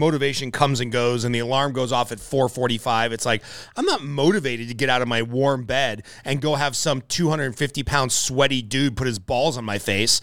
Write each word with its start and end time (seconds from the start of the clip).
motivation 0.00 0.50
comes 0.50 0.80
and 0.80 0.90
goes 0.90 1.22
and 1.22 1.32
the 1.32 1.38
alarm 1.38 1.72
goes 1.72 1.92
off 1.92 2.10
at 2.10 2.18
4.45 2.18 3.12
it's 3.12 3.24
like 3.24 3.44
i'm 3.76 3.84
not 3.84 4.02
motivated 4.02 4.66
to 4.66 4.74
get 4.74 4.88
out 4.90 5.02
of 5.02 5.06
my 5.06 5.22
warm 5.22 5.62
bed 5.62 6.02
and 6.24 6.40
go 6.40 6.56
have 6.56 6.74
some 6.74 7.00
250 7.02 7.84
pound 7.84 8.10
sweaty 8.10 8.60
dude 8.60 8.96
put 8.96 9.06
his 9.06 9.20
balls 9.20 9.56
on 9.56 9.64
my 9.64 9.78
face. 9.78 10.20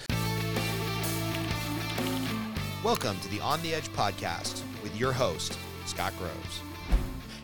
Welcome 2.83 3.17
to 3.21 3.29
the 3.29 3.39
on 3.39 3.61
the 3.61 3.73
edge 3.73 3.87
podcast 3.93 4.61
with 4.83 4.93
your 4.99 5.13
host 5.13 5.57
scott 5.85 6.11
groves 6.17 6.59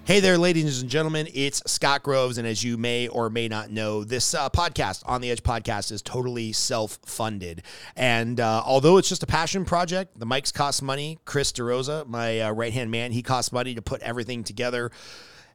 Hey 0.08 0.22
there, 0.22 0.38
ladies 0.38 0.82
and 0.82 0.90
gentlemen. 0.90 1.28
It's 1.34 1.62
Scott 1.70 2.02
Groves. 2.02 2.38
And 2.38 2.48
as 2.48 2.64
you 2.64 2.78
may 2.78 3.10
or 3.10 3.30
may 3.30 3.50
not 3.50 3.72
know, 3.72 4.06
this 4.06 4.34
uh, 4.34 4.50
podcast, 4.50 5.04
On 5.06 5.20
the 5.20 5.30
Edge 5.30 5.44
podcast, 5.44 5.92
is 5.92 6.02
totally 6.02 6.54
self 6.54 6.98
funded. 7.06 7.64
And 7.98 8.40
uh, 8.40 8.64
although 8.66 8.96
it's 8.96 9.10
just 9.10 9.24
a 9.24 9.28
passion 9.28 9.66
project, 9.66 10.18
the 10.18 10.26
mics 10.26 10.54
cost 10.54 10.82
money. 10.82 11.20
Chris 11.26 11.52
DeRosa, 11.52 12.08
my 12.08 12.40
uh, 12.40 12.52
right 12.54 12.72
hand 12.72 12.90
man, 12.90 13.12
he 13.12 13.22
costs 13.22 13.52
money 13.52 13.76
to 13.76 13.82
put 13.82 14.02
everything 14.02 14.46
together. 14.46 14.92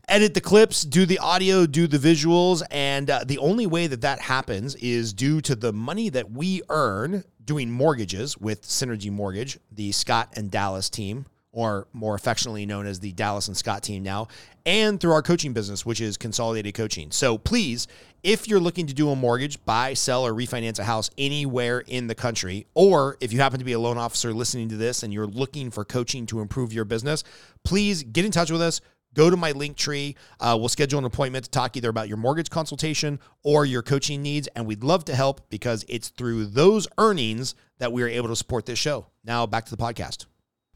Edit 0.06 0.34
the 0.34 0.42
clips, 0.42 0.82
do 0.82 1.06
the 1.06 1.18
audio, 1.20 1.64
do 1.64 1.86
the 1.86 1.96
visuals. 1.96 2.62
And 2.70 3.08
uh, 3.08 3.24
the 3.24 3.38
only 3.38 3.66
way 3.66 3.86
that 3.86 4.02
that 4.02 4.20
happens 4.20 4.74
is 4.74 5.14
due 5.14 5.40
to 5.40 5.56
the 5.56 5.72
money 5.72 6.10
that 6.10 6.30
we 6.30 6.60
earn 6.68 7.24
doing 7.42 7.70
mortgages 7.70 8.36
with 8.36 8.60
Synergy 8.64 9.10
Mortgage, 9.10 9.58
the 9.70 9.92
Scott 9.92 10.28
and 10.36 10.50
Dallas 10.50 10.90
team 10.90 11.24
or 11.52 11.86
more 11.92 12.14
affectionately 12.14 12.66
known 12.66 12.86
as 12.86 12.98
the 12.98 13.12
Dallas 13.12 13.46
and 13.46 13.56
Scott 13.56 13.82
team 13.82 14.02
now, 14.02 14.28
and 14.64 14.98
through 14.98 15.12
our 15.12 15.22
coaching 15.22 15.52
business, 15.52 15.84
which 15.84 16.00
is 16.00 16.16
consolidated 16.16 16.74
coaching. 16.74 17.10
So 17.10 17.38
please, 17.38 17.86
if 18.22 18.48
you're 18.48 18.60
looking 18.60 18.86
to 18.86 18.94
do 18.94 19.10
a 19.10 19.16
mortgage, 19.16 19.62
buy, 19.64 19.94
sell, 19.94 20.26
or 20.26 20.32
refinance 20.32 20.78
a 20.78 20.84
house 20.84 21.10
anywhere 21.18 21.80
in 21.80 22.06
the 22.06 22.14
country, 22.14 22.66
or 22.74 23.16
if 23.20 23.32
you 23.32 23.40
happen 23.40 23.58
to 23.58 23.64
be 23.64 23.72
a 23.72 23.78
loan 23.78 23.98
officer 23.98 24.32
listening 24.32 24.68
to 24.70 24.76
this 24.76 25.02
and 25.02 25.12
you're 25.12 25.26
looking 25.26 25.70
for 25.70 25.84
coaching 25.84 26.26
to 26.26 26.40
improve 26.40 26.72
your 26.72 26.84
business, 26.84 27.22
please 27.64 28.02
get 28.02 28.24
in 28.24 28.30
touch 28.30 28.50
with 28.50 28.62
us. 28.62 28.80
Go 29.14 29.28
to 29.28 29.36
my 29.36 29.52
link 29.52 29.76
tree. 29.76 30.16
Uh, 30.40 30.56
we'll 30.58 30.70
schedule 30.70 30.98
an 30.98 31.04
appointment 31.04 31.44
to 31.44 31.50
talk 31.50 31.76
either 31.76 31.90
about 31.90 32.08
your 32.08 32.16
mortgage 32.16 32.48
consultation 32.48 33.20
or 33.42 33.66
your 33.66 33.82
coaching 33.82 34.22
needs. 34.22 34.48
And 34.56 34.64
we'd 34.64 34.82
love 34.82 35.04
to 35.06 35.14
help 35.14 35.50
because 35.50 35.84
it's 35.86 36.08
through 36.08 36.46
those 36.46 36.88
earnings 36.96 37.54
that 37.78 37.92
we 37.92 38.02
are 38.02 38.08
able 38.08 38.28
to 38.28 38.36
support 38.36 38.64
this 38.64 38.78
show. 38.78 39.08
Now, 39.22 39.44
back 39.44 39.66
to 39.66 39.76
the 39.76 39.82
podcast. 39.82 40.24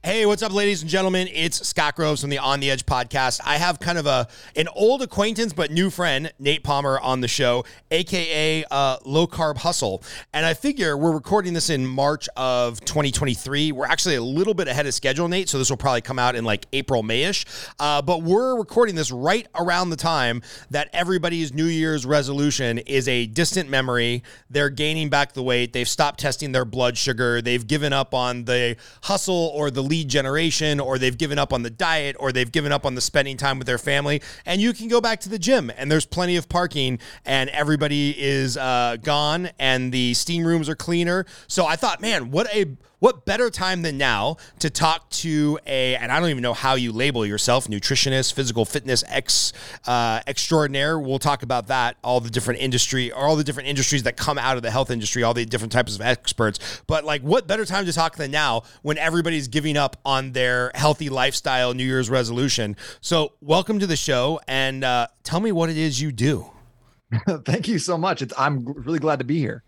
Hey, 0.03 0.25
what's 0.25 0.41
up, 0.45 0.53
ladies 0.53 0.83
and 0.83 0.91
gentlemen? 0.91 1.27
It's 1.33 1.67
Scott 1.67 1.97
Groves 1.97 2.21
from 2.21 2.31
the 2.31 2.39
On 2.39 2.61
the 2.61 2.71
Edge 2.71 2.87
podcast. 2.87 3.41
I 3.45 3.57
have 3.57 3.81
kind 3.81 3.99
of 3.99 4.07
a 4.07 4.29
an 4.55 4.69
old 4.69 5.03
acquaintance 5.03 5.53
but 5.53 5.73
new 5.73 5.91
friend, 5.91 6.33
Nate 6.39 6.63
Palmer, 6.63 7.01
on 7.01 7.23
the 7.23 7.27
show, 7.27 7.65
aka 7.91 8.65
uh, 8.71 8.99
Low 9.05 9.27
Carb 9.27 9.57
Hustle. 9.57 10.05
And 10.33 10.47
I 10.47 10.55
figure 10.55 10.97
we're 10.97 11.11
recording 11.11 11.55
this 11.55 11.71
in 11.71 11.85
March 11.85 12.29
of 12.37 12.79
2023. 12.83 13.73
We're 13.73 13.87
actually 13.87 14.15
a 14.15 14.23
little 14.23 14.55
bit 14.55 14.69
ahead 14.69 14.87
of 14.87 14.95
schedule, 14.95 15.27
Nate, 15.27 15.49
so 15.49 15.59
this 15.59 15.71
will 15.71 15.77
probably 15.77 16.03
come 16.03 16.21
out 16.21 16.37
in 16.37 16.45
like 16.45 16.67
April, 16.73 17.03
Mayish. 17.03 17.45
Uh, 17.81 18.01
but 18.01 18.23
we're 18.23 18.57
recording 18.57 18.95
this 18.95 19.11
right 19.11 19.49
around 19.57 19.91
the 19.91 19.97
time 19.97 20.41
that 20.71 20.89
everybody's 20.93 21.53
New 21.53 21.67
Year's 21.67 22.07
resolution 22.07 22.79
is 22.79 23.09
a 23.09 23.27
distant 23.27 23.69
memory. 23.69 24.23
They're 24.51 24.71
gaining 24.71 25.09
back 25.11 25.33
the 25.33 25.43
weight. 25.43 25.73
They've 25.73 25.89
stopped 25.89 26.21
testing 26.21 26.53
their 26.53 26.65
blood 26.65 26.97
sugar. 26.97 27.43
They've 27.43 27.67
given 27.67 27.93
up 27.93 28.15
on 28.15 28.45
the 28.45 28.77
hustle 29.03 29.51
or 29.53 29.73
the 29.73 29.83
lead 29.97 30.09
generation, 30.09 30.79
or 30.79 30.99
they've 30.99 31.17
given 31.17 31.39
up 31.39 31.53
on 31.53 31.63
the 31.63 31.71
diet, 31.71 32.17
or 32.19 32.33
they've 32.33 32.53
given 32.53 32.71
up 32.71 32.85
on 32.85 32.95
the 32.95 33.01
spending 33.01 33.37
time 33.37 33.59
with 33.59 33.67
their 33.67 33.79
family. 33.79 34.21
And 34.45 34.61
you 34.61 34.73
can 34.73 34.89
go 34.89 35.01
back 35.01 35.21
to 35.21 35.29
the 35.29 35.39
gym, 35.39 35.73
and 35.77 35.91
there's 35.91 36.05
plenty 36.05 36.37
of 36.37 36.49
parking, 36.49 36.99
and 37.25 37.49
everybody 37.51 38.15
is 38.19 38.57
uh, 38.57 38.97
gone, 39.03 39.49
and 39.59 39.93
the 39.93 40.13
steam 40.15 40.47
rooms 40.47 40.69
are 40.69 40.77
cleaner. 40.77 41.25
So 41.47 41.65
I 41.65 41.77
thought, 41.77 42.01
man, 42.03 42.31
what 42.31 42.55
a 42.55 42.77
what 42.99 43.25
better 43.27 43.51
time 43.51 43.83
than 43.83 43.99
now 43.99 44.37
to 44.59 44.71
talk 44.71 45.09
to 45.11 45.59
a 45.67 45.97
and 45.97 46.11
I 46.11 46.19
don't 46.21 46.31
even 46.31 46.43
know 46.43 46.55
how 46.55 46.75
you 46.75 46.93
label 46.93 47.27
yourself 47.27 47.69
nutritionist, 47.69 48.33
physical 48.33 48.65
fitness 48.65 49.05
ex 49.09 49.53
uh, 49.87 50.21
extraordinaire. 50.27 50.99
We'll 50.99 51.19
talk 51.19 51.43
about 51.43 51.67
that, 51.69 51.97
all 52.03 52.21
the 52.21 52.31
different 52.31 52.61
industry, 52.61 53.13
all 53.13 53.37
the 53.37 53.45
different 53.45 53.69
industries 53.69 54.05
that 54.05 54.17
come 54.17 54.39
out 54.39 54.57
of 54.57 54.63
the 54.63 54.71
health 54.71 54.91
industry, 54.91 55.23
all 55.23 55.35
the 55.35 55.45
different 55.45 55.73
types 55.73 55.95
of 55.95 56.01
experts. 56.01 56.83
But 56.87 57.05
like, 57.05 57.23
what 57.23 57.47
better 57.47 57.65
time 57.65 57.87
to 57.87 57.93
talk 57.93 58.17
than 58.17 58.31
now 58.31 58.63
when 58.83 58.99
everybody's 58.99 59.49
giving 59.49 59.77
up 59.77 59.99
on 60.05 60.33
their 60.33 60.71
healthy 60.75 61.09
lifestyle 61.09 61.75
New 61.75 61.85
Year's 61.85 62.09
resolution? 62.09 62.77
So, 63.01 63.35
welcome 63.41 63.79
to 63.79 63.87
the 63.87 63.97
show, 63.97 64.41
and 64.49 64.85
uh, 64.85 65.09
tell 65.23 65.41
me 65.41 65.53
what 65.53 65.69
it 65.69 65.77
is 65.77 66.01
you 66.01 66.13
do. 66.13 66.51
Thank 67.45 67.69
you 67.69 67.79
so 67.79 67.97
much. 67.97 68.23
It's, 68.23 68.35
I'm 68.37 68.65
really 68.65 68.99
glad 68.99 69.19
to 69.21 69.25
be 69.25 69.39
here. 69.39 69.63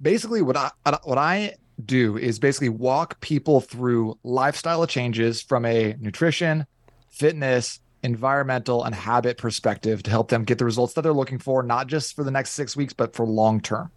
Basically, 0.00 0.42
what 0.42 0.56
I 0.56 0.70
what 1.04 1.18
I 1.18 1.54
do 1.86 2.16
is 2.16 2.38
basically 2.38 2.68
walk 2.68 3.20
people 3.20 3.60
through 3.60 4.18
lifestyle 4.22 4.86
changes 4.86 5.42
from 5.42 5.64
a 5.64 5.96
nutrition, 6.00 6.66
fitness, 7.10 7.80
environmental, 8.02 8.84
and 8.84 8.94
habit 8.94 9.38
perspective 9.38 10.02
to 10.02 10.10
help 10.10 10.28
them 10.28 10.44
get 10.44 10.58
the 10.58 10.64
results 10.64 10.94
that 10.94 11.02
they're 11.02 11.12
looking 11.12 11.38
for, 11.38 11.62
not 11.62 11.86
just 11.86 12.16
for 12.16 12.24
the 12.24 12.30
next 12.30 12.50
six 12.50 12.76
weeks, 12.76 12.92
but 12.92 13.14
for 13.14 13.26
long 13.26 13.60
term. 13.60 13.90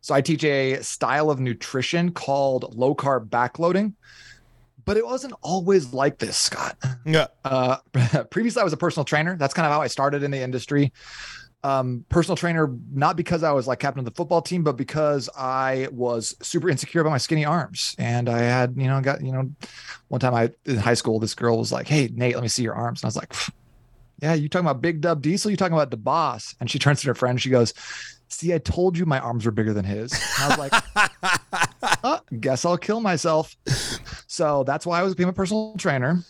So 0.00 0.14
I 0.14 0.20
teach 0.20 0.44
a 0.44 0.82
style 0.82 1.30
of 1.30 1.40
nutrition 1.40 2.12
called 2.12 2.76
low 2.76 2.94
carb 2.94 3.28
backloading. 3.28 3.94
But 4.84 4.96
it 4.96 5.04
wasn't 5.04 5.34
always 5.42 5.92
like 5.92 6.18
this, 6.18 6.36
Scott. 6.36 6.76
Yeah. 7.04 7.26
Uh, 7.44 7.78
previously, 8.30 8.60
I 8.60 8.64
was 8.64 8.72
a 8.72 8.76
personal 8.76 9.04
trainer. 9.04 9.36
That's 9.36 9.52
kind 9.52 9.66
of 9.66 9.72
how 9.72 9.82
I 9.82 9.88
started 9.88 10.22
in 10.22 10.30
the 10.30 10.40
industry 10.40 10.92
um, 11.66 12.04
personal 12.10 12.36
trainer, 12.36 12.72
not 12.92 13.16
because 13.16 13.42
I 13.42 13.50
was 13.50 13.66
like 13.66 13.80
captain 13.80 13.98
of 13.98 14.04
the 14.04 14.12
football 14.12 14.40
team, 14.40 14.62
but 14.62 14.76
because 14.76 15.28
I 15.36 15.88
was 15.90 16.36
super 16.40 16.70
insecure 16.70 17.00
about 17.00 17.10
my 17.10 17.18
skinny 17.18 17.44
arms. 17.44 17.96
And 17.98 18.28
I 18.28 18.38
had, 18.38 18.74
you 18.76 18.86
know, 18.86 19.00
got, 19.00 19.20
you 19.20 19.32
know, 19.32 19.50
one 20.06 20.20
time 20.20 20.32
I 20.32 20.50
in 20.64 20.76
high 20.76 20.94
school, 20.94 21.18
this 21.18 21.34
girl 21.34 21.58
was 21.58 21.72
like, 21.72 21.88
Hey, 21.88 22.08
Nate, 22.14 22.34
let 22.34 22.42
me 22.42 22.48
see 22.48 22.62
your 22.62 22.74
arms. 22.74 23.00
And 23.00 23.06
I 23.06 23.08
was 23.08 23.16
like, 23.16 23.34
Yeah, 24.22 24.34
you 24.34 24.48
talking 24.48 24.64
about 24.64 24.80
Big 24.80 25.00
Dub 25.00 25.22
Diesel? 25.22 25.50
You 25.50 25.56
talking 25.56 25.74
about 25.74 25.90
the 25.90 25.96
boss? 25.96 26.54
And 26.60 26.70
she 26.70 26.78
turns 26.78 27.00
to 27.00 27.08
her 27.08 27.16
friend. 27.16 27.40
She 27.40 27.50
goes, 27.50 27.74
See, 28.28 28.54
I 28.54 28.58
told 28.58 28.96
you 28.96 29.04
my 29.04 29.18
arms 29.18 29.44
were 29.44 29.50
bigger 29.50 29.74
than 29.74 29.84
his. 29.84 30.12
And 30.12 30.22
I 30.44 30.56
was 30.56 30.70
like, 30.70 32.00
oh, 32.04 32.20
Guess 32.38 32.64
I'll 32.64 32.78
kill 32.78 33.00
myself. 33.00 33.56
So 34.28 34.62
that's 34.62 34.86
why 34.86 35.00
I 35.00 35.02
was 35.02 35.16
being 35.16 35.28
a 35.28 35.32
personal 35.32 35.74
trainer. 35.78 36.22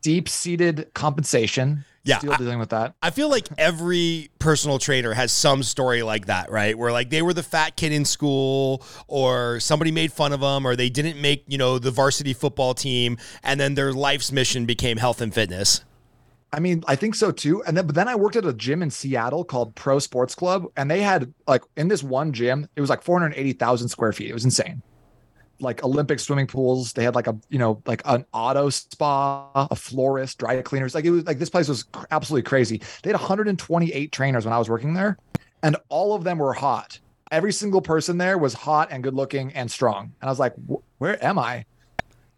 Deep 0.00 0.26
seated 0.26 0.88
compensation 0.94 1.84
yeah, 2.02 2.18
still 2.18 2.36
dealing 2.36 2.58
with 2.58 2.70
that. 2.70 2.94
I 3.02 3.10
feel 3.10 3.28
like 3.28 3.48
every 3.58 4.30
personal 4.38 4.78
trainer 4.78 5.12
has 5.12 5.32
some 5.32 5.62
story 5.62 6.02
like 6.02 6.26
that, 6.26 6.50
right? 6.50 6.76
Where 6.76 6.92
like 6.92 7.10
they 7.10 7.22
were 7.22 7.34
the 7.34 7.42
fat 7.42 7.76
kid 7.76 7.92
in 7.92 8.04
school, 8.04 8.82
or 9.06 9.60
somebody 9.60 9.92
made 9.92 10.12
fun 10.12 10.32
of 10.32 10.40
them, 10.40 10.66
or 10.66 10.76
they 10.76 10.88
didn't 10.88 11.20
make 11.20 11.44
you 11.46 11.58
know 11.58 11.78
the 11.78 11.90
varsity 11.90 12.32
football 12.32 12.74
team, 12.74 13.18
and 13.42 13.60
then 13.60 13.74
their 13.74 13.92
life's 13.92 14.32
mission 14.32 14.66
became 14.66 14.96
health 14.96 15.20
and 15.20 15.34
fitness. 15.34 15.84
I 16.52 16.58
mean, 16.58 16.82
I 16.88 16.96
think 16.96 17.14
so 17.14 17.30
too. 17.30 17.62
And 17.64 17.76
then, 17.76 17.86
but 17.86 17.94
then 17.94 18.08
I 18.08 18.16
worked 18.16 18.34
at 18.34 18.44
a 18.44 18.52
gym 18.52 18.82
in 18.82 18.90
Seattle 18.90 19.44
called 19.44 19.74
Pro 19.76 19.98
Sports 19.98 20.34
Club, 20.34 20.66
and 20.76 20.90
they 20.90 21.00
had 21.02 21.32
like 21.46 21.62
in 21.76 21.88
this 21.88 22.02
one 22.02 22.32
gym, 22.32 22.68
it 22.76 22.80
was 22.80 22.90
like 22.90 23.02
480,000 23.02 23.88
square 23.88 24.12
feet. 24.12 24.30
It 24.30 24.34
was 24.34 24.44
insane 24.44 24.82
like 25.60 25.84
Olympic 25.84 26.20
swimming 26.20 26.46
pools. 26.46 26.92
They 26.92 27.04
had 27.04 27.14
like 27.14 27.26
a, 27.26 27.36
you 27.48 27.58
know, 27.58 27.82
like 27.86 28.02
an 28.04 28.24
auto 28.32 28.70
spa, 28.70 29.66
a 29.70 29.76
florist, 29.76 30.38
dry 30.38 30.60
cleaners. 30.62 30.94
Like 30.94 31.04
it 31.04 31.10
was 31.10 31.26
like 31.26 31.38
this 31.38 31.50
place 31.50 31.68
was 31.68 31.84
absolutely 32.10 32.48
crazy. 32.48 32.82
They 33.02 33.10
had 33.10 33.18
128 33.18 34.12
trainers 34.12 34.44
when 34.44 34.52
I 34.52 34.58
was 34.58 34.68
working 34.68 34.94
there, 34.94 35.18
and 35.62 35.76
all 35.88 36.14
of 36.14 36.24
them 36.24 36.38
were 36.38 36.52
hot. 36.52 36.98
Every 37.30 37.52
single 37.52 37.80
person 37.80 38.18
there 38.18 38.38
was 38.38 38.54
hot 38.54 38.88
and 38.90 39.02
good 39.04 39.14
looking 39.14 39.52
and 39.52 39.70
strong. 39.70 40.12
And 40.20 40.28
I 40.28 40.30
was 40.30 40.40
like, 40.40 40.54
where 40.98 41.24
am 41.24 41.38
I? 41.38 41.64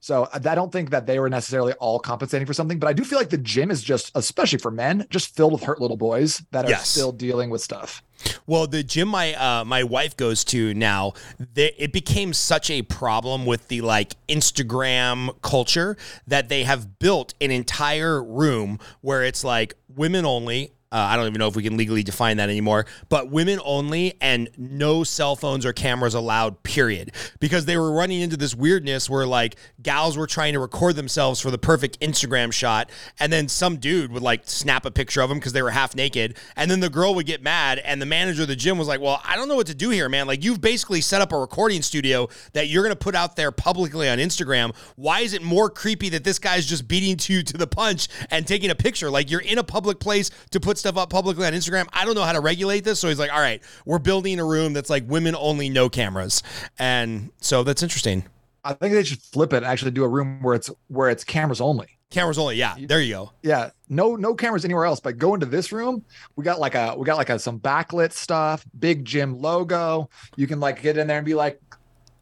So 0.03 0.25
uh, 0.25 0.41
I 0.45 0.57
don't 0.57 0.73
think 0.73 0.91
that 0.91 1.07
they 1.07 1.21
were 1.21 1.31
necessarily 1.31 1.73
all 1.75 2.01
compensating 2.01 2.45
for 2.45 2.53
something, 2.53 2.81
but 2.81 2.89
I 2.89 2.93
do 2.93 3.05
feel 3.05 3.19
like 3.19 3.31
the 3.31 3.39
gym 3.39 3.71
is 3.71 3.83
just, 3.83 4.11
especially 4.17 4.59
for 4.59 4.73
men, 4.73 5.07
just 5.11 5.35
filled 5.37 5.53
with 5.53 5.63
hurt 5.63 5.81
little 5.81 5.97
boys 5.97 6.43
that 6.51 6.67
are 6.67 6.71
yes. 6.71 6.89
still 6.89 7.13
dealing 7.13 7.51
with 7.51 7.63
stuff. 7.63 8.03
Well, 8.47 8.67
the 8.67 8.83
gym 8.83 9.09
my 9.09 9.35
uh, 9.35 9.65
my 9.65 9.85
wife 9.85 10.17
goes 10.17 10.45
to 10.47 10.75
now, 10.75 11.13
they, 11.55 11.75
it 11.79 11.93
became 11.93 12.33
such 12.33 12.71
a 12.71 12.83
problem 12.83 13.47
with 13.47 13.69
the 13.69 13.81
like 13.81 14.15
Instagram 14.29 15.41
culture 15.43 15.97
that 16.27 16.49
they 16.49 16.65
have 16.65 16.99
built 16.99 17.35
an 17.41 17.51
entire 17.51 18.23
room 18.23 18.79
where 19.01 19.25
it's 19.25 19.45
like 19.45 19.75
women 19.89 20.25
only 20.25 20.73
uh, 20.93 21.09
I 21.11 21.17
don't 21.17 21.27
even 21.27 21.39
know 21.39 21.49
if 21.49 21.57
we 21.57 21.63
can 21.63 21.79
legally 21.79 22.03
define 22.03 22.37
that 22.37 22.51
anymore, 22.51 22.85
but 23.09 23.31
women 23.31 23.59
only 23.65 24.15
and 24.21 24.51
no 24.59 25.05
cell 25.05 25.35
phones 25.35 25.65
or 25.65 25.73
cameras 25.73 26.13
allowed, 26.13 26.63
period. 26.63 27.13
Because 27.41 27.65
they 27.65 27.79
were 27.79 27.91
running 27.93 28.21
into 28.21 28.37
this 28.37 28.55
weirdness 28.55 29.09
where 29.09 29.27
like 29.27 29.57
gals 29.83 30.19
were 30.19 30.27
trying 30.27 30.53
to 30.53 30.61
record 30.61 30.97
themselves 30.97 31.41
for 31.41 31.51
the 31.51 31.57
perfect 31.57 31.99
Instagram 32.01 32.53
shot. 32.53 32.91
And 33.19 33.33
then 33.33 33.49
some 33.49 33.79
dude 33.79 34.13
would 34.13 34.23
like 34.23 34.43
snap 34.45 34.85
a 34.85 34.91
picture 34.91 35.23
of 35.23 35.31
them 35.31 35.39
because 35.39 35.55
they 35.55 35.63
were 35.63 35.71
half 35.71 35.97
naked. 35.97 36.37
And 36.57 36.71
then 36.71 36.81
the 36.81 36.91
girl 36.91 37.15
would 37.15 37.27
get 37.27 37.43
mad. 37.43 37.79
And 37.79 38.01
the 38.01 38.07
manager 38.07 38.43
of 38.43 38.49
the 38.49 38.57
gym 38.57 38.77
was 38.77 38.87
like, 38.87 39.01
Well, 39.01 39.23
I 39.25 39.37
don't 39.37 39.49
know 39.49 39.57
what 39.57 39.69
to 39.69 39.75
do 39.75 39.89
here, 39.89 40.11
man. 40.11 40.27
Like, 40.27 40.45
you've 40.45 40.61
basically 40.61 41.01
set 41.01 41.23
up 41.23 41.33
a 41.33 41.39
recording 41.39 41.81
studio 41.81 42.29
that 42.53 42.69
you're 42.69 42.83
going 42.83 42.95
to 42.95 42.99
put 42.99 43.15
out 43.15 43.37
there 43.37 43.51
publicly 43.51 44.11
on 44.11 44.19
Instagram. 44.19 44.75
Why 44.97 45.21
is 45.21 45.33
it 45.33 45.43
more 45.43 45.71
creepy 45.71 46.11
that 46.11 46.25
this 46.25 46.39
guy's 46.39 46.67
just 46.67 46.87
beating 46.87 47.19
you 47.35 47.43
to 47.43 47.57
the 47.57 47.67
punch 47.67 48.09
and 48.31 48.47
taking 48.47 48.71
a 48.71 48.75
picture? 48.75 49.09
Like, 49.09 49.31
you're 49.31 49.41
in 49.41 49.57
a 49.57 49.65
public 49.65 49.99
place 49.99 50.31
to 50.51 50.61
put 50.61 50.82
stuff 50.83 50.97
up 50.97 51.11
publicly 51.11 51.47
on 51.47 51.53
Instagram. 51.53 51.89
I 51.93 52.05
don't 52.05 52.15
know 52.15 52.25
how 52.25 52.33
to 52.33 52.41
regulate 52.41 52.85
this. 52.85 52.99
So 52.99 53.09
he's 53.09 53.19
like, 53.19 53.33
all 53.33 53.41
right, 53.41 53.63
we're 53.87 53.99
building 53.99 54.39
a 54.39 54.45
room 54.45 54.73
that's 54.73 54.91
like 54.91 55.09
women 55.09 55.35
only, 55.37 55.69
no 55.69 55.89
cameras. 55.89 56.43
And 56.79 57.31
so 57.41 57.63
that's 57.63 57.83
interesting. 57.83 58.25
I 58.65 58.75
think 58.75 58.93
they 58.93 59.05
should 59.05 59.23
flip 59.23 59.53
it 59.53 59.59
and 59.59 59.67
actually 59.67 59.91
do 59.93 60.05
a 60.05 60.09
room 60.09 60.43
where 60.43 60.55
it's 60.55 60.71
where 60.89 61.09
it's 61.09 61.25
cameras 61.25 61.61
only. 61.61 61.89
Cameras 62.11 62.39
only. 62.39 62.57
Yeah, 62.57 62.77
there 62.87 63.01
you 63.01 63.15
go. 63.15 63.33
Yeah, 63.43 63.71
no 63.89 64.17
no 64.17 64.35
cameras 64.35 64.65
anywhere 64.65 64.85
else. 64.85 65.01
But 65.01 65.19
go 65.19 65.35
into 65.35 65.47
this 65.47 65.73
room, 65.73 66.05
we 66.37 66.45
got 66.45 66.61
like 66.61 66.75
a 66.75 66.95
we 66.97 67.05
got 67.05 67.17
like 67.17 67.31
a 67.31 67.39
some 67.39 67.59
backlit 67.59 68.13
stuff, 68.13 68.65
big 68.79 69.05
gym 69.05 69.41
logo. 69.41 70.11
You 70.37 70.47
can 70.47 70.61
like 70.61 70.83
get 70.83 70.99
in 70.99 71.07
there 71.07 71.17
and 71.17 71.27
be 71.27 71.35
like, 71.35 71.61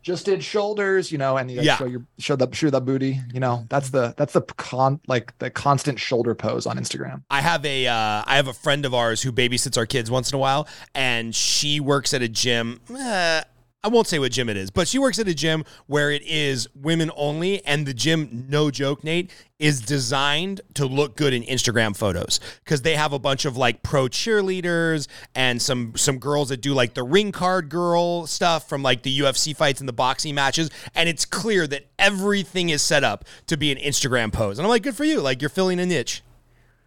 just 0.02 0.24
did 0.26 0.42
shoulders, 0.42 1.12
you 1.12 1.18
know, 1.18 1.36
and 1.36 1.50
you 1.50 1.60
Yeah. 1.62 1.76
show 1.76 1.84
your 1.86 2.02
show 2.18 2.36
the 2.36 2.48
show 2.52 2.70
the 2.70 2.80
booty. 2.80 3.20
You 3.34 3.40
know, 3.40 3.66
that's 3.68 3.90
the 3.90 4.14
that's 4.16 4.32
the 4.32 4.40
con 4.42 5.00
like 5.06 5.36
the 5.38 5.50
constant 5.50 5.98
shoulder 5.98 6.34
pose 6.34 6.66
on 6.66 6.78
Instagram. 6.78 7.22
I 7.30 7.40
have 7.42 7.64
a 7.66 7.86
uh, 7.86 8.22
I 8.26 8.36
have 8.36 8.48
a 8.48 8.52
friend 8.54 8.84
of 8.86 8.94
ours 8.94 9.22
who 9.22 9.32
babysits 9.32 9.76
our 9.76 9.86
kids 9.86 10.10
once 10.10 10.30
in 10.32 10.36
a 10.36 10.38
while, 10.38 10.66
and 10.94 11.34
she 11.34 11.80
works 11.80 12.14
at 12.14 12.22
a 12.22 12.28
gym. 12.28 12.80
eh, 12.96 13.42
I 13.82 13.88
won't 13.88 14.06
say 14.06 14.18
what 14.18 14.32
gym 14.32 14.50
it 14.50 14.58
is, 14.58 14.70
but 14.70 14.88
she 14.88 14.98
works 14.98 15.18
at 15.18 15.26
a 15.26 15.32
gym 15.32 15.64
where 15.86 16.10
it 16.10 16.20
is 16.26 16.68
women 16.74 17.10
only, 17.16 17.64
and 17.64 17.86
the 17.86 17.94
gym, 17.94 18.44
no 18.50 18.70
joke, 18.70 19.02
Nate, 19.02 19.30
is 19.58 19.80
designed 19.80 20.60
to 20.74 20.84
look 20.84 21.16
good 21.16 21.32
in 21.32 21.42
Instagram 21.44 21.96
photos 21.96 22.40
because 22.62 22.82
they 22.82 22.94
have 22.94 23.14
a 23.14 23.18
bunch 23.18 23.46
of 23.46 23.56
like 23.56 23.82
pro 23.82 24.06
cheerleaders 24.06 25.08
and 25.34 25.62
some 25.62 25.94
some 25.96 26.18
girls 26.18 26.50
that 26.50 26.60
do 26.60 26.74
like 26.74 26.92
the 26.92 27.02
ring 27.02 27.32
card 27.32 27.70
girl 27.70 28.26
stuff 28.26 28.68
from 28.68 28.82
like 28.82 29.02
the 29.02 29.18
UFC 29.20 29.56
fights 29.56 29.80
and 29.80 29.88
the 29.88 29.94
boxing 29.94 30.34
matches, 30.34 30.68
and 30.94 31.08
it's 31.08 31.24
clear 31.24 31.66
that 31.66 31.86
everything 31.98 32.68
is 32.68 32.82
set 32.82 33.02
up 33.02 33.24
to 33.46 33.56
be 33.56 33.72
an 33.72 33.78
Instagram 33.78 34.30
pose. 34.30 34.58
And 34.58 34.66
I'm 34.66 34.70
like, 34.70 34.82
good 34.82 34.94
for 34.96 35.04
you, 35.04 35.22
like 35.22 35.40
you're 35.40 35.48
filling 35.48 35.80
a 35.80 35.86
niche. 35.86 36.22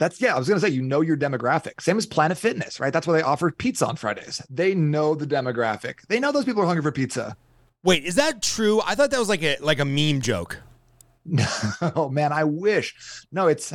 That's 0.04 0.20
yeah. 0.20 0.36
I 0.36 0.38
was 0.38 0.50
gonna 0.50 0.60
say 0.60 0.68
you 0.68 0.82
know 0.82 1.00
your 1.00 1.16
demographic. 1.16 1.80
Same 1.80 1.98
as 1.98 2.06
Planet 2.06 2.38
Fitness, 2.38 2.78
right? 2.78 2.92
That's 2.92 3.08
why 3.08 3.14
they 3.14 3.22
offer 3.22 3.50
pizza 3.52 3.88
on 3.88 3.96
Fridays. 3.96 4.46
They 4.50 4.76
know 4.76 5.16
the 5.16 5.26
demographic. 5.26 6.06
They 6.10 6.20
know 6.20 6.34
those 6.34 6.44
people 6.44 6.62
are 6.62 6.66
hungry 6.66 6.84
for 6.84 6.92
pizza. 6.92 7.38
Wait, 7.86 8.04
is 8.04 8.16
that 8.16 8.42
true? 8.42 8.82
I 8.86 8.96
thought 8.96 9.12
that 9.12 9.20
was 9.20 9.30
like 9.30 9.44
a 9.44 9.56
like 9.62 9.80
a 9.80 9.86
meme 9.86 10.20
joke. 10.20 10.60
oh 11.96 12.10
man, 12.10 12.34
I 12.34 12.44
wish. 12.44 13.26
No, 13.32 13.48
it's 13.48 13.74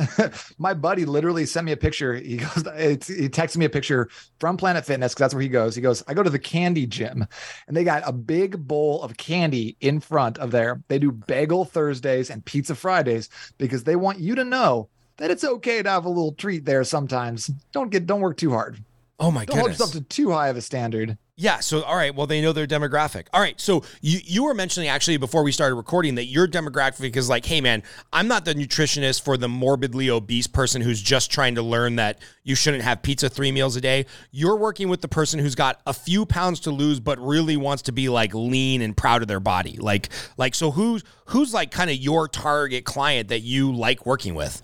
my 0.59 0.75
buddy 0.75 1.03
literally 1.03 1.47
sent 1.47 1.65
me 1.65 1.71
a 1.71 1.77
picture. 1.77 2.13
He 2.13 2.37
goes, 2.37 2.63
it's, 2.75 3.07
he 3.07 3.27
texted 3.27 3.57
me 3.57 3.65
a 3.65 3.69
picture 3.69 4.07
from 4.39 4.55
Planet 4.55 4.85
Fitness 4.85 5.13
because 5.13 5.21
that's 5.21 5.33
where 5.33 5.41
he 5.41 5.49
goes. 5.49 5.73
He 5.73 5.81
goes, 5.81 6.03
I 6.07 6.13
go 6.13 6.21
to 6.21 6.29
the 6.29 6.37
candy 6.37 6.85
gym, 6.85 7.25
and 7.67 7.75
they 7.75 7.83
got 7.83 8.03
a 8.05 8.13
big 8.13 8.67
bowl 8.67 9.01
of 9.01 9.17
candy 9.17 9.77
in 9.81 9.99
front 9.99 10.37
of 10.37 10.51
there. 10.51 10.83
They 10.89 10.99
do 10.99 11.11
bagel 11.11 11.65
Thursdays 11.65 12.29
and 12.29 12.45
pizza 12.45 12.75
Fridays 12.75 13.29
because 13.57 13.83
they 13.83 13.95
want 13.95 14.19
you 14.19 14.35
to 14.35 14.43
know 14.43 14.89
that 15.19 15.31
it's 15.31 15.43
okay 15.43 15.83
to 15.83 15.89
have 15.89 16.05
a 16.05 16.09
little 16.09 16.33
treat 16.33 16.65
there 16.65 16.83
sometimes. 16.83 17.47
Don't 17.71 17.89
get, 17.91 18.05
don't 18.07 18.21
work 18.21 18.37
too 18.37 18.51
hard. 18.51 18.83
Oh 19.21 19.31
my 19.31 19.43
Don't 19.45 19.57
hold 19.59 19.71
yourself 19.71 19.91
to 19.91 20.01
too 20.01 20.31
high 20.31 20.47
of 20.47 20.55
a 20.55 20.61
standard. 20.61 21.17
yeah. 21.35 21.59
So 21.59 21.83
all 21.83 21.97
right. 21.97 22.15
Well, 22.15 22.25
they 22.25 22.41
know 22.41 22.53
their 22.53 22.65
demographic. 22.65 23.27
All 23.33 23.41
right. 23.41 23.59
So 23.59 23.83
you 23.99 24.19
you 24.23 24.45
were 24.45 24.53
mentioning 24.53 24.87
actually 24.87 25.17
before 25.17 25.43
we 25.43 25.51
started 25.51 25.75
recording 25.75 26.15
that 26.15 26.27
your 26.27 26.47
demographic 26.47 27.17
is 27.17 27.27
like, 27.27 27.45
hey 27.45 27.59
man, 27.59 27.83
I'm 28.13 28.29
not 28.29 28.45
the 28.45 28.53
nutritionist 28.53 29.21
for 29.23 29.35
the 29.35 29.49
morbidly 29.49 30.09
obese 30.09 30.47
person 30.47 30.81
who's 30.81 31.01
just 31.01 31.31
trying 31.31 31.55
to 31.55 31.61
learn 31.61 31.97
that 31.97 32.19
you 32.45 32.55
shouldn't 32.55 32.83
have 32.83 33.01
pizza 33.01 33.27
three 33.27 33.51
meals 33.51 33.75
a 33.75 33.81
day. 33.81 34.05
You're 34.31 34.55
working 34.55 34.87
with 34.87 35.01
the 35.01 35.09
person 35.09 35.37
who's 35.37 35.55
got 35.55 35.81
a 35.85 35.93
few 35.93 36.25
pounds 36.25 36.61
to 36.61 36.71
lose, 36.71 37.01
but 37.01 37.19
really 37.19 37.57
wants 37.57 37.81
to 37.83 37.91
be 37.91 38.07
like 38.07 38.33
lean 38.33 38.81
and 38.81 38.95
proud 38.95 39.21
of 39.21 39.27
their 39.27 39.41
body. 39.41 39.75
Like 39.81 40.07
like 40.37 40.55
so 40.55 40.71
who's 40.71 41.03
who's 41.25 41.53
like 41.53 41.71
kind 41.71 41.89
of 41.89 41.97
your 41.97 42.29
target 42.29 42.85
client 42.85 43.27
that 43.27 43.41
you 43.41 43.73
like 43.75 44.05
working 44.05 44.33
with? 44.33 44.63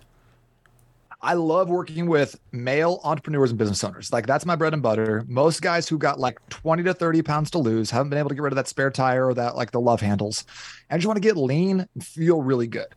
I 1.22 1.34
love 1.34 1.70
working 1.70 2.08
with 2.08 2.40
male 2.52 3.00
entrepreneurs 3.04 3.50
and 3.50 3.58
business 3.58 3.84
owners. 3.84 4.12
Like 4.12 4.28
that's 4.28 4.46
my 4.46 4.56
bread 4.56 4.74
and 4.74 4.82
butter. 4.84 5.24
Most 5.28 5.62
guys 5.62 5.88
who 5.88 5.98
got 5.98 6.20
like 6.20 6.38
20 6.50 6.84
to 6.84 6.94
30 6.94 7.22
pounds 7.22 7.52
to 7.52 7.58
lose 7.58 7.90
haven't 7.90 8.10
been 8.10 8.20
able 8.20 8.30
to 8.30 8.36
get 8.36 8.44
rid 8.44 8.54
of 8.54 8.58
that 8.58 8.68
spare 8.68 8.92
tire 8.92 9.26
or 9.26 9.34
that 9.34 9.56
like 9.56 9.72
the 9.72 9.80
love 9.80 10.02
handles 10.02 10.46
and 10.90 11.02
just 11.02 11.08
want 11.08 11.18
to 11.18 11.22
get 11.22 11.38
lean 11.38 11.88
and 11.94 12.06
feel 12.06 12.42
really 12.42 12.68
good. 12.68 12.88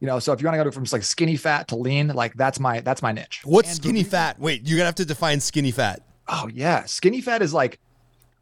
You 0.00 0.06
know, 0.06 0.18
so 0.18 0.32
if 0.32 0.40
you 0.40 0.46
want 0.46 0.58
to 0.58 0.64
go 0.64 0.70
from 0.70 0.84
like 0.90 1.02
skinny 1.02 1.36
fat 1.36 1.68
to 1.68 1.76
lean, 1.76 2.08
like 2.08 2.34
that's 2.34 2.58
my 2.58 2.80
that's 2.80 3.02
my 3.02 3.12
niche. 3.12 3.42
What's 3.44 3.68
And 3.68 3.76
skinny 3.76 4.02
fat? 4.02 4.38
Wait, 4.38 4.66
you're 4.66 4.78
gonna 4.78 4.86
have 4.86 4.94
to 4.96 5.04
define 5.04 5.40
skinny 5.40 5.70
fat. 5.70 6.02
Oh 6.26 6.48
yeah, 6.52 6.84
skinny 6.86 7.20
fat 7.20 7.42
is 7.42 7.52
like 7.52 7.78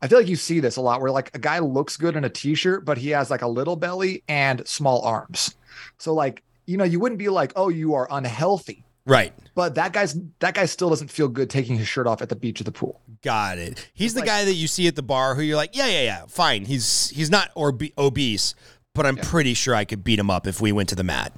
I 0.01 0.07
feel 0.07 0.19
like 0.19 0.29
you 0.29 0.37
see 0.37 0.61
this 0.61 0.77
a 0.77 0.81
lot 0.81 1.01
where 1.01 1.11
like 1.11 1.35
a 1.35 1.41
guy 1.41 1.59
looks 1.59 1.97
good 1.97 2.15
in 2.15 2.25
a 2.25 2.29
t-shirt 2.31 2.85
but 2.85 2.97
he 2.99 3.11
has 3.11 3.31
like 3.31 3.43
a 3.43 3.49
little 3.49 3.75
belly 3.75 4.23
and 4.29 4.67
small 4.69 5.03
arms. 5.03 5.57
So 5.99 6.15
like, 6.15 6.45
you 6.67 6.77
know, 6.77 6.85
you 6.85 7.01
wouldn't 7.01 7.19
be 7.19 7.29
like, 7.29 7.53
"Oh, 7.57 7.69
you 7.69 7.95
are 7.95 8.07
unhealthy." 8.11 8.85
Right. 9.09 9.33
But 9.55 9.75
that 9.75 9.93
guy's 9.93 10.17
that 10.39 10.55
guy 10.55 10.67
still 10.67 10.91
doesn't 10.91 11.11
feel 11.11 11.29
good 11.29 11.51
taking 11.51 11.77
his 11.77 11.89
shirt 11.89 12.07
off 12.07 12.23
at 12.23 12.29
the 12.29 12.37
beach 12.37 12.61
or 12.61 12.65
the 12.65 12.73
pool. 12.73 13.01
Got 13.23 13.59
it. 13.59 13.89
He's 13.95 14.15
the 14.15 14.21
like- 14.21 14.29
guy 14.29 14.45
that 14.45 14.55
you 14.55 14.69
see 14.69 14.87
at 14.87 14.95
the 14.95 15.03
bar 15.03 15.35
who 15.35 15.43
you're 15.43 15.57
like, 15.57 15.75
yeah, 15.75 15.87
yeah, 15.87 16.03
yeah, 16.03 16.27
fine. 16.29 16.67
He's 16.67 17.09
he's 17.11 17.31
not 17.31 17.51
obese, 17.57 18.55
but 18.95 19.07
I'm 19.07 19.17
pretty 19.17 19.55
sure 19.55 19.75
I 19.75 19.85
could 19.85 20.05
beat 20.05 20.19
him 20.19 20.31
up 20.31 20.47
if 20.47 20.61
we 20.61 20.71
went 20.73 20.91
to 20.91 20.95
the 20.95 21.03
mat. 21.05 21.33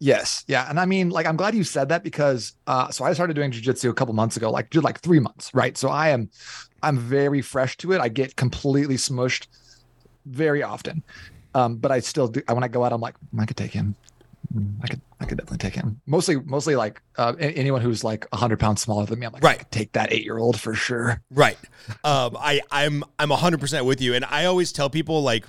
Yes. 0.00 0.44
Yeah. 0.48 0.68
And 0.68 0.80
I 0.80 0.84
mean, 0.84 1.10
like, 1.10 1.26
I'm 1.26 1.36
glad 1.36 1.54
you 1.54 1.62
said 1.62 1.88
that 1.90 2.02
because 2.02 2.54
uh 2.66 2.90
so 2.90 3.04
I 3.04 3.12
started 3.12 3.34
doing 3.34 3.52
jujitsu 3.52 3.88
a 3.88 3.94
couple 3.94 4.12
months 4.14 4.36
ago, 4.36 4.50
like 4.50 4.70
just 4.70 4.84
like 4.84 5.00
three 5.00 5.20
months, 5.20 5.54
right? 5.54 5.78
So 5.78 5.88
I 5.88 6.08
am 6.08 6.28
I'm 6.82 6.98
very 6.98 7.40
fresh 7.40 7.76
to 7.78 7.92
it. 7.92 8.00
I 8.00 8.08
get 8.08 8.34
completely 8.34 8.96
smushed 8.96 9.46
very 10.26 10.62
often. 10.62 11.04
Um, 11.54 11.76
but 11.76 11.92
I 11.92 12.00
still 12.00 12.28
do 12.28 12.42
when 12.48 12.64
I 12.64 12.68
go 12.68 12.82
out, 12.84 12.92
I'm 12.92 13.00
like, 13.00 13.14
I 13.38 13.46
could 13.46 13.56
take 13.56 13.72
him. 13.72 13.94
Mm, 14.54 14.74
I 14.82 14.86
could 14.88 15.00
I 15.20 15.24
could 15.24 15.38
definitely 15.38 15.58
take 15.58 15.74
him. 15.74 16.00
Mostly 16.06 16.36
mostly 16.36 16.76
like 16.76 17.00
uh 17.16 17.34
anyone 17.38 17.80
who's 17.80 18.02
like 18.04 18.26
hundred 18.34 18.58
pounds 18.60 18.82
smaller 18.82 19.06
than 19.06 19.18
me. 19.18 19.26
I'm 19.26 19.32
like, 19.32 19.44
I 19.44 19.46
Right. 19.46 19.58
could 19.60 19.70
take 19.70 19.92
that 19.92 20.12
eight 20.12 20.24
year 20.24 20.38
old 20.38 20.60
for 20.60 20.74
sure. 20.74 21.22
Right. 21.30 21.56
Um, 22.04 22.36
I 22.38 22.60
I'm 22.70 23.04
I'm 23.18 23.30
100% 23.30 23.84
with 23.86 24.00
you 24.00 24.14
and 24.14 24.24
I 24.24 24.44
always 24.46 24.72
tell 24.72 24.90
people 24.90 25.22
like 25.22 25.44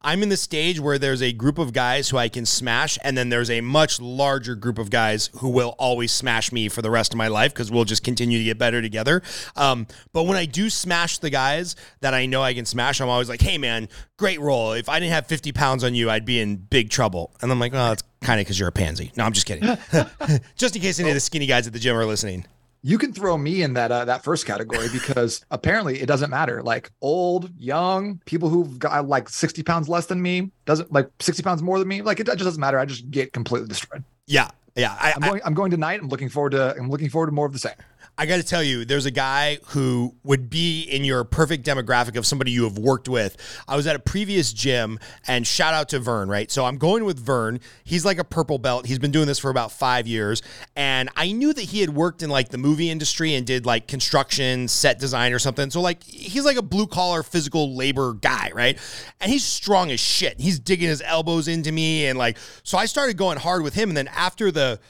I'm 0.00 0.22
in 0.22 0.28
the 0.28 0.36
stage 0.36 0.78
where 0.78 0.96
there's 0.96 1.22
a 1.22 1.32
group 1.32 1.58
of 1.58 1.72
guys 1.72 2.08
who 2.08 2.18
I 2.18 2.28
can 2.28 2.46
smash, 2.46 2.98
and 3.02 3.18
then 3.18 3.30
there's 3.30 3.50
a 3.50 3.60
much 3.60 4.00
larger 4.00 4.54
group 4.54 4.78
of 4.78 4.90
guys 4.90 5.28
who 5.38 5.48
will 5.48 5.74
always 5.76 6.12
smash 6.12 6.52
me 6.52 6.68
for 6.68 6.82
the 6.82 6.90
rest 6.90 7.12
of 7.12 7.18
my 7.18 7.26
life 7.26 7.52
because 7.52 7.72
we'll 7.72 7.84
just 7.84 8.04
continue 8.04 8.38
to 8.38 8.44
get 8.44 8.58
better 8.58 8.80
together. 8.80 9.22
Um, 9.56 9.88
but 10.12 10.22
when 10.22 10.36
I 10.36 10.44
do 10.44 10.70
smash 10.70 11.18
the 11.18 11.30
guys 11.30 11.74
that 12.00 12.14
I 12.14 12.26
know 12.26 12.42
I 12.42 12.54
can 12.54 12.64
smash, 12.64 13.00
I'm 13.00 13.08
always 13.08 13.28
like, 13.28 13.40
hey, 13.40 13.58
man, 13.58 13.88
great 14.18 14.40
roll. 14.40 14.72
If 14.72 14.88
I 14.88 15.00
didn't 15.00 15.14
have 15.14 15.26
50 15.26 15.50
pounds 15.50 15.82
on 15.82 15.96
you, 15.96 16.10
I'd 16.10 16.24
be 16.24 16.38
in 16.38 16.54
big 16.56 16.90
trouble. 16.90 17.34
And 17.42 17.50
I'm 17.50 17.58
like, 17.58 17.72
oh, 17.74 17.76
that's 17.76 18.04
kind 18.20 18.40
of 18.40 18.46
because 18.46 18.56
you're 18.56 18.68
a 18.68 18.72
pansy. 18.72 19.10
No, 19.16 19.24
I'm 19.24 19.32
just 19.32 19.46
kidding. 19.46 19.64
just 20.54 20.76
in 20.76 20.82
case 20.82 21.00
any 21.00 21.10
of 21.10 21.14
the 21.14 21.20
skinny 21.20 21.46
guys 21.46 21.66
at 21.66 21.72
the 21.72 21.80
gym 21.80 21.96
are 21.96 22.06
listening. 22.06 22.46
You 22.88 22.96
can 22.96 23.12
throw 23.12 23.36
me 23.36 23.60
in 23.60 23.74
that 23.74 23.92
uh, 23.92 24.06
that 24.06 24.24
first 24.24 24.46
category 24.46 24.88
because 24.92 25.44
apparently 25.50 26.00
it 26.00 26.06
doesn't 26.06 26.30
matter. 26.30 26.62
Like 26.62 26.90
old, 27.02 27.50
young, 27.58 28.22
people 28.24 28.48
who've 28.48 28.78
got 28.78 29.06
like 29.06 29.28
60 29.28 29.62
pounds 29.62 29.90
less 29.90 30.06
than 30.06 30.22
me, 30.22 30.50
doesn't 30.64 30.90
like 30.90 31.10
60 31.20 31.42
pounds 31.42 31.62
more 31.62 31.78
than 31.78 31.86
me. 31.86 32.00
Like 32.00 32.18
it 32.18 32.26
just 32.26 32.38
doesn't 32.38 32.58
matter. 32.58 32.78
I 32.78 32.86
just 32.86 33.10
get 33.10 33.34
completely 33.34 33.68
destroyed. 33.68 34.04
Yeah. 34.26 34.48
Yeah. 34.74 34.96
I, 34.98 35.12
I'm 35.12 35.20
going 35.20 35.40
I'm 35.44 35.52
going 35.52 35.70
tonight. 35.70 36.00
I'm 36.00 36.08
looking 36.08 36.30
forward 36.30 36.52
to 36.52 36.74
I'm 36.78 36.88
looking 36.88 37.10
forward 37.10 37.26
to 37.26 37.32
more 37.32 37.44
of 37.44 37.52
the 37.52 37.58
same. 37.58 37.74
I 38.20 38.26
got 38.26 38.38
to 38.38 38.42
tell 38.42 38.64
you, 38.64 38.84
there's 38.84 39.06
a 39.06 39.12
guy 39.12 39.58
who 39.68 40.12
would 40.24 40.50
be 40.50 40.82
in 40.82 41.04
your 41.04 41.22
perfect 41.22 41.64
demographic 41.64 42.16
of 42.16 42.26
somebody 42.26 42.50
you 42.50 42.64
have 42.64 42.76
worked 42.76 43.08
with. 43.08 43.36
I 43.68 43.76
was 43.76 43.86
at 43.86 43.94
a 43.94 44.00
previous 44.00 44.52
gym, 44.52 44.98
and 45.28 45.46
shout 45.46 45.72
out 45.72 45.88
to 45.90 46.00
Vern, 46.00 46.28
right? 46.28 46.50
So 46.50 46.64
I'm 46.64 46.78
going 46.78 47.04
with 47.04 47.16
Vern. 47.20 47.60
He's 47.84 48.04
like 48.04 48.18
a 48.18 48.24
purple 48.24 48.58
belt. 48.58 48.86
He's 48.86 48.98
been 48.98 49.12
doing 49.12 49.28
this 49.28 49.38
for 49.38 49.50
about 49.50 49.70
five 49.70 50.08
years. 50.08 50.42
And 50.74 51.08
I 51.14 51.30
knew 51.30 51.52
that 51.52 51.62
he 51.62 51.80
had 51.80 51.90
worked 51.90 52.24
in 52.24 52.28
like 52.28 52.48
the 52.48 52.58
movie 52.58 52.90
industry 52.90 53.34
and 53.34 53.46
did 53.46 53.64
like 53.64 53.86
construction, 53.86 54.66
set 54.66 54.98
design 54.98 55.32
or 55.32 55.38
something. 55.38 55.70
So, 55.70 55.80
like, 55.80 56.02
he's 56.02 56.44
like 56.44 56.56
a 56.56 56.62
blue 56.62 56.88
collar 56.88 57.22
physical 57.22 57.76
labor 57.76 58.14
guy, 58.14 58.50
right? 58.52 58.76
And 59.20 59.30
he's 59.30 59.44
strong 59.44 59.92
as 59.92 60.00
shit. 60.00 60.40
He's 60.40 60.58
digging 60.58 60.88
his 60.88 61.02
elbows 61.02 61.46
into 61.46 61.70
me. 61.70 62.06
And 62.06 62.18
like, 62.18 62.36
so 62.64 62.78
I 62.78 62.86
started 62.86 63.16
going 63.16 63.38
hard 63.38 63.62
with 63.62 63.74
him. 63.74 63.90
And 63.90 63.96
then 63.96 64.08
after 64.08 64.50
the, 64.50 64.80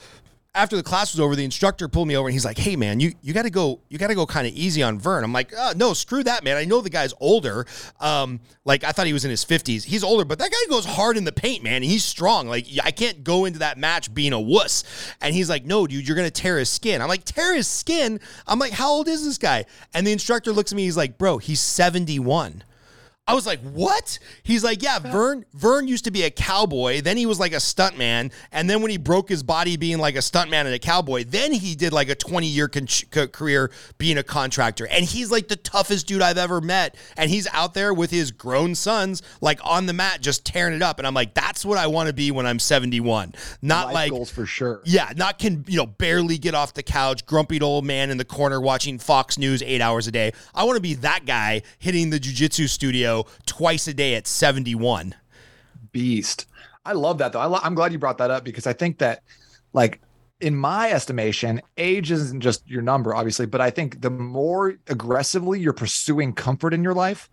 after 0.54 0.76
the 0.76 0.82
class 0.82 1.12
was 1.12 1.20
over, 1.20 1.36
the 1.36 1.44
instructor 1.44 1.88
pulled 1.88 2.08
me 2.08 2.16
over 2.16 2.26
and 2.28 2.32
he's 2.32 2.44
like, 2.44 2.58
"Hey, 2.58 2.74
man, 2.74 3.00
you 3.00 3.12
you 3.22 3.32
got 3.32 3.42
to 3.42 3.50
go, 3.50 3.80
you 3.88 3.98
got 3.98 4.08
to 4.08 4.14
go 4.14 4.26
kind 4.26 4.46
of 4.46 4.52
easy 4.54 4.82
on 4.82 4.98
Vern." 4.98 5.22
I'm 5.22 5.32
like, 5.32 5.52
oh, 5.56 5.72
"No, 5.76 5.92
screw 5.92 6.24
that, 6.24 6.42
man. 6.42 6.56
I 6.56 6.64
know 6.64 6.80
the 6.80 6.90
guy's 6.90 7.14
older. 7.20 7.66
Um, 8.00 8.40
like 8.64 8.82
I 8.82 8.92
thought 8.92 9.06
he 9.06 9.12
was 9.12 9.24
in 9.24 9.30
his 9.30 9.44
50s. 9.44 9.84
He's 9.84 10.02
older, 10.02 10.24
but 10.24 10.38
that 10.38 10.50
guy 10.50 10.70
goes 10.70 10.84
hard 10.84 11.16
in 11.16 11.24
the 11.24 11.32
paint, 11.32 11.62
man. 11.62 11.82
He's 11.82 12.04
strong. 12.04 12.48
Like 12.48 12.66
I 12.82 12.90
can't 12.90 13.22
go 13.22 13.44
into 13.44 13.60
that 13.60 13.78
match 13.78 14.12
being 14.12 14.32
a 14.32 14.40
wuss." 14.40 14.84
And 15.20 15.34
he's 15.34 15.48
like, 15.48 15.64
"No, 15.64 15.86
dude, 15.86 16.06
you're 16.06 16.16
gonna 16.16 16.30
tear 16.30 16.58
his 16.58 16.70
skin." 16.70 17.02
I'm 17.02 17.08
like, 17.08 17.24
"Tear 17.24 17.54
his 17.54 17.68
skin?" 17.68 18.18
I'm 18.46 18.58
like, 18.58 18.72
"How 18.72 18.90
old 18.90 19.06
is 19.06 19.24
this 19.24 19.38
guy?" 19.38 19.64
And 19.94 20.06
the 20.06 20.12
instructor 20.12 20.52
looks 20.52 20.72
at 20.72 20.76
me. 20.76 20.84
He's 20.84 20.96
like, 20.96 21.18
"Bro, 21.18 21.38
he's 21.38 21.60
71." 21.60 22.64
I 23.28 23.34
was 23.34 23.46
like, 23.46 23.60
"What?" 23.60 24.18
He's 24.42 24.64
like, 24.64 24.82
"Yeah, 24.82 24.98
Vern. 24.98 25.44
Vern 25.52 25.86
used 25.86 26.04
to 26.04 26.10
be 26.10 26.22
a 26.22 26.30
cowboy. 26.30 27.02
Then 27.02 27.18
he 27.18 27.26
was 27.26 27.38
like 27.38 27.52
a 27.52 27.56
stuntman, 27.56 28.32
and 28.50 28.68
then 28.70 28.80
when 28.80 28.90
he 28.90 28.96
broke 28.96 29.28
his 29.28 29.42
body 29.42 29.76
being 29.76 29.98
like 29.98 30.14
a 30.14 30.20
stuntman 30.20 30.64
and 30.64 30.74
a 30.74 30.78
cowboy, 30.78 31.24
then 31.24 31.52
he 31.52 31.74
did 31.74 31.92
like 31.92 32.08
a 32.08 32.14
20 32.14 32.46
year 32.46 32.68
con- 32.68 32.86
co- 33.10 33.28
career 33.28 33.70
being 33.98 34.16
a 34.16 34.22
contractor. 34.22 34.86
And 34.86 35.04
he's 35.04 35.30
like 35.30 35.48
the 35.48 35.56
toughest 35.56 36.06
dude 36.06 36.22
I've 36.22 36.38
ever 36.38 36.62
met. 36.62 36.96
And 37.18 37.30
he's 37.30 37.46
out 37.52 37.74
there 37.74 37.92
with 37.92 38.10
his 38.10 38.30
grown 38.30 38.74
sons, 38.74 39.22
like 39.42 39.60
on 39.62 39.84
the 39.84 39.92
mat, 39.92 40.22
just 40.22 40.46
tearing 40.46 40.74
it 40.74 40.82
up. 40.82 40.98
And 40.98 41.06
I'm 41.06 41.14
like, 41.14 41.34
that's 41.34 41.66
what 41.66 41.76
I 41.76 41.86
want 41.86 42.06
to 42.06 42.14
be 42.14 42.30
when 42.30 42.46
I'm 42.46 42.58
71. 42.58 43.34
Not 43.60 43.86
Life 43.86 43.94
like 43.94 44.10
goals 44.10 44.30
for 44.30 44.46
sure. 44.46 44.80
yeah, 44.86 45.12
not 45.16 45.38
can 45.38 45.64
you 45.68 45.76
know 45.76 45.86
barely 45.86 46.38
get 46.38 46.54
off 46.54 46.72
the 46.72 46.82
couch, 46.82 47.26
grumpy 47.26 47.60
old 47.60 47.84
man 47.84 48.10
in 48.10 48.16
the 48.16 48.24
corner 48.24 48.60
watching 48.60 48.98
Fox 48.98 49.36
News 49.36 49.62
eight 49.62 49.80
hours 49.80 50.06
a 50.06 50.12
day. 50.12 50.32
I 50.54 50.64
want 50.64 50.76
to 50.76 50.80
be 50.80 50.94
that 50.94 51.26
guy 51.26 51.62
hitting 51.78 52.10
the 52.10 52.20
jujitsu 52.20 52.68
studio 52.68 53.17
twice 53.46 53.86
a 53.88 53.94
day 53.94 54.14
at 54.14 54.26
seventy 54.26 54.74
one. 54.74 55.14
beast. 55.92 56.46
I 56.84 56.92
love 56.92 57.18
that 57.18 57.32
though. 57.32 57.40
I 57.40 57.46
lo- 57.46 57.60
I'm 57.62 57.74
glad 57.74 57.92
you 57.92 57.98
brought 57.98 58.18
that 58.18 58.30
up 58.30 58.44
because 58.44 58.66
I 58.66 58.72
think 58.72 58.98
that, 58.98 59.22
like, 59.72 60.00
in 60.40 60.54
my 60.54 60.90
estimation, 60.92 61.60
age 61.76 62.10
isn't 62.10 62.40
just 62.40 62.68
your 62.68 62.82
number, 62.82 63.14
obviously, 63.14 63.46
but 63.46 63.60
I 63.60 63.70
think 63.70 64.00
the 64.00 64.10
more 64.10 64.76
aggressively 64.86 65.60
you're 65.60 65.72
pursuing 65.72 66.32
comfort 66.32 66.72
in 66.72 66.82
your 66.84 66.94
life, 66.94 67.28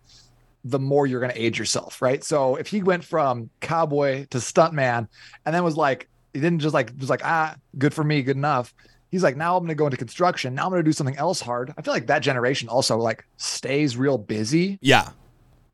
the 0.64 0.78
more 0.78 1.06
you're 1.06 1.20
going 1.20 1.32
to 1.32 1.40
age 1.40 1.58
yourself, 1.58 2.02
right? 2.02 2.24
So 2.24 2.56
if 2.56 2.66
he 2.66 2.82
went 2.82 3.04
from 3.04 3.48
cowboy 3.60 4.26
to 4.30 4.38
stuntman 4.38 5.06
and 5.44 5.54
then 5.54 5.62
was 5.62 5.76
like, 5.76 6.08
he 6.34 6.40
didn't 6.40 6.58
just 6.58 6.74
like, 6.74 6.92
was 6.98 7.08
like, 7.08 7.24
ah, 7.24 7.54
good 7.78 7.94
for 7.94 8.02
me, 8.02 8.22
good 8.22 8.36
enough. 8.36 8.74
He's 9.10 9.22
like, 9.22 9.36
now 9.36 9.56
I'm 9.56 9.62
going 9.62 9.68
to 9.68 9.76
go 9.76 9.86
into 9.86 9.96
construction. 9.96 10.54
Now 10.54 10.64
I'm 10.64 10.70
going 10.70 10.82
to 10.82 10.88
do 10.88 10.92
something 10.92 11.16
else 11.16 11.40
hard. 11.40 11.72
I 11.78 11.82
feel 11.82 11.94
like 11.94 12.08
that 12.08 12.18
generation 12.18 12.68
also 12.68 12.98
like 12.98 13.24
stays 13.36 13.96
real 13.96 14.18
busy 14.18 14.78
Yeah. 14.82 15.10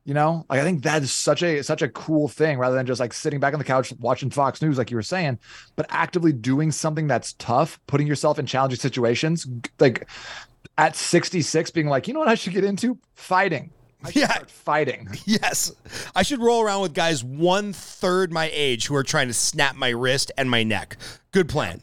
You 0.04 0.14
know, 0.14 0.44
like 0.50 0.60
I 0.60 0.64
think 0.64 0.82
that 0.82 1.02
is 1.02 1.12
such 1.12 1.42
a 1.42 1.62
such 1.62 1.82
a 1.82 1.88
cool 1.88 2.26
thing 2.28 2.58
rather 2.58 2.74
than 2.74 2.86
just 2.86 3.00
like 3.00 3.12
sitting 3.12 3.38
back 3.40 3.52
on 3.54 3.58
the 3.58 3.64
couch 3.64 3.92
watching 4.00 4.30
Fox 4.30 4.60
News, 4.60 4.76
like 4.78 4.90
you 4.90 4.96
were 4.96 5.02
saying, 5.02 5.38
but 5.76 5.86
actively 5.90 6.32
doing 6.32 6.72
something 6.72 7.06
that's 7.06 7.34
tough, 7.34 7.78
putting 7.86 8.06
yourself 8.06 8.38
in 8.38 8.46
challenging 8.46 8.78
situations. 8.80 9.46
Like 9.78 10.08
at 10.78 10.96
66, 10.96 11.70
being 11.70 11.86
like, 11.86 12.08
you 12.08 12.14
know 12.14 12.20
what 12.20 12.28
I 12.28 12.34
should 12.34 12.52
get 12.52 12.64
into? 12.64 12.98
Fighting. 13.14 13.70
I 14.04 14.10
Yeah. 14.14 14.26
start 14.32 14.50
fighting. 14.50 15.08
Yes. 15.26 15.70
I 16.16 16.22
should 16.24 16.40
roll 16.40 16.62
around 16.62 16.82
with 16.82 16.94
guys 16.94 17.22
one 17.22 17.72
third 17.72 18.32
my 18.32 18.50
age 18.52 18.86
who 18.88 18.96
are 18.96 19.04
trying 19.04 19.28
to 19.28 19.34
snap 19.34 19.76
my 19.76 19.90
wrist 19.90 20.32
and 20.36 20.50
my 20.50 20.64
neck. 20.64 20.96
Good 21.30 21.48
plan. 21.48 21.80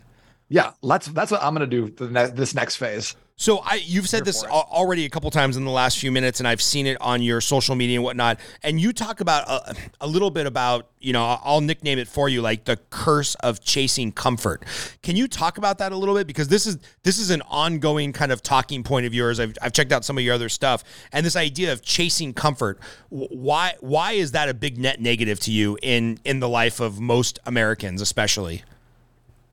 Yeah, 0.50 0.72
that's 0.84 1.08
that's 1.08 1.32
what 1.32 1.42
I'm 1.42 1.54
gonna 1.54 1.68
do 1.68 1.90
the 1.92 2.10
ne- 2.10 2.32
this 2.32 2.54
next 2.56 2.76
phase. 2.76 3.16
So 3.40 3.60
I, 3.60 3.76
you've 3.76 4.10
said 4.10 4.26
this 4.26 4.42
for 4.42 4.50
it. 4.50 4.52
al- 4.52 4.68
already 4.70 5.06
a 5.06 5.10
couple 5.10 5.32
times 5.32 5.56
in 5.56 5.64
the 5.64 5.72
last 5.72 5.98
few 5.98 6.12
minutes, 6.12 6.42
and 6.42 6.48
I've 6.48 6.62
seen 6.62 6.86
it 6.86 7.00
on 7.00 7.22
your 7.22 7.40
social 7.40 7.74
media 7.74 7.96
and 7.96 8.04
whatnot. 8.04 8.38
And 8.64 8.82
you 8.82 8.92
talk 8.92 9.22
about 9.22 9.48
a, 9.48 9.78
a 10.02 10.08
little 10.08 10.30
bit 10.30 10.46
about, 10.46 10.90
you 11.00 11.14
know, 11.14 11.40
I'll 11.42 11.62
nickname 11.62 12.00
it 12.00 12.10
for 12.10 12.28
you, 12.28 12.42
like 12.42 12.66
the 12.66 12.76
curse 12.90 13.36
of 13.36 13.64
chasing 13.64 14.12
comfort. 14.12 14.66
Can 15.04 15.16
you 15.16 15.26
talk 15.30 15.58
about 15.58 15.78
that 15.78 15.94
a 15.94 15.96
little 15.96 16.16
bit? 16.16 16.28
Because 16.28 16.50
this 16.50 16.68
is 16.68 16.80
this 17.04 17.18
is 17.18 17.30
an 17.30 17.42
ongoing 17.44 18.12
kind 18.12 18.34
of 18.34 18.44
talking 18.44 18.84
point 18.84 19.06
of 19.06 19.14
yours. 19.14 19.40
I've, 19.40 19.58
I've 19.62 19.72
checked 19.72 19.94
out 19.94 20.04
some 20.04 20.18
of 20.18 20.24
your 20.26 20.36
other 20.36 20.50
stuff, 20.50 20.84
and 21.14 21.26
this 21.26 21.38
idea 21.38 21.72
of 21.72 21.82
chasing 21.82 22.34
comfort. 22.34 22.78
Why 23.08 23.76
why 23.80 24.12
is 24.12 24.34
that 24.34 24.50
a 24.50 24.54
big 24.54 24.78
net 24.78 25.00
negative 25.00 25.40
to 25.42 25.52
you 25.52 25.78
in 25.82 26.20
in 26.26 26.42
the 26.42 26.50
life 26.50 26.82
of 26.82 27.00
most 27.00 27.40
Americans, 27.46 28.02
especially? 28.02 28.64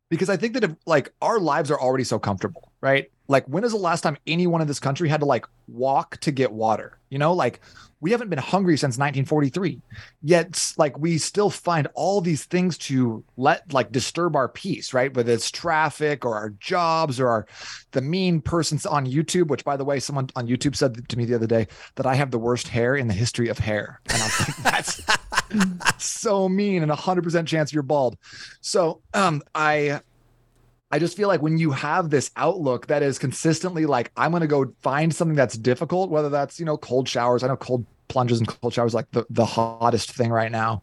because 0.09 0.28
I 0.28 0.37
think 0.37 0.55
that 0.55 0.64
if 0.64 0.73
like 0.87 1.12
our 1.21 1.38
lives 1.38 1.71
are 1.71 1.81
already 1.81 2.05
so 2.05 2.19
comfortable, 2.19 2.71
right? 2.81 3.11
Like 3.28 3.47
when 3.47 3.64
is 3.64 3.73
the 3.73 3.78
last 3.78 4.02
time 4.02 4.16
anyone 4.26 4.61
in 4.61 4.66
this 4.66 4.80
country 4.80 5.09
had 5.09 5.21
to 5.21 5.26
like 5.26 5.47
walk 5.68 6.18
to 6.18 6.30
get 6.30 6.52
water? 6.52 6.99
You 7.11 7.18
know, 7.18 7.33
like 7.33 7.61
we 8.00 8.11
haven't 8.11 8.28
been 8.28 8.38
hungry 8.38 8.76
since 8.76 8.99
1943. 8.99 9.80
Yet 10.23 10.75
like 10.76 10.99
we 10.99 11.18
still 11.18 11.50
find 11.50 11.88
all 11.95 12.21
these 12.21 12.45
things 12.45 12.76
to 12.78 13.25
let 13.37 13.73
like 13.73 13.90
disturb 13.90 14.37
our 14.37 14.49
peace, 14.49 14.92
right? 14.92 15.14
Whether 15.14 15.33
it's 15.33 15.50
traffic 15.50 16.25
or 16.25 16.35
our 16.35 16.50
jobs 16.50 17.18
or 17.18 17.28
our 17.28 17.47
the 17.92 18.02
mean 18.02 18.40
persons 18.40 18.85
on 18.85 19.06
YouTube, 19.06 19.49
which 19.49 19.64
by 19.64 19.76
the 19.76 19.85
way, 19.85 19.99
someone 19.99 20.28
on 20.37 20.47
YouTube 20.47 20.76
said 20.76 21.09
to 21.09 21.18
me 21.18 21.25
the 21.25 21.35
other 21.35 21.47
day 21.47 21.68
that 21.95 22.06
I 22.06 22.14
have 22.14 22.30
the 22.30 22.38
worst 22.38 22.68
hair 22.68 22.97
in 22.97 23.09
the 23.09 23.14
history 23.14 23.49
of 23.49 23.59
hair. 23.59 24.00
And 24.11 24.23
I 24.23 24.26
was 24.26 24.40
like, 24.40 24.56
that's 25.88 26.04
so 26.04 26.49
mean 26.49 26.83
and 26.83 26.92
a 26.92 26.97
hundred 26.97 27.25
percent 27.25 27.49
chance 27.49 27.73
you're 27.73 27.83
bald. 27.83 28.18
So 28.61 29.00
um 29.14 29.42
I 29.54 30.00
I 30.90 30.99
just 31.00 31.16
feel 31.16 31.26
like 31.28 31.43
when 31.43 31.59
you 31.59 31.73
have 31.73 32.11
this 32.11 32.31
outlook 32.37 32.87
that 32.87 33.02
is 33.02 33.19
consistently 33.19 33.87
like, 33.87 34.12
I'm 34.16 34.31
going 34.31 34.43
to 34.43 34.47
go 34.47 34.73
find 34.83 35.14
something 35.14 35.37
that's 35.37 35.59
difficult, 35.59 36.11
whether 36.11 36.28
that's, 36.28 36.61
you 36.61 36.64
know, 36.64 36.76
cold 36.76 37.09
showers. 37.09 37.43
I 37.43 37.49
know 37.49 37.57
cold 37.57 37.85
plunges 38.09 38.38
and 38.38 38.47
cold 38.47 38.73
showers 38.73 38.95
like 38.95 39.11
the, 39.11 39.26
the 39.31 39.45
hottest 39.45 40.12
thing 40.12 40.31
right 40.31 40.52
now. 40.52 40.83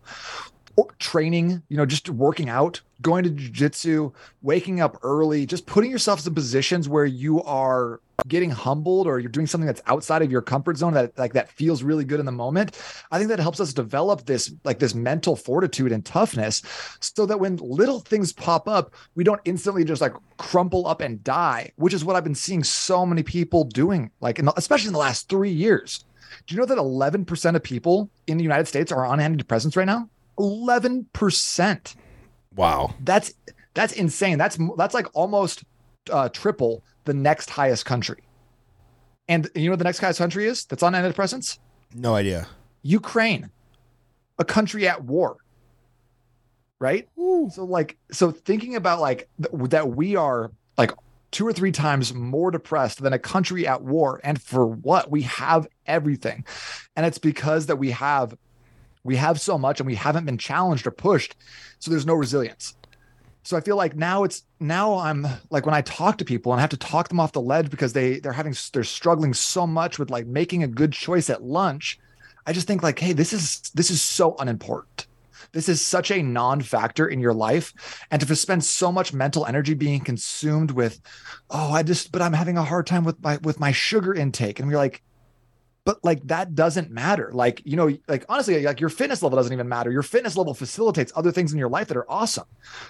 Training, 1.00 1.62
you 1.70 1.78
know, 1.78 1.86
just 1.86 2.10
working 2.10 2.50
out, 2.50 2.82
going 3.02 3.24
to 3.24 3.30
jujitsu, 3.30 4.14
waking 4.42 4.82
up 4.82 4.98
early, 5.04 5.46
just 5.46 5.66
putting 5.66 5.92
yourself 5.92 6.26
in 6.26 6.34
positions 6.34 6.90
where 6.90 7.06
you 7.06 7.44
are 7.44 8.00
getting 8.28 8.50
humbled 8.50 9.06
or 9.06 9.20
you're 9.20 9.30
doing 9.30 9.48
something 9.48 9.66
that's 9.66 9.82
outside 9.88 10.22
of 10.22 10.32
your 10.32 10.42
comfort 10.42 10.78
zone 10.78 10.94
that 10.94 11.18
like 11.18 11.34
that 11.34 11.50
feels 11.50 11.84
really 11.84 12.06
good 12.06 12.20
in 12.20 12.26
the 12.26 12.32
moment. 12.32 12.80
I 13.12 13.18
think 13.18 13.30
that 13.30 13.40
helps 13.40 13.60
us 13.60 13.74
develop 13.74 14.26
this 14.26 14.54
like 14.64 14.80
this 14.80 14.96
mental 14.96 15.36
fortitude 15.36 15.92
and 15.92 16.06
toughness 16.06 16.62
so 17.00 17.26
that 17.26 17.40
when 17.40 17.58
little 17.58 18.00
things 18.00 18.32
pop 18.32 18.68
up, 18.68 18.94
we 19.16 19.24
don't 19.24 19.42
instantly 19.46 19.84
just 19.84 20.02
like 20.02 20.14
crumple 20.38 20.88
up 20.88 21.02
and 21.02 21.24
die, 21.24 21.72
which 21.76 21.94
is 21.94 22.06
what 22.06 22.16
I've 22.16 22.24
been 22.24 22.36
seeing 22.36 22.64
so 22.64 23.06
many 23.06 23.24
people 23.24 23.64
doing, 23.66 24.10
like 24.22 24.40
in 24.40 24.46
the, 24.46 24.54
especially 24.56 24.88
in 24.88 24.94
the 24.94 25.00
last 25.00 25.30
three 25.30 25.52
years. 25.52 26.06
Do 26.48 26.56
you 26.56 26.60
know 26.60 26.66
that 26.66 26.78
11% 26.78 27.56
of 27.56 27.64
people 27.64 28.10
in 28.26 28.38
the 28.38 28.44
United 28.44 28.68
States 28.68 28.92
are 28.92 29.06
on 29.06 29.20
antidepressants 29.20 29.78
right 29.78 29.86
now? 29.86 30.10
11%. 30.38 31.96
Wow. 32.56 32.94
That's 33.00 33.34
that's 33.74 33.94
insane. 33.94 34.38
That's 34.38 34.58
that's 34.78 34.94
like 34.94 35.08
almost 35.14 35.64
uh, 36.12 36.30
triple 36.30 36.84
the 37.06 37.14
next 37.14 37.50
highest 37.50 37.86
country. 37.86 38.24
And 39.28 39.50
you 39.56 39.66
know 39.66 39.72
what 39.72 39.80
the 39.80 39.86
next 39.86 40.00
highest 40.00 40.20
country 40.20 40.46
is 40.46 40.66
that's 40.66 40.84
on 40.84 40.94
antidepressants? 40.94 41.60
No 41.94 42.16
idea. 42.16 42.48
Ukraine, 42.82 43.50
a 44.38 44.46
country 44.46 44.88
at 44.88 45.04
war. 45.04 45.38
Right? 46.80 47.08
So 47.16 47.64
like 47.64 47.98
so 48.12 48.32
thinking 48.32 48.76
about 48.76 49.00
like 49.00 49.30
th- 49.42 49.70
that 49.70 49.90
we 49.90 50.16
are 50.16 50.52
like 50.78 50.92
two 51.32 51.48
or 51.48 51.54
three 51.54 51.72
times 51.72 52.14
more 52.14 52.52
depressed 52.52 53.02
than 53.02 53.14
a 53.14 53.20
country 53.20 53.66
at 53.66 53.82
war 53.82 54.20
and 54.24 54.42
for 54.42 54.68
what? 54.68 55.10
We 55.10 55.24
have 55.24 55.68
everything. 55.88 56.46
And 56.96 57.06
it's 57.06 57.18
because 57.18 57.68
that 57.68 57.78
we 57.78 57.92
have 57.92 58.38
we 59.04 59.16
have 59.18 59.40
so 59.40 59.58
much 59.58 59.80
and 59.80 59.88
we 59.88 59.96
haven't 59.96 60.26
been 60.26 60.38
challenged 60.38 60.88
or 60.88 60.92
pushed. 60.92 61.36
So 61.80 61.92
there's 61.92 62.06
no 62.06 62.14
resilience. 62.14 62.76
So 63.44 63.58
I 63.58 63.62
feel 63.62 63.76
like 63.76 63.96
now 63.96 64.24
it's 64.24 64.44
now 64.62 64.98
I'm 64.98 65.28
like 65.50 65.66
when 65.66 65.76
I 65.76 65.82
talk 65.82 66.18
to 66.20 66.26
people 66.26 66.54
and 66.54 66.60
I 66.60 66.62
have 66.62 66.70
to 66.70 66.78
talk 66.78 67.10
them 67.10 67.20
off 67.20 67.34
the 67.34 67.42
ledge 67.42 67.70
because 67.70 67.92
they 67.92 68.20
they're 68.20 68.32
having 68.32 68.56
they're 68.72 68.86
struggling 68.86 69.34
so 69.34 69.68
much 69.68 70.00
with 70.00 70.10
like 70.10 70.26
making 70.26 70.64
a 70.64 70.68
good 70.68 70.94
choice 70.94 71.30
at 71.30 71.44
lunch. 71.44 72.00
I 72.46 72.54
just 72.54 72.68
think 72.68 72.84
like, 72.84 73.00
hey, 73.00 73.12
this 73.12 73.34
is 73.34 73.60
this 73.74 73.90
is 73.90 74.02
so 74.02 74.36
unimportant. 74.40 75.08
This 75.52 75.70
is 75.70 75.82
such 75.82 76.10
a 76.10 76.24
non-factor 76.24 77.08
in 77.08 77.20
your 77.20 77.34
life, 77.34 77.74
and 78.10 78.20
to 78.20 78.36
spend 78.36 78.64
so 78.64 78.92
much 78.92 79.14
mental 79.14 79.46
energy 79.46 79.76
being 79.76 80.00
consumed 80.00 80.72
with, 80.72 81.00
oh, 81.52 81.72
I 81.72 81.84
just, 81.84 82.12
but 82.12 82.24
I'm 82.24 82.34
having 82.34 82.58
a 82.58 82.64
hard 82.64 82.88
time 82.88 83.04
with 83.04 83.22
my 83.22 83.38
with 83.44 83.60
my 83.60 83.72
sugar 83.72 84.14
intake, 84.14 84.60
and 84.60 84.68
we're 84.68 84.78
like, 84.78 85.04
but 85.86 86.04
like 86.04 86.26
that 86.28 86.56
doesn't 86.56 86.92
matter. 86.92 87.32
Like 87.34 87.62
you 87.66 87.76
know 87.76 87.96
like 88.08 88.26
honestly 88.30 88.64
like 88.64 88.80
your 88.80 88.90
fitness 88.90 89.22
level 89.22 89.38
doesn't 89.38 89.54
even 89.54 89.70
matter. 89.70 89.92
Your 89.92 90.04
fitness 90.04 90.36
level 90.36 90.54
facilitates 90.54 91.12
other 91.16 91.32
things 91.32 91.52
in 91.52 91.60
your 91.60 91.70
life 91.70 91.88
that 91.88 91.98
are 91.98 92.10
awesome 92.10 92.46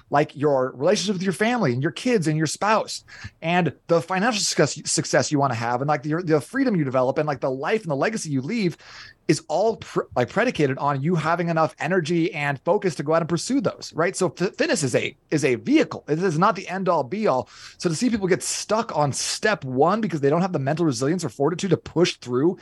like 0.10 0.36
your 0.36 0.72
relationship 0.76 1.14
with 1.14 1.24
your 1.24 1.34
family 1.34 1.74
and 1.74 1.82
your 1.82 1.92
kids 1.92 2.28
and 2.28 2.38
your 2.38 2.48
spouse 2.48 3.04
and 3.42 3.74
the 3.88 4.02
financial 4.02 4.42
success 4.42 5.32
you 5.32 5.40
want 5.40 5.52
to 5.52 5.58
have 5.58 5.82
and 5.82 5.88
like 5.88 6.04
the, 6.04 6.22
the 6.24 6.40
freedom 6.40 6.76
you 6.76 6.84
develop 6.84 7.18
and 7.18 7.28
like 7.28 7.40
the 7.40 7.50
life 7.50 7.82
and 7.82 7.92
the 7.92 7.96
legacy 7.96 8.30
you 8.30 8.42
leave 8.42 8.78
is 9.28 9.42
all 9.48 9.78
pr- 9.78 10.02
like 10.16 10.30
predicated 10.30 10.78
on 10.78 11.02
you 11.02 11.16
having 11.16 11.50
enough 11.50 11.76
energy 11.80 12.34
and 12.34 12.60
focus 12.64 12.96
to 12.96 13.04
go 13.04 13.14
out 13.14 13.22
and 13.22 13.30
pursue 13.30 13.62
those 13.62 13.92
right 13.96 14.16
so 14.16 14.34
f- 14.40 14.56
fitness 14.56 14.84
is 14.84 14.96
a 14.96 15.16
is 15.32 15.46
a 15.46 15.56
vehicle 15.56 16.04
it 16.08 16.20
is 16.20 16.38
not 16.38 16.56
the 16.56 16.68
end 16.68 16.90
all 16.90 17.04
be 17.04 17.28
all 17.28 17.48
so 17.78 17.90
to 17.90 17.96
see 17.96 18.10
people 18.10 18.28
get 18.28 18.44
stuck 18.44 18.96
on 18.96 19.14
step 19.14 19.64
one 19.64 20.02
because 20.02 20.22
they 20.22 20.30
don't 20.30 20.42
have 20.42 20.54
the 20.54 20.60
mental 20.60 20.86
resilience 20.86 21.24
or 21.24 21.30
fortitude 21.30 21.70
to 21.70 21.78
push 21.78 22.16
through 22.18 22.58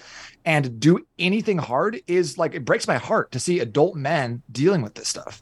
and 0.46 0.80
do 0.80 1.06
anything 1.18 1.58
hard 1.58 2.00
is 2.08 2.38
like 2.38 2.54
it 2.54 2.66
breaks 2.66 2.88
my 2.88 2.98
heart 2.98 3.32
to 3.32 3.40
see 3.40 3.60
adult 3.60 3.96
men 3.96 4.42
dealing 4.52 4.82
with 4.82 4.94
this 4.96 5.08
stuff 5.08 5.42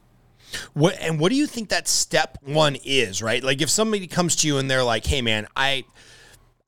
What 0.74 0.96
and 1.00 1.20
what 1.20 1.30
do 1.30 1.36
you 1.36 1.46
think 1.46 1.70
that 1.70 1.88
step 1.88 2.38
one 2.42 2.76
is, 2.84 3.22
right? 3.22 3.44
Like 3.44 3.62
if 3.62 3.70
somebody 3.70 4.08
comes 4.08 4.36
to 4.38 4.48
you 4.48 4.58
and 4.58 4.70
they're 4.70 4.84
like, 4.84 5.06
"Hey, 5.06 5.22
man, 5.22 5.48
I." 5.56 5.84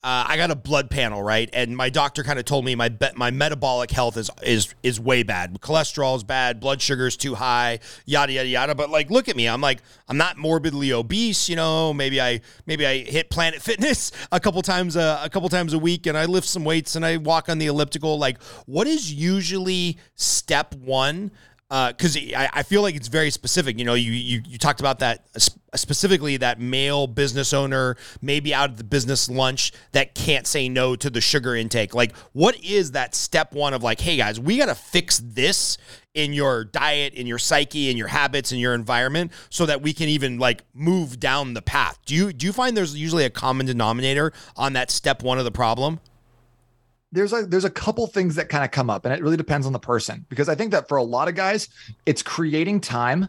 Uh, 0.04 0.24
I 0.26 0.36
got 0.36 0.50
a 0.50 0.56
blood 0.56 0.90
panel, 0.90 1.22
right? 1.22 1.48
And 1.52 1.76
my 1.76 1.88
doctor 1.88 2.24
kind 2.24 2.36
of 2.36 2.44
told 2.44 2.64
me 2.64 2.74
my 2.74 2.88
be- 2.88 3.12
my 3.14 3.30
metabolic 3.30 3.92
health 3.92 4.16
is 4.16 4.32
is 4.42 4.74
is 4.82 4.98
way 4.98 5.22
bad. 5.22 5.60
Cholesterol 5.60 6.16
is 6.16 6.24
bad, 6.24 6.58
blood 6.58 6.82
sugar 6.82 7.06
is 7.06 7.16
too 7.16 7.36
high, 7.36 7.78
yada 8.04 8.32
yada 8.32 8.48
yada. 8.48 8.74
But 8.74 8.90
like, 8.90 9.10
look 9.10 9.28
at 9.28 9.36
me. 9.36 9.48
I'm 9.48 9.60
like, 9.60 9.80
I'm 10.08 10.16
not 10.16 10.38
morbidly 10.38 10.92
obese. 10.92 11.48
You 11.48 11.54
know, 11.54 11.94
maybe 11.94 12.20
I 12.20 12.40
maybe 12.66 12.84
I 12.84 12.98
hit 12.98 13.30
Planet 13.30 13.62
Fitness 13.62 14.10
a 14.32 14.40
couple 14.40 14.60
times 14.62 14.96
a, 14.96 15.20
a 15.22 15.30
couple 15.30 15.48
times 15.48 15.72
a 15.72 15.78
week, 15.78 16.06
and 16.06 16.18
I 16.18 16.24
lift 16.24 16.48
some 16.48 16.64
weights 16.64 16.96
and 16.96 17.06
I 17.06 17.18
walk 17.18 17.48
on 17.48 17.58
the 17.58 17.66
elliptical. 17.66 18.18
Like, 18.18 18.42
what 18.66 18.88
is 18.88 19.12
usually 19.12 19.98
step 20.16 20.74
one? 20.74 21.30
Because 21.72 22.18
I, 22.18 22.50
I 22.52 22.62
feel 22.64 22.82
like 22.82 22.94
it's 22.94 23.08
very 23.08 23.30
specific. 23.30 23.78
You 23.78 23.86
know, 23.86 23.94
you 23.94 24.12
you, 24.12 24.42
you 24.46 24.58
talked 24.58 24.80
about 24.80 24.98
that 24.98 25.24
uh, 25.34 25.38
sp- 25.40 25.56
specifically 25.74 26.36
that 26.36 26.60
male 26.60 27.06
business 27.06 27.54
owner, 27.54 27.96
maybe 28.20 28.52
out 28.52 28.68
of 28.68 28.76
the 28.76 28.84
business 28.84 29.30
lunch 29.30 29.72
that 29.92 30.14
can't 30.14 30.46
say 30.46 30.68
no 30.68 30.96
to 30.96 31.08
the 31.08 31.22
sugar 31.22 31.56
intake. 31.56 31.94
Like, 31.94 32.14
what 32.32 32.62
is 32.62 32.90
that 32.92 33.14
step 33.14 33.54
one 33.54 33.72
of 33.72 33.82
like, 33.82 34.00
hey 34.00 34.18
guys, 34.18 34.38
we 34.38 34.58
got 34.58 34.66
to 34.66 34.74
fix 34.74 35.22
this 35.24 35.78
in 36.12 36.34
your 36.34 36.64
diet, 36.64 37.14
in 37.14 37.26
your 37.26 37.38
psyche, 37.38 37.88
in 37.88 37.96
your 37.96 38.08
habits, 38.08 38.52
in 38.52 38.58
your 38.58 38.74
environment, 38.74 39.32
so 39.48 39.64
that 39.64 39.80
we 39.80 39.94
can 39.94 40.10
even 40.10 40.38
like 40.38 40.64
move 40.74 41.18
down 41.18 41.54
the 41.54 41.62
path. 41.62 41.98
Do 42.04 42.14
you 42.14 42.34
do 42.34 42.44
you 42.44 42.52
find 42.52 42.76
there's 42.76 42.94
usually 42.94 43.24
a 43.24 43.30
common 43.30 43.64
denominator 43.64 44.34
on 44.56 44.74
that 44.74 44.90
step 44.90 45.22
one 45.22 45.38
of 45.38 45.46
the 45.46 45.50
problem? 45.50 46.00
There's 47.12 47.32
a 47.32 47.42
there's 47.46 47.64
a 47.64 47.70
couple 47.70 48.06
things 48.06 48.34
that 48.34 48.48
kind 48.48 48.64
of 48.64 48.70
come 48.70 48.90
up 48.90 49.04
and 49.04 49.14
it 49.14 49.22
really 49.22 49.36
depends 49.36 49.66
on 49.66 49.72
the 49.72 49.78
person 49.78 50.24
because 50.28 50.48
I 50.48 50.54
think 50.54 50.72
that 50.72 50.88
for 50.88 50.96
a 50.96 51.02
lot 51.02 51.28
of 51.28 51.34
guys 51.34 51.68
it's 52.06 52.22
creating 52.22 52.80
time 52.80 53.28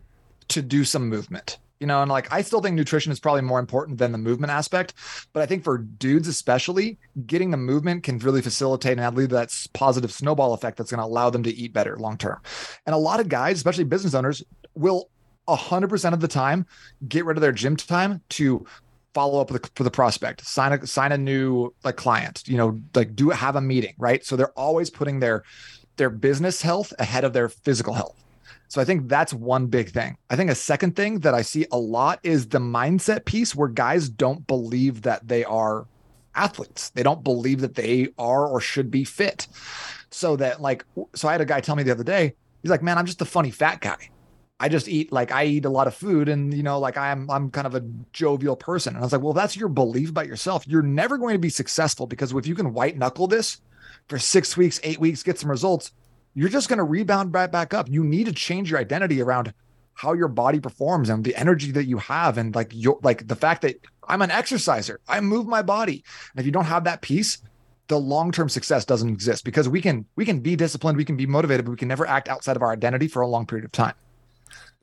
to 0.50 0.62
do 0.62 0.84
some 0.84 1.10
movement. 1.10 1.60
You 1.80 1.88
know, 1.88 2.02
and 2.02 2.10
like 2.10 2.32
I 2.32 2.44
still 2.44 2.62
think 2.62 2.78
nutrition 2.78 3.12
is 3.12 3.20
probably 3.20 3.42
more 3.42 3.60
important 3.60 3.98
than 3.98 4.14
the 4.14 4.18
movement 4.18 4.52
aspect, 4.52 4.94
but 5.34 5.44
I 5.44 5.46
think 5.46 5.66
for 5.66 5.78
dudes 5.78 6.30
especially, 6.30 6.98
getting 7.26 7.52
the 7.52 7.58
movement 7.58 8.04
can 8.04 8.20
really 8.20 8.42
facilitate 8.42 8.98
and 8.98 9.18
lead 9.18 9.32
to 9.32 9.36
that 9.36 9.68
positive 9.74 10.14
snowball 10.14 10.54
effect 10.54 10.78
that's 10.78 10.92
going 10.92 11.00
to 11.00 11.06
allow 11.06 11.30
them 11.30 11.44
to 11.44 11.54
eat 11.54 11.74
better 11.74 11.98
long 11.98 12.18
term. 12.18 12.40
And 12.86 12.96
a 12.96 12.98
lot 12.98 13.20
of 13.20 13.28
guys, 13.28 13.58
especially 13.58 13.84
business 13.84 14.14
owners, 14.14 14.42
will 14.76 15.10
100% 15.48 16.14
of 16.14 16.22
the 16.22 16.28
time 16.28 16.66
get 17.08 17.26
rid 17.26 17.36
of 17.36 17.42
their 17.42 17.52
gym 17.52 17.76
time 17.76 18.22
to 18.30 18.66
follow 19.14 19.40
up 19.40 19.52
with, 19.52 19.70
for 19.76 19.84
the 19.84 19.92
prospect 19.92 20.46
sign 20.46 20.74
a 20.74 20.88
sign 20.88 21.12
a 21.12 21.18
new 21.18 21.74
like 21.84 21.96
client 21.96 22.44
you 22.48 22.58
know 22.58 22.80
like 22.96 23.16
do 23.16 23.30
have 23.30 23.56
a 23.56 23.62
meeting 23.62 23.94
right? 23.98 24.26
So 24.26 24.36
they're 24.36 24.58
always 24.60 24.90
putting 24.90 25.20
their 25.20 25.44
their 25.98 26.10
business 26.10 26.62
health 26.62 26.94
ahead 27.00 27.24
of 27.24 27.34
their 27.34 27.50
physical 27.50 27.94
health. 27.94 28.24
So 28.68 28.82
i 28.82 28.86
think 28.86 29.08
that's 29.08 29.34
one 29.34 29.68
big 29.68 29.90
thing. 29.90 30.18
I 30.30 30.36
think 30.36 30.50
a 30.50 30.56
second 30.56 30.96
thing 30.96 31.20
that 31.20 31.34
i 31.34 31.42
see 31.42 31.66
a 31.72 31.78
lot 31.78 32.20
is 32.24 32.48
the 32.48 32.60
mindset 32.60 33.26
piece 33.26 33.56
where 33.56 33.68
guys 33.68 34.10
don't 34.10 34.46
believe 34.48 35.04
that 35.04 35.28
they 35.28 35.44
are 35.46 35.86
athletes. 36.36 36.90
They 36.90 37.04
don't 37.04 37.24
believe 37.24 37.62
that 37.62 37.76
they 37.76 38.10
are 38.18 38.48
or 38.48 38.60
should 38.60 38.90
be 38.90 39.04
fit. 39.04 39.48
So 40.10 40.36
that 40.38 40.62
like 40.62 40.86
so 41.16 41.28
i 41.28 41.32
had 41.32 41.42
a 41.42 41.46
guy 41.46 41.62
tell 41.62 41.76
me 41.76 41.84
the 41.84 41.92
other 41.92 42.04
day 42.04 42.36
he's 42.62 42.72
like 42.72 42.84
man 42.84 42.98
i'm 42.98 43.06
just 43.06 43.22
a 43.22 43.26
funny 43.26 43.52
fat 43.52 43.82
guy 43.82 44.10
I 44.64 44.70
just 44.70 44.88
eat 44.88 45.12
like 45.12 45.30
I 45.34 45.44
eat 45.44 45.66
a 45.66 45.70
lot 45.70 45.88
of 45.88 45.94
food 45.94 46.30
and 46.30 46.54
you 46.54 46.64
know 46.64 46.80
like 46.80 46.98
I'm 46.98 47.30
I'm 47.30 47.52
kind 47.52 47.68
of 47.68 47.76
a 47.76 47.84
jovial 48.14 48.56
person. 48.56 48.96
And 48.96 49.04
I 49.04 49.06
was 49.06 49.12
like, 49.12 49.22
well, 49.22 49.34
that's 49.34 49.58
your 49.58 49.68
belief 49.68 50.10
about 50.10 50.26
yourself. 50.26 50.66
You're 50.66 50.82
never 50.82 51.18
going 51.18 51.34
to 51.34 51.40
be 51.40 51.50
successful 51.50 52.08
because 52.08 52.32
if 52.32 52.48
you 52.48 52.56
can 52.56 52.74
white 52.74 52.98
knuckle 52.98 53.28
this 53.28 53.60
for 54.08 54.18
6 54.18 54.56
weeks, 54.56 54.80
8 54.82 55.02
weeks, 55.02 55.22
get 55.22 55.38
some 55.38 55.50
results, 55.50 55.92
you're 56.34 56.48
just 56.48 56.70
going 56.70 56.78
to 56.78 56.86
rebound 56.86 57.34
right 57.34 57.52
back 57.52 57.74
up. 57.74 57.90
You 57.90 58.06
need 58.06 58.28
to 58.28 58.32
change 58.32 58.72
your 58.72 58.80
identity 58.80 59.22
around 59.22 59.54
how 59.96 60.14
your 60.14 60.30
body 60.30 60.62
performs 60.62 61.10
and 61.10 61.26
the 61.26 61.36
energy 61.36 61.72
that 61.74 61.84
you 61.84 61.98
have 61.98 62.38
and 62.38 62.56
like 62.56 62.72
your 62.74 63.00
like 63.04 63.28
the 63.28 63.36
fact 63.36 63.64
that 63.64 63.76
I'm 64.08 64.22
an 64.22 64.32
exerciser. 64.32 65.02
I 65.10 65.20
move 65.20 65.46
my 65.46 65.62
body. 65.62 66.06
And 66.32 66.40
if 66.40 66.46
you 66.46 66.54
don't 66.54 66.64
have 66.64 66.86
that 66.86 67.02
piece, 67.02 67.40
the 67.90 68.00
long-term 68.00 68.48
success 68.48 68.86
doesn't 68.86 69.10
exist 69.10 69.44
because 69.44 69.68
we 69.68 69.82
can 69.82 70.06
we 70.16 70.24
can 70.24 70.40
be 70.40 70.56
disciplined, 70.56 70.98
we 70.98 71.04
can 71.04 71.18
be 71.18 71.26
motivated, 71.26 71.66
but 71.66 71.72
we 71.72 71.78
can 71.78 71.90
never 71.90 72.08
act 72.08 72.30
outside 72.30 72.56
of 72.56 72.62
our 72.62 72.72
identity 72.72 73.10
for 73.10 73.22
a 73.22 73.28
long 73.28 73.46
period 73.46 73.66
of 73.66 73.74
time. 73.74 73.96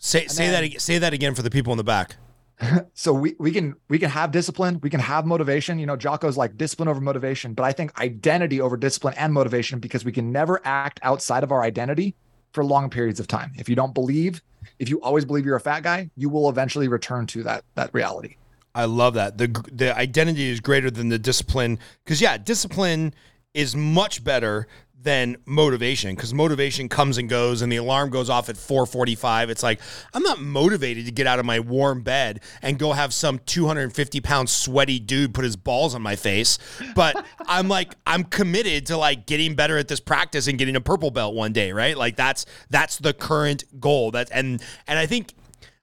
Say 0.02 0.26
say 0.28 0.48
then, 0.48 0.70
that 0.70 0.80
say 0.80 0.98
that 0.98 1.12
again 1.12 1.34
for 1.34 1.42
the 1.42 1.50
people 1.50 1.72
in 1.72 1.76
the 1.76 1.84
back. 1.84 2.16
so 2.94 3.12
we 3.12 3.36
we 3.38 3.50
can 3.50 3.74
we 3.88 3.98
can 3.98 4.08
have 4.08 4.32
discipline, 4.32 4.80
we 4.82 4.88
can 4.88 4.98
have 4.98 5.26
motivation. 5.26 5.78
You 5.78 5.84
know, 5.84 5.96
Jocko's 5.96 6.38
like 6.38 6.56
discipline 6.56 6.88
over 6.88 7.00
motivation, 7.02 7.52
but 7.52 7.64
I 7.64 7.72
think 7.72 7.98
identity 8.00 8.62
over 8.62 8.78
discipline 8.78 9.14
and 9.18 9.32
motivation 9.32 9.78
because 9.78 10.02
we 10.02 10.10
can 10.10 10.32
never 10.32 10.58
act 10.64 11.00
outside 11.02 11.44
of 11.44 11.52
our 11.52 11.62
identity 11.62 12.16
for 12.52 12.64
long 12.64 12.88
periods 12.88 13.20
of 13.20 13.28
time. 13.28 13.52
If 13.56 13.68
you 13.68 13.76
don't 13.76 13.92
believe, 13.92 14.42
if 14.78 14.88
you 14.88 15.02
always 15.02 15.26
believe 15.26 15.44
you're 15.44 15.56
a 15.56 15.60
fat 15.60 15.82
guy, 15.82 16.10
you 16.16 16.30
will 16.30 16.48
eventually 16.48 16.88
return 16.88 17.26
to 17.28 17.42
that 17.42 17.64
that 17.74 17.92
reality. 17.92 18.36
I 18.74 18.86
love 18.86 19.12
that. 19.14 19.36
The 19.36 19.48
the 19.70 19.94
identity 19.94 20.48
is 20.48 20.60
greater 20.60 20.90
than 20.90 21.10
the 21.10 21.18
discipline 21.18 21.78
cuz 22.06 22.22
yeah, 22.22 22.38
discipline 22.38 23.12
is 23.52 23.76
much 23.76 24.24
better 24.24 24.66
than 25.02 25.36
motivation 25.46 26.14
because 26.14 26.34
motivation 26.34 26.88
comes 26.88 27.16
and 27.16 27.28
goes 27.28 27.62
and 27.62 27.72
the 27.72 27.76
alarm 27.76 28.10
goes 28.10 28.28
off 28.28 28.50
at 28.50 28.56
4.45 28.56 29.48
it's 29.48 29.62
like 29.62 29.80
i'm 30.12 30.22
not 30.22 30.40
motivated 30.40 31.06
to 31.06 31.12
get 31.12 31.26
out 31.26 31.38
of 31.38 31.46
my 31.46 31.58
warm 31.58 32.02
bed 32.02 32.40
and 32.60 32.78
go 32.78 32.92
have 32.92 33.14
some 33.14 33.38
250 33.46 34.20
pound 34.20 34.50
sweaty 34.50 34.98
dude 34.98 35.32
put 35.32 35.44
his 35.44 35.56
balls 35.56 35.94
on 35.94 36.02
my 36.02 36.16
face. 36.16 36.58
But 36.94 37.24
i'm 37.46 37.68
like 37.68 37.94
i'm 38.06 38.24
committed 38.24 38.86
to 38.86 38.96
like 38.96 39.26
getting 39.26 39.54
better 39.54 39.78
at 39.78 39.88
this 39.88 40.00
practice 40.00 40.46
and 40.46 40.58
getting 40.58 40.76
a 40.76 40.80
purple 40.80 41.10
belt 41.10 41.34
one 41.34 41.52
day 41.52 41.72
right? 41.72 41.96
Like 41.96 42.16
that's 42.16 42.46
that's 42.68 42.98
the 42.98 43.12
current 43.12 43.64
goal. 43.80 44.10
That 44.10 44.30
and 44.32 44.62
and 44.86 44.98
i 44.98 45.06
think 45.06 45.34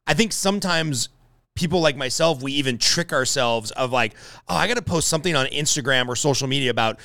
i 0.05 0.13
think 0.13 0.31
sometimes 0.31 1.09
people 1.57 1.81
like 1.81 1.97
myself, 1.97 2.41
we 2.41 2.53
even 2.53 2.77
trick 2.77 3.11
ourselves 3.11 3.71
of 3.71 3.91
like, 3.91 4.13
oh, 4.47 4.55
I 4.55 4.67
got 4.67 4.75
to 4.75 4.81
post 4.81 5.07
something 5.07 5.35
on 5.35 5.47
Instagram 5.47 6.07
or 6.07 6.15
social 6.15 6.47
media 6.47 6.69
about 6.69 6.99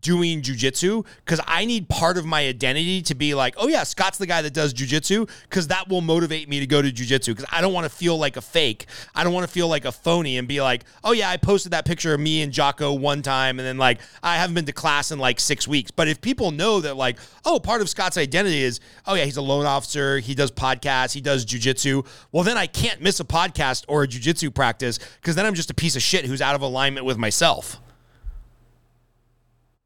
doing 0.00 0.42
jujitsu 0.42 1.04
because 1.24 1.40
I 1.46 1.64
need 1.64 1.88
part 1.88 2.18
of 2.18 2.26
my 2.26 2.46
identity 2.46 3.02
to 3.02 3.14
be 3.14 3.34
like, 3.34 3.54
oh 3.56 3.68
yeah, 3.68 3.82
Scott's 3.84 4.18
the 4.18 4.26
guy 4.26 4.42
that 4.42 4.52
does 4.52 4.74
jujitsu 4.74 5.28
because 5.42 5.68
that 5.68 5.88
will 5.88 6.00
motivate 6.00 6.48
me 6.48 6.60
to 6.60 6.66
go 6.66 6.82
to 6.82 6.90
jujitsu 6.90 7.28
because 7.28 7.46
I 7.50 7.60
don't 7.60 7.72
want 7.72 7.84
to 7.84 7.90
feel 7.90 8.16
like 8.16 8.36
a 8.36 8.40
fake. 8.40 8.86
I 9.14 9.24
don't 9.24 9.32
want 9.32 9.46
to 9.46 9.52
feel 9.52 9.68
like 9.68 9.84
a 9.84 9.92
phony 9.92 10.38
and 10.38 10.46
be 10.46 10.60
like, 10.60 10.84
oh 11.04 11.12
yeah, 11.12 11.30
I 11.30 11.36
posted 11.36 11.72
that 11.72 11.84
picture 11.84 12.14
of 12.14 12.20
me 12.20 12.42
and 12.42 12.52
Jocko 12.52 12.92
one 12.92 13.22
time 13.22 13.58
and 13.58 13.66
then 13.66 13.78
like 13.78 14.00
I 14.22 14.36
haven't 14.36 14.54
been 14.54 14.66
to 14.66 14.72
class 14.72 15.10
in 15.10 15.18
like 15.18 15.40
six 15.40 15.66
weeks. 15.66 15.90
But 15.90 16.08
if 16.08 16.20
people 16.20 16.50
know 16.50 16.80
that 16.80 16.96
like, 16.96 17.18
oh, 17.44 17.58
part 17.58 17.80
of 17.80 17.88
Scott's 17.88 18.16
identity 18.16 18.62
is, 18.62 18.80
oh 19.06 19.14
yeah, 19.14 19.24
he's 19.24 19.36
a 19.36 19.42
loan 19.42 19.66
officer, 19.66 20.18
he 20.18 20.34
does 20.34 20.50
podcasts, 20.50 21.12
he 21.12 21.20
does 21.20 21.44
jujitsu. 21.44 22.06
Well, 22.32 22.44
then 22.44 22.56
I 22.56 22.66
can't 22.66 23.00
miss 23.00 23.20
a 23.20 23.24
podcast 23.24 23.84
or 23.88 24.04
a 24.04 24.08
jujitsu 24.08 24.54
practice 24.54 24.98
because 25.20 25.34
then 25.34 25.46
I'm 25.46 25.54
just 25.54 25.70
a 25.70 25.74
piece 25.74 25.96
of 25.96 26.02
shit 26.02 26.24
who's 26.26 26.42
out 26.42 26.54
of 26.54 26.62
alignment 26.62 27.06
with 27.06 27.18
myself. 27.18 27.80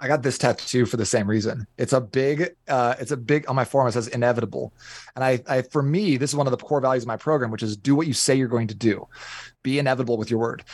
I 0.03 0.09
got 0.09 0.25
this 0.25 0.37
tattoo 0.37 0.85
for 0.85 0.97
the 0.97 1.07
same 1.07 1.31
reason. 1.31 1.65
It's 1.79 1.93
a 1.93 2.01
big, 2.01 2.57
uh, 2.67 2.97
it's 2.99 3.13
a 3.13 3.17
big 3.17 3.49
on 3.49 3.55
my 3.55 3.65
forearm. 3.65 3.89
It 3.89 3.93
says 3.93 4.09
inevitable, 4.09 4.73
and 5.15 5.25
I, 5.25 5.41
I, 5.49 5.63
for 5.63 5.81
me, 5.81 6.17
this 6.17 6.31
is 6.31 6.37
one 6.37 6.49
of 6.49 6.51
the 6.51 6.57
core 6.57 6.81
values 6.81 7.05
of 7.05 7.07
my 7.07 7.17
program, 7.17 7.53
which 7.53 7.63
is 7.63 7.77
do 7.77 7.95
what 7.95 8.09
you 8.09 8.13
say 8.13 8.35
you're 8.35 8.49
going 8.49 8.67
to 8.67 8.75
do, 8.75 9.07
be 9.63 9.79
inevitable 9.79 10.17
with 10.17 10.29
your 10.29 10.41
word. 10.41 10.65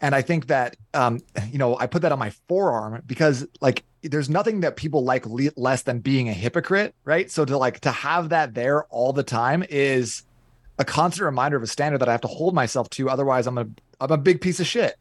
And 0.00 0.14
I 0.14 0.22
think 0.22 0.46
that, 0.46 0.76
um, 0.94 1.20
you 1.52 1.58
know, 1.58 1.76
I 1.78 1.86
put 1.86 2.00
that 2.02 2.12
on 2.12 2.18
my 2.18 2.30
forearm 2.48 3.02
because 3.06 3.46
like 3.60 3.84
there's 4.02 4.30
nothing 4.30 4.60
that 4.60 4.76
people 4.76 5.04
like 5.04 5.26
le- 5.26 5.50
less 5.56 5.82
than 5.82 5.98
being 5.98 6.30
a 6.30 6.32
hypocrite, 6.32 6.94
right? 7.04 7.30
So 7.30 7.44
to 7.44 7.58
like 7.58 7.80
to 7.80 7.90
have 7.90 8.30
that 8.30 8.54
there 8.54 8.84
all 8.84 9.12
the 9.12 9.22
time 9.22 9.62
is 9.68 10.22
a 10.78 10.86
constant 10.86 11.26
reminder 11.26 11.58
of 11.58 11.62
a 11.62 11.66
standard 11.66 11.98
that 11.98 12.08
I 12.08 12.12
have 12.12 12.22
to 12.22 12.28
hold 12.28 12.54
myself 12.54 12.88
to. 12.90 13.10
Otherwise, 13.10 13.46
I'm 13.46 13.58
a 13.58 13.66
I'm 14.00 14.10
a 14.10 14.16
big 14.16 14.40
piece 14.40 14.58
of 14.58 14.66
shit. 14.66 14.96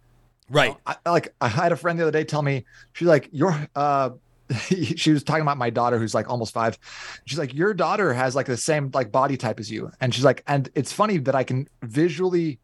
Right. 0.49 0.75
I, 0.85 0.95
like 1.05 1.33
I 1.39 1.47
had 1.47 1.71
a 1.71 1.75
friend 1.75 1.97
the 1.99 2.03
other 2.03 2.11
day 2.11 2.23
tell 2.23 2.41
me 2.41 2.65
she's 2.93 3.07
like 3.07 3.29
you're 3.31 3.55
uh 3.75 4.11
she 4.95 5.11
was 5.11 5.23
talking 5.23 5.43
about 5.43 5.57
my 5.57 5.69
daughter 5.69 5.99
who's 5.99 6.15
like 6.15 6.29
almost 6.29 6.53
five. 6.53 6.77
She's 7.25 7.37
like, 7.37 7.53
Your 7.53 7.73
daughter 7.73 8.13
has 8.13 8.35
like 8.35 8.47
the 8.47 8.57
same 8.57 8.89
like 8.93 9.11
body 9.11 9.37
type 9.37 9.59
as 9.59 9.69
you. 9.71 9.91
And 10.01 10.13
she's 10.13 10.25
like, 10.25 10.43
and 10.47 10.69
it's 10.75 10.91
funny 10.91 11.17
that 11.19 11.35
I 11.35 11.43
can 11.43 11.67
visually 11.83 12.59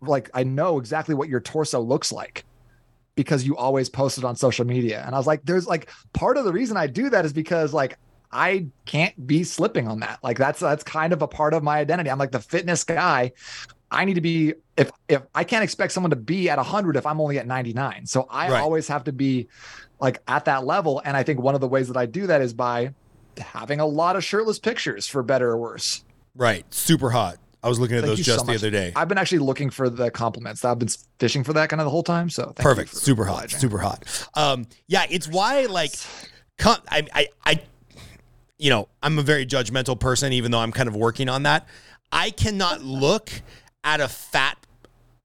like 0.00 0.30
I 0.34 0.44
know 0.44 0.78
exactly 0.78 1.14
what 1.14 1.28
your 1.28 1.40
torso 1.40 1.80
looks 1.80 2.12
like 2.12 2.44
because 3.14 3.44
you 3.44 3.56
always 3.56 3.88
post 3.88 4.18
it 4.18 4.24
on 4.24 4.36
social 4.36 4.66
media. 4.66 5.02
And 5.06 5.14
I 5.14 5.18
was 5.18 5.26
like, 5.26 5.44
there's 5.44 5.66
like 5.66 5.90
part 6.12 6.36
of 6.36 6.44
the 6.44 6.52
reason 6.52 6.76
I 6.76 6.86
do 6.86 7.10
that 7.10 7.24
is 7.24 7.32
because 7.32 7.72
like 7.72 7.98
I 8.30 8.66
can't 8.86 9.26
be 9.26 9.44
slipping 9.44 9.88
on 9.88 10.00
that. 10.00 10.18
Like 10.22 10.38
that's 10.38 10.60
that's 10.60 10.82
kind 10.82 11.12
of 11.12 11.22
a 11.22 11.28
part 11.28 11.54
of 11.54 11.62
my 11.62 11.78
identity. 11.78 12.10
I'm 12.10 12.18
like 12.18 12.32
the 12.32 12.40
fitness 12.40 12.84
guy. 12.84 13.32
I 13.92 14.06
need 14.06 14.14
to 14.14 14.20
be 14.20 14.54
if 14.76 14.90
if 15.08 15.22
I 15.34 15.44
can't 15.44 15.62
expect 15.62 15.92
someone 15.92 16.10
to 16.10 16.16
be 16.16 16.48
at 16.48 16.56
100 16.56 16.96
if 16.96 17.06
I'm 17.06 17.20
only 17.20 17.38
at 17.38 17.46
99. 17.46 18.06
So 18.06 18.26
I 18.30 18.50
right. 18.50 18.60
always 18.60 18.88
have 18.88 19.04
to 19.04 19.12
be 19.12 19.48
like 20.00 20.20
at 20.26 20.46
that 20.46 20.64
level 20.64 21.00
and 21.04 21.16
I 21.16 21.22
think 21.22 21.40
one 21.40 21.54
of 21.54 21.60
the 21.60 21.68
ways 21.68 21.88
that 21.88 21.96
I 21.96 22.06
do 22.06 22.26
that 22.26 22.40
is 22.40 22.54
by 22.54 22.94
having 23.38 23.80
a 23.80 23.86
lot 23.86 24.16
of 24.16 24.24
shirtless 24.24 24.58
pictures 24.58 25.06
for 25.06 25.22
better 25.22 25.50
or 25.50 25.58
worse. 25.58 26.04
Right. 26.34 26.64
Super 26.72 27.10
hot. 27.10 27.36
I 27.62 27.68
was 27.68 27.78
looking 27.78 27.96
at 27.96 28.04
thank 28.04 28.16
those 28.16 28.26
just 28.26 28.40
so 28.40 28.46
the 28.46 28.54
other 28.54 28.70
day. 28.70 28.92
I've 28.96 29.08
been 29.08 29.18
actually 29.18 29.38
looking 29.38 29.70
for 29.70 29.88
the 29.88 30.10
compliments. 30.10 30.64
I've 30.64 30.78
been 30.78 30.88
fishing 31.20 31.44
for 31.44 31.52
that 31.52 31.68
kind 31.68 31.80
of 31.80 31.86
the 31.86 31.90
whole 31.90 32.02
time. 32.02 32.28
So 32.28 32.52
perfect, 32.56 32.96
super 32.96 33.24
hot, 33.24 33.50
super 33.50 33.78
hot. 33.78 34.28
Um, 34.34 34.66
yeah, 34.88 35.04
it's 35.08 35.28
why 35.28 35.66
like, 35.66 35.92
I, 36.64 37.06
I, 37.14 37.28
I, 37.44 37.62
you 38.58 38.70
know, 38.70 38.88
I'm 39.02 39.18
a 39.18 39.22
very 39.22 39.46
judgmental 39.46 39.98
person, 39.98 40.32
even 40.32 40.50
though 40.50 40.58
I'm 40.58 40.72
kind 40.72 40.88
of 40.88 40.96
working 40.96 41.28
on 41.28 41.44
that. 41.44 41.68
I 42.10 42.30
cannot 42.30 42.82
look 42.82 43.30
at 43.84 44.00
a 44.00 44.08
fat 44.08 44.58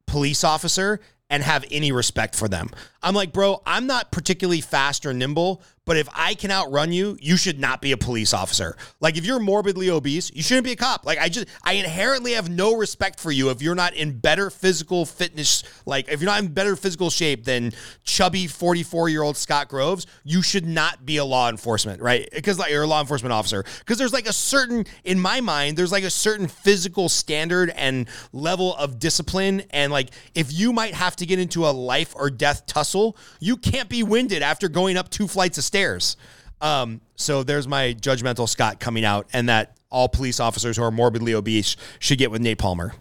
police 0.05 0.43
officer 0.43 0.99
and 1.29 1.43
have 1.43 1.65
any 1.71 1.91
respect 1.91 2.35
for 2.35 2.47
them. 2.47 2.69
I'm 3.07 3.15
like, 3.15 3.31
bro, 3.31 3.61
I'm 3.65 3.87
not 3.87 4.11
particularly 4.11 4.59
fast 4.59 5.05
or 5.05 5.13
nimble, 5.13 5.63
but 5.85 5.95
if 5.95 6.09
I 6.13 6.33
can 6.33 6.51
outrun 6.51 6.91
you, 6.91 7.17
you 7.21 7.37
should 7.37 7.57
not 7.57 7.81
be 7.81 7.93
a 7.93 7.97
police 7.97 8.33
officer. 8.33 8.75
Like 8.99 9.15
if 9.17 9.25
you're 9.25 9.39
morbidly 9.39 9.89
obese, 9.89 10.29
you 10.33 10.43
shouldn't 10.43 10.65
be 10.65 10.73
a 10.73 10.75
cop. 10.75 11.05
Like 11.05 11.17
I 11.17 11.29
just 11.29 11.47
I 11.63 11.73
inherently 11.73 12.33
have 12.33 12.49
no 12.49 12.75
respect 12.75 13.21
for 13.21 13.31
you 13.31 13.49
if 13.49 13.61
you're 13.61 13.73
not 13.73 13.93
in 13.93 14.19
better 14.19 14.49
physical 14.49 15.05
fitness, 15.05 15.63
like 15.85 16.09
if 16.09 16.19
you're 16.19 16.29
not 16.29 16.41
in 16.41 16.49
better 16.49 16.75
physical 16.75 17.09
shape 17.09 17.45
than 17.45 17.71
chubby 18.03 18.47
44-year-old 18.47 19.37
Scott 19.37 19.69
Groves, 19.69 20.05
you 20.25 20.41
should 20.41 20.65
not 20.65 21.05
be 21.05 21.15
a 21.15 21.23
law 21.23 21.49
enforcement, 21.49 22.01
right? 22.01 22.27
Because 22.35 22.59
like 22.59 22.71
you're 22.71 22.83
a 22.83 22.87
law 22.87 22.99
enforcement 22.99 23.31
officer. 23.31 23.63
Because 23.79 23.97
there's 23.97 24.11
like 24.11 24.27
a 24.27 24.33
certain 24.33 24.85
in 25.05 25.17
my 25.17 25.39
mind, 25.39 25.77
there's 25.77 25.93
like 25.93 26.03
a 26.03 26.09
certain 26.09 26.49
physical 26.49 27.07
standard 27.07 27.69
and 27.69 28.09
level 28.33 28.75
of 28.75 28.99
discipline 28.99 29.63
and 29.69 29.93
like 29.93 30.09
if 30.35 30.51
you 30.51 30.73
might 30.73 30.95
have 30.95 31.15
to 31.15 31.25
get 31.25 31.39
into 31.39 31.65
a 31.65 31.71
life 31.71 32.13
or 32.13 32.29
death 32.29 32.65
tussle, 32.65 32.96
you 33.39 33.57
can't 33.57 33.89
be 33.89 34.03
winded 34.03 34.43
after 34.43 34.69
going 34.69 34.97
up 34.97 35.09
two 35.09 35.27
flights 35.27 35.57
of 35.57 35.63
stairs 35.63 35.77
stairs. 35.77 36.17
Um, 36.59 37.01
so 37.15 37.43
there's 37.43 37.67
my 37.67 37.93
judgmental 37.93 38.49
Scott 38.49 38.79
coming 38.79 39.05
out, 39.05 39.27
and 39.33 39.49
that 39.49 39.77
all 39.89 40.09
police 40.09 40.39
officers 40.39 40.77
who 40.77 40.83
are 40.83 40.91
morbidly 40.91 41.33
obese 41.33 41.77
should 41.99 42.17
get 42.17 42.31
with 42.31 42.41
Nate 42.41 42.57
Palmer, 42.57 42.93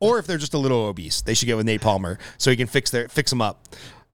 or 0.00 0.18
if 0.18 0.26
they're 0.26 0.38
just 0.38 0.54
a 0.54 0.58
little 0.58 0.84
obese, 0.84 1.22
they 1.22 1.34
should 1.34 1.46
get 1.46 1.56
with 1.56 1.66
Nate 1.66 1.80
Palmer 1.80 2.18
so 2.38 2.50
he 2.50 2.56
can 2.56 2.66
fix 2.66 2.90
their 2.90 3.08
fix 3.08 3.30
them 3.30 3.40
up. 3.40 3.68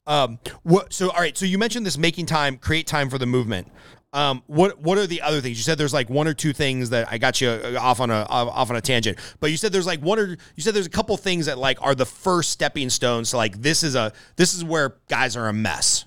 Um, 0.06 0.38
what? 0.62 0.92
So, 0.92 1.10
all 1.10 1.20
right. 1.20 1.36
So 1.36 1.46
you 1.46 1.58
mentioned 1.58 1.86
this 1.86 1.96
making 1.96 2.26
time, 2.26 2.58
create 2.58 2.86
time 2.86 3.08
for 3.08 3.18
the 3.18 3.26
movement. 3.26 3.68
Um, 4.12 4.42
what 4.48 4.80
what 4.80 4.98
are 4.98 5.06
the 5.06 5.22
other 5.22 5.40
things? 5.40 5.56
You 5.56 5.62
said 5.62 5.78
there's 5.78 5.94
like 5.94 6.10
one 6.10 6.26
or 6.26 6.34
two 6.34 6.52
things 6.52 6.90
that 6.90 7.06
I 7.10 7.18
got 7.18 7.40
you 7.40 7.48
uh, 7.48 7.78
off 7.80 8.00
on 8.00 8.10
a 8.10 8.26
off 8.28 8.68
on 8.68 8.76
a 8.76 8.80
tangent, 8.80 9.18
but 9.38 9.50
you 9.52 9.56
said 9.56 9.72
there's 9.72 9.86
like 9.86 10.00
one 10.00 10.18
or 10.18 10.26
you 10.56 10.62
said 10.62 10.74
there's 10.74 10.86
a 10.86 10.90
couple 10.90 11.16
things 11.16 11.46
that 11.46 11.58
like 11.58 11.80
are 11.80 11.94
the 11.94 12.06
first 12.06 12.50
stepping 12.50 12.90
stones. 12.90 13.30
to 13.30 13.36
like 13.36 13.62
this 13.62 13.82
is 13.84 13.94
a 13.94 14.12
this 14.36 14.52
is 14.52 14.64
where 14.64 14.96
guys 15.08 15.36
are 15.36 15.46
a 15.48 15.52
mess. 15.52 16.06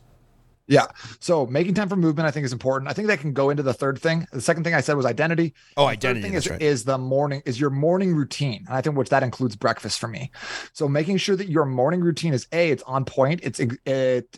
Yeah. 0.67 0.87
So 1.19 1.45
making 1.45 1.73
time 1.73 1.89
for 1.89 1.97
movement, 1.97 2.25
I 2.25 2.31
think, 2.31 2.45
is 2.45 2.53
important. 2.53 2.89
I 2.89 2.93
think 2.93 3.09
that 3.09 3.19
can 3.19 3.33
go 3.33 3.49
into 3.49 3.63
the 3.63 3.73
third 3.73 3.99
thing. 3.99 4.25
The 4.31 4.39
second 4.41 4.63
thing 4.63 4.73
I 4.73 4.79
said 4.79 4.95
was 4.95 5.05
identity. 5.05 5.53
Oh, 5.75 5.83
The 5.85 5.91
identity. 5.91 6.21
thing 6.21 6.33
is, 6.35 6.49
right. 6.49 6.61
is 6.61 6.85
the 6.85 6.97
morning 6.97 7.41
is 7.45 7.59
your 7.59 7.69
morning 7.69 8.15
routine, 8.15 8.63
and 8.67 8.75
I 8.75 8.81
think 8.81 8.95
which 8.95 9.09
that 9.09 9.23
includes 9.23 9.55
breakfast 9.57 9.99
for 9.99 10.07
me. 10.07 10.31
So 10.71 10.87
making 10.87 11.17
sure 11.17 11.35
that 11.35 11.49
your 11.49 11.65
morning 11.65 12.01
routine 12.01 12.33
is 12.33 12.47
a 12.53 12.69
it's 12.71 12.83
on 12.83 13.03
point. 13.05 13.41
It's 13.43 13.59
it 13.59 13.79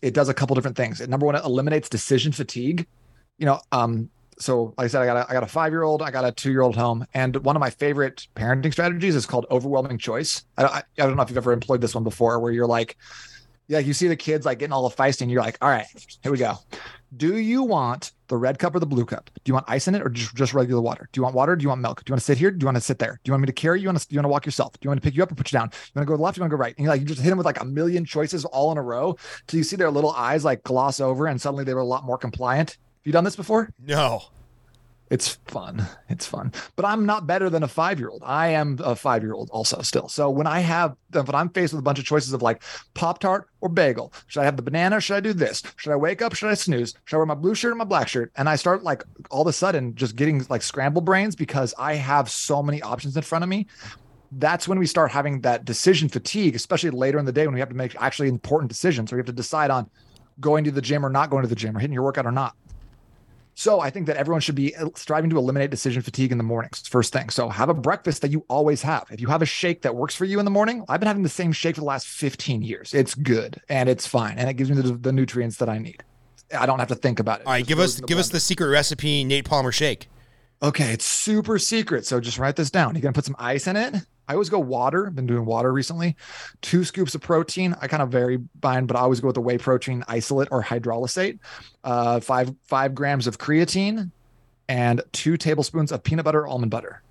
it 0.02 0.14
does 0.14 0.30
a 0.30 0.34
couple 0.34 0.56
different 0.56 0.78
things. 0.78 1.00
Number 1.08 1.26
one, 1.26 1.36
it 1.36 1.44
eliminates 1.46 1.90
decision 1.90 2.32
fatigue. 2.32 2.88
You 3.38 3.46
know, 3.46 3.60
um, 3.72 4.10
so 4.38 4.74
like 4.78 4.86
I 4.86 4.88
said, 4.88 5.02
I 5.02 5.06
got 5.06 5.18
a, 5.18 5.30
I 5.30 5.34
got 5.34 5.44
a 5.44 5.48
five 5.48 5.72
year 5.72 5.84
old, 5.84 6.02
I 6.02 6.12
got 6.12 6.26
a 6.26 6.32
two 6.32 6.52
year 6.52 6.62
old 6.62 6.76
home, 6.76 7.06
and 7.14 7.36
one 7.38 7.56
of 7.56 7.60
my 7.60 7.70
favorite 7.70 8.28
parenting 8.36 8.72
strategies 8.72 9.16
is 9.16 9.26
called 9.26 9.46
overwhelming 9.52 9.98
choice. 9.98 10.46
I, 10.58 10.66
I, 10.66 10.78
I 10.78 10.84
don't 11.06 11.16
know 11.16 11.24
if 11.24 11.30
you've 11.30 11.38
ever 11.38 11.54
employed 11.54 11.82
this 11.82 11.96
one 11.96 12.04
before, 12.04 12.40
where 12.40 12.52
you're 12.52 12.68
like, 12.68 12.98
yeah, 13.68 13.80
you 13.80 13.94
see 13.94 14.08
the 14.08 14.16
kids 14.16 14.46
like 14.46 14.60
getting 14.60 14.74
all 14.74 14.88
the 14.88 14.96
feisty, 14.96 15.22
and 15.22 15.32
you're 15.32 15.42
like, 15.42 15.58
all 15.62 15.70
right, 15.70 15.86
here 16.22 16.32
we 16.32 16.38
go. 16.38 16.56
Do 17.18 17.38
you 17.38 17.64
want 17.64 18.12
the 18.28 18.36
red 18.36 18.60
cup 18.60 18.76
or 18.76 18.80
the 18.80 18.86
blue 18.86 19.06
cup? 19.06 19.30
Do 19.44 19.50
you 19.50 19.54
want 19.54 19.66
ice 19.70 19.88
in 19.88 19.96
it 19.96 20.02
or 20.02 20.10
just, 20.10 20.36
just 20.36 20.54
regular 20.54 20.82
water? 20.82 21.08
Do 21.14 21.20
you 21.20 21.24
want 21.24 21.34
water? 21.34 21.56
Do 21.56 21.64
you 21.64 21.70
want 21.70 21.80
milk? 21.80 22.04
Do 22.04 22.10
you 22.10 22.14
want 22.14 22.20
to 22.20 22.26
sit 22.26 22.38
here? 22.38 22.52
Do 22.52 22.64
you 22.64 22.68
want 22.68 22.76
to 22.76 22.82
sit 22.82 23.00
there? 23.00 23.20
Do 23.24 23.30
you 23.30 23.34
want 23.34 23.42
me 23.42 23.48
to 23.48 23.54
carry 23.54 23.80
you? 23.80 23.88
Want 23.88 24.00
to, 24.00 24.08
do 24.08 24.14
you 24.14 24.20
want 24.20 24.26
to 24.26 24.30
walk 24.30 24.46
yourself? 24.46 24.74
Do 24.74 24.80
you 24.84 24.90
want 24.90 25.02
to 25.02 25.06
pick 25.06 25.16
you 25.16 25.24
up 25.24 25.32
or 25.32 25.36
put 25.36 25.52
you 25.52 25.58
down? 25.58 25.70
You 25.72 25.92
want 25.96 26.08
to 26.08 26.18
go 26.18 26.22
left? 26.22 26.38
You 26.38 26.42
want 26.42 26.52
to 26.52 26.58
go 26.58 26.60
right? 26.60 26.76
And 26.78 26.84
you 26.84 26.90
like 26.90 27.00
you 27.00 27.08
just 27.08 27.22
hit 27.22 27.30
them 27.30 27.38
with 27.38 27.46
like 27.46 27.62
a 27.62 27.66
million 27.66 28.04
choices 28.04 28.44
all 28.44 28.72
in 28.72 28.78
a 28.78 28.82
row 28.82 29.16
till 29.48 29.58
you 29.58 29.64
see 29.64 29.78
their 29.78 29.92
little 29.92 30.12
eyes 30.12 30.44
like 30.44 30.64
gloss 30.64 31.00
over, 31.00 31.28
and 31.28 31.40
suddenly 31.40 31.64
they 31.64 31.74
were 31.74 31.80
a 31.80 31.86
lot 31.86 32.04
more 32.04 32.18
compliant. 32.18 32.78
Have 33.06 33.10
you 33.10 33.14
done 33.14 33.24
this 33.24 33.36
before? 33.36 33.70
no. 33.80 34.24
It's 35.12 35.36
fun. 35.46 35.86
It's 36.10 36.26
fun. 36.26 36.52
But 36.76 36.86
I'm 36.86 37.06
not 37.06 37.28
better 37.28 37.48
than 37.48 37.62
a 37.62 37.68
five 37.68 38.00
year 38.00 38.10
old. 38.10 38.24
I 38.26 38.48
am 38.48 38.80
a 38.84 38.96
five 38.96 39.22
year 39.22 39.34
old 39.34 39.52
also 39.52 39.84
still. 39.84 40.10
So 40.10 40.32
when 40.32 40.48
I 40.48 40.62
have, 40.62 40.96
when 41.12 41.36
I'm 41.36 41.50
faced 41.50 41.74
with 41.74 41.80
a 41.80 41.84
bunch 41.84 42.00
of 42.00 42.06
choices 42.06 42.34
of 42.34 42.42
like 42.42 42.64
Pop 42.96 43.20
Tart 43.20 43.48
or 43.62 43.70
bagel, 43.70 44.12
should 44.26 44.40
I 44.40 44.46
have 44.46 44.58
the 44.58 44.64
banana? 44.64 45.00
Should 45.00 45.18
I 45.18 45.20
do 45.20 45.32
this? 45.32 45.62
Should 45.76 45.92
I 45.92 45.96
wake 45.96 46.24
up? 46.24 46.34
Should 46.34 46.50
I 46.50 46.56
snooze? 46.56 46.96
Should 47.06 47.18
I 47.18 47.20
wear 47.20 47.28
my 47.28 47.36
blue 47.36 47.54
shirt 47.54 47.74
or 47.74 47.76
my 47.76 47.84
black 47.84 48.08
shirt? 48.08 48.32
And 48.36 48.50
I 48.50 48.56
start 48.56 48.82
like 48.82 49.04
all 49.30 49.44
of 49.44 49.48
a 49.48 49.54
sudden 49.54 49.94
just 49.94 50.16
getting 50.16 50.44
like 50.50 50.64
scramble 50.64 51.04
brains 51.04 51.36
because 51.36 51.76
I 51.78 51.94
have 51.94 52.28
so 52.28 52.64
many 52.64 52.82
options 52.82 53.16
in 53.16 53.22
front 53.22 53.44
of 53.44 53.50
me. 53.50 53.68
That's 54.32 54.68
when 54.68 54.80
we 54.80 54.88
start 54.88 55.12
having 55.12 55.42
that 55.42 55.66
decision 55.66 56.10
fatigue, 56.10 56.56
especially 56.56 56.90
later 56.90 57.20
in 57.20 57.26
the 57.26 57.32
day 57.32 57.46
when 57.46 57.54
we 57.54 57.60
have 57.60 57.70
to 57.70 57.76
make 57.76 57.96
actually 58.02 58.30
important 58.30 58.70
decisions 58.70 59.14
or 59.14 59.18
we 59.18 59.20
have 59.20 59.28
to 59.28 59.34
decide 59.34 59.70
on 59.70 59.88
going 60.40 60.64
to 60.64 60.72
the 60.72 60.82
gym 60.82 61.06
or 61.06 61.12
not 61.12 61.30
going 61.30 61.44
to 61.44 61.48
the 61.48 61.56
gym 61.56 61.78
or 61.78 61.80
hitting 61.80 61.94
your 61.94 62.04
workout 62.04 62.26
or 62.26 62.32
not. 62.32 62.56
So 63.58 63.80
I 63.80 63.90
think 63.90 64.06
that 64.08 64.18
everyone 64.18 64.42
should 64.42 64.56
be 64.56 64.76
uh, 64.76 64.90
striving 64.96 65.30
to 65.30 65.38
eliminate 65.38 65.72
decision 65.72 66.02
fatigue 66.02 66.34
in 66.34 66.38
the 66.38 66.44
mornings. 66.44 66.86
First 66.88 67.14
thing. 67.14 67.30
So 67.30 67.48
have 67.48 67.70
a 67.70 67.74
breakfast 67.74 68.22
that 68.22 68.32
you 68.32 68.46
always 68.50 68.82
have. 68.82 69.08
If 69.10 69.22
you 69.22 69.28
have 69.28 69.42
a 69.42 69.46
shake 69.46 69.82
that 69.84 69.96
works 69.96 70.14
for 70.14 70.26
you 70.26 70.40
in 70.40 70.46
the 70.46 70.52
morning, 70.52 70.84
I've 70.90 71.00
been 71.00 71.08
having 71.08 71.24
the 71.24 71.30
same 71.30 71.54
shake 71.54 71.76
for 71.76 71.82
the 71.82 71.88
last 71.88 72.06
15 72.06 72.62
years. 72.62 72.94
It's 72.94 73.16
good 73.16 73.62
and 73.70 73.88
it's 73.88 74.06
fine 74.06 74.38
and 74.38 74.50
it 74.50 74.56
gives 74.56 74.70
me 74.70 74.82
the, 74.82 74.92
the 74.92 75.14
nutrients 75.14 75.58
that 75.58 75.70
I 75.70 75.78
need. 75.78 76.04
I 76.56 76.66
don't 76.66 76.80
have 76.80 76.90
to 76.90 76.96
think 76.96 77.20
about 77.20 77.40
it. 77.40 77.48
All 77.48 77.54
right, 77.54 77.60
Just 77.60 77.70
give 77.70 77.80
us 77.80 78.00
give 78.02 78.18
us 78.18 78.30
the 78.30 78.42
secret 78.42 78.68
recipe, 78.68 79.24
Nate 79.24 79.46
Palmer 79.46 79.72
shake. 79.72 80.10
Okay, 80.62 80.92
it's 80.92 81.06
super 81.06 81.58
secret. 81.58 82.06
So 82.06 82.20
just 82.20 82.38
write 82.38 82.58
this 82.58 82.70
down. 82.70 82.94
You're 82.94 83.02
gonna 83.02 83.14
put 83.14 83.26
some 83.26 83.36
ice 83.40 83.68
in 83.68 83.78
it. 83.78 83.96
I 84.28 84.34
always 84.34 84.50
go 84.50 84.60
water. 84.60 85.10
Been 85.12 85.28
doing 85.28 85.46
water 85.46 85.72
recently. 85.72 86.16
Two 86.62 86.84
scoops 86.84 87.14
of 87.16 87.22
protein. 87.22 87.76
I 87.82 87.88
kind 87.88 88.02
of 88.04 88.10
vary 88.10 88.40
mine, 88.64 88.86
but 88.86 88.98
I 88.98 89.02
always 89.02 89.20
go 89.20 89.28
with 89.28 89.36
the 89.36 89.42
whey 89.42 89.58
protein 89.58 90.04
isolate 90.08 90.48
or 90.52 90.64
hydrolysate. 90.64 91.40
Uh, 91.84 92.20
five 92.20 92.54
five 92.64 92.96
grams 92.96 93.28
of 93.28 93.38
creatine, 93.38 94.12
and 94.68 95.02
two 95.12 95.38
tablespoons 95.38 95.92
of 95.92 96.02
peanut 96.04 96.26
butter 96.26 96.48
almond 96.48 96.72
butter. 96.72 97.02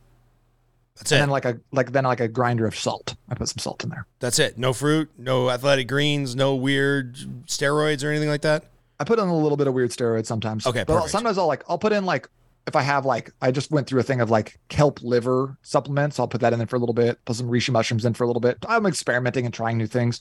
That's 0.97 1.11
And 1.11 1.19
it. 1.19 1.23
then 1.23 1.31
like 1.31 1.45
a 1.45 1.59
like 1.73 1.93
then 1.93 2.05
like 2.05 2.21
a 2.21 2.29
grinder 2.29 2.67
of 2.67 2.77
salt. 2.77 3.17
I 3.29 3.35
put 3.35 3.49
some 3.49 3.59
salt 3.59 3.83
in 3.85 3.91
there. 3.91 4.07
That's 4.21 4.39
it. 4.39 4.59
No 4.59 4.73
fruit, 4.73 5.11
no 5.19 5.51
athletic 5.51 5.89
greens, 5.89 6.37
no 6.37 6.55
weird 6.55 7.17
steroids 7.47 8.05
or 8.05 8.11
anything 8.11 8.29
like 8.29 8.43
that. 8.43 8.65
I 9.01 9.05
put 9.05 9.19
in 9.19 9.27
a 9.27 9.37
little 9.37 9.57
bit 9.57 9.67
of 9.67 9.75
weird 9.75 9.91
steroids 9.91 10.27
sometimes. 10.27 10.67
Okay, 10.69 10.85
but 10.87 11.09
sometimes 11.09 11.37
I'll 11.37 11.49
like 11.49 11.65
I'll 11.69 11.79
put 11.79 11.93
in 11.93 12.05
like 12.05 12.29
if 12.67 12.77
I 12.77 12.83
have 12.83 13.05
like 13.05 13.31
I 13.43 13.51
just 13.51 13.71
went 13.71 13.87
through 13.87 14.01
a 14.01 14.05
thing 14.05 14.21
of 14.21 14.31
like 14.31 14.59
kelp 14.69 15.03
liver 15.03 15.59
supplements. 15.63 16.19
I'll 16.19 16.29
put 16.29 16.41
that 16.41 16.53
in 16.53 16.59
there 16.59 16.67
for 16.67 16.77
a 16.77 16.79
little 16.79 16.95
bit. 16.95 17.23
Put 17.25 17.37
some 17.37 17.49
reishi 17.49 17.71
mushrooms 17.71 18.05
in 18.05 18.15
for 18.15 18.25
a 18.25 18.27
little 18.27 18.41
bit. 18.41 18.59
I'm 18.69 18.87
experimenting 18.87 19.45
and 19.45 19.53
trying 19.55 19.77
new 19.79 19.87
things, 19.87 20.21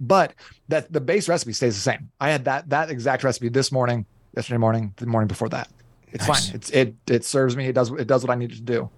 but 0.00 0.34
that 0.68 0.92
the 0.92 1.00
base 1.00 1.28
recipe 1.28 1.52
stays 1.52 1.74
the 1.74 1.80
same. 1.80 2.10
I 2.20 2.30
had 2.30 2.44
that 2.46 2.70
that 2.70 2.90
exact 2.90 3.22
recipe 3.24 3.48
this 3.48 3.70
morning, 3.70 4.06
yesterday 4.34 4.58
morning, 4.58 4.94
the 4.96 5.06
morning 5.06 5.28
before 5.28 5.48
that. 5.50 5.68
It's 6.08 6.26
Nice. 6.28 6.46
fine. 6.46 6.54
It's 6.56 6.70
it 6.70 6.94
it 7.06 7.24
serves 7.24 7.56
me. 7.56 7.66
It 7.66 7.74
does 7.74 7.90
it 7.90 8.06
does 8.06 8.22
what 8.24 8.30
I 8.30 8.36
need 8.36 8.52
to 8.52 8.60
do. 8.62 8.88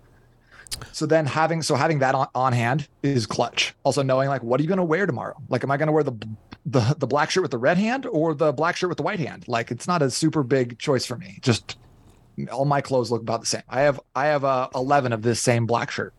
So 0.92 1.07
then 1.07 1.27
having 1.27 1.62
so 1.62 1.75
having 1.75 2.01
that 2.01 2.14
on, 2.14 2.29
on 2.35 2.53
hand 2.53 2.88
is 3.03 3.25
clutch. 3.27 3.75
Also 3.85 4.03
knowing 4.03 4.29
like 4.29 4.42
what 4.42 4.61
are 4.61 4.62
you 4.62 4.68
going 4.68 4.79
to 4.79 4.85
wear 4.85 5.07
tomorrow? 5.07 5.37
Like 5.49 5.64
am 5.64 5.70
I 5.70 5.77
going 5.77 5.87
to 5.87 5.92
wear 5.92 6.03
the 6.03 6.12
the 6.66 6.94
the 6.99 7.07
black 7.07 7.31
shirt 7.31 7.42
with 7.42 7.53
the 7.53 7.59
red 7.59 7.79
hand 7.79 8.07
or 8.07 8.35
the 8.35 8.53
black 8.53 8.77
shirt 8.77 8.88
with 8.90 8.96
the 8.99 9.03
white 9.05 9.20
hand? 9.20 9.46
Like 9.49 9.70
it's 9.70 9.88
not 9.88 10.03
a 10.03 10.11
super 10.11 10.42
big 10.42 10.79
choice 10.79 11.07
for 11.07 11.16
me. 11.16 11.38
Just 11.40 11.79
all 12.53 12.64
my 12.64 12.81
clothes 12.81 13.11
look 13.11 13.22
about 13.22 13.40
the 13.40 13.46
same. 13.46 13.62
I 13.68 13.83
have 13.83 14.01
I 14.14 14.27
have 14.27 14.44
uh, 14.44 14.68
11 14.75 15.12
of 15.12 15.22
this 15.22 15.40
same 15.40 15.66
black 15.66 15.90
shirt. 15.90 16.14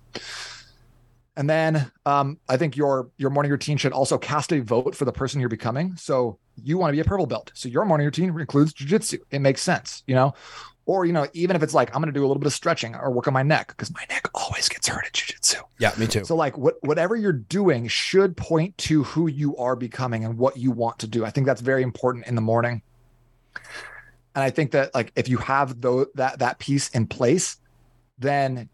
And 1.36 1.48
then 1.48 1.92
um, 2.06 2.40
I 2.50 2.58
think 2.58 2.76
your 2.76 3.10
your 3.18 3.30
morning 3.30 3.52
routine 3.52 3.78
should 3.78 3.94
also 3.94 4.18
cast 4.18 4.52
a 4.52 4.60
vote 4.60 4.96
for 4.96 5.06
the 5.06 5.12
person 5.12 5.40
you're 5.40 5.50
becoming. 5.50 5.96
So 5.96 6.40
you 6.64 6.80
want 6.80 6.90
to 6.90 6.94
be 6.94 7.00
a 7.00 7.06
purple 7.06 7.28
belt. 7.28 7.52
So 7.54 7.70
your 7.70 7.86
morning 7.86 8.06
routine 8.06 8.38
includes 8.40 8.74
jujitsu. 8.74 9.20
It 9.30 9.40
makes 9.40 9.62
sense, 9.62 10.04
you 10.08 10.16
know. 10.16 10.34
Or 10.88 11.06
you 11.06 11.14
know, 11.14 11.28
even 11.34 11.56
if 11.56 11.62
it's 11.62 11.76
like 11.76 11.90
I'm 11.90 12.02
going 12.02 12.12
to 12.12 12.18
do 12.18 12.26
a 12.26 12.28
little 12.28 12.40
bit 12.40 12.48
of 12.48 12.54
stretching 12.54 12.96
or 12.96 13.12
work 13.12 13.28
on 13.28 13.34
my 13.34 13.44
neck 13.44 13.68
because 13.68 13.94
my 13.94 14.04
neck 14.10 14.30
always 14.34 14.68
gets 14.68 14.88
hurt 14.88 15.06
at 15.06 15.14
jujitsu. 15.14 15.62
Yeah, 15.80 15.92
me 15.98 16.08
too. 16.08 16.26
So 16.26 16.36
like 16.36 16.58
what 16.58 16.76
whatever 16.82 17.16
you're 17.16 17.34
doing 17.34 17.88
should 17.88 18.36
point 18.36 18.76
to 18.80 19.04
who 19.04 19.28
you 19.28 19.56
are 19.58 19.76
becoming 19.76 20.26
and 20.26 20.40
what 20.40 20.58
you 20.58 20.72
want 20.72 20.98
to 21.00 21.08
do. 21.08 21.24
I 21.24 21.30
think 21.30 21.46
that's 21.46 21.62
very 21.62 21.84
important 21.84 22.26
in 22.26 22.34
the 22.34 22.42
morning. 22.42 22.82
And 24.38 24.44
I 24.44 24.52
think 24.52 24.70
that 24.74 24.94
like 24.94 25.12
if 25.16 25.28
you 25.28 25.40
have 25.40 25.82
though 25.82 26.06
that 26.14 26.38
that 26.38 26.60
piece 26.60 26.90
in 26.90 27.08
place, 27.08 27.58
then 28.20 28.70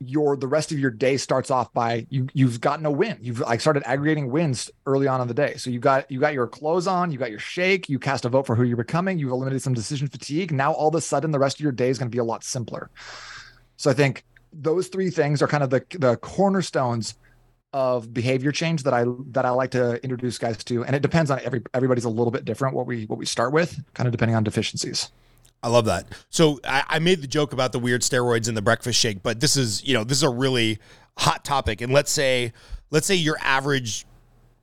your 0.00 0.36
the 0.36 0.48
rest 0.48 0.72
of 0.72 0.78
your 0.80 0.90
day 0.90 1.16
starts 1.16 1.52
off 1.52 1.72
by 1.72 2.04
you 2.10 2.26
you've 2.32 2.60
gotten 2.60 2.84
a 2.84 2.90
win. 2.90 3.16
You've 3.20 3.38
like 3.38 3.60
started 3.60 3.84
aggregating 3.86 4.28
wins 4.28 4.72
early 4.86 5.06
on 5.06 5.20
in 5.20 5.28
the 5.28 5.34
day. 5.34 5.54
So 5.54 5.70
you 5.70 5.78
got 5.78 6.10
you 6.10 6.18
got 6.18 6.34
your 6.34 6.48
clothes 6.48 6.88
on, 6.88 7.12
you 7.12 7.18
got 7.18 7.30
your 7.30 7.38
shake, 7.38 7.88
you 7.88 8.00
cast 8.00 8.24
a 8.24 8.28
vote 8.28 8.44
for 8.44 8.56
who 8.56 8.64
you're 8.64 8.76
becoming, 8.76 9.20
you've 9.20 9.30
eliminated 9.30 9.62
some 9.62 9.72
decision 9.72 10.08
fatigue. 10.08 10.50
Now 10.50 10.72
all 10.72 10.88
of 10.88 10.96
a 10.96 11.00
sudden 11.00 11.30
the 11.30 11.38
rest 11.38 11.58
of 11.58 11.60
your 11.60 11.70
day 11.70 11.90
is 11.90 11.98
going 12.00 12.10
to 12.10 12.12
be 12.14 12.18
a 12.18 12.24
lot 12.24 12.42
simpler. 12.42 12.90
So 13.76 13.92
I 13.92 13.94
think 13.94 14.24
those 14.52 14.88
three 14.88 15.10
things 15.10 15.42
are 15.42 15.46
kind 15.46 15.62
of 15.62 15.70
the 15.70 15.84
the 15.96 16.16
cornerstones 16.16 17.14
of 17.72 18.14
behavior 18.14 18.50
change 18.50 18.82
that 18.84 18.94
I 18.94 19.04
that 19.32 19.44
I 19.44 19.50
like 19.50 19.70
to 19.72 20.02
introduce 20.02 20.38
guys 20.38 20.62
to. 20.64 20.84
And 20.84 20.96
it 20.96 21.02
depends 21.02 21.30
on 21.30 21.40
every 21.44 21.62
everybody's 21.74 22.04
a 22.04 22.10
little 22.10 22.30
bit 22.30 22.44
different 22.44 22.74
what 22.74 22.86
we 22.86 23.04
what 23.06 23.18
we 23.18 23.26
start 23.26 23.52
with, 23.52 23.78
kind 23.94 24.06
of 24.06 24.12
depending 24.12 24.34
on 24.34 24.44
deficiencies. 24.44 25.10
I 25.62 25.68
love 25.68 25.86
that. 25.86 26.06
So 26.30 26.60
I, 26.64 26.84
I 26.88 26.98
made 26.98 27.20
the 27.20 27.26
joke 27.26 27.52
about 27.52 27.72
the 27.72 27.78
weird 27.78 28.02
steroids 28.02 28.48
in 28.48 28.54
the 28.54 28.62
breakfast 28.62 28.98
shake, 28.98 29.22
but 29.22 29.40
this 29.40 29.56
is, 29.56 29.84
you 29.84 29.92
know, 29.92 30.04
this 30.04 30.18
is 30.18 30.22
a 30.22 30.28
really 30.28 30.78
hot 31.16 31.44
topic. 31.44 31.80
And 31.80 31.92
let's 31.92 32.12
say, 32.12 32.52
let's 32.90 33.06
say 33.06 33.16
your 33.16 33.36
average 33.40 34.06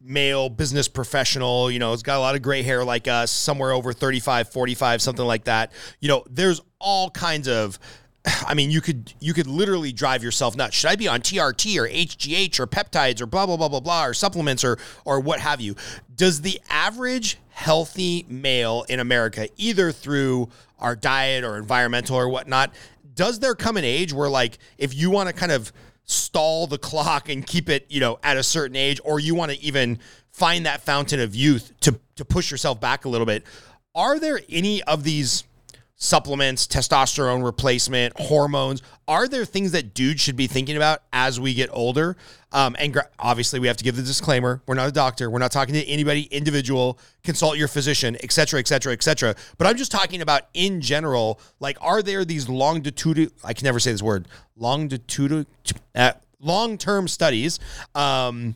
male 0.02 0.50
business 0.50 0.88
professional, 0.88 1.70
you 1.70 1.80
know, 1.80 1.92
has 1.92 2.04
got 2.04 2.18
a 2.18 2.20
lot 2.20 2.36
of 2.36 2.42
gray 2.42 2.62
hair 2.62 2.86
like 2.86 3.08
us, 3.08 3.32
somewhere 3.32 3.72
over 3.72 3.92
35, 3.92 4.50
45, 4.50 5.02
something 5.02 5.26
like 5.26 5.46
that. 5.46 5.74
You 6.00 6.08
know, 6.08 6.24
there's 6.30 6.62
all 6.80 7.10
kinds 7.10 7.48
of 7.48 7.78
I 8.48 8.54
mean, 8.54 8.72
you 8.72 8.82
could 8.82 9.14
you 9.20 9.34
could 9.34 9.48
literally 9.48 9.92
drive 9.92 10.24
yourself 10.24 10.56
nuts. 10.56 10.76
Should 10.76 10.90
I 10.90 10.96
be 10.96 11.08
on 11.08 11.22
TRT 11.22 11.78
or 11.78 11.88
HGH 11.88 12.60
or 12.60 12.68
peptides 12.68 13.22
or 13.22 13.26
blah 13.26 13.46
blah 13.46 13.58
blah 13.58 13.70
blah 13.70 13.80
blah 13.80 14.06
or 14.06 14.14
supplements 14.14 14.64
or 14.64 14.78
or 15.04 15.20
what 15.20 15.40
have 15.40 15.62
you? 15.62 15.76
Does 16.16 16.42
the 16.42 16.60
average 16.70 17.38
healthy 17.50 18.26
male 18.28 18.86
in 18.90 19.00
America, 19.00 19.48
either 19.58 19.92
through 19.92 20.50
our 20.80 20.96
diet 20.96 21.44
or 21.44 21.58
environmental 21.58 22.18
or 22.18 22.28
whatnot, 22.28 22.74
does 23.14 23.40
there 23.40 23.56
come 23.56 23.78
an 23.78 23.86
age 23.86 24.12
where 24.12 24.30
like 24.30 24.58
if 24.78 24.94
you 24.94 25.10
want 25.10 25.30
to 25.30 25.34
kind 25.34 25.52
of 25.52 25.72
stall 26.04 26.68
the 26.68 26.78
clock 26.78 27.30
and 27.30 27.48
keep 27.48 27.70
it, 27.70 27.86
you 27.90 28.00
know, 28.00 28.20
at 28.24 28.38
a 28.38 28.44
certain 28.44 28.76
age, 28.76 29.00
or 29.04 29.20
you 29.20 29.34
want 29.34 29.52
to 29.52 29.60
even 29.62 30.00
find 30.32 30.66
that 30.66 30.82
fountain 30.82 31.20
of 31.20 31.34
youth 31.36 31.74
to 31.80 32.00
to 32.16 32.26
push 32.26 32.52
yourself 32.52 32.80
back 32.80 33.06
a 33.06 33.10
little 33.10 33.26
bit, 33.26 33.44
are 33.94 34.20
there 34.20 34.40
any 34.50 34.84
of 34.84 35.04
these 35.04 35.46
supplements, 35.98 36.68
testosterone 36.68 37.44
replacement, 37.44 38.20
hormones. 38.20 38.82
Are 39.08 39.28
there 39.28 39.46
things 39.46 39.72
that 39.72 39.94
dudes 39.94 40.22
should 40.22 40.36
be 40.36 40.48
thinking 40.48 40.76
about 40.76 41.04
as 41.14 41.40
we 41.40 41.54
get 41.54 41.70
older? 41.72 42.18
Um, 42.52 42.76
and 42.80 42.94
gra- 42.94 43.10
obviously, 43.20 43.60
we 43.60 43.68
have 43.68 43.78
to 43.78 43.84
give 43.84 43.96
the 43.96 44.02
disclaimer: 44.02 44.62
we're 44.66 44.76
not 44.76 44.88
a 44.88 44.92
doctor. 44.92 45.30
We're 45.30 45.40
not 45.40 45.52
talking 45.52 45.74
to 45.76 45.86
anybody 45.86 46.24
individual. 46.24 47.00
Consult 47.24 47.58
your 47.58 47.68
physician, 47.68 48.18
et 48.24 48.32
cetera, 48.32 48.60
et 48.60 48.68
cetera, 48.68 48.94
et 48.94 49.04
cetera. 49.04 49.36
But 49.58 49.68
I'm 49.68 49.78
just 49.78 49.92
talking 49.92 50.22
about 50.22 50.44
in 50.54 50.82
general. 50.82 51.40
Like, 51.60 51.78
are 51.82 52.02
there 52.02 52.26
these 52.26 52.50
longitudinal? 52.50 53.32
I 53.44 53.54
can 53.54 53.66
never 53.66 53.80
say 53.80 53.92
this 53.92 54.04
word. 54.04 54.28
Longitudinal. 54.58 55.46
Uh, 55.94 56.14
long-term 56.42 57.08
studies 57.08 57.60
um, 57.96 58.56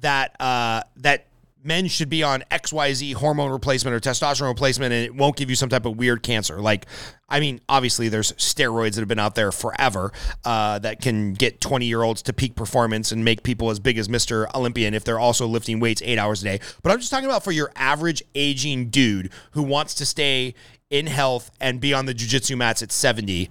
that 0.00 0.34
uh, 0.40 0.82
that 0.96 1.26
men 1.62 1.86
should 1.88 2.08
be 2.08 2.22
on 2.22 2.42
XYZ 2.50 3.14
hormone 3.14 3.50
replacement 3.50 3.94
or 3.94 4.00
testosterone 4.00 4.48
replacement 4.48 4.92
and 4.92 5.04
it 5.04 5.14
won't 5.14 5.36
give 5.36 5.50
you 5.50 5.56
some 5.56 5.68
type 5.68 5.84
of 5.84 5.96
weird 5.96 6.22
cancer. 6.22 6.60
Like, 6.60 6.86
I 7.28 7.40
mean, 7.40 7.60
obviously 7.68 8.08
there's 8.08 8.32
steroids 8.32 8.94
that 8.94 9.00
have 9.00 9.08
been 9.08 9.18
out 9.18 9.34
there 9.34 9.52
forever 9.52 10.12
uh, 10.44 10.78
that 10.80 11.00
can 11.00 11.34
get 11.34 11.60
20 11.60 11.86
year 11.86 12.02
olds 12.02 12.22
to 12.22 12.32
peak 12.32 12.54
performance 12.54 13.12
and 13.12 13.24
make 13.24 13.42
people 13.42 13.70
as 13.70 13.78
big 13.78 13.98
as 13.98 14.08
Mr. 14.08 14.52
Olympian 14.54 14.94
if 14.94 15.04
they're 15.04 15.18
also 15.18 15.46
lifting 15.46 15.80
weights 15.80 16.02
eight 16.04 16.18
hours 16.18 16.42
a 16.42 16.44
day. 16.44 16.60
But 16.82 16.92
I'm 16.92 16.98
just 16.98 17.10
talking 17.10 17.26
about 17.26 17.44
for 17.44 17.52
your 17.52 17.70
average 17.76 18.22
aging 18.34 18.88
dude 18.88 19.30
who 19.52 19.62
wants 19.62 19.94
to 19.94 20.06
stay 20.06 20.54
in 20.88 21.06
health 21.06 21.50
and 21.60 21.80
be 21.80 21.94
on 21.94 22.06
the 22.06 22.14
jujitsu 22.14 22.56
mats 22.56 22.82
at 22.82 22.90
70. 22.90 23.48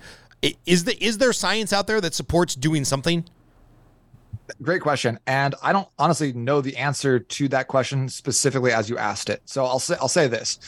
Is 0.65 0.86
the 0.86 1.02
is 1.04 1.17
there 1.17 1.34
science 1.34 1.74
out 1.74 1.88
there 1.88 2.00
that 2.02 2.13
supports 2.13 2.56
doing 2.56 2.86
something? 2.86 3.26
Great 4.62 4.82
question, 4.82 5.20
and 5.28 5.56
I 5.62 5.74
don't 5.74 5.88
honestly 5.98 6.34
know 6.34 6.62
the 6.62 6.76
answer 6.78 7.20
to 7.20 7.48
that 7.50 7.68
question 7.68 8.10
specifically 8.10 8.72
as 8.72 8.90
you 8.90 8.98
asked 8.98 9.30
it. 9.30 9.42
So 9.46 9.66
I'll 9.66 9.80
say 9.80 9.96
I'll 10.02 10.08
say 10.08 10.28
this: 10.28 10.60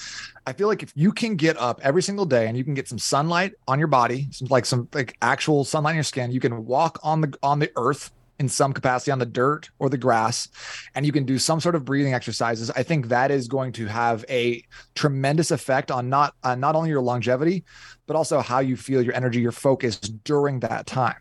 I 0.45 0.53
feel 0.53 0.67
like 0.67 0.83
if 0.83 0.91
you 0.95 1.11
can 1.11 1.35
get 1.35 1.57
up 1.57 1.79
every 1.83 2.03
single 2.03 2.25
day 2.25 2.47
and 2.47 2.57
you 2.57 2.63
can 2.63 2.73
get 2.73 2.87
some 2.87 2.99
sunlight 2.99 3.53
on 3.67 3.79
your 3.79 3.87
body, 3.87 4.27
some 4.31 4.47
like 4.49 4.65
some 4.65 4.87
like 4.93 5.17
actual 5.21 5.63
sunlight 5.63 5.91
on 5.91 5.95
your 5.95 6.03
skin, 6.03 6.31
you 6.31 6.39
can 6.39 6.65
walk 6.65 6.99
on 7.03 7.21
the 7.21 7.37
on 7.43 7.59
the 7.59 7.71
earth 7.75 8.11
in 8.41 8.49
some 8.49 8.73
capacity 8.73 9.11
on 9.11 9.19
the 9.19 9.25
dirt 9.25 9.69
or 9.77 9.87
the 9.87 9.97
grass 9.99 10.49
and 10.95 11.05
you 11.05 11.11
can 11.11 11.25
do 11.25 11.37
some 11.37 11.59
sort 11.59 11.75
of 11.75 11.85
breathing 11.85 12.15
exercises 12.15 12.71
i 12.71 12.81
think 12.81 13.07
that 13.07 13.29
is 13.29 13.47
going 13.47 13.71
to 13.71 13.85
have 13.85 14.25
a 14.29 14.63
tremendous 14.95 15.51
effect 15.51 15.91
on 15.91 16.09
not 16.09 16.33
uh, 16.43 16.55
not 16.55 16.75
only 16.75 16.89
your 16.89 17.01
longevity 17.01 17.63
but 18.07 18.15
also 18.15 18.39
how 18.39 18.57
you 18.57 18.75
feel 18.75 18.99
your 18.99 19.13
energy 19.13 19.39
your 19.39 19.51
focus 19.51 19.99
during 19.99 20.59
that 20.59 20.87
time 20.87 21.17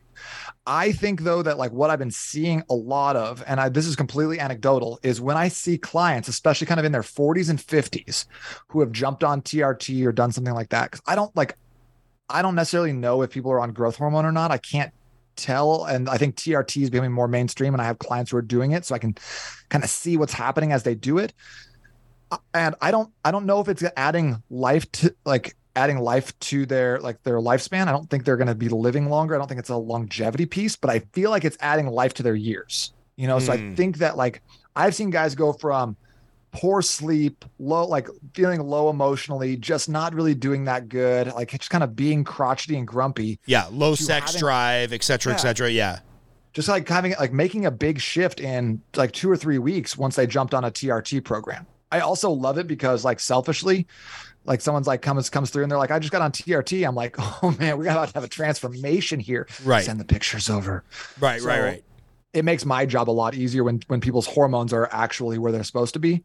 I 0.67 0.93
think 0.93 1.23
though 1.23 1.43
that 1.43 1.59
like 1.59 1.73
what 1.73 1.91
I've 1.91 1.99
been 1.99 2.11
seeing 2.11 2.63
a 2.69 2.75
lot 2.75 3.17
of, 3.17 3.43
and 3.47 3.59
I, 3.59 3.69
this 3.71 3.87
is 3.87 3.97
completely 3.97 4.39
anecdotal, 4.39 5.01
is 5.03 5.21
when 5.21 5.37
I 5.37 5.49
see 5.49 5.79
clients, 5.79 6.29
especially 6.29 6.67
kind 6.67 6.79
of 6.79 6.87
in 6.87 6.93
their 6.93 7.03
40s 7.03 7.49
and 7.51 7.59
50s, 7.59 8.27
who 8.69 8.81
have 8.81 8.93
jumped 8.93 9.25
on 9.25 9.43
TRT 9.43 10.07
or 10.07 10.13
done 10.13 10.33
something 10.33 10.55
like 10.55 10.69
that. 10.69 10.91
Because 10.91 11.03
I 11.07 11.15
don't 11.15 11.35
like, 11.35 11.57
I 12.29 12.43
don't 12.43 12.55
necessarily 12.55 12.93
know 12.93 13.23
if 13.23 13.31
people 13.31 13.51
are 13.51 13.61
on 13.61 13.73
growth 13.73 13.97
hormone 13.97 14.27
or 14.27 14.33
not. 14.33 14.51
I 14.51 14.59
can't 14.59 14.93
tell, 15.37 15.87
and 15.87 16.09
I 16.09 16.19
think 16.19 16.37
TRT 16.37 16.83
is 16.83 16.91
becoming 16.91 17.13
more 17.13 17.29
mainstream, 17.29 17.75
and 17.75 17.81
I 17.81 17.87
have 17.87 17.99
clients 17.99 18.31
who 18.31 18.37
are 18.37 18.43
doing 18.43 18.73
it, 18.73 18.85
so 18.85 18.95
I 18.95 18.99
can 18.99 19.15
kind 19.71 19.83
of 19.83 19.91
see 19.91 20.17
what's 20.17 20.35
happening 20.35 20.73
as 20.73 20.83
they 20.83 20.95
do 20.95 21.19
it. 21.19 21.33
And 22.55 22.77
I 22.81 22.91
don't, 22.91 23.13
I 23.25 23.33
don't 23.33 23.47
know 23.47 23.61
if 23.61 23.69
it's 23.69 23.83
adding 23.97 24.43
life 24.51 24.91
to 24.93 25.15
like 25.25 25.57
adding 25.77 25.99
life 25.99 26.39
to 26.41 26.67
their 26.67 27.01
like 27.01 27.23
their 27.23 27.39
lifespan. 27.39 27.87
I 27.89 27.93
don't 27.93 28.09
think 28.09 28.25
they're 28.25 28.37
going 28.37 28.49
to 28.49 28.55
be 28.55 28.69
living 28.69 29.09
longer. 29.09 29.35
I 29.35 29.39
don't 29.39 29.49
think 29.49 29.61
it's 29.61 29.71
a 29.71 29.77
longevity 29.77 30.47
piece, 30.47 30.77
but 30.77 30.91
I 30.91 31.01
feel 31.13 31.31
like 31.31 31.45
it's 31.45 31.57
adding 31.61 31.87
life 31.87 32.15
to 32.15 32.23
their 32.23 32.35
years. 32.35 32.93
You 33.17 33.27
know, 33.27 33.37
mm. 33.37 33.43
so 33.43 33.53
I 33.53 33.59
hmm. 33.59 33.75
think 33.75 33.99
that 33.99 34.17
like 34.17 34.43
I've 34.75 34.95
seen 34.95 35.11
guys 35.11 35.35
go 35.35 35.53
from 35.53 35.97
poor 36.53 36.83
sleep, 36.83 37.45
low 37.59 37.87
like 37.87 38.09
feeling 38.35 38.61
low 38.61 38.91
emotionally, 38.91 39.57
just 39.57 39.89
not 39.89 40.15
really 40.15 40.35
doing 40.35 40.65
that 40.65 40.89
good, 40.89 41.29
like 41.35 41.51
just 41.51 41.71
kind 41.71 41.85
of 41.85 41.95
being 41.95 42.25
crotchety 42.25 42.77
and 42.77 42.87
grumpy. 42.87 43.39
Yeah, 43.47 43.67
low 43.71 43.95
sex 43.95 44.33
having, 44.33 44.41
drive, 44.41 44.93
et 44.93 45.03
cetera, 45.03 45.33
yeah. 45.33 45.37
et 45.37 45.41
cetera. 45.41 45.71
Yeah. 45.71 45.99
Just 46.53 46.69
like 46.69 46.89
having 46.89 47.15
like 47.21 47.33
making 47.33 47.67
a 47.67 47.71
big 47.71 48.01
shift 48.01 48.41
in 48.41 48.83
like 48.97 49.13
two 49.13 49.31
or 49.31 49.37
three 49.37 49.59
weeks 49.59 49.97
once 49.97 50.17
they 50.17 50.27
jumped 50.27 50.55
on 50.55 50.65
a 50.65 50.71
TRT 50.71 51.25
program. 51.25 51.67
I 51.93 52.01
also 52.01 52.31
love 52.31 52.59
it 52.59 52.67
because 52.67 53.05
like 53.05 53.21
selfishly, 53.21 53.87
like 54.45 54.61
someone's 54.61 54.87
like 54.87 55.03
comes 55.03 55.29
comes 55.31 55.51
through 55.51 55.63
and 55.63 55.71
they're 55.71 55.79
like, 55.79 55.91
I 55.91 55.99
just 55.99 56.13
got 56.13 56.23
on 56.23 56.33
TRT. 56.33 56.87
I'm 56.87 56.95
like, 56.95 57.17
oh 57.43 57.55
man, 57.59 57.79
we're 57.79 57.91
about 57.91 58.09
to 58.09 58.15
have 58.15 58.25
a 58.25 58.29
transformation 58.29 59.21
here. 59.21 59.47
Right. 59.65 59.85
Send 59.85 60.01
the 60.01 60.05
pictures 60.05 60.49
over. 60.51 60.85
Right, 61.19 61.41
so 61.41 61.49
right, 61.49 61.61
right. 61.61 61.85
It 62.33 62.45
makes 62.45 62.65
my 62.65 62.87
job 62.87 63.11
a 63.11 63.13
lot 63.13 63.35
easier 63.35 63.65
when 63.65 63.81
when 63.89 64.01
people's 64.01 64.27
hormones 64.27 64.73
are 64.73 64.89
actually 64.93 65.39
where 65.39 65.53
they're 65.53 65.65
supposed 65.65 65.95
to 65.95 66.01
be. 66.01 66.23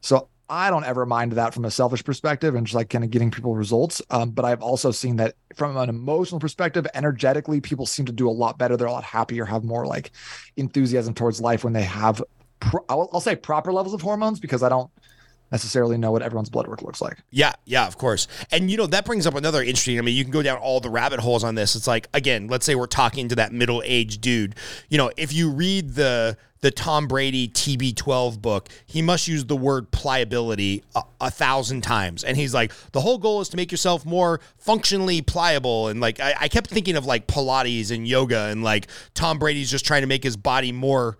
So 0.00 0.28
I 0.48 0.70
don't 0.70 0.84
ever 0.84 1.06
mind 1.06 1.32
that 1.32 1.54
from 1.54 1.64
a 1.64 1.70
selfish 1.70 2.04
perspective 2.04 2.54
and 2.54 2.66
just 2.66 2.74
like 2.74 2.88
kind 2.88 3.02
of 3.02 3.10
getting 3.10 3.30
people 3.30 3.56
results. 3.56 4.00
Um, 4.10 4.30
but 4.30 4.44
I've 4.44 4.62
also 4.62 4.92
seen 4.92 5.16
that 5.16 5.34
from 5.56 5.76
an 5.76 5.88
emotional 5.88 6.38
perspective, 6.38 6.86
energetically, 6.94 7.60
people 7.60 7.84
seem 7.84 8.06
to 8.06 8.12
do 8.12 8.28
a 8.28 8.30
lot 8.30 8.58
better. 8.58 8.76
They're 8.76 8.86
a 8.86 8.92
lot 8.92 9.02
happier, 9.02 9.44
have 9.44 9.64
more 9.64 9.86
like 9.86 10.12
enthusiasm 10.56 11.14
towards 11.14 11.40
life 11.40 11.64
when 11.64 11.72
they 11.72 11.82
have, 11.82 12.22
pro- 12.60 12.84
I'll, 12.88 13.10
I'll 13.12 13.20
say 13.20 13.34
proper 13.34 13.72
levels 13.72 13.94
of 13.94 14.02
hormones 14.02 14.38
because 14.38 14.62
I 14.62 14.68
don't 14.68 14.90
necessarily 15.52 15.96
know 15.96 16.10
what 16.10 16.22
everyone's 16.22 16.50
blood 16.50 16.66
work 16.66 16.82
looks 16.82 17.00
like. 17.00 17.18
Yeah, 17.30 17.52
yeah, 17.64 17.86
of 17.86 17.98
course. 17.98 18.28
And 18.50 18.70
you 18.70 18.76
know, 18.76 18.86
that 18.86 19.04
brings 19.04 19.26
up 19.26 19.34
another 19.34 19.62
interesting, 19.62 19.98
I 19.98 20.02
mean, 20.02 20.16
you 20.16 20.24
can 20.24 20.32
go 20.32 20.42
down 20.42 20.58
all 20.58 20.80
the 20.80 20.90
rabbit 20.90 21.20
holes 21.20 21.44
on 21.44 21.54
this. 21.54 21.76
It's 21.76 21.86
like 21.86 22.08
again, 22.14 22.48
let's 22.48 22.66
say 22.66 22.74
we're 22.74 22.86
talking 22.86 23.28
to 23.28 23.34
that 23.36 23.52
middle-aged 23.52 24.20
dude. 24.20 24.54
You 24.88 24.98
know, 24.98 25.10
if 25.16 25.32
you 25.32 25.50
read 25.50 25.94
the 25.94 26.36
the 26.60 26.70
Tom 26.70 27.06
Brady 27.06 27.48
TB12 27.48 28.40
book, 28.40 28.68
he 28.86 29.02
must 29.02 29.28
use 29.28 29.44
the 29.44 29.56
word 29.56 29.90
pliability 29.90 30.82
a, 30.94 31.02
a, 31.20 31.30
thousand 31.30 31.82
times. 31.82 32.24
And 32.24 32.36
he's 32.36 32.54
like, 32.54 32.72
the 32.92 33.00
whole 33.00 33.18
goal 33.18 33.40
is 33.40 33.48
to 33.50 33.56
make 33.56 33.70
yourself 33.70 34.06
more 34.06 34.40
functionally 34.56 35.20
pliable. 35.22 35.88
And 35.88 36.00
like, 36.00 36.18
I, 36.18 36.34
I 36.40 36.48
kept 36.48 36.70
thinking 36.70 36.96
of 36.96 37.06
like 37.06 37.26
Pilates 37.26 37.94
and 37.94 38.08
yoga, 38.08 38.46
and 38.46 38.64
like 38.64 38.88
Tom 39.14 39.38
Brady's 39.38 39.70
just 39.70 39.84
trying 39.84 40.00
to 40.00 40.06
make 40.06 40.24
his 40.24 40.36
body 40.36 40.72
more 40.72 41.18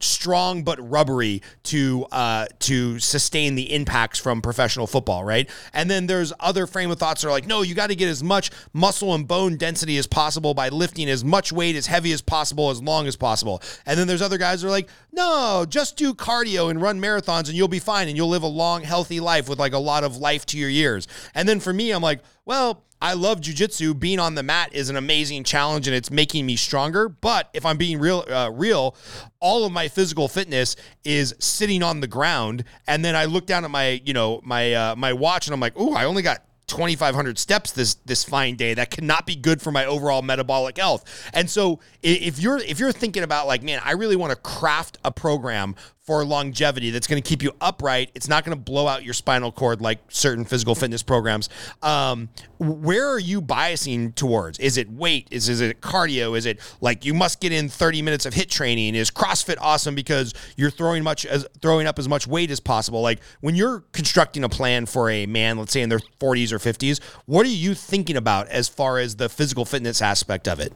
strong 0.00 0.62
but 0.64 0.78
rubbery 0.90 1.42
to 1.64 2.06
uh, 2.10 2.46
to 2.60 2.98
sustain 2.98 3.54
the 3.54 3.72
impacts 3.72 4.18
from 4.18 4.42
professional 4.42 4.86
football, 4.86 5.24
right? 5.24 5.48
And 5.72 5.90
then 5.90 6.06
there's 6.06 6.32
other 6.40 6.66
frame 6.66 6.90
of 6.90 6.98
thoughts 6.98 7.22
that 7.22 7.28
are 7.28 7.30
like, 7.30 7.46
no, 7.46 7.62
you 7.62 7.74
got 7.74 7.88
to 7.88 7.94
get 7.94 8.08
as 8.08 8.22
much 8.22 8.50
muscle 8.72 9.14
and 9.14 9.28
bone 9.28 9.56
density 9.56 9.98
as 9.98 10.06
possible 10.06 10.54
by 10.54 10.68
lifting 10.68 11.08
as 11.08 11.24
much 11.24 11.52
weight 11.52 11.76
as 11.76 11.86
heavy 11.86 12.12
as 12.12 12.22
possible, 12.22 12.70
as 12.70 12.82
long 12.82 13.06
as 13.06 13.16
possible. 13.16 13.62
And 13.86 13.98
then 13.98 14.06
there's 14.06 14.22
other 14.22 14.38
guys 14.38 14.62
that 14.62 14.68
are 14.68 14.70
like, 14.70 14.88
no, 15.12 15.64
just 15.68 15.96
do 15.96 16.14
cardio 16.14 16.70
and 16.70 16.80
run 16.80 17.00
marathons 17.00 17.48
and 17.48 17.54
you'll 17.54 17.68
be 17.68 17.78
fine 17.78 18.08
and 18.08 18.16
you'll 18.16 18.28
live 18.28 18.42
a 18.42 18.48
long, 18.48 18.82
healthy 18.82 19.20
life 19.20 19.48
with 19.48 19.58
like 19.58 19.72
a 19.72 19.78
lot 19.78 20.04
of 20.04 20.16
life 20.16 20.46
to 20.46 20.58
your 20.58 20.70
years. 20.70 21.06
And 21.34 21.48
then 21.48 21.60
for 21.60 21.72
me, 21.72 21.90
I'm 21.90 22.02
like, 22.02 22.20
well, 22.44 22.84
I 23.00 23.14
love 23.14 23.40
jujitsu. 23.40 23.98
Being 23.98 24.18
on 24.18 24.34
the 24.34 24.42
mat 24.42 24.74
is 24.74 24.90
an 24.90 24.96
amazing 24.96 25.44
challenge 25.44 25.86
and 25.86 25.96
it's 25.96 26.10
making 26.10 26.46
me 26.46 26.56
stronger. 26.56 27.08
But 27.08 27.48
if 27.54 27.64
I'm 27.64 27.76
being 27.76 27.98
real, 27.98 28.24
uh, 28.28 28.50
real, 28.52 28.94
all 29.40 29.64
of 29.64 29.72
my 29.72 29.88
physical 29.88 30.28
fitness 30.28 30.76
is 31.04 31.34
sitting 31.38 31.82
on 31.82 32.00
the 32.00 32.06
ground. 32.06 32.64
And 32.86 33.04
then 33.04 33.16
I 33.16 33.24
look 33.24 33.46
down 33.46 33.64
at 33.64 33.70
my, 33.70 34.02
you 34.04 34.12
know, 34.12 34.40
my 34.44 34.74
uh, 34.74 34.96
my 34.96 35.12
watch 35.12 35.46
and 35.46 35.54
I'm 35.54 35.60
like, 35.60 35.74
oh, 35.76 35.94
I 35.94 36.04
only 36.04 36.22
got 36.22 36.44
2500 36.66 37.36
steps 37.36 37.72
this 37.72 37.94
this 38.06 38.22
fine 38.22 38.54
day 38.54 38.74
that 38.74 38.92
cannot 38.92 39.26
be 39.26 39.34
good 39.34 39.60
for 39.60 39.72
my 39.72 39.84
overall 39.86 40.22
metabolic 40.22 40.78
health 40.78 41.04
and 41.34 41.50
so 41.50 41.80
if 42.00 42.38
you're 42.38 42.58
if 42.58 42.78
you're 42.78 42.92
thinking 42.92 43.24
about 43.24 43.48
like 43.48 43.60
man 43.64 43.80
i 43.84 43.90
really 43.90 44.14
want 44.14 44.30
to 44.30 44.36
craft 44.36 44.96
a 45.04 45.10
program 45.10 45.74
for 46.02 46.24
longevity 46.24 46.90
that's 46.90 47.06
going 47.06 47.22
to 47.22 47.28
keep 47.28 47.42
you 47.42 47.52
upright. 47.60 48.10
It's 48.14 48.28
not 48.28 48.44
going 48.44 48.56
to 48.56 48.62
blow 48.62 48.86
out 48.86 49.04
your 49.04 49.14
spinal 49.14 49.52
cord 49.52 49.80
like 49.80 50.00
certain 50.08 50.44
physical 50.44 50.74
fitness 50.74 51.02
programs. 51.02 51.48
Um, 51.82 52.28
where 52.58 53.08
are 53.08 53.18
you 53.18 53.40
biasing 53.40 54.14
towards? 54.14 54.58
Is 54.58 54.76
it 54.76 54.90
weight? 54.90 55.28
Is, 55.30 55.48
is 55.48 55.60
it 55.60 55.80
cardio? 55.80 56.36
Is 56.36 56.46
it 56.46 56.58
like 56.80 57.04
you 57.04 57.14
must 57.14 57.40
get 57.40 57.52
in 57.52 57.68
30 57.68 58.02
minutes 58.02 58.26
of 58.26 58.34
HIIT 58.34 58.48
training? 58.48 58.94
Is 58.94 59.10
crossfit 59.10 59.56
awesome 59.60 59.94
because 59.94 60.34
you're 60.56 60.70
throwing 60.70 61.04
much 61.04 61.26
as 61.26 61.46
throwing 61.60 61.86
up 61.86 61.98
as 61.98 62.08
much 62.08 62.26
weight 62.26 62.50
as 62.50 62.60
possible? 62.60 63.02
Like 63.02 63.20
when 63.40 63.54
you're 63.54 63.84
constructing 63.92 64.42
a 64.42 64.48
plan 64.48 64.86
for 64.86 65.10
a 65.10 65.26
man 65.26 65.58
let's 65.58 65.72
say 65.72 65.82
in 65.82 65.88
their 65.88 66.00
40s 66.18 66.52
or 66.52 66.58
50s. 66.58 67.00
What 67.26 67.46
are 67.46 67.50
you 67.50 67.74
thinking 67.74 68.16
about 68.16 68.48
as 68.48 68.68
far 68.68 68.98
as 68.98 69.16
the 69.16 69.28
physical 69.28 69.64
fitness 69.64 70.02
aspect 70.02 70.48
of 70.48 70.60
it? 70.60 70.72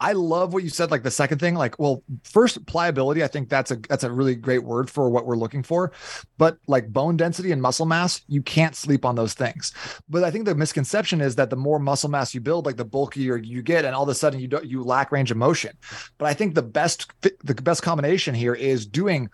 I 0.00 0.12
love 0.12 0.52
what 0.52 0.64
you 0.64 0.70
said. 0.70 0.90
Like 0.90 1.02
the 1.02 1.10
second 1.10 1.38
thing, 1.38 1.54
like, 1.54 1.78
well, 1.78 2.02
first 2.24 2.64
pliability. 2.66 3.22
I 3.22 3.28
think 3.28 3.48
that's 3.48 3.70
a 3.70 3.76
that's 3.76 4.04
a 4.04 4.10
really 4.10 4.34
great 4.34 4.64
word 4.64 4.90
for 4.90 5.08
what 5.08 5.26
we're 5.26 5.36
looking 5.36 5.62
for. 5.62 5.92
But 6.36 6.58
like 6.66 6.92
bone 6.92 7.16
density 7.16 7.52
and 7.52 7.62
muscle 7.62 7.86
mass, 7.86 8.22
you 8.28 8.42
can't 8.42 8.74
sleep 8.74 9.04
on 9.04 9.14
those 9.14 9.34
things. 9.34 9.72
But 10.08 10.24
I 10.24 10.30
think 10.30 10.46
the 10.46 10.54
misconception 10.54 11.20
is 11.20 11.36
that 11.36 11.50
the 11.50 11.56
more 11.56 11.78
muscle 11.78 12.10
mass 12.10 12.34
you 12.34 12.40
build, 12.40 12.66
like 12.66 12.76
the 12.76 12.84
bulkier 12.84 13.36
you 13.36 13.62
get, 13.62 13.84
and 13.84 13.94
all 13.94 14.02
of 14.02 14.08
a 14.08 14.14
sudden 14.14 14.40
you 14.40 14.48
don't 14.48 14.66
you 14.66 14.82
lack 14.82 15.12
range 15.12 15.30
of 15.30 15.36
motion. 15.36 15.76
But 16.18 16.26
I 16.26 16.34
think 16.34 16.54
the 16.54 16.62
best 16.62 17.10
the 17.20 17.54
best 17.54 17.82
combination 17.82 18.34
here 18.34 18.54
is 18.54 18.86
doing 18.86 19.30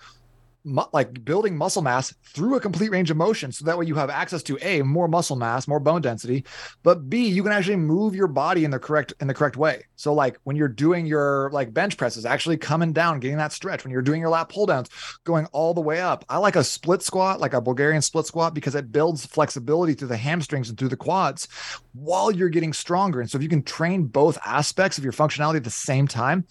mu- 0.64 0.82
like 0.92 1.24
building 1.24 1.56
muscle 1.56 1.82
mass 1.82 2.14
through 2.24 2.56
a 2.56 2.60
complete 2.60 2.90
range 2.90 3.10
of 3.10 3.16
motion 3.16 3.52
so 3.52 3.64
that 3.64 3.78
way 3.78 3.86
you 3.86 3.94
have 3.94 4.10
access 4.10 4.42
to 4.42 4.58
a 4.62 4.82
more 4.82 5.08
muscle 5.08 5.36
mass 5.36 5.66
more 5.66 5.80
bone 5.80 6.02
density 6.02 6.44
but 6.82 7.08
b 7.08 7.26
you 7.26 7.42
can 7.42 7.52
actually 7.52 7.76
move 7.76 8.14
your 8.14 8.26
body 8.26 8.64
in 8.64 8.70
the 8.70 8.78
correct 8.78 9.12
in 9.20 9.26
the 9.26 9.34
correct 9.34 9.56
way. 9.56 9.84
So 9.96 10.12
like 10.12 10.38
when 10.44 10.56
you're 10.56 10.68
doing 10.68 11.06
your 11.06 11.50
like 11.52 11.72
bench 11.72 11.96
presses 11.96 12.26
actually 12.26 12.56
coming 12.56 12.92
down 12.92 13.20
getting 13.20 13.36
that 13.38 13.52
stretch 13.52 13.84
when 13.84 13.92
you're 13.92 14.02
doing 14.02 14.20
your 14.20 14.30
lat 14.30 14.48
pull 14.48 14.66
downs 14.66 14.88
going 15.24 15.46
all 15.46 15.74
the 15.74 15.80
way 15.80 16.00
up. 16.00 16.24
I 16.28 16.38
like 16.38 16.56
a 16.56 16.64
split 16.64 17.02
squat 17.02 17.40
like 17.40 17.54
a 17.54 17.60
bulgarian 17.60 18.02
split 18.02 18.26
squat 18.26 18.54
because 18.54 18.74
it 18.74 18.92
builds 18.92 19.26
flexibility 19.26 19.94
through 19.94 20.08
the 20.08 20.16
hamstrings 20.16 20.68
and 20.68 20.78
through 20.78 20.88
the 20.88 20.96
quads 20.96 21.48
while 21.92 22.30
you're 22.30 22.48
getting 22.48 22.72
stronger. 22.72 23.20
And 23.20 23.30
so 23.30 23.36
if 23.36 23.42
you 23.42 23.48
can 23.48 23.62
train 23.62 24.04
both 24.04 24.38
aspects 24.44 24.98
of 24.98 25.04
your 25.04 25.12
functionality 25.12 25.56
at 25.56 25.64
the 25.64 25.70
same 25.70 26.06
time 26.06 26.44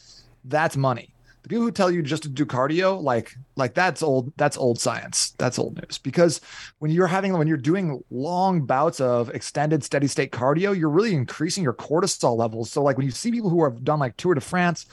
that's 0.45 0.77
money 0.77 1.13
the 1.43 1.49
people 1.49 1.63
who 1.63 1.71
tell 1.71 1.89
you 1.91 2.01
just 2.01 2.23
to 2.23 2.29
do 2.29 2.45
cardio 2.45 3.01
like 3.01 3.35
like 3.55 3.73
that's 3.73 4.03
old 4.03 4.31
that's 4.37 4.57
old 4.57 4.79
science 4.79 5.31
that's 5.37 5.57
old 5.57 5.81
news 5.81 5.97
because 5.97 6.41
when 6.79 6.91
you're 6.91 7.07
having 7.07 7.37
when 7.37 7.47
you're 7.47 7.57
doing 7.57 8.03
long 8.09 8.61
bouts 8.61 8.99
of 8.99 9.29
extended 9.29 9.83
steady 9.83 10.07
state 10.07 10.31
cardio 10.31 10.77
you're 10.77 10.89
really 10.89 11.13
increasing 11.13 11.63
your 11.63 11.73
cortisol 11.73 12.37
levels 12.37 12.71
so 12.71 12.83
like 12.83 12.97
when 12.97 13.05
you 13.05 13.11
see 13.11 13.31
people 13.31 13.49
who 13.49 13.63
have 13.63 13.83
done 13.83 13.99
like 13.99 14.15
tour 14.17 14.33
de 14.33 14.41
france 14.41 14.85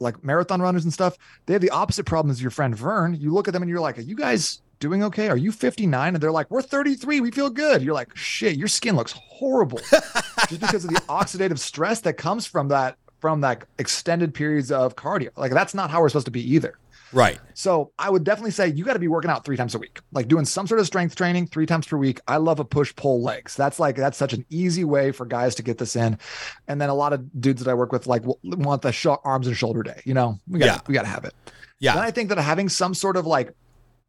like 0.00 0.22
marathon 0.22 0.62
runners 0.62 0.84
and 0.84 0.92
stuff, 0.92 1.16
they 1.46 1.52
have 1.52 1.62
the 1.62 1.70
opposite 1.70 2.04
problem 2.04 2.30
as 2.30 2.40
your 2.40 2.50
friend 2.50 2.76
Vern. 2.76 3.14
You 3.14 3.32
look 3.32 3.48
at 3.48 3.54
them 3.54 3.62
and 3.62 3.70
you're 3.70 3.80
like, 3.80 3.98
are 3.98 4.02
you 4.02 4.16
guys 4.16 4.60
doing 4.80 5.02
okay? 5.04 5.28
Are 5.28 5.36
you 5.36 5.52
59? 5.52 6.14
And 6.14 6.22
they're 6.22 6.32
like, 6.32 6.50
we're 6.50 6.62
33. 6.62 7.20
We 7.20 7.30
feel 7.30 7.50
good. 7.50 7.82
You're 7.82 7.94
like, 7.94 8.14
shit, 8.16 8.56
your 8.56 8.68
skin 8.68 8.96
looks 8.96 9.12
horrible 9.12 9.78
just 10.48 10.60
because 10.60 10.84
of 10.84 10.90
the 10.90 11.00
oxidative 11.08 11.58
stress 11.58 12.00
that 12.00 12.14
comes 12.14 12.46
from 12.46 12.68
that 12.68 12.96
from 13.24 13.40
that 13.40 13.64
extended 13.78 14.34
periods 14.34 14.70
of 14.70 14.96
cardio. 14.96 15.30
Like 15.34 15.50
that's 15.50 15.72
not 15.72 15.90
how 15.90 16.02
we're 16.02 16.10
supposed 16.10 16.26
to 16.26 16.30
be 16.30 16.42
either. 16.56 16.76
Right. 17.10 17.40
So 17.54 17.90
I 17.98 18.10
would 18.10 18.22
definitely 18.22 18.50
say 18.50 18.68
you 18.68 18.84
got 18.84 18.92
to 18.92 18.98
be 18.98 19.08
working 19.08 19.30
out 19.30 19.46
three 19.46 19.56
times 19.56 19.74
a 19.74 19.78
week, 19.78 19.98
like 20.12 20.28
doing 20.28 20.44
some 20.44 20.66
sort 20.66 20.78
of 20.78 20.86
strength 20.86 21.16
training 21.16 21.46
three 21.46 21.64
times 21.64 21.86
per 21.86 21.96
week. 21.96 22.20
I 22.28 22.36
love 22.36 22.60
a 22.60 22.66
push 22.66 22.94
pull 22.94 23.22
legs. 23.22 23.56
That's 23.56 23.80
like 23.80 23.96
that's 23.96 24.18
such 24.18 24.34
an 24.34 24.44
easy 24.50 24.84
way 24.84 25.10
for 25.10 25.24
guys 25.24 25.54
to 25.54 25.62
get 25.62 25.78
this 25.78 25.96
in. 25.96 26.18
And 26.68 26.78
then 26.78 26.90
a 26.90 26.94
lot 26.94 27.14
of 27.14 27.40
dudes 27.40 27.64
that 27.64 27.70
I 27.70 27.74
work 27.74 27.92
with 27.92 28.06
like 28.06 28.24
want 28.42 28.82
the 28.82 28.92
sh- 28.92 29.06
arms 29.24 29.46
and 29.46 29.56
shoulder 29.56 29.82
day. 29.82 30.02
You 30.04 30.12
know, 30.12 30.38
we 30.46 30.58
got 30.58 30.66
Yeah. 30.66 30.78
we 30.86 30.92
got 30.92 31.02
to 31.02 31.08
have 31.08 31.24
it. 31.24 31.32
Yeah. 31.78 31.94
Then 31.94 32.02
I 32.04 32.10
think 32.10 32.28
that 32.28 32.36
having 32.36 32.68
some 32.68 32.92
sort 32.92 33.16
of 33.16 33.24
like, 33.26 33.54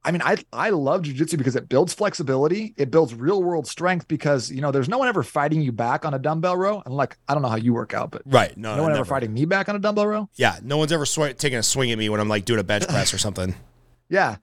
I 0.06 0.12
mean, 0.12 0.22
I 0.24 0.38
I 0.54 0.70
love 0.70 1.02
jujitsu 1.02 1.38
because 1.38 1.56
it 1.56 1.68
builds 1.68 1.94
flexibility, 1.94 2.74
it 2.78 2.91
builds 2.91 3.13
real 3.15 3.41
world 3.41 3.68
strength 3.68 4.08
because 4.08 4.52
you 4.52 4.62
know 4.62 4.72
there's 4.72 4.88
no 4.88 5.00
one 5.00 5.08
ever 5.08 5.24
fighting 5.24 5.62
you 5.62 5.72
back 5.72 6.06
on 6.06 6.13
a 6.13 6.20
dumbbell 6.20 6.56
row. 6.56 6.84
And 6.86 6.94
like 6.96 7.18
I 7.28 7.34
don't 7.34 7.41
know 7.41 7.50
how 7.50 7.56
you 7.58 7.74
work 7.74 7.94
out, 7.94 8.12
but 8.12 8.22
Right. 8.26 8.56
No, 8.56 8.76
no 8.76 8.84
one 8.84 8.91
never. 8.91 9.02
ever 9.02 9.06
fighting 9.10 9.34
me 9.34 9.46
back 9.46 9.68
on 9.68 9.76
a 9.76 9.80
dumbbell 9.80 10.08
row. 10.08 10.30
Yeah. 10.36 10.60
No 10.63 10.78
one's 10.78 10.91
ever 10.91 11.06
sw- 11.06 11.36
taking 11.38 11.58
a 11.58 11.63
swing 11.63 11.91
at 11.91 11.98
me 11.98 12.08
when 12.10 12.20
I'm 12.20 12.30
like 12.30 12.46
doing 12.46 12.60
a 12.60 12.63
bench 12.63 12.88
press 12.88 13.13
or 13.13 13.18
something. 13.18 13.56
Yeah. 14.08 14.36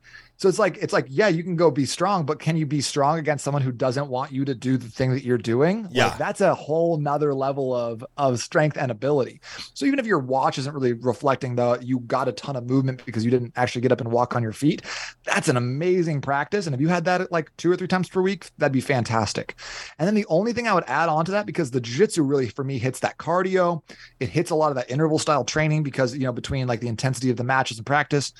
So 0.43 0.49
it's 0.49 0.59
like 0.59 0.79
it's 0.79 0.93
like 0.93 1.07
yeah, 1.09 1.29
you 1.29 1.45
can 1.45 1.55
go 1.55 1.71
be 1.71 1.87
strong, 1.87 2.27
but 2.27 2.41
can 2.41 2.57
you 2.57 2.67
be 2.67 2.81
strong 2.81 3.17
against 3.21 3.45
someone 3.45 3.63
who 3.63 3.71
doesn't 3.71 4.09
want 4.09 4.33
you 4.33 4.45
to 4.45 4.57
do 4.57 4.77
the 4.77 4.89
thing 4.89 5.13
that 5.13 5.23
you're 5.23 5.39
doing? 5.39 5.87
Yeah. 5.93 6.09
Like, 6.09 6.19
that's 6.19 6.41
a 6.41 6.53
whole 6.53 6.97
nother 6.97 7.33
level 7.33 7.73
of 7.73 8.05
of 8.17 8.41
strength 8.41 8.77
and 8.77 8.91
ability. 8.91 9.41
So 9.75 9.87
even 9.87 10.01
if 10.01 10.05
your 10.05 10.19
watch 10.19 10.59
isn't 10.59 10.75
really 10.75 10.95
reflecting 10.95 11.55
the 11.55 11.79
you 11.81 12.01
got 12.01 12.27
a 12.27 12.33
ton 12.33 12.57
of 12.57 12.69
movement 12.69 13.05
because 13.07 13.25
you 13.25 13.31
didn't 13.31 13.53
actually 13.55 13.83
get 13.83 13.93
up 13.93 14.01
and 14.01 14.11
walk 14.11 14.35
on 14.35 14.43
your 14.43 14.51
feet, 14.53 14.83
that's 15.23 15.47
an 15.47 15.57
amazing 15.57 16.21
practice. 16.21 16.67
And 16.67 16.75
if 16.75 16.81
you 16.81 16.89
had 16.89 17.05
that 17.05 17.31
like 17.31 17.57
two 17.57 17.71
or 17.71 17.77
three 17.77 17.87
times 17.87 18.09
per 18.09 18.21
week, 18.21 18.51
that'd 18.59 18.73
be 18.73 18.81
fantastic. 18.81 19.55
And 20.01 20.09
then 20.09 20.17
the 20.17 20.27
only 20.27 20.53
thing 20.53 20.67
I 20.67 20.75
would 20.75 20.89
add 20.89 21.09
on 21.09 21.25
to 21.27 21.31
that, 21.31 21.47
because 21.47 21.71
the 21.71 21.81
jiu-jitsu 21.81 22.21
really 22.25 22.49
for 22.49 22.65
me 22.65 22.79
hits 22.79 22.99
that 22.99 23.17
cardio, 23.17 23.81
it 24.19 24.29
hits 24.29 24.51
a 24.51 24.57
lot 24.57 24.71
of 24.71 24.75
that 24.75 24.91
interval 24.91 25.21
style 25.21 25.45
training 25.45 25.85
because 25.85 26.17
you 26.17 26.25
know, 26.25 26.33
between 26.33 26.67
like 26.67 26.81
the 26.81 26.89
intensity 26.89 27.31
of 27.31 27.37
the 27.37 27.45
matches 27.45 27.79
and 27.79 27.87
practice. 27.87 28.33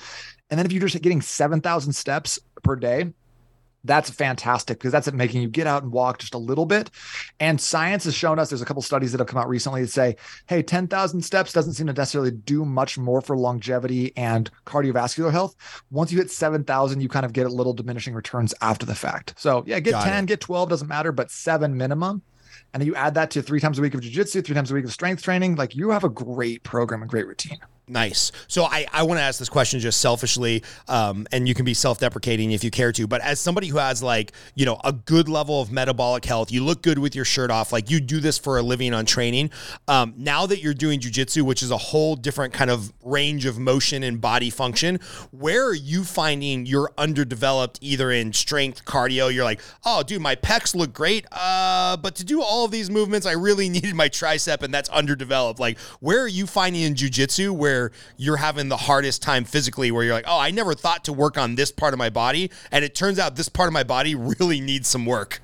And 0.53 0.59
then 0.59 0.67
if 0.67 0.71
you're 0.71 0.87
just 0.87 1.01
getting 1.01 1.19
7,000 1.19 1.93
steps 1.93 2.37
per 2.61 2.75
day, 2.75 3.11
that's 3.83 4.11
fantastic 4.11 4.77
because 4.77 4.91
that's 4.91 5.07
it 5.07 5.15
making 5.15 5.41
you 5.41 5.47
get 5.47 5.65
out 5.65 5.81
and 5.81 5.91
walk 5.91 6.19
just 6.19 6.35
a 6.35 6.37
little 6.37 6.67
bit. 6.67 6.91
And 7.39 7.59
science 7.59 8.03
has 8.03 8.13
shown 8.13 8.37
us 8.37 8.51
there's 8.51 8.61
a 8.61 8.65
couple 8.65 8.83
studies 8.83 9.11
that 9.13 9.17
have 9.17 9.27
come 9.27 9.39
out 9.39 9.49
recently 9.49 9.81
that 9.81 9.87
say, 9.87 10.15
hey, 10.45 10.61
10,000 10.61 11.23
steps 11.23 11.53
doesn't 11.53 11.73
seem 11.73 11.87
to 11.87 11.93
necessarily 11.93 12.29
do 12.29 12.65
much 12.65 12.99
more 12.99 13.19
for 13.19 13.35
longevity 13.35 14.15
and 14.15 14.51
cardiovascular 14.67 15.31
health. 15.31 15.55
Once 15.89 16.11
you 16.11 16.19
hit 16.19 16.29
7,000, 16.29 17.01
you 17.01 17.09
kind 17.09 17.25
of 17.25 17.33
get 17.33 17.47
a 17.47 17.49
little 17.49 17.73
diminishing 17.73 18.13
returns 18.13 18.53
after 18.61 18.85
the 18.85 18.93
fact. 18.93 19.33
So, 19.37 19.63
yeah, 19.65 19.79
get 19.79 19.93
Got 19.93 20.03
10, 20.03 20.27
get 20.27 20.39
12, 20.39 20.69
doesn't 20.69 20.87
matter, 20.87 21.11
but 21.11 21.31
seven 21.31 21.75
minimum. 21.75 22.21
And 22.75 22.81
then 22.81 22.85
you 22.85 22.93
add 22.93 23.15
that 23.15 23.31
to 23.31 23.41
three 23.41 23.59
times 23.59 23.79
a 23.79 23.81
week 23.81 23.95
of 23.95 24.01
jujitsu, 24.01 24.45
three 24.45 24.53
times 24.53 24.69
a 24.69 24.75
week 24.75 24.85
of 24.85 24.93
strength 24.93 25.23
training. 25.23 25.55
Like 25.55 25.75
you 25.75 25.89
have 25.89 26.03
a 26.03 26.09
great 26.09 26.61
program, 26.61 27.01
a 27.01 27.07
great 27.07 27.25
routine. 27.25 27.57
Nice. 27.85 28.31
So 28.47 28.63
I, 28.63 28.85
I 28.93 29.03
want 29.03 29.17
to 29.17 29.21
ask 29.23 29.37
this 29.37 29.49
question 29.49 29.81
just 29.81 29.99
selfishly, 29.99 30.63
um, 30.87 31.27
and 31.33 31.49
you 31.49 31.53
can 31.53 31.65
be 31.65 31.73
self 31.73 31.99
deprecating 31.99 32.53
if 32.53 32.63
you 32.63 32.71
care 32.71 32.93
to. 32.93 33.07
But 33.07 33.19
as 33.21 33.41
somebody 33.41 33.67
who 33.67 33.77
has 33.77 34.01
like, 34.01 34.31
you 34.55 34.65
know, 34.65 34.79
a 34.85 34.93
good 34.93 35.27
level 35.27 35.61
of 35.61 35.69
metabolic 35.69 36.23
health, 36.23 36.49
you 36.49 36.63
look 36.63 36.81
good 36.81 36.97
with 36.97 37.13
your 37.13 37.25
shirt 37.25 37.51
off, 37.51 37.73
like 37.73 37.91
you 37.91 37.99
do 37.99 38.21
this 38.21 38.37
for 38.37 38.57
a 38.57 38.61
living 38.61 38.93
on 38.93 39.05
training. 39.05 39.51
Um, 39.89 40.13
now 40.15 40.45
that 40.45 40.61
you're 40.61 40.73
doing 40.73 41.01
jujitsu, 41.01 41.41
which 41.41 41.61
is 41.61 41.71
a 41.71 41.77
whole 41.77 42.15
different 42.15 42.53
kind 42.53 42.71
of 42.71 42.93
range 43.03 43.45
of 43.45 43.59
motion 43.59 44.03
and 44.03 44.21
body 44.21 44.49
function, 44.49 45.01
where 45.31 45.67
are 45.67 45.75
you 45.75 46.05
finding 46.05 46.65
you're 46.65 46.91
underdeveloped 46.97 47.79
either 47.81 48.11
in 48.11 48.31
strength, 48.31 48.85
cardio? 48.85 49.33
You're 49.33 49.43
like, 49.43 49.59
oh, 49.83 50.03
dude, 50.03 50.21
my 50.21 50.37
pecs 50.37 50.73
look 50.73 50.93
great. 50.93 51.25
Uh, 51.33 51.97
but 51.97 52.15
to 52.15 52.23
do 52.23 52.41
all 52.41 52.63
of 52.63 52.71
these 52.71 52.89
movements, 52.89 53.27
I 53.27 53.33
really 53.33 53.67
needed 53.73 53.93
my 53.93 54.07
tricep, 54.07 54.61
and 54.61 54.73
that's 54.73 54.87
underdeveloped. 54.87 55.59
Like, 55.59 55.77
where 55.99 56.21
are 56.21 56.29
you 56.29 56.47
finding 56.47 56.83
in 56.83 56.95
jujitsu 56.95 57.51
where 57.51 57.72
you're 58.17 58.37
having 58.37 58.69
the 58.69 58.77
hardest 58.77 59.21
time 59.21 59.43
physically, 59.45 59.91
where 59.91 60.03
you're 60.03 60.13
like, 60.13 60.25
oh, 60.27 60.39
I 60.39 60.51
never 60.51 60.73
thought 60.73 61.03
to 61.05 61.13
work 61.13 61.37
on 61.37 61.55
this 61.55 61.71
part 61.71 61.93
of 61.93 61.97
my 61.97 62.09
body, 62.09 62.51
and 62.71 62.83
it 62.85 62.95
turns 62.95 63.19
out 63.19 63.35
this 63.35 63.49
part 63.49 63.67
of 63.67 63.73
my 63.73 63.83
body 63.83 64.15
really 64.15 64.59
needs 64.59 64.87
some 64.87 65.05
work. 65.05 65.41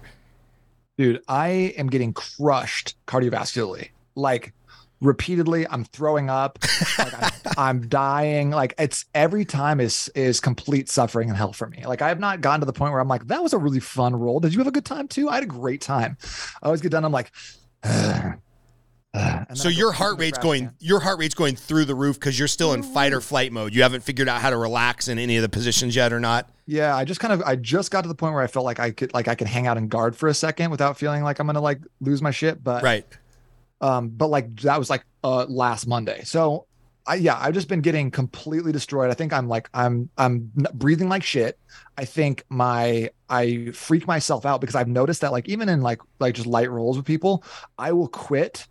Dude, 0.97 1.21
I 1.27 1.73
am 1.77 1.87
getting 1.87 2.11
crushed 2.13 2.95
cardiovascularly. 3.07 3.89
Like 4.15 4.53
repeatedly, 5.01 5.65
I'm 5.69 5.85
throwing 5.85 6.29
up. 6.29 6.59
Like 6.97 7.13
I'm, 7.23 7.31
I'm 7.57 7.87
dying. 7.87 8.49
Like 8.49 8.73
it's 8.77 9.05
every 9.15 9.45
time 9.45 9.79
is 9.79 10.09
is 10.15 10.39
complete 10.39 10.89
suffering 10.89 11.29
and 11.29 11.37
hell 11.37 11.53
for 11.53 11.67
me. 11.67 11.85
Like 11.85 12.01
I 12.01 12.09
have 12.09 12.19
not 12.19 12.41
gotten 12.41 12.59
to 12.61 12.65
the 12.65 12.73
point 12.73 12.91
where 12.91 13.01
I'm 13.01 13.07
like, 13.07 13.27
that 13.27 13.41
was 13.41 13.53
a 13.53 13.57
really 13.57 13.79
fun 13.79 14.15
roll. 14.15 14.39
Did 14.39 14.53
you 14.53 14.59
have 14.59 14.67
a 14.67 14.71
good 14.71 14.85
time 14.85 15.07
too? 15.07 15.29
I 15.29 15.35
had 15.35 15.43
a 15.43 15.47
great 15.47 15.81
time. 15.81 16.17
I 16.61 16.65
always 16.65 16.81
get 16.81 16.91
done. 16.91 17.05
I'm 17.05 17.11
like, 17.11 17.31
"Ugh, 17.83 18.33
ugh," 19.13 19.45
So 19.57 19.69
your 19.69 19.91
heart 19.91 20.19
rate's 20.19 20.37
going, 20.37 20.65
can. 20.67 20.75
your 20.79 20.99
heart 20.99 21.19
rate's 21.19 21.33
going 21.35 21.55
through 21.55 21.85
the 21.85 21.95
roof 21.95 22.19
because 22.19 22.37
you're 22.37 22.47
still 22.47 22.73
in 22.73 22.83
fight 22.83 23.13
or 23.13 23.21
flight 23.21 23.51
mode. 23.51 23.73
You 23.73 23.81
haven't 23.83 24.01
figured 24.01 24.29
out 24.29 24.41
how 24.41 24.49
to 24.49 24.57
relax 24.57 25.07
in 25.07 25.17
any 25.19 25.35
of 25.37 25.41
the 25.41 25.49
positions 25.49 25.95
yet, 25.95 26.13
or 26.13 26.19
not. 26.19 26.49
Yeah, 26.65 26.95
I 26.95 27.03
just 27.05 27.19
kind 27.19 27.33
of 27.33 27.41
I 27.43 27.55
just 27.55 27.89
got 27.91 28.01
to 28.01 28.07
the 28.07 28.15
point 28.15 28.33
where 28.33 28.43
I 28.43 28.47
felt 28.47 28.65
like 28.65 28.79
I 28.79 28.91
could 28.91 29.13
like 29.13 29.27
I 29.27 29.35
could 29.35 29.47
hang 29.47 29.65
out 29.67 29.77
and 29.77 29.89
guard 29.89 30.15
for 30.15 30.27
a 30.29 30.33
second 30.33 30.69
without 30.71 30.97
feeling 30.97 31.23
like 31.23 31.39
I'm 31.39 31.47
gonna 31.47 31.61
like 31.61 31.81
lose 32.01 32.21
my 32.21 32.31
shit. 32.31 32.63
But 32.63 32.83
Right. 32.83 33.05
um 33.81 34.09
but 34.09 34.27
like 34.27 34.55
that 34.61 34.77
was 34.77 34.89
like 34.89 35.03
uh 35.23 35.45
last 35.45 35.87
monday 35.87 36.21
so 36.25 36.65
i 37.07 37.15
yeah 37.15 37.37
i've 37.39 37.53
just 37.53 37.67
been 37.69 37.79
getting 37.81 38.11
completely 38.11 38.71
destroyed 38.73 39.09
i 39.09 39.13
think 39.13 39.31
i'm 39.33 39.47
like 39.47 39.69
i'm 39.73 40.09
i'm 40.17 40.51
breathing 40.73 41.07
like 41.09 41.23
shit 41.23 41.57
i 41.97 42.03
think 42.05 42.43
my 42.49 43.09
i 43.29 43.69
freak 43.73 44.05
myself 44.07 44.45
out 44.45 44.59
because 44.61 44.75
i've 44.75 44.87
noticed 44.89 45.21
that 45.21 45.31
like 45.31 45.47
even 45.47 45.67
in 45.69 45.81
like 45.81 45.99
like 46.19 46.35
just 46.35 46.47
light 46.47 46.69
rolls 46.69 46.97
with 46.97 47.05
people 47.05 47.43
i 47.77 47.91
will 47.93 48.07
quit 48.09 48.67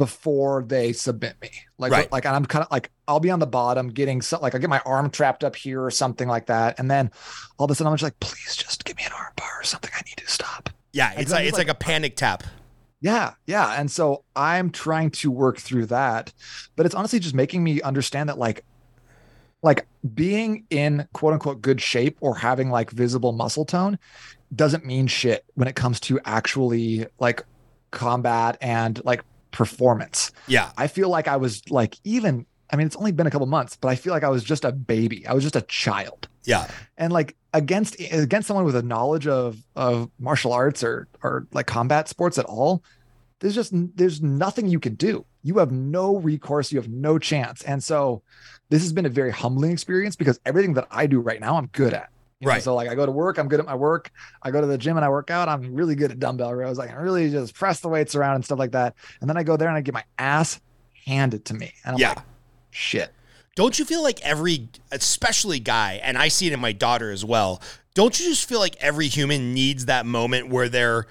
before 0.00 0.62
they 0.66 0.94
submit 0.94 1.34
me 1.42 1.50
like 1.76 1.92
Right. 1.92 2.10
like 2.10 2.24
and 2.24 2.34
i'm 2.34 2.46
kind 2.46 2.64
of 2.64 2.70
like 2.72 2.90
i'll 3.06 3.20
be 3.20 3.30
on 3.30 3.38
the 3.38 3.46
bottom 3.46 3.88
getting 3.88 4.22
so, 4.22 4.38
like 4.40 4.54
i 4.54 4.58
get 4.58 4.70
my 4.70 4.80
arm 4.86 5.10
trapped 5.10 5.44
up 5.44 5.54
here 5.54 5.84
or 5.84 5.90
something 5.90 6.26
like 6.26 6.46
that 6.46 6.78
and 6.78 6.90
then 6.90 7.10
all 7.58 7.66
of 7.66 7.70
a 7.70 7.74
sudden 7.74 7.88
i'm 7.90 7.94
just 7.94 8.02
like 8.02 8.18
please 8.18 8.56
just 8.56 8.86
give 8.86 8.96
me 8.96 9.02
an 9.04 9.12
arm 9.12 9.32
bar 9.36 9.50
or 9.58 9.62
something 9.62 9.90
i 9.94 10.00
need 10.06 10.16
to 10.16 10.26
stop 10.26 10.70
Yeah. 10.92 11.12
It's 11.18 11.30
like 11.30 11.44
it's 11.46 11.58
like, 11.58 11.68
like- 11.68 11.76
a 11.76 11.78
panic 11.78 12.16
tap. 12.16 12.44
yeah, 13.02 13.34
yeah. 13.46 13.78
And 13.78 13.90
so 13.90 14.24
I'm 14.34 14.70
trying 14.70 15.10
to 15.22 15.30
work 15.30 15.58
through 15.58 15.86
that, 15.86 16.32
but 16.76 16.86
it's 16.86 16.94
honestly 16.94 17.18
just 17.18 17.34
making 17.34 17.62
me 17.62 17.82
understand 17.82 18.28
that 18.30 18.38
like 18.38 18.64
like 19.62 19.86
being 20.14 20.64
in 20.70 21.06
quote 21.12 21.34
unquote 21.34 21.60
good 21.60 21.80
shape 21.80 22.16
or 22.22 22.34
having 22.36 22.70
like 22.70 22.90
visible 22.90 23.32
muscle 23.32 23.66
tone 23.66 23.98
doesn't 24.54 24.84
mean 24.86 25.06
shit 25.06 25.44
when 25.54 25.68
it 25.68 25.76
comes 25.76 26.00
to 26.00 26.18
actually 26.24 27.06
like 27.18 27.44
combat 27.90 28.56
and 28.60 29.04
like 29.04 29.22
performance. 29.50 30.30
Yeah. 30.46 30.70
I 30.76 30.86
feel 30.86 31.08
like 31.08 31.28
I 31.28 31.36
was 31.36 31.62
like 31.70 31.96
even 32.04 32.46
I 32.72 32.76
mean 32.76 32.86
it's 32.86 32.96
only 32.96 33.12
been 33.12 33.26
a 33.26 33.30
couple 33.30 33.46
months, 33.46 33.76
but 33.76 33.88
I 33.88 33.96
feel 33.96 34.12
like 34.12 34.24
I 34.24 34.28
was 34.28 34.44
just 34.44 34.64
a 34.64 34.72
baby. 34.72 35.26
I 35.26 35.34
was 35.34 35.42
just 35.42 35.56
a 35.56 35.62
child 35.62 36.28
Yeah. 36.44 36.68
and 36.96 37.12
like 37.12 37.36
against 37.52 37.96
against 38.00 38.46
someone 38.48 38.64
with 38.64 38.76
a 38.76 38.82
knowledge 38.82 39.26
of 39.26 39.58
of 39.76 40.10
martial 40.18 40.52
arts 40.52 40.82
or 40.84 41.08
or 41.22 41.46
like 41.52 41.66
combat 41.66 42.08
sports 42.08 42.38
at 42.38 42.44
all 42.44 42.82
there's 43.40 43.54
just 43.56 43.72
there's 43.96 44.22
nothing 44.22 44.68
you 44.68 44.78
can 44.78 44.94
do 44.94 45.24
you 45.42 45.58
have 45.58 45.72
no 45.72 46.16
recourse 46.18 46.70
you 46.70 46.78
have 46.78 46.88
no 46.90 47.18
chance 47.18 47.62
and 47.62 47.82
so 47.82 48.22
this 48.68 48.82
has 48.82 48.92
been 48.92 49.06
a 49.06 49.08
very 49.08 49.32
humbling 49.32 49.72
experience 49.72 50.14
because 50.14 50.38
everything 50.46 50.74
that 50.74 50.86
i 50.92 51.06
do 51.08 51.18
right 51.18 51.40
now 51.40 51.56
i'm 51.56 51.66
good 51.72 51.92
at 51.92 52.10
You 52.40 52.46
know, 52.46 52.52
Right. 52.54 52.62
so 52.62 52.74
like 52.74 52.88
i 52.88 52.94
go 52.94 53.04
to 53.04 53.12
work 53.12 53.36
i'm 53.36 53.48
good 53.48 53.60
at 53.60 53.66
my 53.66 53.74
work 53.74 54.10
i 54.42 54.50
go 54.50 54.62
to 54.62 54.66
the 54.66 54.78
gym 54.78 54.96
and 54.96 55.04
i 55.04 55.10
work 55.10 55.30
out 55.30 55.46
i'm 55.48 55.74
really 55.74 55.94
good 55.94 56.10
at 56.10 56.18
dumbbell 56.18 56.54
rows 56.54 56.78
i 56.78 56.86
can 56.86 56.96
really 56.96 57.30
just 57.30 57.54
press 57.54 57.80
the 57.80 57.88
weights 57.88 58.14
around 58.14 58.36
and 58.36 58.44
stuff 58.46 58.58
like 58.58 58.72
that 58.72 58.94
and 59.20 59.28
then 59.28 59.36
i 59.36 59.42
go 59.42 59.58
there 59.58 59.68
and 59.68 59.76
i 59.76 59.82
get 59.82 59.92
my 59.92 60.04
ass 60.18 60.58
handed 61.04 61.44
to 61.44 61.54
me 61.54 61.70
and 61.84 61.94
i'm 61.96 62.00
Yeah. 62.00 62.08
like 62.14 62.24
shit 62.70 63.12
Don't 63.56 63.78
you 63.78 63.84
feel 63.84 64.02
like 64.02 64.20
every, 64.22 64.68
especially 64.90 65.58
guy, 65.60 66.00
and 66.02 66.16
I 66.16 66.28
see 66.28 66.46
it 66.46 66.52
in 66.54 66.60
my 66.60 66.72
daughter 66.72 67.10
as 67.10 67.24
well, 67.26 67.60
don't 67.94 68.18
you 68.18 68.24
just 68.26 68.48
feel 68.48 68.60
like 68.60 68.76
every 68.80 69.08
human 69.08 69.52
needs 69.52 69.84
that 69.86 70.06
moment 70.06 70.48
where 70.48 70.68
they're 70.70 71.06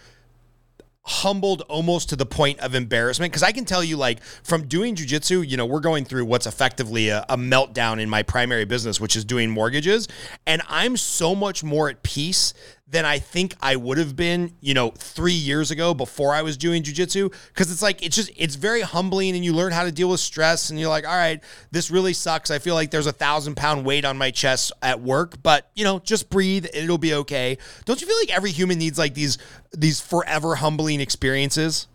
humbled 1.10 1.64
almost 1.64 2.10
to 2.10 2.16
the 2.16 2.26
point 2.26 2.60
of 2.60 2.76
embarrassment? 2.76 3.32
Because 3.32 3.44
I 3.44 3.52
can 3.52 3.66
tell 3.66 3.84
you, 3.84 3.98
like, 3.98 4.24
from 4.44 4.68
doing 4.68 4.96
jujitsu, 4.96 5.48
you 5.48 5.58
know, 5.58 5.66
we're 5.66 5.80
going 5.80 6.06
through 6.06 6.26
what's 6.26 6.46
effectively 6.46 7.10
a, 7.10 7.26
a 7.28 7.36
meltdown 7.36 8.00
in 8.00 8.10
my 8.10 8.24
primary 8.24 8.66
business, 8.66 9.02
which 9.02 9.16
is 9.16 9.26
doing 9.26 9.50
mortgages. 9.50 10.08
And 10.46 10.62
I'm 10.70 10.96
so 10.96 11.36
much 11.36 11.64
more 11.64 11.90
at 11.90 12.04
peace 12.04 12.54
than 12.92 13.06
I 13.06 13.20
think 13.20 13.54
I 13.62 13.76
would 13.76 14.00
have 14.00 14.16
been, 14.16 14.56
you 14.62 14.74
know, 14.74 14.90
three 14.92 15.34
years 15.34 15.70
ago 15.70 15.94
before 15.94 16.34
I 16.34 16.42
was 16.42 16.58
doing 16.58 16.82
jujitsu. 16.82 17.32
Cause 17.54 17.72
it's 17.72 17.84
like, 17.84 18.04
it's 18.04 18.16
just, 18.16 18.32
it's 18.36 18.56
very 18.56 18.82
humbling 18.82 19.36
and 19.36 19.46
you 19.46 19.54
learn 19.54 19.72
how 19.72 19.84
to 19.84 19.92
deal 19.92 20.10
with 20.10 20.20
stress 20.20 20.72
and 20.72 20.80
you're 20.80 20.90
like, 20.90 21.08
all 21.08 21.16
right, 21.16 21.44
this 21.72 21.92
really 21.92 22.14
sucks. 22.14 22.50
I 22.50 22.58
feel 22.58 22.74
like 22.74 22.90
there's 22.90 23.06
a 23.06 23.12
thousand 23.12 23.56
pound 23.56 23.86
weight 23.86 24.06
on 24.06 24.18
my 24.18 24.32
chest 24.32 24.72
at 24.82 25.02
work, 25.02 25.42
but 25.44 25.70
you 25.76 25.84
know, 25.84 26.00
just 26.00 26.32
breathe 26.32 26.66
and 26.66 26.84
it'll 26.84 26.98
be 26.98 27.14
okay. 27.14 27.60
Don't 27.86 28.02
you 28.02 28.08
feel 28.08 28.18
like 28.18 28.36
every 28.36 28.52
human 28.52 28.80
needs 28.80 28.98
like 28.98 29.14
these, 29.14 29.38
these 29.72 30.00
forever 30.00 30.56
humbling 30.56 31.00
experiences? 31.00 31.88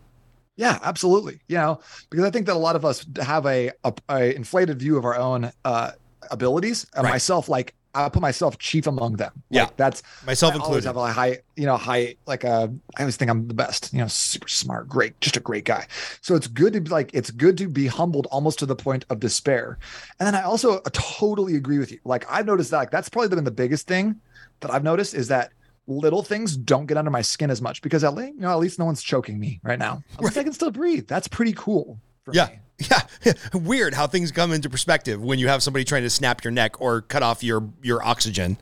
Yeah, 0.56 0.78
absolutely. 0.82 1.40
You 1.48 1.56
know, 1.56 1.80
because 2.08 2.24
I 2.24 2.30
think 2.30 2.46
that 2.46 2.54
a 2.54 2.58
lot 2.58 2.76
of 2.76 2.84
us 2.84 3.04
have 3.20 3.46
a, 3.46 3.72
a, 3.82 3.92
a 4.08 4.36
inflated 4.36 4.78
view 4.78 4.96
of 4.96 5.04
our 5.04 5.16
own 5.16 5.50
uh, 5.64 5.90
abilities. 6.30 6.86
And 6.94 7.02
Right. 7.02 7.10
myself, 7.10 7.48
like 7.48 7.74
I 7.94 8.08
put 8.08 8.20
myself 8.22 8.58
chief 8.58 8.86
among 8.86 9.16
them. 9.16 9.32
Like, 9.34 9.42
Yeah. 9.50 9.68
that's 9.76 10.02
Myself 10.26 10.54
included. 10.54 10.66
I 10.66 10.70
always 10.70 10.84
have 10.84 10.96
a 10.96 11.12
high, 11.12 11.38
you 11.56 11.66
know, 11.66 11.76
high 11.76 12.16
like 12.26 12.44
uh, 12.44 12.68
I 12.96 13.00
always 13.02 13.16
think 13.16 13.30
I'm 13.30 13.46
the 13.48 13.54
best. 13.54 13.92
You 13.92 14.00
know, 14.00 14.08
super 14.08 14.48
smart, 14.48 14.88
great, 14.88 15.20
just 15.20 15.36
a 15.36 15.40
great 15.40 15.64
guy. 15.64 15.86
So 16.20 16.34
it's 16.34 16.46
good 16.46 16.72
to 16.72 16.80
be 16.80 16.90
like 16.90 17.10
it's 17.14 17.30
good 17.30 17.56
to 17.58 17.68
be 17.68 17.86
humbled 17.86 18.26
almost 18.30 18.58
to 18.60 18.66
the 18.66 18.76
point 18.76 19.04
of 19.10 19.20
despair. 19.20 19.78
And 20.18 20.26
then 20.26 20.34
I 20.34 20.42
also 20.42 20.80
totally 20.92 21.56
agree 21.56 21.78
with 21.78 21.92
you. 21.92 22.00
Like 22.04 22.24
I've 22.30 22.46
noticed 22.46 22.70
that 22.72 22.78
like 22.78 22.90
that's 22.90 23.08
probably 23.08 23.28
been 23.34 23.44
the 23.44 23.50
biggest 23.50 23.86
thing 23.86 24.20
that 24.60 24.72
I've 24.72 24.84
noticed 24.84 25.14
is 25.14 25.28
that 25.28 25.52
little 25.86 26.22
things 26.22 26.56
don't 26.56 26.86
get 26.86 26.96
under 26.96 27.10
my 27.10 27.20
skin 27.20 27.50
as 27.50 27.60
much 27.60 27.82
because 27.82 28.02
at 28.04 28.14
least 28.14 28.34
you 28.34 28.40
know 28.40 28.50
at 28.50 28.58
least 28.58 28.78
no 28.78 28.86
one's 28.86 29.02
choking 29.02 29.38
me 29.38 29.60
right 29.62 29.78
now. 29.78 30.02
At 30.14 30.22
least 30.22 30.38
I 30.38 30.42
can 30.42 30.52
still 30.52 30.70
breathe. 30.70 31.06
That's 31.06 31.28
pretty 31.28 31.52
cool. 31.54 31.98
For 32.24 32.32
Yeah. 32.34 32.46
me. 32.46 32.58
Yeah, 32.90 33.02
weird 33.54 33.94
how 33.94 34.06
things 34.06 34.32
come 34.32 34.52
into 34.52 34.68
perspective 34.68 35.22
when 35.22 35.38
you 35.38 35.48
have 35.48 35.62
somebody 35.62 35.84
trying 35.84 36.02
to 36.02 36.10
snap 36.10 36.42
your 36.42 36.50
neck 36.50 36.80
or 36.80 37.02
cut 37.02 37.22
off 37.22 37.42
your 37.42 37.70
your 37.82 38.04
oxygen. 38.04 38.58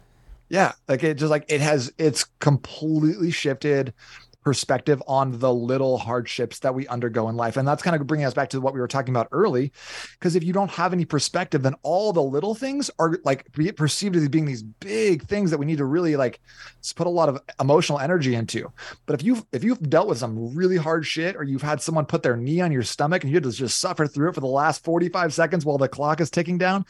Yeah, 0.49 0.73
like 0.87 1.03
it 1.03 1.15
just 1.15 1.31
like 1.31 1.47
it 1.49 1.63
has 1.63 1.93
it's 1.97 2.25
completely 2.39 3.31
shifted 3.31 3.95
perspective 4.43 5.03
on 5.07 5.39
the 5.39 5.53
little 5.53 5.99
hardships 5.99 6.59
that 6.61 6.75
we 6.75 6.87
undergo 6.89 7.29
in 7.29 7.37
life. 7.37 7.57
And 7.57 7.67
that's 7.67 7.83
kind 7.83 7.95
of 7.95 8.07
bringing 8.07 8.27
us 8.27 8.35
back 8.35 8.51
to 8.51 8.61
what 8.61 8.75
we 8.75 8.81
were 8.81 8.89
talking 8.89 9.15
about 9.15 9.29
early 9.33 9.73
because 10.19 10.37
if 10.37 10.43
you 10.43 10.53
don't 10.53 10.71
have 10.71 10.93
any 10.93 11.05
perspective 11.05 11.63
then 11.63 11.75
all 11.83 12.13
the 12.13 12.23
little 12.23 12.55
things 12.55 12.91
are 12.99 13.19
like 13.25 13.47
perceived 13.77 14.17
as 14.17 14.29
being 14.29 14.45
these 14.45 14.63
big 14.63 15.23
things 15.25 15.51
that 15.51 15.59
we 15.59 15.67
need 15.67 15.79
to 15.79 15.85
really 15.85 16.17
like 16.17 16.41
put 16.95 17.07
a 17.07 17.11
lot 17.11 17.29
of 17.29 17.39
emotional 17.61 17.99
energy 17.99 18.35
into. 18.35 18.71
But 19.07 19.15
if 19.15 19.25
you've 19.25 19.45
if 19.53 19.65
you've 19.65 19.89
dealt 19.89 20.09
with 20.09 20.19
some 20.19 20.55
really 20.55 20.77
hard 20.77 21.07
shit 21.07 21.37
or 21.37 21.45
you've 21.45 21.63
had 21.63 21.81
someone 21.81 22.07
put 22.07 22.23
their 22.23 22.37
knee 22.37 22.61
on 22.61 22.73
your 22.73 22.83
stomach 22.83 23.23
and 23.23 23.31
you 23.31 23.37
had 23.37 23.45
to 23.45 23.53
just 23.53 23.79
suffer 23.79 24.07
through 24.07 24.31
it 24.31 24.35
for 24.35 24.41
the 24.41 24.47
last 24.47 24.85
45 24.85 25.33
seconds 25.33 25.65
while 25.65 25.79
the 25.79 25.89
clock 25.89 26.21
is 26.21 26.31
ticking 26.31 26.59
down, 26.59 26.85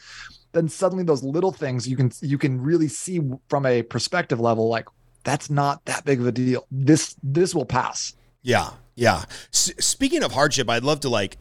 then 0.53 0.67
suddenly 0.67 1.03
those 1.03 1.23
little 1.23 1.51
things 1.51 1.87
you 1.87 1.97
can 1.97 2.11
you 2.21 2.37
can 2.37 2.61
really 2.61 2.87
see 2.87 3.21
from 3.49 3.65
a 3.65 3.83
perspective 3.83 4.39
level 4.39 4.69
like 4.69 4.87
that's 5.23 5.49
not 5.49 5.83
that 5.85 6.05
big 6.05 6.19
of 6.19 6.27
a 6.27 6.31
deal 6.31 6.65
this 6.71 7.15
this 7.23 7.53
will 7.55 7.65
pass 7.65 8.13
Yeah, 8.41 8.71
yeah. 8.95 9.23
S- 9.53 9.71
speaking 9.79 10.21
of 10.23 10.33
hardship, 10.33 10.69
I'd 10.69 10.83
love 10.83 10.99
to 11.01 11.09
like 11.09 11.37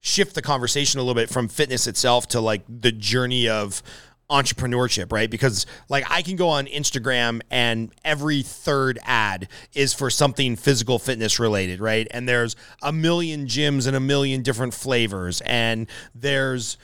shift 0.00 0.34
the 0.34 0.42
conversation 0.42 1.00
a 1.00 1.02
little 1.02 1.20
bit 1.20 1.28
from 1.28 1.48
fitness 1.48 1.86
itself 1.86 2.28
to 2.28 2.40
like 2.40 2.62
the 2.68 2.92
journey 2.92 3.48
of 3.48 3.82
entrepreneurship, 4.30 5.12
right? 5.12 5.30
Because 5.30 5.66
like 5.88 6.04
I 6.10 6.22
can 6.22 6.36
go 6.36 6.48
on 6.48 6.66
Instagram 6.66 7.40
and 7.50 7.92
every 8.04 8.42
third 8.42 8.98
ad 9.04 9.48
is 9.74 9.92
for 9.92 10.10
something 10.10 10.56
physical 10.56 10.98
fitness 10.98 11.38
related, 11.38 11.80
right? 11.80 12.06
And 12.10 12.28
there's 12.28 12.56
a 12.82 12.92
million 12.92 13.46
gyms 13.46 13.86
and 13.86 13.96
a 13.96 14.00
million 14.00 14.42
different 14.42 14.74
flavors 14.74 15.40
and 15.42 15.86
there's 16.14 16.78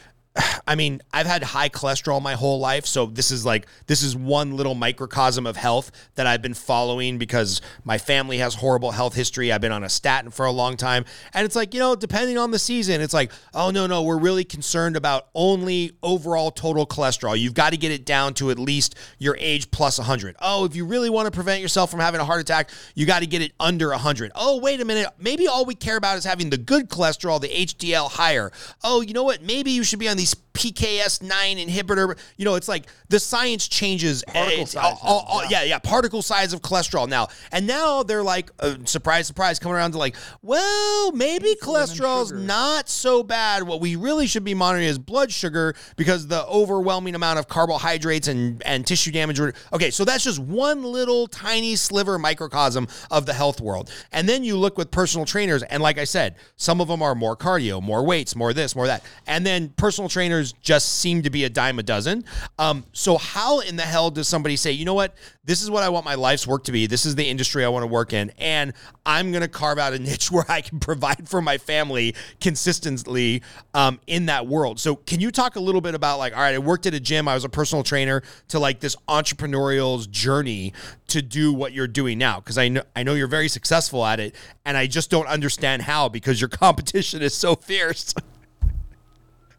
I 0.67 0.77
mean, 0.77 1.03
I've 1.13 1.27
had 1.27 1.43
high 1.43 1.69
cholesterol 1.69 2.23
my 2.23 2.35
whole 2.35 2.61
life, 2.61 2.87
so 2.87 3.07
this 3.07 3.33
is 3.33 3.45
like 3.45 3.67
this 3.87 4.03
is 4.03 4.15
one 4.15 4.57
little 4.57 4.77
microcosm 4.77 5.45
of 5.45 5.57
health 5.57 5.91
that 6.15 6.29
I've 6.29 6.41
been 6.41 6.55
following 6.55 7.19
because 7.19 7.61
my 7.83 7.99
family 7.99 8.39
has 8.39 8.55
horrible 8.55 8.93
health 8.93 9.15
history. 9.15 9.51
I've 9.51 9.61
been 9.61 9.73
on 9.73 9.83
a 9.83 9.89
statin 9.89 10.31
for 10.31 10.47
a 10.47 10.53
long 10.53 10.77
time, 10.77 11.05
and 11.35 11.45
it's 11.45 11.57
like, 11.57 11.75
you 11.75 11.81
know, 11.81 11.97
depending 11.97 12.39
on 12.39 12.53
the 12.53 12.61
season, 12.61 13.01
it's 13.01 13.13
like, 13.13 13.33
oh 13.55 13.71
no, 13.71 13.89
no, 13.89 14.05
we're 14.05 14.19
really 14.19 14.45
concerned 14.45 14.97
about 14.97 15.27
only 15.35 15.93
overall 16.01 16.53
total 16.53 16.87
cholesterol. 16.87 17.37
You've 17.37 17.55
got 17.55 17.71
to 17.71 17.77
get 17.77 17.91
it 17.91 18.05
down 18.05 18.35
to 18.35 18.53
at 18.53 18.59
least 18.59 18.95
your 19.19 19.37
age 19.41 19.73
plus 19.73 19.99
100. 19.99 20.37
Oh, 20.41 20.65
if 20.65 20.77
you 20.77 20.87
really 20.87 21.11
want 21.11 21.27
to 21.27 21.33
prevent 21.33 21.61
yourself 21.61 21.91
from 21.91 21.99
having 21.99 22.21
a 22.21 22.25
heart 22.25 22.41
attack, 22.41 22.71
you 22.95 23.05
got 23.05 23.21
to 23.21 23.27
get 23.27 23.43
it 23.43 23.53
under 23.59 23.89
100. 23.89 24.31
Oh, 24.37 24.61
wait 24.61 24.81
a 24.81 24.85
minute, 24.85 25.09
maybe 25.19 25.49
all 25.49 25.65
we 25.65 25.75
care 25.75 25.97
about 25.97 26.19
is 26.19 26.25
having 26.25 26.51
the 26.51 26.59
good 26.59 26.89
cholesterol, 26.89 27.41
the 27.41 27.49
HDL 27.49 28.09
higher. 28.13 28.53
Oh, 28.85 29.01
you 29.01 29.13
know 29.13 29.25
what? 29.25 29.43
Maybe 29.43 29.73
you 29.73 29.83
should 29.83 29.99
be 29.99 30.09
on 30.09 30.20
these 30.21 30.35
PCSK9 30.55 31.67
inhibitor. 31.67 32.17
You 32.37 32.45
know, 32.45 32.55
it's 32.55 32.69
like 32.69 32.87
the 33.09 33.19
science 33.21 33.69
changes. 33.69 34.23
Particle 34.27 34.67
size 34.67 34.85
all- 34.85 34.99
all- 35.03 35.27
all- 35.29 35.47
yeah, 35.47 35.63
yeah, 35.65 35.79
particle 35.79 36.23
size 36.23 36.53
of 36.53 36.61
cholesterol 36.63 37.09
now. 37.09 37.29
And 37.53 37.67
now 37.67 38.03
they're 38.03 38.23
like, 38.23 38.51
uh, 38.61 38.77
surprise, 38.85 39.27
surprise, 39.27 39.59
coming 39.59 39.77
around 39.77 39.93
to 39.93 39.99
like, 39.99 40.17
well, 40.43 41.13
maybe 41.13 41.55
cholesterol's 41.63 42.33
not 42.33 42.89
so 42.89 43.23
bad. 43.23 43.63
What 43.65 43.81
we 43.81 43.97
really 43.97 44.27
should 44.27 44.45
be 44.45 44.55
monitoring 44.55 44.87
is 44.89 44.99
blood 44.99 45.31
sugar 45.33 45.75
because 45.97 46.27
the 46.27 46.47
overwhelming 46.47 47.15
amount 47.15 47.39
of 47.39 47.49
carbohydrates 47.49 48.29
and, 48.29 48.63
and 48.65 48.87
tissue 48.87 49.11
damage. 49.13 49.39
were- 49.41 49.55
Okay, 49.73 49.91
so 49.91 50.05
that's 50.05 50.25
just 50.25 50.39
one 50.39 50.83
little 50.83 51.27
tiny 51.27 51.77
sliver 51.77 52.19
microcosm 52.19 52.89
of 53.11 53.27
the 53.27 53.33
health 53.35 53.61
world. 53.61 53.91
And 54.13 54.29
then 54.29 54.45
you 54.45 54.57
look 54.57 54.79
with 54.79 54.91
personal 54.91 55.27
trainers, 55.27 55.63
and 55.65 55.83
like 55.83 55.99
I 55.99 56.05
said, 56.05 56.37
some 56.57 56.81
of 56.81 56.89
them 56.89 57.03
are 57.03 57.15
more 57.15 57.37
cardio, 57.37 57.83
more 57.83 58.05
weights, 58.05 58.35
more 58.37 58.53
this, 58.53 58.75
more 58.75 58.87
that. 58.87 59.05
And 59.27 59.47
then 59.47 59.71
personal 59.77 60.09
trainers 60.09 60.40
just 60.63 60.99
seem 60.99 61.23
to 61.23 61.31
be 61.31 61.45
a 61.45 61.51
dime 61.51 61.79
a 61.79 61.83
dozen. 61.83 62.25
Um, 62.59 62.85
so 62.93 63.19
how 63.19 63.61
in 63.61 63.77
the 63.77 63.83
hell 63.83 64.11
does 64.11 64.29
somebody 64.29 64.57
say, 64.57 64.73
you 64.73 64.85
know 64.85 64.95
what, 64.95 65.15
this 65.45 65.63
is 65.63 65.71
what 65.71 65.83
I 65.83 65.89
want 65.89 66.05
my 66.05 66.15
life's 66.15 66.47
work 66.47 66.65
to 66.65 66.73
be. 66.73 66.87
This 66.87 67.07
is 67.07 67.15
the 67.15 67.29
industry 67.29 67.65
I 67.65 67.69
want 67.69 67.83
to 67.83 67.87
work 67.87 68.13
in, 68.13 68.31
and 68.39 68.73
I'm 69.05 69.33
going 69.33 69.43
to 69.43 69.49
carve 69.49 69.79
out 69.79 69.93
a 69.93 69.99
niche 70.11 70.31
where 70.31 70.45
I 70.49 70.61
can 70.61 70.79
provide 70.79 71.29
for 71.29 71.43
my 71.43 71.59
family 71.59 72.15
consistently 72.41 73.43
um, 73.75 74.01
in 74.07 74.27
that 74.27 74.47
world. 74.47 74.79
So 74.79 74.97
can 74.97 75.21
you 75.21 75.31
talk 75.31 75.57
a 75.57 75.61
little 75.61 75.81
bit 75.81 75.95
about 75.95 76.19
like, 76.19 76.37
all 76.37 76.43
right, 76.43 76.55
I 76.55 76.59
worked 76.59 76.87
at 76.87 76.95
a 76.95 77.01
gym, 77.01 77.27
I 77.27 77.35
was 77.35 77.45
a 77.45 77.49
personal 77.49 77.83
trainer, 77.83 78.23
to 78.49 78.59
like 78.59 78.81
this 78.81 78.97
entrepreneurial's 79.09 80.07
journey 80.07 80.73
to 81.09 81.23
do 81.23 81.53
what 81.53 81.73
you're 81.73 81.89
doing 81.89 82.19
now? 82.19 82.39
Because 82.39 82.59
I 82.59 82.69
know 82.69 82.83
I 82.95 83.03
know 83.03 83.15
you're 83.15 83.27
very 83.27 83.49
successful 83.49 84.05
at 84.05 84.21
it, 84.21 84.35
and 84.65 84.77
I 84.77 84.87
just 84.87 85.11
don't 85.11 85.27
understand 85.27 85.83
how 85.83 86.09
because 86.09 86.41
your 86.41 86.49
competition 86.49 87.23
is 87.23 87.35
so 87.35 87.57
fierce. 87.57 88.15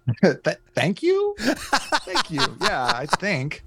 Th- 0.23 0.57
thank 0.73 1.03
you? 1.03 1.35
Thank 1.39 2.31
you. 2.31 2.41
Yeah 2.61 2.91
i 2.95 3.05
think. 3.05 3.63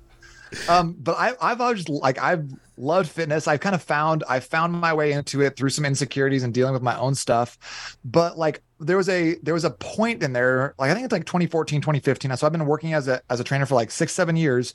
Um 0.69 0.97
but 0.99 1.17
i 1.19 1.35
i've 1.41 1.61
always 1.61 1.89
like 1.89 2.19
i've 2.19 2.49
loved 2.77 3.09
fitness. 3.09 3.47
I've 3.47 3.61
kind 3.61 3.75
of 3.75 3.83
found 3.83 4.25
i 4.29 4.41
found 4.41 4.73
my 4.73 4.93
way 4.93 5.13
into 5.13 5.41
it 5.43 5.57
through 5.57 5.71
some 5.71 5.85
insecurities 5.85 6.43
and 6.43 6.53
dealing 6.53 6.73
with 6.73 6.83
my 6.83 6.97
own 6.99 7.15
stuff. 7.15 7.97
But 8.05 8.37
like 8.37 8.63
there 8.81 8.97
was 8.97 9.09
a 9.09 9.37
there 9.43 9.55
was 9.55 9.65
a 9.65 9.71
point 9.71 10.23
in 10.23 10.33
there 10.33 10.75
like 10.79 10.91
i 10.91 10.95
think 10.95 11.05
it's 11.05 11.13
like 11.13 11.25
2014 11.25 11.81
2015 11.81 12.37
so 12.37 12.47
i've 12.47 12.53
been 12.53 12.67
working 12.67 12.93
as 12.93 13.09
a 13.09 13.23
as 13.31 13.41
a 13.41 13.45
trainer 13.45 13.65
for 13.65 13.75
like 13.77 13.91
six 13.91 14.13
seven 14.13 14.37
years. 14.37 14.75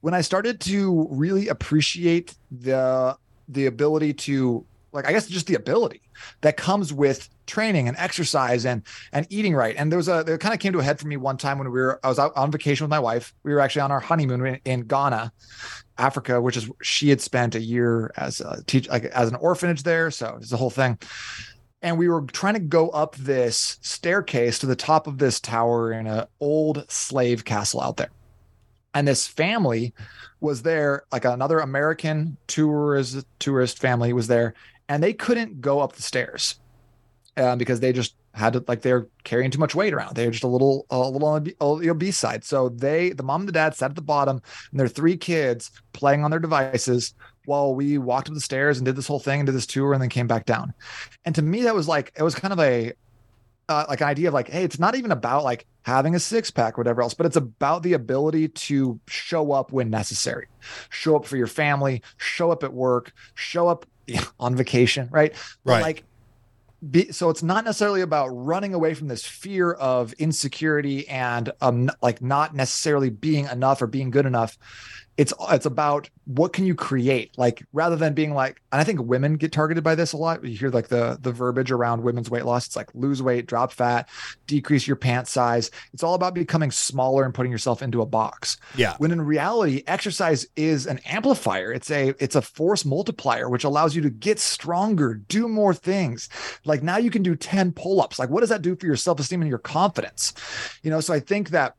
When 0.00 0.14
i 0.14 0.20
started 0.20 0.60
to 0.60 1.08
really 1.10 1.48
appreciate 1.48 2.34
the 2.50 3.16
the 3.48 3.66
ability 3.66 4.12
to 4.12 4.64
like 4.92 5.06
i 5.06 5.12
guess 5.12 5.26
just 5.26 5.46
the 5.46 5.54
ability 5.54 6.00
that 6.40 6.56
comes 6.56 6.92
with 6.92 7.28
training 7.48 7.88
and 7.88 7.96
exercise 7.96 8.64
and 8.64 8.82
and 9.12 9.26
eating 9.30 9.54
right. 9.54 9.74
And 9.76 9.90
there 9.90 9.96
was 9.96 10.06
a 10.06 10.20
it 10.20 10.38
kind 10.38 10.54
of 10.54 10.60
came 10.60 10.72
to 10.74 10.78
a 10.78 10.82
head 10.82 11.00
for 11.00 11.08
me 11.08 11.16
one 11.16 11.36
time 11.36 11.58
when 11.58 11.70
we 11.70 11.80
were 11.80 11.98
i 12.04 12.08
was 12.08 12.20
out 12.20 12.36
on 12.36 12.52
vacation 12.52 12.84
with 12.84 12.90
my 12.90 13.00
wife. 13.00 13.34
We 13.42 13.52
were 13.52 13.60
actually 13.60 13.82
on 13.82 13.90
our 13.90 14.00
honeymoon 14.00 14.46
in, 14.46 14.60
in 14.64 14.80
ghana 14.82 15.32
africa 15.96 16.40
which 16.40 16.56
is 16.56 16.70
she 16.80 17.08
had 17.08 17.20
spent 17.20 17.56
a 17.56 17.60
year 17.60 18.12
as 18.16 18.40
a 18.40 18.62
teach 18.66 18.88
like 18.88 19.06
as 19.06 19.28
an 19.28 19.34
orphanage 19.36 19.82
there. 19.82 20.12
So 20.12 20.36
it's 20.36 20.50
the 20.50 20.56
whole 20.56 20.70
thing. 20.70 20.98
And 21.80 21.96
we 21.96 22.08
were 22.08 22.22
trying 22.22 22.54
to 22.54 22.60
go 22.60 22.88
up 22.90 23.14
this 23.16 23.78
staircase 23.82 24.58
to 24.60 24.66
the 24.66 24.76
top 24.76 25.06
of 25.06 25.18
this 25.18 25.38
tower 25.40 25.92
in 25.92 26.08
an 26.08 26.26
old 26.40 26.84
slave 26.90 27.44
castle 27.44 27.80
out 27.80 27.96
there. 27.96 28.10
And 28.94 29.06
this 29.06 29.28
family 29.28 29.94
was 30.40 30.62
there 30.62 31.02
like 31.10 31.24
another 31.24 31.58
american 31.58 32.36
tourist 32.46 33.26
tourist 33.40 33.80
family 33.80 34.12
was 34.12 34.28
there 34.28 34.54
and 34.88 35.02
they 35.02 35.12
couldn't 35.12 35.60
go 35.60 35.80
up 35.80 35.94
the 35.94 36.02
stairs 36.02 36.58
um, 37.36 37.58
because 37.58 37.80
they 37.80 37.92
just 37.92 38.14
had 38.34 38.52
to 38.52 38.64
like 38.68 38.82
they're 38.82 39.06
carrying 39.24 39.50
too 39.50 39.58
much 39.58 39.74
weight 39.74 39.92
around. 39.92 40.14
They're 40.14 40.30
just 40.30 40.44
a 40.44 40.48
little 40.48 40.86
a 40.90 40.98
little 40.98 41.28
on 41.28 41.44
the 41.44 41.90
obese 41.90 42.18
side. 42.18 42.44
So 42.44 42.68
they 42.68 43.10
the 43.10 43.22
mom 43.22 43.42
and 43.42 43.48
the 43.48 43.52
dad 43.52 43.74
sat 43.74 43.90
at 43.90 43.96
the 43.96 44.02
bottom 44.02 44.40
and 44.70 44.80
their 44.80 44.88
three 44.88 45.16
kids 45.16 45.70
playing 45.92 46.24
on 46.24 46.30
their 46.30 46.40
devices 46.40 47.14
while 47.44 47.74
we 47.74 47.98
walked 47.98 48.28
up 48.28 48.34
the 48.34 48.40
stairs 48.40 48.78
and 48.78 48.84
did 48.84 48.96
this 48.96 49.06
whole 49.06 49.18
thing 49.18 49.40
and 49.40 49.46
did 49.46 49.54
this 49.54 49.66
tour 49.66 49.92
and 49.92 50.02
then 50.02 50.10
came 50.10 50.26
back 50.26 50.44
down. 50.44 50.72
And 51.24 51.34
to 51.34 51.42
me, 51.42 51.62
that 51.62 51.74
was 51.74 51.88
like 51.88 52.12
it 52.16 52.22
was 52.22 52.34
kind 52.34 52.52
of 52.52 52.60
a 52.60 52.92
uh, 53.68 53.84
like 53.88 54.00
an 54.00 54.06
idea 54.06 54.28
of 54.28 54.34
like, 54.34 54.48
hey, 54.48 54.64
it's 54.64 54.78
not 54.78 54.94
even 54.94 55.10
about 55.10 55.44
like 55.44 55.66
having 55.82 56.14
a 56.14 56.18
six 56.18 56.50
pack 56.50 56.78
or 56.78 56.80
whatever 56.80 57.02
else, 57.02 57.14
but 57.14 57.26
it's 57.26 57.36
about 57.36 57.82
the 57.82 57.92
ability 57.92 58.48
to 58.48 58.98
show 59.08 59.52
up 59.52 59.72
when 59.72 59.90
necessary, 59.90 60.46
show 60.88 61.16
up 61.16 61.26
for 61.26 61.36
your 61.36 61.46
family, 61.46 62.02
show 62.16 62.50
up 62.50 62.64
at 62.64 62.72
work, 62.72 63.12
show 63.34 63.68
up 63.68 63.84
on 64.40 64.56
vacation, 64.56 65.08
right? 65.10 65.32
But, 65.64 65.72
Right. 65.72 65.82
like 65.82 66.04
be, 66.90 67.10
so 67.10 67.28
it's 67.28 67.42
not 67.42 67.64
necessarily 67.64 68.02
about 68.02 68.28
running 68.28 68.72
away 68.72 68.94
from 68.94 69.08
this 69.08 69.24
fear 69.24 69.72
of 69.72 70.12
insecurity 70.14 71.08
and 71.08 71.50
um 71.60 71.90
like 72.02 72.22
not 72.22 72.54
necessarily 72.54 73.10
being 73.10 73.46
enough 73.46 73.82
or 73.82 73.88
being 73.88 74.10
good 74.10 74.26
enough 74.26 74.56
it's 75.18 75.34
it's 75.50 75.66
about 75.66 76.08
what 76.26 76.52
can 76.52 76.64
you 76.64 76.76
create 76.76 77.36
like 77.36 77.64
rather 77.72 77.96
than 77.96 78.14
being 78.14 78.34
like 78.34 78.62
and 78.70 78.80
i 78.80 78.84
think 78.84 79.00
women 79.02 79.34
get 79.34 79.50
targeted 79.50 79.82
by 79.82 79.96
this 79.96 80.12
a 80.12 80.16
lot. 80.16 80.44
You 80.44 80.56
hear 80.56 80.70
like 80.70 80.88
the 80.88 81.18
the 81.20 81.32
verbiage 81.32 81.72
around 81.72 82.02
women's 82.02 82.30
weight 82.30 82.44
loss. 82.44 82.66
It's 82.66 82.76
like 82.76 82.88
lose 82.94 83.20
weight 83.20 83.46
drop 83.46 83.72
fat 83.72 84.08
decrease 84.46 84.86
your 84.86 84.96
pant 84.96 85.26
size. 85.26 85.70
It's 85.92 86.04
all 86.04 86.14
about 86.14 86.34
becoming 86.34 86.70
smaller 86.70 87.24
and 87.24 87.34
putting 87.34 87.50
yourself 87.50 87.82
into 87.82 88.00
a 88.00 88.06
box. 88.06 88.58
Yeah. 88.76 88.94
when 88.98 89.10
in 89.10 89.20
reality 89.20 89.82
exercise 89.88 90.46
is 90.54 90.86
an 90.86 91.00
amplifier. 91.00 91.72
It's 91.72 91.90
a 91.90 92.14
it's 92.20 92.36
a 92.36 92.42
force 92.42 92.84
multiplier 92.84 93.48
which 93.48 93.64
allows 93.64 93.96
you 93.96 94.02
to 94.02 94.10
get 94.10 94.38
stronger 94.38 95.14
do 95.14 95.48
more 95.48 95.74
things. 95.74 96.28
Like 96.64 96.84
now 96.84 96.98
you 96.98 97.10
can 97.10 97.24
do 97.24 97.34
10 97.34 97.72
pull-ups. 97.72 98.20
Like 98.20 98.30
what 98.30 98.40
does 98.40 98.50
that 98.50 98.62
do 98.62 98.76
for 98.76 98.86
your 98.86 98.96
self-esteem 98.96 99.42
and 99.42 99.48
your 99.48 99.58
confidence? 99.58 100.32
You 100.84 100.90
know, 100.90 101.00
so 101.00 101.12
I 101.12 101.18
think 101.18 101.50
that 101.50 101.74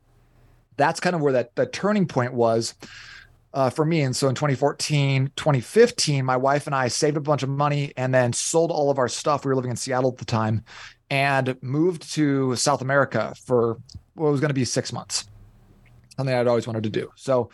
that's 0.75 0.99
kind 0.99 1.15
of 1.15 1.21
where 1.21 1.33
that 1.33 1.55
that 1.55 1.71
turning 1.71 2.05
point 2.05 2.33
was 2.33 2.73
uh, 3.53 3.69
for 3.69 3.85
me. 3.85 4.01
And 4.01 4.15
so 4.15 4.29
in 4.29 4.35
2014, 4.35 5.31
2015, 5.35 6.25
my 6.25 6.37
wife 6.37 6.67
and 6.67 6.75
I 6.75 6.87
saved 6.87 7.17
a 7.17 7.21
bunch 7.21 7.43
of 7.43 7.49
money 7.49 7.93
and 7.97 8.13
then 8.13 8.33
sold 8.33 8.71
all 8.71 8.89
of 8.89 8.97
our 8.97 9.07
stuff. 9.07 9.43
We 9.43 9.49
were 9.49 9.55
living 9.55 9.71
in 9.71 9.77
Seattle 9.77 10.11
at 10.11 10.17
the 10.17 10.25
time 10.25 10.63
and 11.09 11.57
moved 11.61 12.13
to 12.13 12.55
South 12.55 12.81
America 12.81 13.33
for 13.45 13.77
what 14.13 14.31
was 14.31 14.39
going 14.39 14.49
to 14.49 14.55
be 14.55 14.65
six 14.65 14.93
months. 14.93 15.27
Something 16.15 16.35
I'd 16.35 16.47
always 16.47 16.67
wanted 16.67 16.83
to 16.83 16.89
do. 16.89 17.09
So 17.15 17.49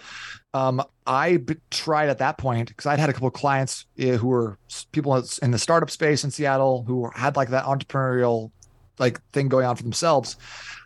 um, 0.53 0.83
I 1.05 1.37
b- 1.37 1.55
tried 1.69 2.09
at 2.09 2.17
that 2.17 2.37
point 2.37 2.69
because 2.69 2.87
I'd 2.87 2.99
had 2.99 3.09
a 3.09 3.13
couple 3.13 3.27
of 3.27 3.33
clients 3.33 3.85
uh, 3.99 4.17
who 4.17 4.27
were 4.27 4.57
people 4.91 5.23
in 5.41 5.51
the 5.51 5.59
startup 5.59 5.91
space 5.91 6.23
in 6.23 6.31
Seattle 6.31 6.83
who 6.85 7.09
had 7.13 7.35
like 7.35 7.49
that 7.49 7.65
entrepreneurial 7.65 8.51
like 8.97 9.21
thing 9.31 9.49
going 9.49 9.65
on 9.65 9.75
for 9.75 9.83
themselves 9.83 10.37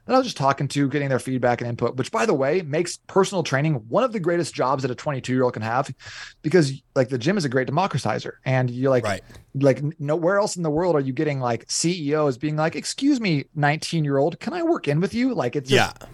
that 0.09 0.15
I 0.15 0.17
was 0.17 0.27
just 0.27 0.37
talking 0.37 0.67
to, 0.69 0.89
getting 0.89 1.07
their 1.09 1.19
feedback 1.19 1.61
and 1.61 1.69
input, 1.69 1.95
which 1.95 2.11
by 2.11 2.25
the 2.25 2.33
way 2.33 2.61
makes 2.61 2.97
personal 3.07 3.43
training 3.43 3.75
one 3.87 4.03
of 4.03 4.11
the 4.11 4.19
greatest 4.19 4.53
jobs 4.53 4.81
that 4.81 4.91
a 4.91 4.95
22 4.95 5.31
year 5.33 5.43
old 5.43 5.53
can 5.53 5.61
have 5.61 5.93
because 6.41 6.73
like 6.95 7.09
the 7.09 7.17
gym 7.17 7.37
is 7.37 7.45
a 7.45 7.49
great 7.49 7.67
democratizer 7.67 8.33
and 8.45 8.69
you're 8.69 8.89
like, 8.89 9.03
Right. 9.05 9.21
like 9.55 9.81
nowhere 9.99 10.37
else 10.37 10.57
in 10.57 10.63
the 10.63 10.69
world 10.69 10.95
are 10.95 10.99
you 10.99 11.13
getting 11.13 11.39
like 11.39 11.65
CEOs 11.69 12.37
being 12.37 12.55
like, 12.55 12.75
excuse 12.75 13.21
me, 13.21 13.45
19 13.55 14.03
year 14.03 14.17
old, 14.17 14.39
can 14.39 14.53
I 14.53 14.63
work 14.63 14.87
in 14.87 14.99
with 14.99 15.13
you? 15.13 15.33
Like 15.33 15.55
it's 15.55 15.69
just, 15.69 15.95
Yeah. 16.01 16.07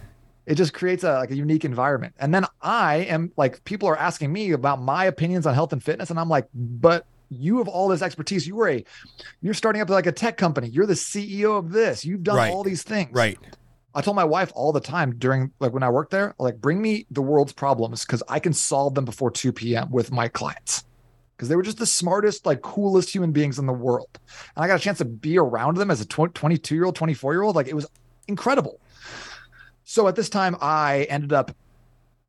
it 0.46 0.54
just 0.56 0.72
creates 0.74 1.02
a 1.02 1.14
like 1.14 1.30
a 1.30 1.36
unique 1.36 1.64
environment. 1.64 2.14
And 2.18 2.34
then 2.34 2.44
I 2.62 2.96
am 3.08 3.32
like 3.36 3.64
people 3.64 3.88
are 3.88 3.96
asking 3.98 4.32
me 4.32 4.52
about 4.52 4.80
my 4.80 5.06
opinions 5.06 5.46
on 5.46 5.54
health 5.54 5.72
and 5.72 5.82
fitness, 5.82 6.10
and 6.10 6.20
I'm 6.20 6.28
like, 6.28 6.46
but 6.54 7.06
you 7.28 7.58
have 7.58 7.66
all 7.66 7.88
this 7.88 8.02
expertise. 8.02 8.46
You 8.46 8.54
were 8.54 8.68
a 8.68 8.84
you're 9.42 9.52
starting 9.54 9.82
up 9.82 9.90
like 9.90 10.06
a 10.06 10.12
tech 10.12 10.36
company. 10.36 10.68
You're 10.68 10.86
the 10.86 10.94
CEO 10.94 11.58
of 11.58 11.72
this. 11.72 12.04
You've 12.04 12.22
done 12.22 12.36
Right. 12.36 12.52
all 12.52 12.62
these 12.62 12.84
things. 12.84 13.10
Right. 13.12 13.36
I 13.96 14.02
told 14.02 14.14
my 14.14 14.24
wife 14.24 14.52
all 14.54 14.72
the 14.72 14.80
time 14.80 15.16
during 15.16 15.50
like 15.58 15.72
when 15.72 15.82
I 15.82 15.88
worked 15.88 16.10
there, 16.10 16.34
like 16.38 16.60
bring 16.60 16.82
me 16.82 17.06
the 17.10 17.22
world's 17.22 17.54
problems 17.54 18.04
because 18.04 18.22
I 18.28 18.38
can 18.38 18.52
solve 18.52 18.94
them 18.94 19.06
before 19.06 19.30
2 19.30 19.52
p.m. 19.52 19.90
with 19.90 20.12
my 20.12 20.28
clients. 20.28 20.84
Because 21.34 21.48
they 21.48 21.56
were 21.56 21.62
just 21.62 21.78
the 21.78 21.86
smartest, 21.86 22.44
like 22.44 22.60
coolest 22.60 23.08
human 23.08 23.32
beings 23.32 23.58
in 23.58 23.64
the 23.64 23.72
world. 23.72 24.08
And 24.54 24.62
I 24.64 24.68
got 24.68 24.76
a 24.76 24.82
chance 24.82 24.98
to 24.98 25.06
be 25.06 25.38
around 25.38 25.78
them 25.78 25.90
as 25.90 26.02
a 26.02 26.06
22 26.06 26.74
year 26.74 26.84
old, 26.84 26.94
24 26.94 27.32
year 27.32 27.42
old. 27.42 27.56
Like 27.56 27.68
it 27.68 27.74
was 27.74 27.86
incredible. 28.28 28.80
So 29.84 30.08
at 30.08 30.14
this 30.14 30.28
time, 30.28 30.56
I 30.60 31.06
ended 31.08 31.32
up 31.32 31.56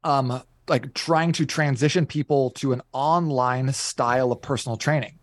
um 0.05 0.41
like 0.69 0.93
trying 0.93 1.33
to 1.33 1.45
transition 1.45 2.05
people 2.05 2.51
to 2.51 2.71
an 2.71 2.81
online 2.93 3.73
style 3.73 4.31
of 4.31 4.41
personal 4.41 4.77
training. 4.77 5.19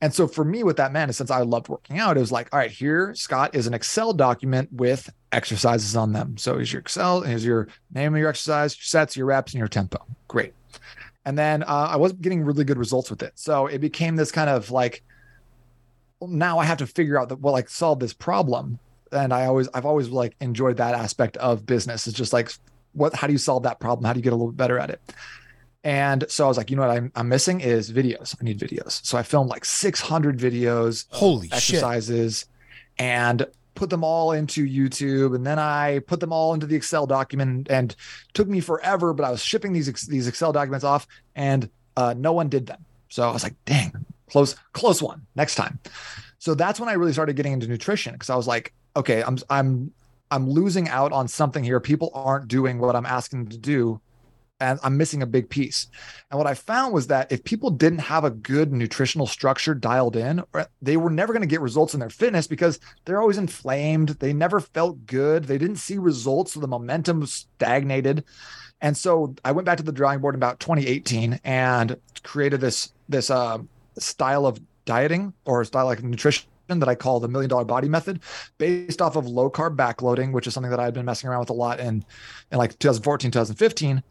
And 0.00 0.14
so 0.14 0.28
for 0.28 0.44
me, 0.44 0.62
what 0.62 0.76
that 0.76 0.92
meant 0.92 1.10
is 1.10 1.16
since 1.16 1.30
I 1.30 1.40
loved 1.40 1.68
working 1.68 1.98
out, 1.98 2.16
it 2.16 2.20
was 2.20 2.30
like, 2.30 2.48
all 2.52 2.58
right, 2.58 2.70
here, 2.70 3.14
Scott, 3.14 3.54
is 3.54 3.66
an 3.66 3.74
Excel 3.74 4.12
document 4.12 4.72
with 4.72 5.10
exercises 5.32 5.96
on 5.96 6.12
them. 6.12 6.36
So 6.36 6.54
here's 6.54 6.72
your 6.72 6.80
Excel, 6.80 7.22
here's 7.22 7.44
your 7.44 7.68
name 7.92 8.14
of 8.14 8.20
your 8.20 8.28
exercise, 8.28 8.76
your 8.76 8.84
sets, 8.84 9.16
your 9.16 9.26
reps, 9.26 9.52
and 9.52 9.58
your 9.58 9.68
tempo. 9.68 10.04
Great. 10.28 10.54
And 11.24 11.36
then 11.36 11.64
uh, 11.64 11.88
I 11.90 11.96
wasn't 11.96 12.22
getting 12.22 12.42
really 12.44 12.64
good 12.64 12.78
results 12.78 13.10
with 13.10 13.22
it. 13.22 13.32
So 13.34 13.66
it 13.66 13.80
became 13.80 14.14
this 14.16 14.30
kind 14.30 14.48
of 14.48 14.70
like, 14.70 15.02
well, 16.20 16.30
now 16.30 16.58
I 16.58 16.64
have 16.64 16.78
to 16.78 16.86
figure 16.86 17.18
out 17.20 17.28
that, 17.30 17.40
well, 17.40 17.52
like 17.52 17.68
solve 17.68 17.98
this 17.98 18.12
problem. 18.12 18.78
And 19.10 19.32
I 19.32 19.46
always, 19.46 19.68
I've 19.74 19.84
always 19.84 20.08
like 20.08 20.36
enjoyed 20.40 20.76
that 20.76 20.94
aspect 20.94 21.36
of 21.38 21.66
business. 21.66 22.06
It's 22.06 22.16
just 22.16 22.32
like, 22.32 22.52
what, 22.92 23.14
how 23.14 23.26
do 23.26 23.32
you 23.32 23.38
solve 23.38 23.64
that 23.64 23.80
problem? 23.80 24.04
How 24.04 24.12
do 24.12 24.20
you 24.20 24.24
get 24.24 24.32
a 24.32 24.36
little 24.36 24.52
better 24.52 24.78
at 24.78 24.90
it? 24.90 25.00
And 25.84 26.24
so 26.28 26.44
I 26.44 26.48
was 26.48 26.56
like, 26.56 26.70
you 26.70 26.76
know 26.76 26.82
what 26.86 26.96
I'm, 26.96 27.12
I'm 27.14 27.28
missing 27.28 27.60
is 27.60 27.92
videos. 27.92 28.34
I 28.40 28.44
need 28.44 28.58
videos. 28.58 29.04
So 29.04 29.16
I 29.16 29.22
filmed 29.22 29.48
like 29.48 29.64
600 29.64 30.38
videos, 30.38 31.06
Holy 31.10 31.48
shit. 31.48 31.56
exercises, 31.56 32.46
and 32.98 33.46
put 33.74 33.90
them 33.90 34.02
all 34.02 34.32
into 34.32 34.66
YouTube. 34.66 35.36
And 35.36 35.46
then 35.46 35.58
I 35.58 36.00
put 36.00 36.18
them 36.20 36.32
all 36.32 36.52
into 36.52 36.66
the 36.66 36.74
Excel 36.74 37.06
document 37.06 37.68
and 37.70 37.94
took 38.34 38.48
me 38.48 38.60
forever, 38.60 39.14
but 39.14 39.24
I 39.24 39.30
was 39.30 39.42
shipping 39.42 39.72
these, 39.72 39.90
these 40.08 40.26
Excel 40.26 40.52
documents 40.52 40.84
off 40.84 41.06
and 41.36 41.70
uh, 41.96 42.14
no 42.16 42.32
one 42.32 42.48
did 42.48 42.66
them. 42.66 42.84
So 43.08 43.28
I 43.28 43.32
was 43.32 43.44
like, 43.44 43.54
dang, 43.64 43.92
close, 44.28 44.56
close 44.72 45.00
one 45.00 45.24
next 45.36 45.54
time. 45.54 45.78
So 46.40 46.54
that's 46.54 46.80
when 46.80 46.88
I 46.88 46.94
really 46.94 47.12
started 47.12 47.36
getting 47.36 47.52
into 47.52 47.68
nutrition 47.68 48.14
because 48.14 48.30
I 48.30 48.36
was 48.36 48.48
like, 48.48 48.72
okay, 48.96 49.22
I'm, 49.22 49.38
I'm, 49.48 49.92
I'm 50.30 50.50
losing 50.50 50.88
out 50.88 51.12
on 51.12 51.28
something 51.28 51.62
here. 51.62 51.78
People 51.78 52.10
aren't 52.14 52.48
doing 52.48 52.78
what 52.78 52.96
I'm 52.96 53.06
asking 53.06 53.44
them 53.44 53.48
to 53.50 53.58
do 53.58 54.00
and 54.60 54.78
I'm 54.82 54.96
missing 54.96 55.22
a 55.22 55.26
big 55.26 55.48
piece. 55.48 55.86
And 56.30 56.38
what 56.38 56.46
I 56.46 56.54
found 56.54 56.92
was 56.92 57.06
that 57.08 57.30
if 57.30 57.44
people 57.44 57.70
didn't 57.70 58.00
have 58.00 58.24
a 58.24 58.30
good 58.30 58.72
nutritional 58.72 59.26
structure 59.26 59.74
dialed 59.74 60.16
in, 60.16 60.42
they 60.82 60.96
were 60.96 61.10
never 61.10 61.32
going 61.32 61.42
to 61.42 61.48
get 61.48 61.60
results 61.60 61.94
in 61.94 62.00
their 62.00 62.10
fitness 62.10 62.46
because 62.46 62.80
they're 63.04 63.20
always 63.20 63.38
inflamed. 63.38 64.10
They 64.10 64.32
never 64.32 64.60
felt 64.60 65.06
good. 65.06 65.44
They 65.44 65.58
didn't 65.58 65.76
see 65.76 65.98
results. 65.98 66.52
So 66.52 66.60
the 66.60 66.68
momentum 66.68 67.24
stagnated. 67.26 68.24
And 68.80 68.96
so 68.96 69.34
I 69.44 69.52
went 69.52 69.66
back 69.66 69.78
to 69.78 69.84
the 69.84 69.92
drawing 69.92 70.20
board 70.20 70.34
in 70.34 70.38
about 70.38 70.60
2018 70.60 71.40
and 71.44 71.96
created 72.22 72.60
this 72.60 72.92
this 73.08 73.30
uh, 73.30 73.58
style 73.98 74.46
of 74.46 74.60
dieting 74.84 75.32
or 75.44 75.64
style 75.64 75.86
like 75.86 76.02
nutrition 76.02 76.48
that 76.68 76.88
I 76.88 76.94
call 76.94 77.18
the 77.18 77.28
million 77.28 77.48
dollar 77.48 77.64
body 77.64 77.88
method 77.88 78.20
based 78.58 79.00
off 79.00 79.16
of 79.16 79.26
low 79.26 79.50
carb 79.50 79.76
backloading, 79.76 80.32
which 80.32 80.46
is 80.46 80.52
something 80.52 80.70
that 80.70 80.78
I've 80.80 80.92
been 80.92 81.06
messing 81.06 81.30
around 81.30 81.40
with 81.40 81.50
a 81.50 81.54
lot 81.54 81.80
in, 81.80 82.04
in 82.52 82.58
like 82.58 82.78
2014, 82.78 83.30
2015. 83.30 84.02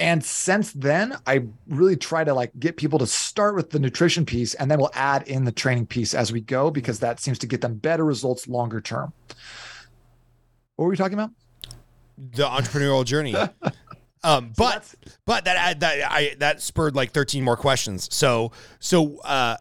And 0.00 0.24
since 0.24 0.72
then, 0.72 1.16
I 1.26 1.44
really 1.68 1.96
try 1.96 2.24
to 2.24 2.34
like 2.34 2.50
get 2.58 2.76
people 2.76 2.98
to 2.98 3.06
start 3.06 3.54
with 3.54 3.70
the 3.70 3.78
nutrition 3.78 4.26
piece 4.26 4.54
and 4.54 4.70
then 4.70 4.78
we'll 4.78 4.90
add 4.94 5.28
in 5.28 5.44
the 5.44 5.52
training 5.52 5.86
piece 5.86 6.14
as 6.14 6.32
we 6.32 6.40
go 6.40 6.70
because 6.70 6.98
that 6.98 7.20
seems 7.20 7.38
to 7.40 7.46
get 7.46 7.60
them 7.60 7.74
better 7.74 8.04
results 8.04 8.48
longer 8.48 8.80
term. 8.80 9.12
What 10.76 10.86
were 10.86 10.90
we 10.90 10.96
talking 10.96 11.14
about? 11.14 11.30
the 12.16 12.44
entrepreneurial 12.44 13.04
journey. 13.04 13.34
Um, 14.26 14.54
but 14.56 14.94
but 15.26 15.44
that 15.44 15.80
that 15.80 16.10
I 16.10 16.34
that 16.38 16.62
spurred 16.62 16.96
like 16.96 17.12
13 17.12 17.44
more 17.44 17.58
questions. 17.58 18.08
So 18.10 18.52
so 18.78 19.18
uh 19.18 19.58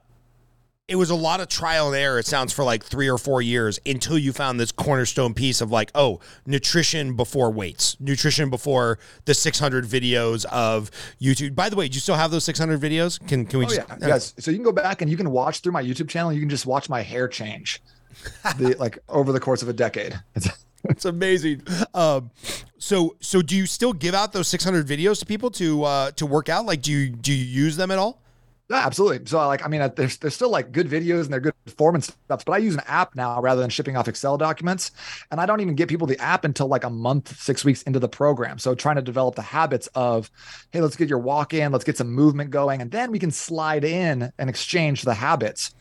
it 0.88 0.98
was 0.98 1.10
a 1.10 1.16
lot 1.16 1.40
of 1.40 1.48
trial 1.48 1.88
and 1.88 1.96
error. 1.96 2.20
It 2.20 2.26
sounds 2.26 2.52
for 2.52 2.64
like 2.64 2.84
three 2.84 3.10
or 3.10 3.18
four 3.18 3.42
years 3.42 3.80
until 3.86 4.18
you 4.18 4.34
found 4.34 4.60
this 4.60 4.72
cornerstone 4.72 5.34
piece 5.34 5.62
of 5.62 5.72
like, 5.72 5.90
oh, 5.96 6.20
nutrition 6.46 7.16
before 7.16 7.52
weights, 7.52 7.96
nutrition 8.02 8.50
before 8.50 9.00
the 9.24 9.34
600 9.34 9.86
videos 9.86 10.44
of 10.46 10.92
YouTube. 11.22 11.56
By 11.56 11.70
the 11.70 11.78
way, 11.78 11.88
do 11.88 11.96
you 11.96 12.02
still 12.02 12.16
have 12.16 12.32
those 12.32 12.44
600 12.44 12.82
videos? 12.82 13.26
Can 13.28 13.46
can 13.46 13.60
we 13.60 13.66
Oh 13.66 13.70
just? 13.70 13.88
yeah, 13.88 13.98
yes. 14.02 14.34
So 14.40 14.52
you 14.52 14.58
can 14.58 14.66
go 14.66 14.74
back 14.74 15.02
and 15.02 15.10
you 15.10 15.16
can 15.16 15.32
watch 15.32 15.60
through 15.62 15.72
my 15.72 15.82
YouTube 15.84 16.10
channel. 16.10 16.34
You 16.34 16.42
can 16.42 16.50
just 16.50 16.66
watch 16.66 16.90
my 16.90 17.02
hair 17.02 17.30
change, 17.30 17.82
the, 18.58 18.76
like 18.78 19.00
over 19.08 19.32
the 19.32 19.40
course 19.40 19.62
of 19.62 19.70
a 19.70 19.74
decade. 19.74 20.20
It's, 20.36 20.48
It's 20.90 21.06
amazing. 21.06 21.62
Um, 21.94 22.30
so 22.78 23.16
so 23.22 23.42
do 23.42 23.56
you 23.56 23.66
still 23.68 23.94
give 23.94 24.14
out 24.14 24.34
those 24.34 24.50
600 24.50 24.86
videos 24.86 25.20
to 25.20 25.26
people 25.26 25.50
to 25.52 25.84
uh, 25.86 26.12
to 26.12 26.26
work 26.26 26.50
out? 26.50 26.66
Like, 26.66 26.82
do 26.82 26.92
you 26.92 27.10
do 27.10 27.32
you 27.32 27.46
use 27.46 27.78
them 27.78 27.90
at 27.90 28.00
all? 28.00 28.22
Yeah, 28.70 28.86
absolutely. 28.86 29.26
So 29.26 29.38
like, 29.48 29.64
I 29.66 29.68
mean, 29.68 29.82
uh, 29.82 29.90
there's 29.90 30.18
there's 30.18 30.34
still 30.36 30.50
like 30.50 30.72
good 30.72 30.88
videos 30.88 31.24
and 31.26 31.34
they're 31.34 31.40
good 31.40 31.54
form 31.78 31.96
and 31.96 32.04
stuff, 32.04 32.46
but 32.46 32.54
I 32.54 32.58
use 32.58 32.74
an 32.76 32.82
app 32.88 33.14
now 33.16 33.42
rather 33.42 33.62
than 33.62 33.70
shipping 33.70 33.98
off 33.98 34.08
Excel 34.08 34.38
documents, 34.38 34.92
and 35.32 35.40
I 35.42 35.46
don't 35.46 35.60
even 35.60 35.76
get 35.76 35.90
people 35.90 36.08
the 36.08 36.18
app 36.20 36.46
until 36.46 36.68
like 36.68 36.84
a 36.84 36.90
month, 36.90 37.38
six 37.40 37.64
weeks 37.66 37.84
into 37.84 38.00
the 38.00 38.10
program. 38.10 38.58
So 38.60 38.74
trying 38.74 38.96
to 38.96 39.02
develop 39.02 39.36
the 39.36 39.42
habits 39.42 39.88
of, 39.96 40.32
hey, 40.72 40.82
let's 40.82 40.96
get 40.96 41.10
your 41.10 41.20
walk 41.20 41.54
in, 41.54 41.72
let's 41.72 41.84
get 41.84 41.98
some 41.98 42.12
movement 42.12 42.52
going, 42.52 42.82
and 42.82 42.90
then 42.90 43.12
we 43.12 43.20
can 43.20 43.32
slide 43.32 43.84
in 43.84 44.32
and 44.40 44.50
exchange 44.50 45.04
the 45.04 45.14
habits. 45.14 45.76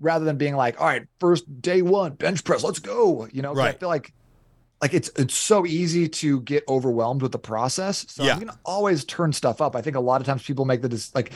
Rather 0.00 0.24
than 0.24 0.36
being 0.36 0.54
like, 0.54 0.80
all 0.80 0.86
right, 0.86 1.06
first 1.18 1.60
day 1.60 1.82
one, 1.82 2.12
bench 2.12 2.44
press, 2.44 2.62
let's 2.62 2.78
go. 2.78 3.26
You 3.32 3.42
know, 3.42 3.50
'cause 3.52 3.64
I 3.64 3.72
feel 3.72 3.88
like 3.88 4.12
like 4.80 4.94
it's 4.94 5.10
it's 5.16 5.34
so 5.34 5.66
easy 5.66 6.08
to 6.08 6.40
get 6.42 6.62
overwhelmed 6.68 7.20
with 7.20 7.32
the 7.32 7.38
process. 7.38 8.06
So 8.08 8.22
Yeah. 8.22 8.34
you 8.38 8.46
can 8.46 8.56
always 8.64 9.04
turn 9.04 9.32
stuff 9.32 9.60
up. 9.60 9.74
I 9.74 9.82
think 9.82 9.96
a 9.96 10.00
lot 10.00 10.20
of 10.20 10.26
times 10.28 10.44
people 10.44 10.64
make 10.66 10.82
the 10.82 10.88
dis- 10.88 11.12
like 11.16 11.32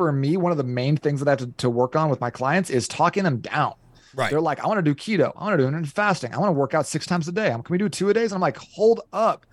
for 0.00 0.12
me, 0.12 0.38
one 0.38 0.50
of 0.50 0.56
the 0.56 0.64
main 0.64 0.96
things 0.96 1.20
that 1.20 1.28
I 1.28 1.32
have 1.32 1.40
to, 1.40 1.46
to 1.58 1.68
work 1.68 1.94
on 1.94 2.08
with 2.08 2.22
my 2.22 2.30
clients 2.30 2.70
is 2.70 2.88
talking 2.88 3.22
them 3.22 3.36
down. 3.40 3.74
Right. 4.14 4.30
They're 4.30 4.40
like, 4.40 4.58
I 4.64 4.66
want 4.66 4.78
to 4.78 4.82
do 4.82 4.94
keto, 4.94 5.30
I 5.36 5.44
want 5.44 5.52
to 5.52 5.58
do 5.58 5.64
intermittent 5.64 5.92
fasting, 5.92 6.32
I 6.34 6.38
want 6.38 6.48
to 6.48 6.54
work 6.54 6.72
out 6.72 6.86
six 6.86 7.04
times 7.04 7.28
a 7.28 7.32
day. 7.32 7.50
Um, 7.50 7.62
Can 7.62 7.70
we 7.70 7.76
do 7.76 7.90
two 7.90 8.08
a 8.08 8.14
days? 8.14 8.32
And 8.32 8.36
I'm 8.36 8.40
like, 8.40 8.56
hold 8.56 9.02
up. 9.12 9.44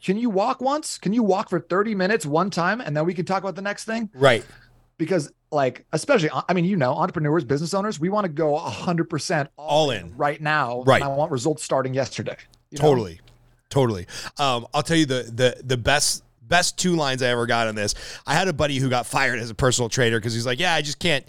Can 0.00 0.16
you 0.16 0.30
walk 0.30 0.60
once? 0.60 0.96
Can 0.96 1.12
you 1.12 1.24
walk 1.24 1.50
for 1.50 1.58
30 1.58 1.96
minutes 1.96 2.24
one 2.24 2.50
time? 2.50 2.80
And 2.80 2.96
then 2.96 3.04
we 3.04 3.14
can 3.14 3.24
talk 3.24 3.42
about 3.42 3.56
the 3.56 3.62
next 3.62 3.84
thing? 3.84 4.08
Right. 4.14 4.46
Because 4.96 5.32
like, 5.50 5.84
especially, 5.92 6.30
I 6.48 6.54
mean, 6.54 6.66
you 6.66 6.76
know, 6.76 6.94
entrepreneurs, 6.94 7.42
business 7.44 7.74
owners, 7.74 7.98
we 7.98 8.08
want 8.10 8.26
to 8.26 8.32
go 8.32 8.56
hundred 8.56 9.10
percent 9.10 9.50
All 9.56 9.90
in. 9.90 10.16
right 10.16 10.40
now. 10.40 10.84
Right. 10.84 11.02
And 11.02 11.04
I 11.04 11.08
want 11.08 11.32
results 11.32 11.64
starting 11.64 11.94
yesterday. 11.94 12.36
you 12.70 12.78
know? 12.78 12.82
Totally, 12.82 13.20
totally. 13.70 14.06
Um, 14.38 14.68
I'll 14.72 14.84
tell 14.84 14.96
you 14.96 15.06
the 15.06 15.24
the 15.34 15.60
the 15.64 15.76
best 15.76 16.22
best 16.48 16.78
two 16.78 16.96
lines 16.96 17.22
I 17.22 17.28
ever 17.28 17.46
got 17.46 17.68
on 17.68 17.74
this. 17.74 17.94
I 18.26 18.34
had 18.34 18.48
a 18.48 18.52
buddy 18.52 18.78
who 18.78 18.88
got 18.88 19.06
fired 19.06 19.38
as 19.38 19.50
a 19.50 19.54
personal 19.54 19.88
trainer 19.88 20.18
because 20.18 20.34
he's 20.34 20.46
like, 20.46 20.60
yeah, 20.60 20.74
I 20.74 20.82
just 20.82 20.98
can't. 20.98 21.24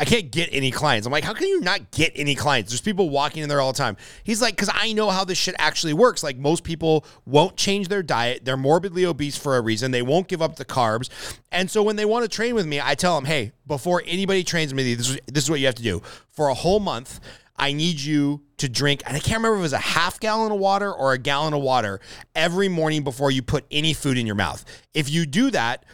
I 0.00 0.04
can't 0.04 0.30
get 0.30 0.48
any 0.52 0.70
clients. 0.70 1.08
I'm 1.08 1.12
like, 1.12 1.24
how 1.24 1.34
can 1.34 1.48
you 1.48 1.60
not 1.60 1.90
get 1.90 2.12
any 2.14 2.36
clients? 2.36 2.70
There's 2.70 2.80
people 2.80 3.10
walking 3.10 3.42
in 3.42 3.48
there 3.48 3.60
all 3.60 3.72
the 3.72 3.78
time. 3.78 3.96
He's 4.22 4.40
like, 4.40 4.54
because 4.54 4.70
I 4.72 4.92
know 4.92 5.10
how 5.10 5.24
this 5.24 5.38
shit 5.38 5.56
actually 5.58 5.92
works. 5.92 6.22
Like, 6.22 6.36
most 6.36 6.62
people 6.62 7.04
won't 7.26 7.56
change 7.56 7.88
their 7.88 8.04
diet. 8.04 8.44
They're 8.44 8.56
morbidly 8.56 9.04
obese 9.04 9.36
for 9.36 9.56
a 9.56 9.60
reason. 9.60 9.90
They 9.90 10.02
won't 10.02 10.28
give 10.28 10.40
up 10.40 10.54
the 10.54 10.64
carbs. 10.64 11.10
And 11.50 11.68
so 11.68 11.82
when 11.82 11.96
they 11.96 12.04
want 12.04 12.22
to 12.22 12.28
train 12.28 12.54
with 12.54 12.64
me, 12.64 12.80
I 12.80 12.94
tell 12.94 13.16
them, 13.16 13.24
hey, 13.24 13.50
before 13.66 14.04
anybody 14.06 14.44
trains 14.44 14.72
with 14.72 14.84
me, 14.84 14.94
this 14.94 15.10
is, 15.10 15.18
this 15.26 15.42
is 15.42 15.50
what 15.50 15.58
you 15.58 15.66
have 15.66 15.74
to 15.74 15.82
do. 15.82 16.00
For 16.28 16.46
a 16.46 16.54
whole 16.54 16.78
month, 16.78 17.18
I 17.58 17.72
need 17.72 18.00
you 18.00 18.42
to 18.58 18.68
drink, 18.68 19.02
and 19.06 19.16
I 19.16 19.20
can't 19.20 19.38
remember 19.38 19.56
if 19.56 19.60
it 19.60 19.62
was 19.62 19.72
a 19.72 19.78
half 19.78 20.20
gallon 20.20 20.52
of 20.52 20.58
water 20.58 20.92
or 20.92 21.12
a 21.12 21.18
gallon 21.18 21.54
of 21.54 21.62
water 21.62 22.00
every 22.34 22.68
morning 22.68 23.04
before 23.04 23.30
you 23.30 23.42
put 23.42 23.64
any 23.70 23.92
food 23.94 24.18
in 24.18 24.26
your 24.26 24.34
mouth. 24.36 24.64
If 24.94 25.10
you 25.10 25.26
do 25.26 25.50
that, 25.50 25.84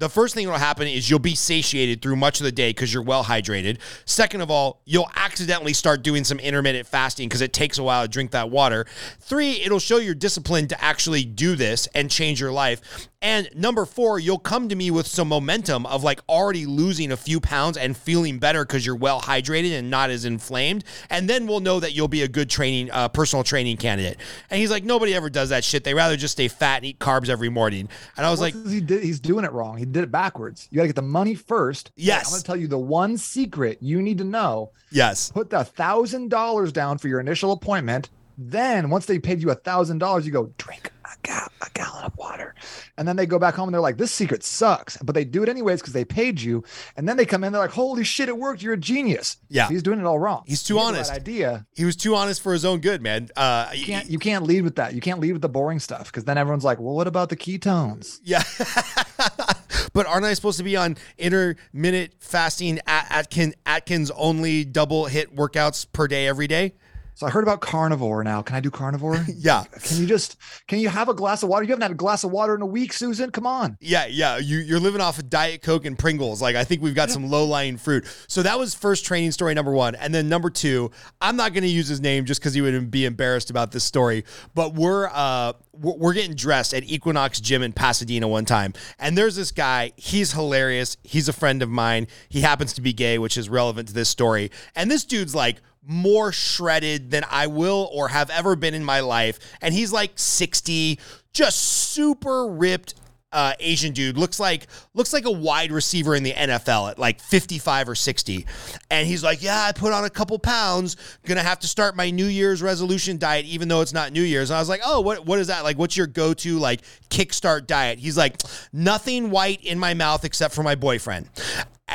the 0.00 0.08
first 0.08 0.34
thing 0.34 0.46
that 0.46 0.52
will 0.52 0.58
happen 0.58 0.88
is 0.88 1.10
you'll 1.10 1.18
be 1.18 1.34
satiated 1.34 2.00
through 2.00 2.16
much 2.16 2.40
of 2.40 2.44
the 2.44 2.52
day 2.52 2.70
because 2.70 2.92
you're 2.92 3.02
well 3.02 3.22
hydrated. 3.22 3.78
Second 4.06 4.40
of 4.40 4.50
all, 4.50 4.80
you'll 4.86 5.10
accidentally 5.14 5.74
start 5.74 6.02
doing 6.02 6.24
some 6.24 6.38
intermittent 6.40 6.86
fasting 6.86 7.28
because 7.28 7.42
it 7.42 7.52
takes 7.52 7.76
a 7.76 7.82
while 7.82 8.02
to 8.02 8.08
drink 8.08 8.30
that 8.30 8.50
water. 8.50 8.86
Three, 9.20 9.60
it'll 9.60 9.78
show 9.78 9.98
your 9.98 10.14
discipline 10.14 10.68
to 10.68 10.82
actually 10.82 11.24
do 11.24 11.54
this 11.54 11.86
and 11.94 12.10
change 12.10 12.40
your 12.40 12.50
life. 12.50 13.09
And 13.22 13.50
number 13.54 13.84
four, 13.84 14.18
you'll 14.18 14.38
come 14.38 14.70
to 14.70 14.74
me 14.74 14.90
with 14.90 15.06
some 15.06 15.28
momentum 15.28 15.84
of 15.84 16.02
like 16.02 16.20
already 16.26 16.64
losing 16.64 17.12
a 17.12 17.18
few 17.18 17.38
pounds 17.38 17.76
and 17.76 17.94
feeling 17.94 18.38
better 18.38 18.64
because 18.64 18.86
you're 18.86 18.96
well 18.96 19.20
hydrated 19.20 19.78
and 19.78 19.90
not 19.90 20.08
as 20.08 20.24
inflamed. 20.24 20.84
And 21.10 21.28
then 21.28 21.46
we'll 21.46 21.60
know 21.60 21.80
that 21.80 21.92
you'll 21.92 22.08
be 22.08 22.22
a 22.22 22.28
good 22.28 22.48
training, 22.48 22.90
uh, 22.90 23.08
personal 23.08 23.44
training 23.44 23.76
candidate. 23.76 24.16
And 24.48 24.58
he's 24.58 24.70
like, 24.70 24.84
nobody 24.84 25.14
ever 25.14 25.28
does 25.28 25.50
that 25.50 25.64
shit. 25.64 25.84
They 25.84 25.92
rather 25.92 26.16
just 26.16 26.32
stay 26.32 26.48
fat 26.48 26.76
and 26.76 26.86
eat 26.86 26.98
carbs 26.98 27.28
every 27.28 27.50
morning. 27.50 27.90
And 28.16 28.24
I 28.24 28.30
was 28.30 28.40
like, 28.40 28.54
he 28.66 28.80
did, 28.80 29.02
he's 29.02 29.20
doing 29.20 29.44
it 29.44 29.52
wrong. 29.52 29.76
He 29.76 29.84
did 29.84 30.02
it 30.02 30.10
backwards. 30.10 30.66
You 30.70 30.76
got 30.76 30.82
to 30.84 30.88
get 30.88 30.96
the 30.96 31.02
money 31.02 31.34
first. 31.34 31.90
Yes. 31.96 32.28
I'm 32.28 32.30
going 32.30 32.40
to 32.40 32.46
tell 32.46 32.56
you 32.56 32.68
the 32.68 32.78
one 32.78 33.18
secret 33.18 33.82
you 33.82 34.00
need 34.00 34.16
to 34.16 34.24
know. 34.24 34.72
yes, 34.90 35.30
Put 35.30 35.50
the 35.50 35.62
thousand 35.64 36.30
dollars 36.30 36.72
down 36.72 36.96
for 36.96 37.08
your 37.08 37.20
initial 37.20 37.52
appointment. 37.52 38.08
Then 38.38 38.88
once 38.88 39.04
they 39.04 39.18
paid 39.18 39.42
you 39.42 39.50
a 39.50 39.54
thousand 39.54 39.98
dollars, 39.98 40.24
you 40.24 40.32
go 40.32 40.50
drink 40.56 40.90
a, 41.28 41.30
a 41.64 41.70
gallon 41.74 42.04
of 42.04 42.16
water, 42.16 42.54
and 42.98 43.06
then 43.06 43.16
they 43.16 43.26
go 43.26 43.38
back 43.38 43.54
home 43.54 43.68
and 43.68 43.74
they're 43.74 43.80
like, 43.80 43.96
"This 43.98 44.12
secret 44.12 44.42
sucks," 44.42 44.96
but 44.98 45.14
they 45.14 45.24
do 45.24 45.42
it 45.42 45.48
anyways 45.48 45.80
because 45.80 45.92
they 45.92 46.04
paid 46.04 46.40
you. 46.40 46.62
And 46.96 47.08
then 47.08 47.16
they 47.16 47.26
come 47.26 47.44
in, 47.44 47.52
they're 47.52 47.60
like, 47.60 47.70
"Holy 47.72 48.04
shit, 48.04 48.28
it 48.28 48.36
worked! 48.38 48.62
You're 48.62 48.74
a 48.74 48.78
genius." 48.78 49.36
Yeah. 49.48 49.68
he's 49.68 49.82
doing 49.82 49.98
it 50.00 50.04
all 50.06 50.18
wrong. 50.18 50.44
He's 50.46 50.62
too 50.62 50.74
He 50.74 50.80
had 50.80 50.88
the 50.88 50.92
right 50.92 50.96
honest. 50.98 51.12
idea. 51.12 51.66
he 51.74 51.84
was 51.84 51.96
too 51.96 52.14
honest 52.14 52.42
for 52.42 52.52
his 52.52 52.64
own 52.64 52.80
good, 52.80 53.02
man. 53.02 53.28
Uh, 53.36 53.70
You 53.74 53.84
can't 53.84 54.10
you 54.10 54.18
can't 54.18 54.44
lead 54.44 54.62
with 54.62 54.76
that. 54.76 54.94
You 54.94 55.00
can't 55.00 55.20
lead 55.20 55.32
with 55.32 55.42
the 55.42 55.48
boring 55.48 55.78
stuff 55.80 56.06
because 56.06 56.24
then 56.24 56.38
everyone's 56.38 56.64
like, 56.64 56.78
"Well, 56.78 56.94
what 56.94 57.06
about 57.06 57.28
the 57.28 57.36
ketones?" 57.36 58.20
Yeah. 58.22 58.42
but 59.92 60.06
aren't 60.06 60.24
I 60.24 60.34
supposed 60.34 60.58
to 60.58 60.64
be 60.64 60.76
on 60.76 60.96
intermittent 61.18 62.14
fasting 62.20 62.78
at 62.86 63.06
Atkin, 63.10 63.54
Atkins 63.66 64.10
only 64.12 64.64
double 64.64 65.06
HIIT 65.06 65.34
workouts 65.34 65.86
per 65.92 66.06
day 66.06 66.26
every 66.26 66.46
day? 66.46 66.74
So 67.20 67.26
I 67.26 67.30
heard 67.30 67.44
about 67.44 67.60
carnivore 67.60 68.24
now. 68.24 68.40
Can 68.40 68.56
I 68.56 68.60
do 68.60 68.70
carnivore? 68.70 69.26
Yeah. 69.36 69.64
Can 69.82 69.98
you 69.98 70.06
just 70.06 70.36
can 70.68 70.78
you 70.78 70.88
have 70.88 71.08
a 71.08 71.14
glass 71.14 71.42
of 71.42 71.50
water? 71.50 71.64
You 71.64 71.70
haven't 71.70 71.82
had 71.82 71.90
a 71.90 71.94
glass 71.94 72.24
of 72.24 72.30
water 72.30 72.54
in 72.54 72.62
a 72.62 72.66
week, 72.66 72.92
Susan. 72.94 73.30
Come 73.30 73.46
on. 73.46 73.76
Yeah, 73.80 74.06
yeah. 74.06 74.38
You, 74.38 74.58
you're 74.58 74.80
living 74.80 75.00
off 75.00 75.18
of 75.18 75.28
Diet 75.28 75.62
Coke 75.62 75.84
and 75.84 75.98
Pringles. 75.98 76.40
Like, 76.40 76.56
I 76.56 76.64
think 76.64 76.82
we've 76.82 76.94
got 76.94 77.10
some 77.10 77.30
low 77.30 77.44
lying 77.44 77.76
fruit. 77.76 78.06
So 78.26 78.42
that 78.42 78.58
was 78.58 78.74
first 78.74 79.04
training 79.04 79.32
story 79.32 79.52
number 79.54 79.72
one. 79.72 79.94
And 79.94 80.14
then 80.14 80.28
number 80.28 80.50
two, 80.50 80.90
I'm 81.20 81.36
not 81.36 81.52
going 81.52 81.62
to 81.62 81.68
use 81.68 81.88
his 81.88 82.00
name 82.00 82.24
just 82.24 82.40
because 82.40 82.54
he 82.54 82.62
would 82.62 82.90
be 82.90 83.04
embarrassed 83.04 83.50
about 83.50 83.72
this 83.72 83.84
story. 83.84 84.24
But 84.54 84.74
we're, 84.74 85.08
uh, 85.12 85.52
we're 85.72 86.14
getting 86.14 86.34
dressed 86.34 86.74
at 86.74 86.84
Equinox 86.84 87.40
Gym 87.40 87.62
in 87.62 87.72
Pasadena 87.72 88.28
one 88.28 88.44
time. 88.44 88.72
And 88.98 89.16
there's 89.16 89.36
this 89.36 89.52
guy. 89.52 89.92
He's 89.96 90.32
hilarious. 90.32 90.96
He's 91.02 91.28
a 91.28 91.32
friend 91.32 91.62
of 91.62 91.68
mine. 91.68 92.08
He 92.28 92.40
happens 92.40 92.72
to 92.74 92.80
be 92.80 92.92
gay, 92.92 93.18
which 93.18 93.38
is 93.38 93.48
relevant 93.48 93.88
to 93.88 93.94
this 93.94 94.08
story. 94.08 94.50
And 94.74 94.90
this 94.90 95.04
dude's 95.04 95.34
like, 95.34 95.56
more 95.86 96.32
shredded 96.32 97.10
than 97.10 97.24
I 97.30 97.46
will 97.46 97.88
or 97.92 98.08
have 98.08 98.30
ever 98.30 98.56
been 98.56 98.74
in 98.74 98.84
my 98.84 99.00
life. 99.00 99.38
And 99.60 99.74
he's 99.74 99.92
like 99.92 100.12
60, 100.16 100.98
just 101.32 101.58
super 101.58 102.46
ripped 102.46 102.94
uh, 103.32 103.52
Asian 103.60 103.92
dude 103.92 104.18
looks 104.18 104.40
like 104.40 104.66
looks 104.94 105.12
like 105.12 105.24
a 105.24 105.30
wide 105.30 105.70
receiver 105.70 106.14
in 106.14 106.22
the 106.22 106.32
NFL 106.32 106.90
at 106.90 106.98
like 106.98 107.20
55 107.20 107.88
or 107.88 107.94
60. 107.94 108.46
And 108.90 109.06
he's 109.06 109.22
like, 109.22 109.42
"Yeah, 109.42 109.62
I 109.62 109.72
put 109.72 109.92
on 109.92 110.04
a 110.04 110.10
couple 110.10 110.38
pounds. 110.38 110.96
Gonna 111.24 111.42
have 111.42 111.60
to 111.60 111.68
start 111.68 111.94
my 111.94 112.10
New 112.10 112.26
Year's 112.26 112.60
resolution 112.60 113.18
diet, 113.18 113.46
even 113.46 113.68
though 113.68 113.82
it's 113.82 113.92
not 113.92 114.12
New 114.12 114.22
Year's." 114.22 114.50
And 114.50 114.56
I 114.56 114.60
was 114.60 114.68
like, 114.68 114.80
"Oh, 114.84 115.00
what 115.00 115.24
what 115.26 115.38
is 115.38 115.46
that? 115.46 115.62
Like, 115.62 115.78
what's 115.78 115.96
your 115.96 116.08
go 116.08 116.34
to 116.34 116.58
like 116.58 116.80
kickstart 117.08 117.66
diet?" 117.66 118.00
He's 118.00 118.16
like, 118.16 118.40
"Nothing 118.72 119.30
white 119.30 119.64
in 119.64 119.78
my 119.78 119.94
mouth 119.94 120.24
except 120.24 120.54
for 120.54 120.62
my 120.62 120.74
boyfriend." 120.74 121.28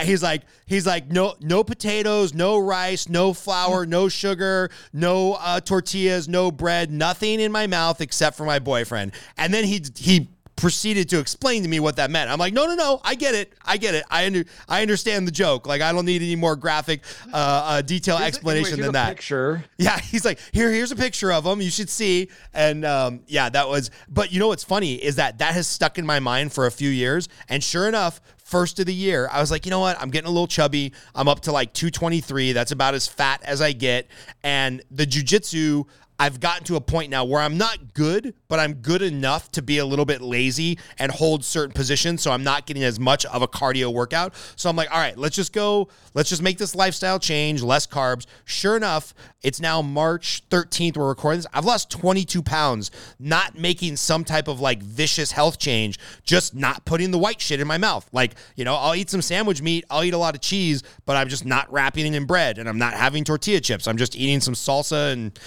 He's 0.04 0.22
like, 0.22 0.42
he's 0.66 0.86
like, 0.86 1.10
no, 1.10 1.36
no 1.40 1.64
potatoes, 1.64 2.34
no 2.34 2.58
rice, 2.58 3.08
no 3.08 3.34
flour, 3.34 3.86
no 3.86 4.10
sugar, 4.10 4.70
no 4.92 5.38
uh, 5.40 5.62
tortillas, 5.62 6.28
no 6.28 6.52
bread, 6.52 6.92
nothing 6.92 7.40
in 7.40 7.50
my 7.50 7.66
mouth 7.68 8.02
except 8.02 8.36
for 8.36 8.44
my 8.44 8.60
boyfriend. 8.60 9.14
And 9.38 9.54
then 9.54 9.64
he 9.64 9.82
he 9.96 10.28
proceeded 10.56 11.10
to 11.10 11.20
explain 11.20 11.64
to 11.64 11.68
me 11.70 11.80
what 11.80 11.98
that 11.98 12.10
meant. 12.10 12.30
I'm 12.30 12.40
like, 12.40 12.54
no, 12.54 12.66
no, 12.66 12.76
no, 12.76 13.02
I 13.04 13.16
get 13.16 13.36
it, 13.36 13.54
I 13.66 13.78
get 13.78 13.94
it, 13.94 14.06
I 14.10 14.26
under, 14.26 14.46
I 14.70 14.82
understand 14.82 15.28
the 15.28 15.32
joke. 15.32 15.68
Like, 15.68 15.82
I 15.82 15.92
don't 15.92 16.06
need 16.06 16.22
any 16.22 16.36
more 16.36 16.56
graphic, 16.56 17.02
uh, 17.34 17.36
uh 17.36 17.82
detailed 17.82 18.20
Here's- 18.20 18.36
explanation 18.36 18.78
here's 18.78 18.80
than 18.80 18.90
a 18.90 18.92
that. 18.94 19.10
Picture. 19.10 19.64
Yeah, 19.78 20.00
he's 20.12 20.24
like, 20.24 20.40
here, 20.54 20.72
here's 20.72 20.92
a 20.92 20.96
picture 20.96 21.32
of 21.32 21.46
him. 21.46 21.62
You 21.62 21.70
should 21.70 21.90
see. 21.90 22.30
And 22.54 22.86
um, 22.86 23.22
yeah, 23.28 23.50
that 23.50 23.68
was. 23.68 23.92
But 24.08 24.32
you 24.32 24.40
know 24.40 24.48
what's 24.48 24.64
funny 24.64 24.96
is 24.96 25.18
that 25.18 25.40
that 25.40 25.54
has 25.54 25.68
stuck 25.68 25.98
in 25.98 26.06
my 26.06 26.20
mind 26.20 26.54
for 26.54 26.66
a 26.66 26.72
few 26.72 26.90
years. 26.90 27.28
And 27.50 27.64
sure 27.64 27.88
enough, 27.88 28.22
first 28.44 28.80
of 28.80 28.86
the 28.86 28.94
year, 28.94 29.28
I 29.32 29.42
was 29.42 29.52
like, 29.52 29.66
you 29.66 29.72
know 29.72 29.80
what? 29.82 30.00
I'm 30.02 30.10
getting 30.10 30.28
a 30.28 30.32
little 30.32 30.48
chubby. 30.48 30.94
I'm 31.14 31.28
up 31.28 31.42
to 31.42 31.52
like 31.52 31.74
223. 31.74 32.54
That's 32.54 32.72
about 32.72 32.94
as 32.94 33.08
fat 33.08 33.42
as 33.44 33.62
I 33.62 33.74
get. 33.74 34.08
And 34.44 34.82
the 34.90 35.06
jujitsu. 35.06 35.86
I've 36.18 36.40
gotten 36.40 36.64
to 36.66 36.78
a 36.78 36.82
point 36.82 37.10
now 37.10 37.26
where 37.26 37.42
I'm 37.42 37.58
not 37.58 37.94
good, 37.94 38.34
but 38.48 38.60
I'm 38.60 38.76
good 38.76 39.02
enough 39.02 39.52
to 39.52 39.62
be 39.62 39.80
a 39.80 39.86
little 39.86 40.06
bit 40.06 40.22
lazy 40.22 40.80
and 40.98 41.12
hold 41.12 41.44
certain 41.44 41.74
positions. 41.74 42.22
So 42.22 42.32
I'm 42.32 42.44
not 42.44 42.66
getting 42.66 42.84
as 42.84 43.00
much 43.00 43.26
of 43.26 43.42
a 43.42 43.48
cardio 43.48 43.94
workout. 43.94 44.34
So 44.56 44.70
I'm 44.70 44.76
like, 44.76 44.90
all 44.92 45.00
right, 45.00 45.18
let's 45.18 45.36
just 45.36 45.52
go. 45.52 45.90
Let's 46.14 46.30
just 46.30 46.42
make 46.42 46.58
this 46.58 46.74
lifestyle 46.74 47.20
change, 47.20 47.62
less 47.62 47.86
carbs. 47.86 48.26
Sure 48.46 48.78
enough, 48.78 49.14
it's 49.42 49.60
now 49.60 49.82
March 49.82 50.44
13th. 50.50 50.96
We're 50.96 51.08
recording 51.08 51.40
this. 51.40 51.48
I've 51.54 51.66
lost 51.66 51.90
22 51.90 52.42
pounds, 52.42 52.92
not 53.20 53.58
making 53.58 53.98
some 53.98 54.24
type 54.24 54.48
of 54.48 54.62
like 54.62 54.82
vicious 54.82 55.32
health 55.32 55.60
change, 55.60 56.00
just 56.24 56.56
not 56.56 56.86
putting 56.86 57.12
the 57.12 57.20
white 57.20 57.42
shit 57.42 57.60
in 57.60 57.68
my 57.68 57.78
mouth. 57.78 58.08
Like, 58.14 58.36
you 58.56 58.64
know, 58.64 58.76
I'll 58.76 58.96
eat 58.96 59.10
some 59.10 59.22
sandwich 59.22 59.62
meat, 59.62 59.84
I'll 59.90 60.04
eat 60.04 60.14
a 60.14 60.18
lot 60.18 60.36
of 60.36 60.42
cheese, 60.42 60.82
but 61.06 61.18
I'm 61.18 61.28
just 61.28 61.46
not 61.46 61.72
wrapping 61.72 62.06
it 62.06 62.16
in 62.16 62.26
bread 62.26 62.58
and 62.58 62.70
I'm 62.70 62.78
not 62.78 62.94
having 62.94 63.26
tortilla 63.26 63.60
chips. 63.60 63.88
I'm 63.88 63.98
just 63.98 64.16
eating 64.16 64.40
some 64.40 64.54
salsa 64.54 65.12
and 65.12 65.38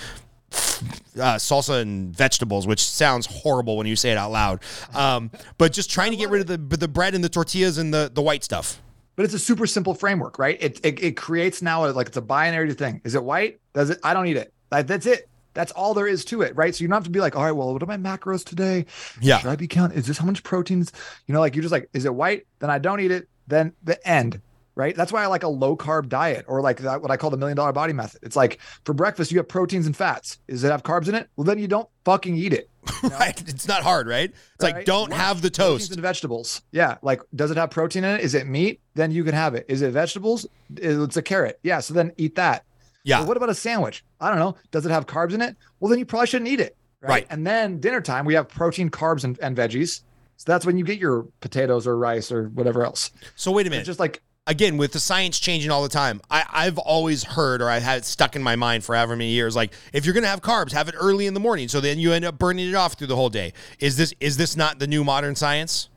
uh, 0.52 1.36
salsa 1.36 1.80
and 1.80 2.14
vegetables, 2.16 2.66
which 2.66 2.82
sounds 2.82 3.26
horrible 3.26 3.76
when 3.76 3.86
you 3.86 3.96
say 3.96 4.10
it 4.10 4.16
out 4.16 4.30
loud. 4.30 4.60
Um, 4.94 5.30
but 5.58 5.72
just 5.72 5.90
trying 5.90 6.10
to 6.12 6.16
get 6.16 6.30
rid 6.30 6.40
of 6.40 6.46
the 6.46 6.76
the 6.76 6.88
bread 6.88 7.14
and 7.14 7.22
the 7.22 7.28
tortillas 7.28 7.78
and 7.78 7.92
the 7.92 8.10
the 8.12 8.22
white 8.22 8.44
stuff. 8.44 8.80
But 9.16 9.24
it's 9.24 9.34
a 9.34 9.38
super 9.38 9.66
simple 9.66 9.94
framework, 9.94 10.38
right? 10.38 10.56
It, 10.60 10.84
it 10.84 11.02
it 11.02 11.16
creates 11.16 11.60
now 11.60 11.86
a, 11.86 11.88
like 11.88 12.06
it's 12.06 12.16
a 12.16 12.22
binary 12.22 12.72
thing. 12.74 13.00
Is 13.04 13.14
it 13.16 13.24
white? 13.24 13.60
Does 13.72 13.90
it? 13.90 13.98
I 14.04 14.14
don't 14.14 14.26
eat 14.28 14.36
it. 14.36 14.52
Like, 14.70 14.86
that's 14.86 15.06
it. 15.06 15.28
That's 15.54 15.72
all 15.72 15.92
there 15.92 16.06
is 16.06 16.24
to 16.26 16.42
it, 16.42 16.54
right? 16.54 16.72
So 16.72 16.82
you 16.82 16.88
don't 16.88 16.94
have 16.94 17.04
to 17.04 17.10
be 17.10 17.18
like, 17.18 17.34
all 17.34 17.42
right, 17.42 17.50
well, 17.50 17.72
what 17.72 17.82
are 17.82 17.86
my 17.86 17.96
macros 17.96 18.44
today? 18.44 18.86
Yeah. 19.20 19.38
Should 19.38 19.50
I 19.50 19.56
be 19.56 19.66
counting? 19.66 19.98
Is 19.98 20.06
this 20.06 20.18
how 20.18 20.26
much 20.26 20.44
proteins? 20.44 20.92
You 21.26 21.34
know, 21.34 21.40
like 21.40 21.56
you're 21.56 21.62
just 21.62 21.72
like, 21.72 21.88
is 21.92 22.04
it 22.04 22.14
white? 22.14 22.46
Then 22.60 22.70
I 22.70 22.78
don't 22.78 23.00
eat 23.00 23.10
it. 23.10 23.28
Then 23.48 23.72
the 23.82 24.06
end, 24.06 24.40
right? 24.78 24.94
That's 24.96 25.12
why 25.12 25.22
I 25.22 25.26
like 25.26 25.42
a 25.42 25.48
low 25.48 25.76
carb 25.76 26.08
diet 26.08 26.46
or 26.48 26.62
like 26.62 26.78
that, 26.78 27.02
what 27.02 27.10
I 27.10 27.18
call 27.18 27.28
the 27.28 27.36
million 27.36 27.56
dollar 27.56 27.72
body 27.72 27.92
method. 27.92 28.20
It's 28.22 28.36
like 28.36 28.60
for 28.84 28.94
breakfast, 28.94 29.30
you 29.32 29.36
have 29.38 29.48
proteins 29.48 29.84
and 29.86 29.94
fats. 29.94 30.38
Does 30.48 30.64
it 30.64 30.70
have 30.70 30.82
carbs 30.84 31.08
in 31.08 31.14
it? 31.14 31.28
Well, 31.36 31.44
then 31.44 31.58
you 31.58 31.66
don't 31.68 31.88
fucking 32.06 32.34
eat 32.36 32.54
it. 32.54 32.70
Right? 33.02 33.38
It's 33.48 33.68
not 33.68 33.82
hard, 33.82 34.08
right? 34.08 34.30
It's 34.30 34.62
like 34.62 34.84
don't 34.86 35.10
Lunch, 35.10 35.20
have 35.20 35.42
the 35.42 35.50
toast. 35.50 35.82
proteins 35.88 35.90
and 35.90 36.00
vegetables. 36.00 36.62
Yeah, 36.72 36.96
like 37.02 37.20
does 37.34 37.50
it 37.50 37.56
have 37.58 37.70
protein 37.70 38.02
in 38.02 38.14
it? 38.16 38.22
Is 38.22 38.34
it 38.34 38.46
meat? 38.46 38.80
Then 38.94 39.10
you 39.12 39.22
can 39.24 39.34
have 39.34 39.54
it. 39.54 39.66
Is 39.68 39.82
it 39.82 39.90
vegetables? 39.92 40.46
It's 40.74 41.16
a 41.18 41.22
carrot. 41.22 41.60
Yeah, 41.62 41.80
so 41.80 41.92
then 41.92 42.12
eat 42.16 42.36
that. 42.36 42.64
Yeah. 43.04 43.18
Well, 43.18 43.28
what 43.28 43.36
about 43.36 43.50
a 43.50 43.54
sandwich? 43.54 44.04
I 44.20 44.30
don't 44.30 44.38
know. 44.38 44.56
Does 44.70 44.86
it 44.86 44.90
have 44.90 45.06
carbs 45.06 45.32
in 45.34 45.42
it? 45.42 45.54
Well, 45.80 45.90
then 45.90 45.98
you 45.98 46.06
probably 46.06 46.26
shouldn't 46.28 46.48
eat 46.50 46.60
it. 46.60 46.76
Right. 47.02 47.26
And 47.30 47.46
then 47.46 47.78
dinner 47.78 48.00
time, 48.00 48.24
we 48.24 48.34
have 48.34 48.48
protein, 48.48 48.90
carbs, 48.90 49.22
and, 49.22 49.38
and 49.40 49.56
veggies. 49.56 50.00
So 50.36 50.44
that's 50.50 50.64
when 50.66 50.78
you 50.78 50.84
get 50.84 50.98
your 50.98 51.26
potatoes 51.40 51.86
or 51.86 51.96
rice 51.96 52.32
or 52.32 52.48
whatever 52.48 52.84
else. 52.84 53.10
So 53.36 53.50
wait 53.52 53.62
a 53.62 53.66
It's 53.66 53.70
minute. 53.70 53.86
just 53.86 54.00
like 54.00 54.22
again, 54.48 54.76
with 54.78 54.92
the 54.92 54.98
science 54.98 55.38
changing 55.38 55.70
all 55.70 55.82
the 55.84 55.88
time, 55.88 56.20
I, 56.28 56.44
I've 56.50 56.78
always 56.78 57.22
heard 57.22 57.62
or 57.62 57.68
I've 57.68 57.84
had 57.84 57.98
it 57.98 58.04
stuck 58.04 58.34
in 58.34 58.42
my 58.42 58.56
mind 58.56 58.82
for 58.82 58.96
however 58.96 59.14
many 59.14 59.30
years. 59.30 59.54
Like, 59.54 59.72
if 59.92 60.04
you're 60.04 60.14
gonna 60.14 60.26
have 60.26 60.42
carbs, 60.42 60.72
have 60.72 60.88
it 60.88 60.96
early 60.98 61.26
in 61.26 61.34
the 61.34 61.40
morning, 61.40 61.68
so 61.68 61.80
then 61.80 62.00
you 62.00 62.12
end 62.12 62.24
up 62.24 62.38
burning 62.38 62.68
it 62.68 62.74
off 62.74 62.94
through 62.94 63.06
the 63.06 63.16
whole 63.16 63.30
day. 63.30 63.52
Is 63.78 63.96
this 63.96 64.12
is 64.18 64.36
this 64.36 64.56
not 64.56 64.80
the 64.80 64.88
new 64.88 65.04
modern 65.04 65.36
science? 65.36 65.90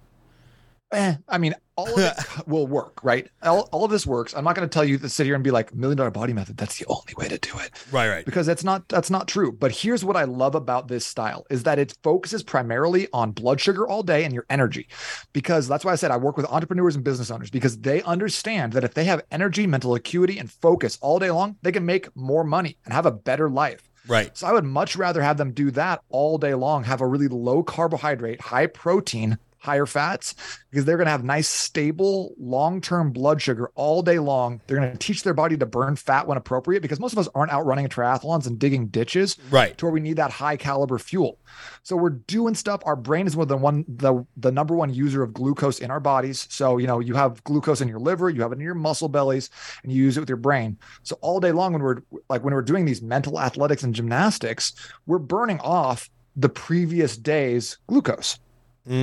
eh, 0.91 1.15
I 1.27 1.37
mean, 1.37 1.55
all 1.81 1.93
of 1.93 1.99
it 1.99 2.47
will 2.47 2.67
work, 2.67 3.03
right? 3.03 3.27
All, 3.43 3.67
all 3.71 3.85
of 3.85 3.91
this 3.91 4.05
works. 4.05 4.33
I'm 4.35 4.43
not 4.43 4.55
going 4.55 4.67
to 4.67 4.73
tell 4.73 4.83
you 4.85 4.97
to 4.99 5.09
sit 5.09 5.25
here 5.25 5.35
and 5.35 5.43
be 5.43 5.51
like 5.51 5.73
million 5.73 5.97
dollar 5.97 6.11
body 6.11 6.33
method. 6.33 6.57
That's 6.57 6.77
the 6.77 6.85
only 6.87 7.13
way 7.17 7.27
to 7.27 7.37
do 7.37 7.57
it. 7.59 7.71
Right, 7.91 8.09
right. 8.09 8.25
because 8.25 8.45
that's 8.45 8.63
not 8.63 8.87
that's 8.89 9.09
not 9.09 9.27
true 9.27 9.51
but 9.51 9.71
here's 9.71 10.03
what 10.03 10.15
i 10.15 10.23
love 10.23 10.55
about 10.55 10.87
this 10.87 11.05
style 11.05 11.45
is 11.49 11.63
that 11.63 11.79
it 11.79 11.93
focuses 12.03 12.43
primarily 12.43 13.07
on 13.13 13.31
blood 13.31 13.59
sugar 13.59 13.87
all 13.87 14.03
day 14.03 14.23
and 14.23 14.33
your 14.33 14.45
energy 14.49 14.87
because 15.33 15.67
that's 15.67 15.83
why 15.85 15.91
i 15.91 15.95
said 15.95 16.11
i 16.11 16.17
work 16.17 16.37
with 16.37 16.45
entrepreneurs 16.47 16.95
and 16.95 17.03
business 17.03 17.31
owners 17.31 17.49
because 17.49 17.77
they 17.79 18.01
understand 18.03 18.73
that 18.73 18.83
if 18.83 18.93
they 18.93 19.03
have 19.05 19.21
energy 19.31 19.65
mental 19.67 19.95
acuity 19.95 20.37
and 20.39 20.51
focus 20.51 20.97
all 21.01 21.19
day 21.19 21.31
long 21.31 21.55
they 21.61 21.71
can 21.71 21.85
make 21.85 22.13
more 22.15 22.43
money 22.43 22.77
and 22.85 22.93
have 22.93 23.05
a 23.05 23.11
better 23.11 23.49
life 23.49 23.89
Right. 24.07 24.35
so 24.37 24.47
i 24.47 24.51
would 24.53 24.65
much 24.65 24.95
rather 24.95 25.21
have 25.21 25.37
them 25.37 25.51
do 25.51 25.71
that 25.71 26.01
all 26.09 26.37
day 26.37 26.53
long 26.53 26.83
have 26.85 27.01
a 27.01 27.07
really 27.07 27.27
low 27.27 27.63
carbohydrate 27.63 28.41
high 28.41 28.67
protein 28.67 29.37
higher 29.61 29.85
fats 29.85 30.33
because 30.71 30.85
they're 30.85 30.97
going 30.97 31.05
to 31.05 31.11
have 31.11 31.23
nice, 31.23 31.47
stable, 31.47 32.33
long 32.39 32.81
term 32.81 33.11
blood 33.11 33.39
sugar 33.41 33.71
all 33.75 34.01
day 34.01 34.17
long. 34.17 34.59
They're 34.65 34.77
going 34.77 34.91
to 34.91 34.97
teach 34.97 35.21
their 35.21 35.35
body 35.35 35.55
to 35.57 35.65
burn 35.67 35.95
fat 35.95 36.27
when 36.27 36.37
appropriate 36.37 36.81
because 36.81 36.99
most 36.99 37.13
of 37.13 37.19
us 37.19 37.29
aren't 37.35 37.51
out 37.51 37.65
running 37.65 37.87
triathlons 37.87 38.47
and 38.47 38.57
digging 38.57 38.87
ditches 38.87 39.37
Right. 39.51 39.77
to 39.77 39.85
where 39.85 39.93
we 39.93 39.99
need 39.99 40.15
that 40.17 40.31
high 40.31 40.57
caliber 40.57 40.97
fuel. 40.97 41.37
So 41.83 41.95
we're 41.95 42.09
doing 42.09 42.55
stuff. 42.55 42.81
Our 42.85 42.95
brain 42.95 43.27
is 43.27 43.35
one 43.35 43.43
of 43.43 43.49
the 43.49 43.57
one 43.57 43.85
the 43.87 44.25
the 44.35 44.51
number 44.51 44.75
one 44.75 44.91
user 44.93 45.21
of 45.21 45.33
glucose 45.33 45.79
in 45.79 45.91
our 45.91 45.99
bodies. 45.99 46.47
So 46.49 46.77
you 46.77 46.87
know 46.87 46.99
you 46.99 47.13
have 47.13 47.43
glucose 47.43 47.81
in 47.81 47.87
your 47.87 47.99
liver, 47.99 48.29
you 48.29 48.41
have 48.41 48.51
it 48.51 48.55
in 48.55 48.61
your 48.61 48.73
muscle 48.73 49.09
bellies, 49.09 49.49
and 49.83 49.91
you 49.91 50.03
use 50.03 50.17
it 50.17 50.21
with 50.21 50.29
your 50.29 50.37
brain. 50.37 50.77
So 51.03 51.17
all 51.21 51.39
day 51.39 51.51
long 51.51 51.73
when 51.73 51.83
we're 51.83 52.01
like 52.29 52.43
when 52.43 52.53
we're 52.53 52.61
doing 52.63 52.85
these 52.85 53.01
mental 53.03 53.39
athletics 53.39 53.83
and 53.83 53.93
gymnastics, 53.93 54.73
we're 55.05 55.19
burning 55.19 55.59
off 55.59 56.09
the 56.35 56.49
previous 56.49 57.15
day's 57.15 57.77
glucose. 57.87 58.39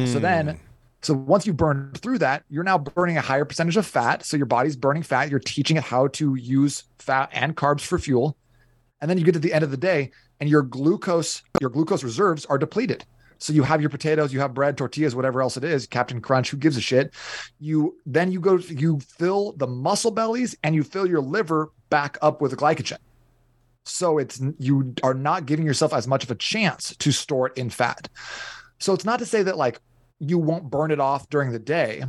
So 0.05 0.18
Mm. 0.18 0.22
then, 0.22 0.61
so 1.03 1.14
once 1.14 1.47
you 1.47 1.53
burn 1.53 1.93
through 1.95 2.18
that, 2.18 2.45
you're 2.49 2.64
now 2.64 2.79
burning 2.79 3.16
a 3.16 3.20
higher 3.20 3.45
percentage 3.45 3.76
of 3.76 3.87
fat. 3.87 4.24
So 4.24 4.37
your 4.37 4.47
body's 4.47 4.76
burning 4.76 5.03
fat. 5.03 5.31
You're 5.31 5.39
teaching 5.41 5.76
it 5.76 5.85
how 5.85 6.09
to 6.09 6.35
use 6.35 6.85
fat 6.99 7.31
and 7.33 7.57
carbs 7.57 7.83
for 7.83 7.99
fuel. 7.99 8.37
And 9.01 9.09
then 9.09 9.18
you 9.18 9.24
get 9.24 9.33
to 9.33 9.39
the 9.39 9.53
end 9.53 9.64
of 9.64 9.70
the 9.70 9.76
day 9.76 10.11
and 10.41 10.51
your 10.51 10.62
glucose, 10.62 11.43
your 11.59 11.70
glucose 11.70 12.03
reserves 12.03 12.45
are 12.47 12.59
depleted. 12.59 13.05
So 13.39 13.53
you 13.53 13.62
have 13.62 13.81
your 13.81 13.91
potatoes, 13.91 14.33
you 14.33 14.41
have 14.41 14.55
bread, 14.55 14.76
tortillas, 14.76 15.14
whatever 15.14 15.41
else 15.41 15.57
it 15.57 15.62
is, 15.62 15.87
Captain 15.87 16.20
Crunch, 16.20 16.51
who 16.51 16.57
gives 16.57 16.76
a 16.76 16.81
shit. 16.81 17.14
You 17.61 17.97
then 18.05 18.33
you 18.33 18.41
go, 18.41 18.57
you 18.57 18.99
fill 19.18 19.53
the 19.53 19.68
muscle 19.68 20.11
bellies 20.11 20.57
and 20.64 20.74
you 20.74 20.83
fill 20.83 21.07
your 21.07 21.20
liver 21.20 21.70
back 21.91 22.18
up 22.20 22.41
with 22.43 22.57
glycogen. 22.57 22.99
So 23.85 24.18
it's 24.18 24.41
you 24.59 24.95
are 25.03 25.14
not 25.14 25.47
giving 25.47 25.64
yourself 25.64 25.95
as 25.95 26.07
much 26.09 26.24
of 26.24 26.31
a 26.31 26.35
chance 26.35 26.95
to 26.99 27.12
store 27.12 27.47
it 27.47 27.57
in 27.57 27.70
fat. 27.70 28.09
So 28.79 28.93
it's 28.95 29.05
not 29.05 29.18
to 29.18 29.26
say 29.26 29.43
that 29.43 29.57
like 29.57 29.81
you 30.18 30.39
won't 30.39 30.70
burn 30.70 30.91
it 30.91 31.01
off 31.01 31.29
during 31.31 31.53
the 31.53 31.59
day, 31.59 32.03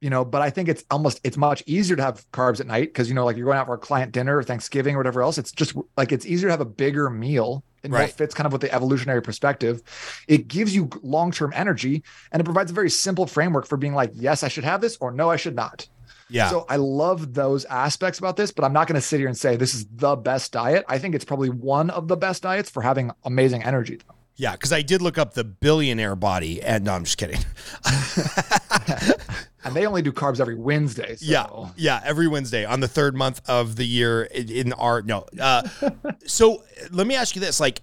you 0.00 0.10
know, 0.10 0.24
but 0.24 0.42
I 0.42 0.50
think 0.50 0.68
it's 0.68 0.84
almost 0.90 1.20
it's 1.24 1.36
much 1.36 1.62
easier 1.66 1.96
to 1.96 2.02
have 2.02 2.30
carbs 2.32 2.60
at 2.60 2.66
night 2.66 2.88
because 2.88 3.08
you 3.08 3.14
know, 3.14 3.24
like 3.24 3.36
you're 3.36 3.46
going 3.46 3.58
out 3.58 3.66
for 3.66 3.74
a 3.74 3.78
client 3.78 4.12
dinner 4.12 4.38
or 4.38 4.42
Thanksgiving 4.42 4.94
or 4.94 4.98
whatever 4.98 5.22
else. 5.22 5.38
It's 5.38 5.52
just 5.52 5.74
like 5.96 6.12
it's 6.12 6.26
easier 6.26 6.48
to 6.48 6.52
have 6.52 6.60
a 6.60 6.66
bigger 6.66 7.08
meal. 7.10 7.64
and 7.82 7.92
Right. 7.92 8.10
fits 8.10 8.34
kind 8.34 8.46
of 8.46 8.52
with 8.52 8.62
the 8.62 8.72
evolutionary 8.72 9.20
perspective. 9.20 9.82
It 10.26 10.48
gives 10.48 10.74
you 10.74 10.88
long-term 11.02 11.52
energy 11.54 12.02
and 12.32 12.40
it 12.40 12.44
provides 12.44 12.70
a 12.70 12.74
very 12.74 12.88
simple 12.88 13.26
framework 13.26 13.66
for 13.66 13.76
being 13.76 13.94
like, 13.94 14.10
yes, 14.14 14.42
I 14.42 14.48
should 14.48 14.64
have 14.64 14.80
this 14.80 14.96
or 15.02 15.10
no, 15.10 15.28
I 15.28 15.36
should 15.36 15.54
not. 15.54 15.86
Yeah. 16.30 16.48
So 16.48 16.64
I 16.70 16.76
love 16.76 17.34
those 17.34 17.66
aspects 17.66 18.18
about 18.18 18.36
this, 18.36 18.50
but 18.50 18.64
I'm 18.64 18.72
not 18.72 18.88
going 18.88 18.94
to 18.94 19.06
sit 19.06 19.18
here 19.18 19.28
and 19.28 19.36
say 19.36 19.56
this 19.56 19.74
is 19.74 19.86
the 19.96 20.16
best 20.16 20.50
diet. 20.52 20.86
I 20.88 20.98
think 20.98 21.14
it's 21.14 21.26
probably 21.26 21.50
one 21.50 21.90
of 21.90 22.08
the 22.08 22.16
best 22.16 22.42
diets 22.42 22.70
for 22.70 22.80
having 22.82 23.10
amazing 23.24 23.62
energy. 23.62 24.00
Yeah, 24.36 24.52
because 24.52 24.72
I 24.72 24.82
did 24.82 25.00
look 25.00 25.16
up 25.16 25.34
the 25.34 25.44
billionaire 25.44 26.16
body, 26.16 26.60
and 26.62 26.84
no, 26.84 26.92
I'm 26.92 27.04
just 27.04 27.18
kidding. 27.18 27.40
And 29.64 29.74
they 29.74 29.86
only 29.86 30.02
do 30.02 30.12
carbs 30.12 30.40
every 30.40 30.54
Wednesday. 30.54 31.16
So. 31.16 31.24
Yeah, 31.24 31.70
yeah, 31.76 32.00
every 32.04 32.28
Wednesday 32.28 32.66
on 32.66 32.80
the 32.80 32.88
third 32.88 33.16
month 33.16 33.40
of 33.48 33.76
the 33.76 33.84
year 33.84 34.24
in, 34.24 34.50
in 34.50 34.72
our 34.74 35.00
no. 35.00 35.24
Uh, 35.40 35.66
so 36.26 36.62
let 36.90 37.06
me 37.06 37.14
ask 37.14 37.34
you 37.34 37.40
this: 37.40 37.60
like 37.60 37.80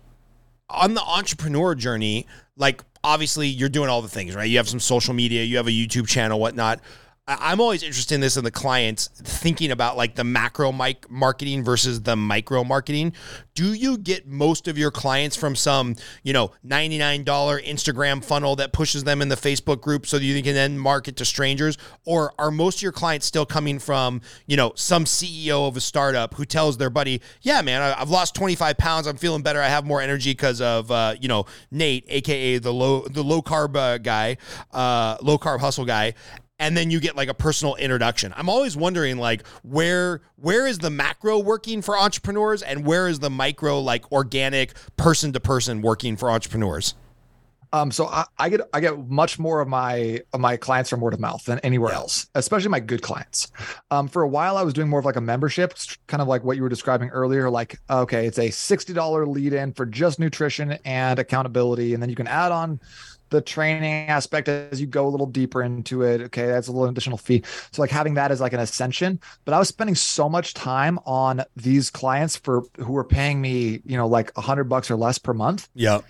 on 0.70 0.94
the 0.94 1.02
entrepreneur 1.02 1.74
journey, 1.74 2.28
like 2.56 2.84
obviously 3.04 3.48
you're 3.48 3.70
doing 3.70 3.90
all 3.90 4.04
the 4.04 4.08
things, 4.08 4.36
right? 4.36 4.48
You 4.48 4.58
have 4.58 4.70
some 4.70 4.80
social 4.80 5.16
media, 5.16 5.44
you 5.44 5.58
have 5.58 5.68
a 5.68 5.72
YouTube 5.72 6.08
channel, 6.08 6.40
whatnot. 6.40 6.82
I'm 7.28 7.62
always 7.62 7.84
interested 7.84 8.16
in 8.16 8.22
this 8.22 8.36
in 8.36 8.44
the 8.44 8.52
clients 8.52 9.08
thinking 9.14 9.70
about 9.70 9.96
like 9.96 10.16
the 10.16 10.24
macro 10.24 10.72
mic 10.72 11.10
marketing 11.10 11.64
versus 11.64 12.02
the 12.02 12.16
micro 12.16 12.64
marketing. 12.64 13.14
Do 13.54 13.74
you 13.74 14.00
get 14.00 14.28
most 14.28 14.68
of 14.68 14.76
your 14.76 14.90
clients 14.90 15.36
from 15.36 15.56
some, 15.56 15.98
you 16.24 16.34
know, 16.34 16.52
$99 16.66 17.24
Instagram 17.24 18.24
funnel 18.24 18.56
that 18.56 18.74
pushes 18.74 19.04
them 19.04 19.22
in 19.22 19.30
the 19.30 19.36
Facebook 19.36 19.82
group 19.82 20.08
so 20.08 20.18
that 20.18 20.26
you 20.26 20.42
can 20.42 20.56
then 20.56 20.80
market 20.80 21.16
to 21.18 21.26
strangers? 21.26 21.78
Or 22.06 22.34
are 22.40 22.50
most 22.50 22.80
of 22.80 22.82
your 22.82 22.92
clients 22.92 23.28
still 23.28 23.46
coming 23.46 23.78
from, 23.78 24.22
you 24.48 24.58
know, 24.58 24.74
some 24.76 25.06
CEO 25.06 25.68
of 25.68 25.78
a 25.78 25.82
startup 25.82 26.34
who 26.34 26.46
tells 26.46 26.78
their 26.78 26.90
buddy, 26.90 27.22
yeah, 27.42 27.62
man, 27.62 27.82
I've 27.82 28.10
lost 28.10 28.34
25 28.34 28.78
pounds. 28.78 29.06
I'm 29.06 29.18
feeling 29.18 29.44
better. 29.44 29.62
I 29.62 29.68
have 29.68 29.86
more 29.86 30.02
energy 30.02 30.32
because 30.32 30.60
of, 30.60 30.90
uh, 30.90 31.14
you 31.22 31.28
know, 31.28 31.46
Nate, 31.70 32.06
AKA 32.08 32.58
the 32.58 32.74
low, 32.74 33.02
the 33.02 33.24
low 33.24 33.44
carb 33.44 33.76
uh, 33.76 34.00
guy, 34.00 34.38
uh, 34.72 35.18
low 35.22 35.38
carb 35.38 35.60
hustle 35.60 35.86
guy 35.86 36.16
and 36.62 36.78
then 36.78 36.92
you 36.92 37.00
get 37.00 37.18
like 37.18 37.28
a 37.28 37.34
personal 37.34 37.76
introduction. 37.76 38.32
I'm 38.38 38.48
always 38.48 38.78
wondering 38.78 39.18
like 39.18 39.46
where 39.64 40.22
where 40.38 40.68
is 40.68 40.78
the 40.78 40.92
macro 40.92 41.40
working 41.40 41.82
for 41.82 41.98
entrepreneurs 41.98 42.62
and 42.62 42.86
where 42.86 43.08
is 43.08 43.20
the 43.20 43.32
micro 43.32 43.80
like 43.80 44.10
organic 44.12 44.74
person 44.96 45.34
to 45.34 45.40
person 45.40 45.82
working 45.82 46.16
for 46.16 46.30
entrepreneurs? 46.30 46.94
Um, 47.74 47.92
so 47.92 48.08
I, 48.08 48.26
I 48.38 48.50
get 48.50 48.62
I 48.74 48.80
get 48.82 49.08
much 49.08 49.40
more 49.40 49.62
of 49.62 49.68
my 49.68 50.22
of 50.34 50.40
my 50.40 50.58
clients 50.58 50.90
from 50.90 51.00
word 51.00 51.14
of 51.14 51.20
mouth 51.20 51.46
than 51.46 51.60
anywhere 51.60 51.94
else, 51.94 52.28
especially 52.36 52.70
my 52.70 52.80
good 52.80 53.02
clients. 53.02 53.52
Um, 53.92 54.08
for 54.08 54.24
a 54.24 54.28
while 54.28 54.58
I 54.58 54.64
was 54.64 54.74
doing 54.74 54.90
more 54.90 55.00
of 55.00 55.06
like 55.06 55.16
a 55.16 55.22
membership, 55.22 55.74
kind 56.08 56.22
of 56.22 56.28
like 56.28 56.44
what 56.44 56.58
you 56.58 56.64
were 56.64 56.70
describing 56.70 57.10
earlier. 57.10 57.50
Like, 57.50 57.80
okay, 57.90 58.26
it's 58.28 58.40
a 58.40 58.50
sixty 58.50 58.94
dollar 58.94 59.26
lead 59.26 59.54
in 59.54 59.74
for 59.74 59.86
just 59.86 60.20
nutrition 60.20 60.78
and 60.84 61.20
accountability, 61.20 61.94
and 61.94 62.04
then 62.04 62.10
you 62.10 62.16
can 62.16 62.28
add 62.28 62.52
on 62.52 62.80
the 63.30 63.42
training 63.42 64.10
aspect 64.10 64.50
as 64.50 64.80
you 64.80 64.86
go 64.86 65.08
a 65.08 65.10
little 65.10 65.26
deeper 65.26 65.64
into 65.64 66.04
it. 66.04 66.22
Okay, 66.22 66.48
that's 66.48 66.68
a 66.68 66.72
little 66.72 66.90
additional 66.90 67.18
fee. 67.18 67.42
So 67.72 67.82
like 67.82 67.90
having 67.90 68.14
that 68.16 68.30
as 68.30 68.42
like 68.42 68.54
an 68.54 68.60
ascension. 68.60 69.20
But 69.46 69.54
I 69.54 69.60
was 69.60 69.70
spending 69.70 69.96
so 69.96 70.30
much 70.30 70.54
time 70.54 71.00
on 71.06 71.44
these 71.56 71.90
clients 71.90 72.36
for 72.36 72.64
who 72.78 72.92
were 72.92 73.06
paying 73.06 73.42
me, 73.42 73.82
you 73.86 73.98
know, 73.98 74.08
like 74.08 74.32
a 74.36 74.42
hundred 74.42 74.66
bucks 74.66 74.92
or 74.92 74.98
less 74.98 75.18
per 75.18 75.34
month 75.34 75.70
Yeah. 75.74 76.02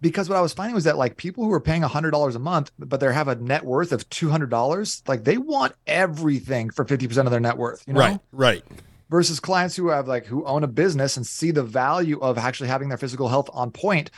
Because 0.00 0.28
what 0.28 0.38
I 0.38 0.40
was 0.40 0.52
finding 0.52 0.74
was 0.74 0.84
that 0.84 0.96
like 0.96 1.16
people 1.16 1.44
who 1.44 1.52
are 1.52 1.60
paying 1.60 1.82
hundred 1.82 2.10
dollars 2.10 2.34
a 2.34 2.38
month, 2.38 2.70
but 2.78 3.00
they 3.00 3.12
have 3.12 3.28
a 3.28 3.34
net 3.34 3.64
worth 3.64 3.92
of 3.92 4.08
two 4.10 4.30
hundred 4.30 4.50
dollars, 4.50 5.02
like 5.06 5.24
they 5.24 5.38
want 5.38 5.74
everything 5.86 6.70
for 6.70 6.84
fifty 6.84 7.06
percent 7.06 7.26
of 7.26 7.30
their 7.30 7.40
net 7.40 7.56
worth, 7.56 7.84
you 7.86 7.92
know. 7.92 8.00
Right. 8.00 8.20
Right. 8.32 8.64
Versus 9.10 9.40
clients 9.40 9.74
who 9.74 9.88
have 9.88 10.06
like 10.08 10.26
who 10.26 10.44
own 10.44 10.62
a 10.64 10.68
business 10.68 11.16
and 11.16 11.26
see 11.26 11.50
the 11.50 11.64
value 11.64 12.20
of 12.20 12.38
actually 12.38 12.68
having 12.68 12.88
their 12.88 12.98
physical 12.98 13.28
health 13.28 13.50
on 13.52 13.72
point, 13.72 14.10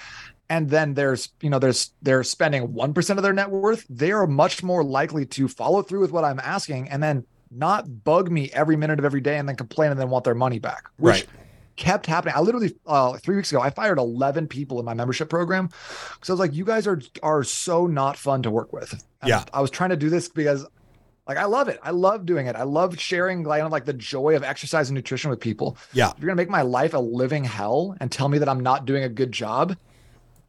and 0.50 0.68
then 0.68 0.94
there's 0.94 1.30
you 1.40 1.50
know 1.50 1.58
there's 1.58 1.92
they're 2.02 2.22
spending 2.22 2.74
one 2.74 2.92
percent 2.92 3.18
of 3.18 3.22
their 3.22 3.32
net 3.32 3.50
worth, 3.50 3.86
they 3.88 4.12
are 4.12 4.26
much 4.26 4.62
more 4.62 4.84
likely 4.84 5.24
to 5.26 5.48
follow 5.48 5.82
through 5.82 6.00
with 6.00 6.12
what 6.12 6.24
I'm 6.24 6.40
asking, 6.40 6.88
and 6.90 7.02
then 7.02 7.24
not 7.50 8.04
bug 8.04 8.30
me 8.30 8.50
every 8.52 8.76
minute 8.76 8.98
of 8.98 9.04
every 9.04 9.20
day 9.20 9.36
and 9.38 9.48
then 9.48 9.56
complain 9.56 9.90
and 9.90 10.00
then 10.00 10.10
want 10.10 10.24
their 10.24 10.34
money 10.34 10.58
back, 10.58 10.88
which 10.96 11.14
Right. 11.14 11.26
Kept 11.76 12.06
happening. 12.06 12.34
I 12.36 12.40
literally 12.40 12.74
uh, 12.86 13.16
three 13.18 13.36
weeks 13.36 13.50
ago, 13.50 13.60
I 13.60 13.70
fired 13.70 13.98
11 13.98 14.48
people 14.48 14.78
in 14.78 14.84
my 14.84 14.94
membership 14.94 15.28
program 15.28 15.66
because 15.66 16.30
I 16.30 16.32
was 16.32 16.40
like, 16.40 16.54
you 16.54 16.64
guys 16.64 16.86
are 16.86 17.00
are 17.22 17.42
so 17.44 17.86
not 17.86 18.16
fun 18.16 18.42
to 18.42 18.50
work 18.50 18.72
with. 18.72 18.92
And 19.20 19.28
Yeah. 19.28 19.44
I 19.52 19.60
was 19.60 19.70
trying 19.70 19.90
to 19.90 19.96
do 19.96 20.10
this 20.10 20.28
because 20.28 20.66
like 21.28 21.38
I 21.38 21.44
love 21.44 21.68
it. 21.68 21.78
I 21.82 21.90
love 21.90 22.26
doing 22.26 22.46
it. 22.46 22.56
I 22.56 22.64
love 22.64 22.98
sharing 22.98 23.44
like, 23.44 23.62
like 23.70 23.84
the 23.84 23.92
joy 23.92 24.34
of 24.36 24.42
exercise 24.42 24.88
and 24.88 24.94
nutrition 24.96 25.30
with 25.30 25.40
people. 25.40 25.76
Yeah. 25.92 26.10
If 26.10 26.18
you're 26.18 26.26
gonna 26.28 26.36
make 26.36 26.50
my 26.50 26.62
life 26.62 26.94
a 26.94 26.98
living 26.98 27.44
hell 27.44 27.96
and 28.00 28.10
tell 28.10 28.28
me 28.28 28.38
that 28.38 28.48
I'm 28.48 28.60
not 28.60 28.84
doing 28.86 29.04
a 29.04 29.08
good 29.08 29.32
job, 29.32 29.76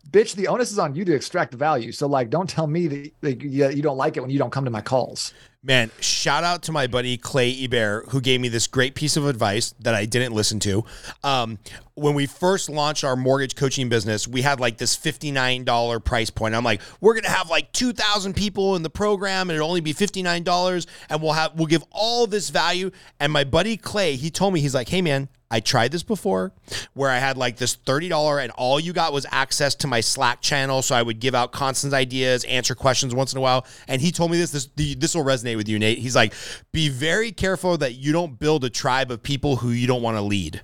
bitch, 0.10 0.36
the 0.36 0.48
onus 0.48 0.72
is 0.72 0.80
on 0.80 0.96
you 0.96 1.06
to 1.06 1.14
extract 1.14 1.54
value. 1.54 1.92
So 1.92 2.08
like, 2.08 2.30
don't 2.30 2.50
tell 2.50 2.68
me 2.68 3.12
that 3.22 3.42
you, 3.42 3.70
you 3.70 3.82
don't 3.82 3.98
like 3.98 4.18
it 4.18 4.22
when 4.22 4.30
you 4.30 4.40
don't 4.40 4.52
come 4.52 4.66
to 4.66 4.72
my 4.72 4.82
calls. 4.82 5.34
Man, 5.66 5.92
shout 6.02 6.44
out 6.44 6.64
to 6.64 6.74
my 6.74 6.88
buddy 6.88 7.16
Clay 7.16 7.58
Ebert, 7.64 8.10
who 8.10 8.20
gave 8.20 8.42
me 8.42 8.50
this 8.50 8.68
great 8.68 8.96
piece 8.96 9.16
of 9.16 9.26
advice 9.26 9.74
that 9.80 9.96
I 9.96 10.04
didn't 10.04 10.34
listen 10.34 10.60
to. 10.60 10.84
Um, 11.24 11.58
when 11.94 12.16
we 12.16 12.26
first 12.26 12.70
launched 12.70 13.06
our 13.06 13.16
mortgage 13.16 13.56
coaching 13.56 13.88
business, 13.88 14.28
we 14.28 14.42
had 14.42 14.60
like 14.60 14.78
this 14.78 14.98
$59 14.98 16.04
price 16.04 16.30
point. 16.30 16.54
I'm 16.54 16.66
like, 16.66 16.82
we're 17.00 17.14
gonna 17.14 17.30
have 17.30 17.50
like 17.50 17.72
2,000 17.72 18.36
people 18.36 18.76
in 18.76 18.84
the 18.84 18.90
program, 18.90 19.50
and 19.50 19.56
it'll 19.56 19.70
only 19.70 19.80
be 19.80 19.94
$59, 19.94 20.86
and 21.10 21.22
we'll 21.22 21.32
have 21.32 21.54
we'll 21.56 21.68
give 21.68 21.86
all 21.92 22.28
this 22.28 22.50
value. 22.50 22.92
And 23.22 23.32
my 23.32 23.46
buddy 23.46 23.78
Clay, 23.78 24.18
he 24.18 24.30
told 24.30 24.54
me, 24.54 24.60
he's 24.60 24.76
like, 24.76 24.90
hey 24.90 25.02
man, 25.02 25.30
I 25.54 25.60
tried 25.60 25.92
this 25.92 26.02
before 26.02 26.52
where 26.96 27.12
I 27.12 27.20
had 27.20 27.38
like 27.38 27.58
this 27.58 27.78
$30 27.78 28.42
and 28.42 28.52
all 28.54 28.80
you 28.80 28.92
got 28.92 29.14
was 29.14 29.28
access 29.30 29.76
to 29.76 29.88
my 29.88 30.02
Slack 30.02 30.42
channel. 30.42 30.82
So 30.82 30.96
I 30.96 31.04
would 31.04 31.20
give 31.20 31.36
out 31.36 31.52
constant 31.52 31.94
ideas, 31.94 32.44
answer 32.46 32.74
questions 32.74 33.14
once 33.14 33.34
in 33.34 33.38
a 33.38 33.42
while. 33.42 33.68
And 33.88 34.02
he 34.02 34.12
told 34.12 34.32
me 34.32 34.40
this, 34.40 34.50
this, 34.50 34.96
this 34.96 35.14
will 35.14 35.24
resonate 35.24 35.53
with 35.56 35.70
you, 35.70 35.80
Nate. 35.80 36.00
He's 36.00 36.16
like, 36.16 36.34
be 36.72 36.90
very 36.90 37.32
careful 37.32 37.78
that 37.78 37.96
you 37.96 38.12
don't 38.12 38.40
build 38.40 38.64
a 38.64 38.70
tribe 38.70 39.12
of 39.12 39.24
people 39.24 39.58
who 39.58 39.70
you 39.70 39.88
don't 39.88 40.02
want 40.02 40.18
to 40.18 40.22
lead. 40.22 40.62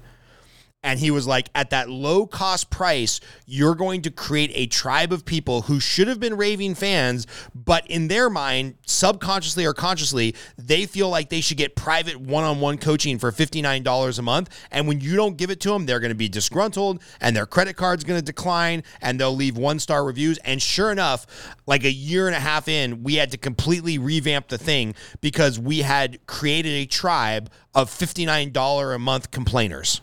And 0.82 0.98
he 0.98 1.12
was 1.12 1.28
like, 1.28 1.50
at 1.56 1.72
that 1.72 1.90
low 1.90 2.26
cost 2.26 2.70
price, 2.70 3.20
you're 3.46 3.76
going 3.76 4.02
to 4.04 4.12
create 4.12 4.52
a 4.54 4.66
tribe 4.68 5.12
of 5.12 5.26
people 5.26 5.64
who 5.64 5.78
should 5.78 6.08
have 6.08 6.22
been 6.22 6.38
raving 6.38 6.76
fans, 6.76 7.28
but 7.54 7.86
in 7.88 8.08
their 8.08 8.30
mind, 8.30 8.76
subconsciously 8.86 9.66
or 9.66 9.74
consciously, 9.74 10.36
they 10.58 10.86
feel 10.86 11.10
like 11.10 11.28
they 11.28 11.42
should 11.42 11.58
get 11.58 11.76
private 11.76 12.16
one 12.16 12.46
on 12.46 12.62
one 12.62 12.78
coaching 12.78 13.20
for 13.20 13.30
$59 13.30 14.20
a 14.20 14.22
month. 14.22 14.68
And 14.72 14.88
when 14.88 15.02
you 15.02 15.18
don't 15.18 15.36
give 15.36 15.50
it 15.50 15.60
to 15.62 15.70
them, 15.70 15.86
they're 15.86 16.00
going 16.00 16.12
to 16.12 16.16
be 16.16 16.30
disgruntled 16.30 17.02
and 17.20 17.36
their 17.36 17.46
credit 17.46 17.76
card's 17.76 18.06
going 18.06 18.20
to 18.20 18.26
decline 18.26 18.84
and 19.02 19.20
they'll 19.20 19.36
leave 19.36 19.58
one 19.58 19.80
star 19.80 20.06
reviews. 20.06 20.38
And 20.40 20.62
sure 20.62 20.94
enough, 20.94 21.56
like 21.66 21.84
a 21.84 21.92
year 21.92 22.28
and 22.28 22.36
a 22.36 22.40
half 22.40 22.70
in, 22.70 23.04
we 23.04 23.16
had 23.16 23.32
to 23.32 23.38
completely 23.38 23.98
revamp 23.98 24.48
the 24.48 24.58
thing 24.58 24.96
because 25.20 25.60
we 25.60 25.80
had 25.80 26.26
created 26.26 26.72
a 26.72 26.86
tribe 26.86 27.50
of 27.76 27.90
$59 27.90 28.96
a 28.96 28.98
month 28.98 29.32
complainers 29.32 30.00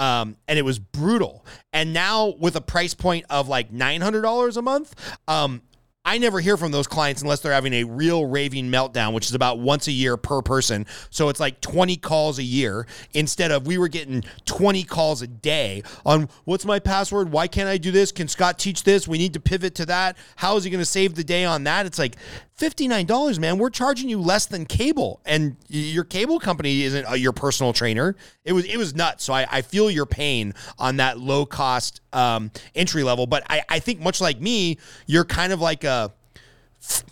um, 0.00 0.36
and 0.48 0.58
it 0.58 0.62
was 0.62 0.78
brutal. 0.78 1.44
And 1.72 1.92
now 1.92 2.34
with 2.38 2.56
a 2.56 2.60
price 2.60 2.94
point 2.94 3.26
of 3.30 3.48
like 3.48 3.70
nine 3.70 4.00
hundred 4.00 4.22
dollars 4.22 4.56
a 4.56 4.62
month, 4.62 4.94
um, 5.28 5.62
I 6.02 6.16
never 6.16 6.40
hear 6.40 6.56
from 6.56 6.72
those 6.72 6.86
clients 6.86 7.20
unless 7.20 7.40
they're 7.40 7.52
having 7.52 7.74
a 7.74 7.84
real 7.84 8.24
raving 8.24 8.70
meltdown, 8.70 9.12
which 9.12 9.26
is 9.26 9.34
about 9.34 9.58
once 9.58 9.86
a 9.86 9.92
year 9.92 10.16
per 10.16 10.40
person. 10.40 10.86
So 11.10 11.28
it's 11.28 11.38
like 11.38 11.60
20 11.60 11.96
calls 11.98 12.38
a 12.38 12.42
year 12.42 12.86
instead 13.12 13.50
of 13.50 13.66
we 13.66 13.76
were 13.76 13.88
getting 13.88 14.24
20 14.46 14.82
calls 14.84 15.20
a 15.20 15.26
day 15.26 15.82
on 16.06 16.30
what's 16.46 16.64
my 16.64 16.78
password? 16.78 17.30
Why 17.30 17.48
can't 17.48 17.68
I 17.68 17.76
do 17.76 17.90
this? 17.90 18.12
Can 18.12 18.28
Scott 18.28 18.58
teach 18.58 18.82
this? 18.82 19.06
We 19.06 19.18
need 19.18 19.34
to 19.34 19.40
pivot 19.40 19.74
to 19.74 19.86
that. 19.86 20.16
How 20.36 20.56
is 20.56 20.64
he 20.64 20.70
going 20.70 20.80
to 20.80 20.86
save 20.86 21.16
the 21.16 21.24
day 21.24 21.44
on 21.44 21.64
that? 21.64 21.84
It's 21.84 21.98
like 21.98 22.16
$59, 22.58 23.38
man. 23.38 23.58
We're 23.58 23.70
charging 23.70 24.08
you 24.08 24.20
less 24.20 24.46
than 24.46 24.64
cable 24.64 25.20
and 25.26 25.56
your 25.68 26.04
cable 26.04 26.40
company 26.40 26.82
isn't 26.82 27.08
uh, 27.08 27.14
your 27.14 27.32
personal 27.32 27.74
trainer. 27.74 28.16
It 28.44 28.54
was, 28.54 28.64
it 28.64 28.78
was 28.78 28.94
nuts. 28.94 29.24
So 29.24 29.34
I, 29.34 29.46
I 29.50 29.62
feel 29.62 29.90
your 29.90 30.06
pain 30.06 30.54
on 30.78 30.96
that 30.96 31.18
low 31.18 31.44
cost 31.44 32.00
um, 32.12 32.50
entry 32.74 33.02
level. 33.02 33.26
But 33.26 33.44
I, 33.48 33.62
I 33.68 33.78
think 33.78 34.00
much 34.00 34.20
like 34.20 34.40
me, 34.40 34.78
you're 35.06 35.24
kind 35.24 35.52
of 35.52 35.60
like 35.60 35.84
a, 35.84 35.89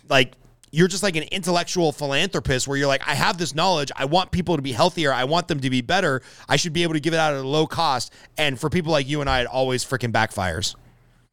like 0.09 0.33
you're 0.71 0.87
just 0.87 1.03
like 1.03 1.15
an 1.15 1.23
intellectual 1.23 1.91
philanthropist 1.91 2.67
where 2.67 2.77
you're 2.77 2.87
like, 2.87 3.07
I 3.07 3.15
have 3.15 3.37
this 3.37 3.55
knowledge. 3.55 3.91
I 3.95 4.05
want 4.05 4.31
people 4.31 4.55
to 4.55 4.61
be 4.61 4.71
healthier. 4.71 5.11
I 5.11 5.23
want 5.23 5.47
them 5.47 5.59
to 5.61 5.69
be 5.69 5.81
better. 5.81 6.21
I 6.47 6.57
should 6.57 6.73
be 6.73 6.83
able 6.83 6.93
to 6.93 6.99
give 6.99 7.13
it 7.13 7.17
out 7.17 7.33
at 7.33 7.39
a 7.39 7.47
low 7.47 7.65
cost. 7.65 8.13
And 8.37 8.59
for 8.59 8.69
people 8.69 8.91
like 8.91 9.07
you 9.07 9.21
and 9.21 9.29
I, 9.29 9.41
it 9.41 9.47
always 9.47 9.83
freaking 9.83 10.11
backfires. 10.11 10.75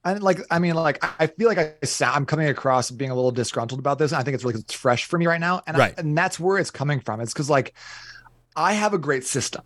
And 0.04 0.22
like, 0.22 0.38
I 0.50 0.58
mean, 0.58 0.74
like, 0.74 1.04
I 1.20 1.26
feel 1.26 1.48
like 1.48 1.58
I 1.58 1.74
sound, 1.84 2.16
I'm 2.16 2.26
coming 2.26 2.48
across 2.48 2.90
being 2.90 3.10
a 3.10 3.14
little 3.14 3.32
disgruntled 3.32 3.80
about 3.80 3.98
this. 3.98 4.12
And 4.12 4.20
I 4.20 4.22
think 4.22 4.36
it's 4.36 4.44
really 4.44 4.60
it's 4.60 4.74
fresh 4.74 5.04
for 5.04 5.18
me 5.18 5.26
right 5.26 5.40
now. 5.40 5.62
And, 5.66 5.76
right. 5.76 5.94
I, 5.96 6.00
and 6.00 6.16
that's 6.16 6.40
where 6.40 6.58
it's 6.58 6.70
coming 6.70 7.00
from. 7.00 7.20
It's 7.20 7.32
because 7.32 7.50
like 7.50 7.74
I 8.54 8.72
have 8.72 8.94
a 8.94 8.98
great 8.98 9.24
system 9.24 9.62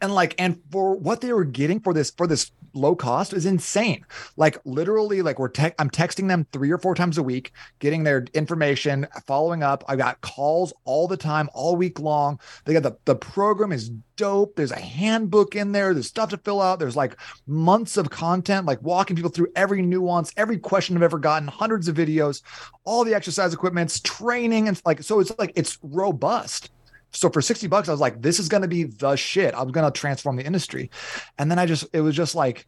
and 0.00 0.14
like 0.14 0.34
and 0.38 0.60
for 0.70 0.94
what 0.94 1.20
they 1.20 1.32
were 1.32 1.44
getting 1.44 1.80
for 1.80 1.94
this 1.94 2.10
for 2.10 2.26
this 2.26 2.50
low 2.74 2.94
cost 2.94 3.32
is 3.32 3.46
insane. 3.46 4.04
Like 4.36 4.58
literally 4.64 5.22
like 5.22 5.38
we're 5.38 5.48
te- 5.48 5.72
i'm 5.78 5.90
texting 5.90 6.28
them 6.28 6.46
three 6.52 6.70
or 6.70 6.78
four 6.78 6.94
times 6.94 7.18
a 7.18 7.22
week 7.22 7.52
getting 7.78 8.04
their 8.04 8.24
information 8.34 9.06
following 9.26 9.62
up. 9.62 9.84
I 9.88 9.96
got 9.96 10.20
calls 10.20 10.72
all 10.84 11.08
the 11.08 11.16
time 11.16 11.48
all 11.54 11.76
week 11.76 12.00
long. 12.00 12.38
They 12.64 12.72
got 12.72 12.82
the 12.82 12.96
the 13.04 13.16
program 13.16 13.72
is 13.72 13.90
dope. 14.16 14.56
There's 14.56 14.72
a 14.72 14.80
handbook 14.80 15.56
in 15.56 15.72
there. 15.72 15.92
There's 15.92 16.06
stuff 16.06 16.30
to 16.30 16.36
fill 16.38 16.60
out. 16.60 16.78
There's 16.78 16.96
like 16.96 17.16
months 17.46 17.96
of 17.96 18.10
content 18.10 18.66
like 18.66 18.82
walking 18.82 19.16
people 19.16 19.30
through 19.30 19.48
every 19.56 19.82
nuance 19.82 20.32
every 20.36 20.58
question 20.58 20.96
i've 20.96 21.02
ever 21.02 21.18
gotten 21.18 21.48
hundreds 21.48 21.88
of 21.88 21.96
videos 21.96 22.42
all 22.84 23.04
the 23.04 23.14
exercise 23.14 23.52
equipments 23.52 24.00
training 24.00 24.68
and 24.68 24.80
like 24.84 25.02
so 25.02 25.20
it's 25.20 25.32
like 25.38 25.52
it's 25.54 25.78
robust 25.82 26.70
so 27.14 27.30
for 27.30 27.40
60 27.40 27.66
bucks, 27.68 27.88
I 27.88 27.92
was 27.92 28.00
like, 28.00 28.20
this 28.20 28.38
is 28.38 28.48
going 28.48 28.62
to 28.62 28.68
be 28.68 28.84
the 28.84 29.16
shit. 29.16 29.54
I'm 29.56 29.70
going 29.70 29.90
to 29.90 29.98
transform 29.98 30.36
the 30.36 30.44
industry. 30.44 30.90
And 31.38 31.50
then 31.50 31.58
I 31.58 31.66
just, 31.66 31.86
it 31.92 32.00
was 32.00 32.14
just 32.14 32.34
like, 32.34 32.66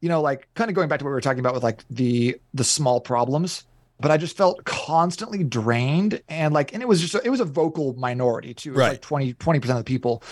you 0.00 0.08
know, 0.08 0.20
like 0.20 0.48
kind 0.54 0.70
of 0.70 0.74
going 0.74 0.88
back 0.88 1.00
to 1.00 1.04
what 1.04 1.10
we 1.10 1.14
were 1.14 1.20
talking 1.20 1.40
about 1.40 1.54
with 1.54 1.62
like 1.62 1.84
the, 1.90 2.40
the 2.54 2.64
small 2.64 3.00
problems, 3.00 3.64
but 4.00 4.10
I 4.10 4.16
just 4.16 4.36
felt 4.36 4.64
constantly 4.64 5.44
drained. 5.44 6.22
And 6.28 6.54
like, 6.54 6.72
and 6.72 6.82
it 6.82 6.88
was 6.88 7.00
just, 7.00 7.24
it 7.24 7.30
was 7.30 7.40
a 7.40 7.44
vocal 7.44 7.94
minority 7.94 8.54
too. 8.54 8.72
Right. 8.72 8.90
like 8.90 9.02
20, 9.02 9.34
20% 9.34 9.56
of 9.70 9.76
the 9.76 9.84
people, 9.84 10.22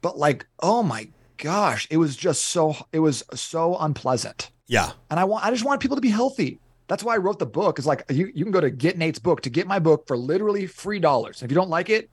but 0.00 0.18
like, 0.18 0.46
oh 0.60 0.82
my 0.82 1.08
gosh, 1.38 1.88
it 1.90 1.96
was 1.96 2.14
just 2.14 2.46
so, 2.46 2.76
it 2.92 2.98
was 2.98 3.24
so 3.34 3.76
unpleasant. 3.78 4.50
Yeah. 4.66 4.90
And 5.10 5.18
I 5.18 5.24
want, 5.24 5.44
I 5.44 5.50
just 5.50 5.64
want 5.64 5.80
people 5.80 5.96
to 5.96 6.02
be 6.02 6.10
healthy. 6.10 6.58
That's 6.88 7.04
why 7.04 7.14
I 7.14 7.18
wrote 7.18 7.38
the 7.38 7.46
book. 7.46 7.78
Is 7.78 7.86
like 7.86 8.04
you, 8.10 8.30
you 8.34 8.44
can 8.44 8.52
go 8.52 8.60
to 8.60 8.70
Get 8.70 8.98
Nate's 8.98 9.18
book 9.18 9.40
to 9.42 9.50
get 9.50 9.66
my 9.66 9.78
book 9.78 10.06
for 10.06 10.16
literally 10.16 10.66
free 10.66 10.98
dollars. 10.98 11.42
If 11.42 11.50
you 11.50 11.54
don't 11.54 11.70
like 11.70 11.88
it, 11.88 12.10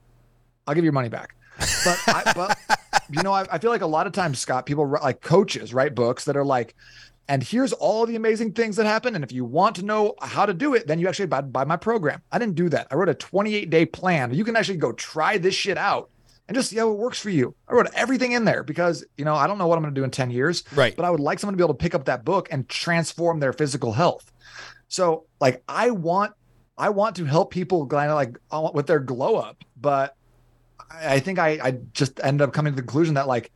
I'll 0.70 0.74
give 0.76 0.84
you 0.84 0.86
your 0.86 0.92
money 0.92 1.08
back. 1.08 1.34
But, 1.84 1.98
I, 2.06 2.32
but 2.36 2.58
you 3.10 3.24
know, 3.24 3.32
I, 3.32 3.44
I 3.50 3.58
feel 3.58 3.72
like 3.72 3.80
a 3.80 3.86
lot 3.86 4.06
of 4.06 4.12
times, 4.12 4.38
Scott, 4.38 4.66
people 4.66 4.88
like 5.02 5.20
coaches 5.20 5.74
write 5.74 5.96
books 5.96 6.24
that 6.26 6.36
are 6.36 6.44
like, 6.44 6.76
and 7.28 7.42
here's 7.42 7.72
all 7.72 8.06
the 8.06 8.14
amazing 8.14 8.52
things 8.52 8.76
that 8.76 8.86
happen. 8.86 9.16
And 9.16 9.24
if 9.24 9.32
you 9.32 9.44
want 9.44 9.74
to 9.76 9.84
know 9.84 10.14
how 10.22 10.46
to 10.46 10.54
do 10.54 10.74
it, 10.74 10.86
then 10.86 11.00
you 11.00 11.08
actually 11.08 11.26
buy, 11.26 11.40
buy 11.40 11.64
my 11.64 11.76
program. 11.76 12.22
I 12.30 12.38
didn't 12.38 12.54
do 12.54 12.68
that. 12.68 12.86
I 12.90 12.94
wrote 12.94 13.08
a 13.08 13.14
28 13.14 13.68
day 13.68 13.84
plan. 13.84 14.32
You 14.32 14.44
can 14.44 14.54
actually 14.54 14.78
go 14.78 14.92
try 14.92 15.38
this 15.38 15.54
shit 15.56 15.76
out 15.76 16.08
and 16.48 16.54
just 16.56 16.70
see 16.70 16.76
how 16.76 16.88
it 16.90 16.98
works 16.98 17.18
for 17.18 17.30
you. 17.30 17.52
I 17.68 17.74
wrote 17.74 17.88
everything 17.94 18.30
in 18.32 18.44
there 18.44 18.62
because, 18.62 19.04
you 19.16 19.24
know, 19.24 19.34
I 19.34 19.48
don't 19.48 19.58
know 19.58 19.66
what 19.66 19.76
I'm 19.76 19.82
going 19.82 19.92
to 19.94 20.00
do 20.00 20.04
in 20.04 20.10
10 20.12 20.30
years, 20.30 20.62
Right. 20.72 20.94
but 20.94 21.04
I 21.04 21.10
would 21.10 21.20
like 21.20 21.40
someone 21.40 21.54
to 21.54 21.56
be 21.56 21.64
able 21.64 21.74
to 21.74 21.78
pick 21.82 21.96
up 21.96 22.04
that 22.04 22.24
book 22.24 22.46
and 22.52 22.68
transform 22.68 23.40
their 23.40 23.52
physical 23.52 23.92
health. 23.92 24.30
So 24.86 25.26
like, 25.40 25.62
I 25.68 25.90
want, 25.90 26.32
I 26.78 26.90
want 26.90 27.16
to 27.16 27.24
help 27.24 27.50
people 27.52 27.86
kind 27.88 28.10
of 28.10 28.14
like 28.16 28.38
uh, 28.50 28.70
with 28.72 28.86
their 28.86 28.98
glow 29.00 29.36
up, 29.36 29.62
but 29.80 30.16
I 30.90 31.20
think 31.20 31.38
I, 31.38 31.58
I 31.62 31.70
just 31.92 32.20
ended 32.22 32.46
up 32.46 32.52
coming 32.52 32.72
to 32.72 32.76
the 32.76 32.82
conclusion 32.82 33.14
that 33.14 33.28
like, 33.28 33.50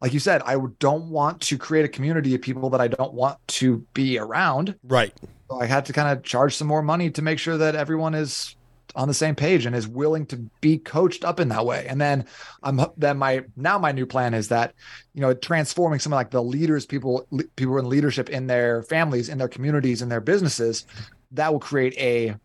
like 0.00 0.12
you 0.12 0.20
said, 0.20 0.42
I 0.42 0.56
don't 0.78 1.10
want 1.10 1.40
to 1.42 1.58
create 1.58 1.84
a 1.84 1.88
community 1.88 2.34
of 2.34 2.42
people 2.42 2.70
that 2.70 2.80
I 2.80 2.88
don't 2.88 3.14
want 3.14 3.38
to 3.48 3.78
be 3.94 4.18
around. 4.18 4.76
Right. 4.84 5.12
So 5.50 5.60
I 5.60 5.66
had 5.66 5.86
to 5.86 5.92
kind 5.92 6.16
of 6.16 6.22
charge 6.22 6.54
some 6.54 6.68
more 6.68 6.82
money 6.82 7.10
to 7.10 7.22
make 7.22 7.38
sure 7.38 7.56
that 7.58 7.74
everyone 7.74 8.14
is 8.14 8.54
on 8.94 9.08
the 9.08 9.14
same 9.14 9.34
page 9.34 9.66
and 9.66 9.76
is 9.76 9.86
willing 9.86 10.26
to 10.26 10.36
be 10.60 10.78
coached 10.78 11.24
up 11.24 11.40
in 11.40 11.48
that 11.48 11.64
way. 11.64 11.86
And 11.88 12.00
then 12.00 12.24
I'm 12.62 12.80
then 12.96 13.18
my 13.18 13.44
now 13.56 13.78
my 13.78 13.92
new 13.92 14.06
plan 14.06 14.34
is 14.34 14.48
that 14.48 14.74
you 15.14 15.20
know 15.20 15.34
transforming 15.34 16.00
some 16.00 16.12
of 16.12 16.16
like 16.16 16.30
the 16.30 16.42
leaders, 16.42 16.86
people 16.86 17.26
people 17.56 17.78
in 17.78 17.88
leadership 17.88 18.30
in 18.30 18.46
their 18.46 18.82
families, 18.82 19.28
in 19.28 19.38
their 19.38 19.48
communities, 19.48 20.02
in 20.02 20.08
their 20.08 20.20
businesses, 20.20 20.86
that 21.32 21.52
will 21.52 21.60
create 21.60 21.96
a, 21.98 22.36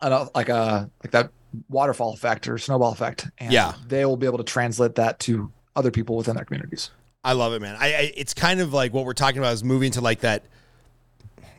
a 0.00 0.28
like 0.34 0.48
a 0.48 0.90
like 1.02 1.12
that 1.12 1.30
waterfall 1.68 2.12
effect 2.12 2.48
or 2.48 2.58
snowball 2.58 2.92
effect. 2.92 3.28
And 3.38 3.52
Yeah. 3.52 3.74
they 3.86 4.04
will 4.04 4.16
be 4.16 4.26
able 4.26 4.38
to 4.38 4.44
translate 4.44 4.94
that 4.96 5.18
to 5.20 5.50
other 5.76 5.90
people 5.90 6.16
within 6.16 6.36
their 6.36 6.44
communities. 6.44 6.90
I 7.24 7.32
love 7.32 7.52
it, 7.52 7.60
man. 7.60 7.76
I, 7.78 7.86
I 7.94 8.12
it's 8.16 8.34
kind 8.34 8.60
of 8.60 8.72
like 8.72 8.92
what 8.92 9.04
we're 9.04 9.12
talking 9.12 9.38
about 9.38 9.52
is 9.52 9.64
moving 9.64 9.90
to 9.92 10.00
like 10.00 10.20
that 10.20 10.44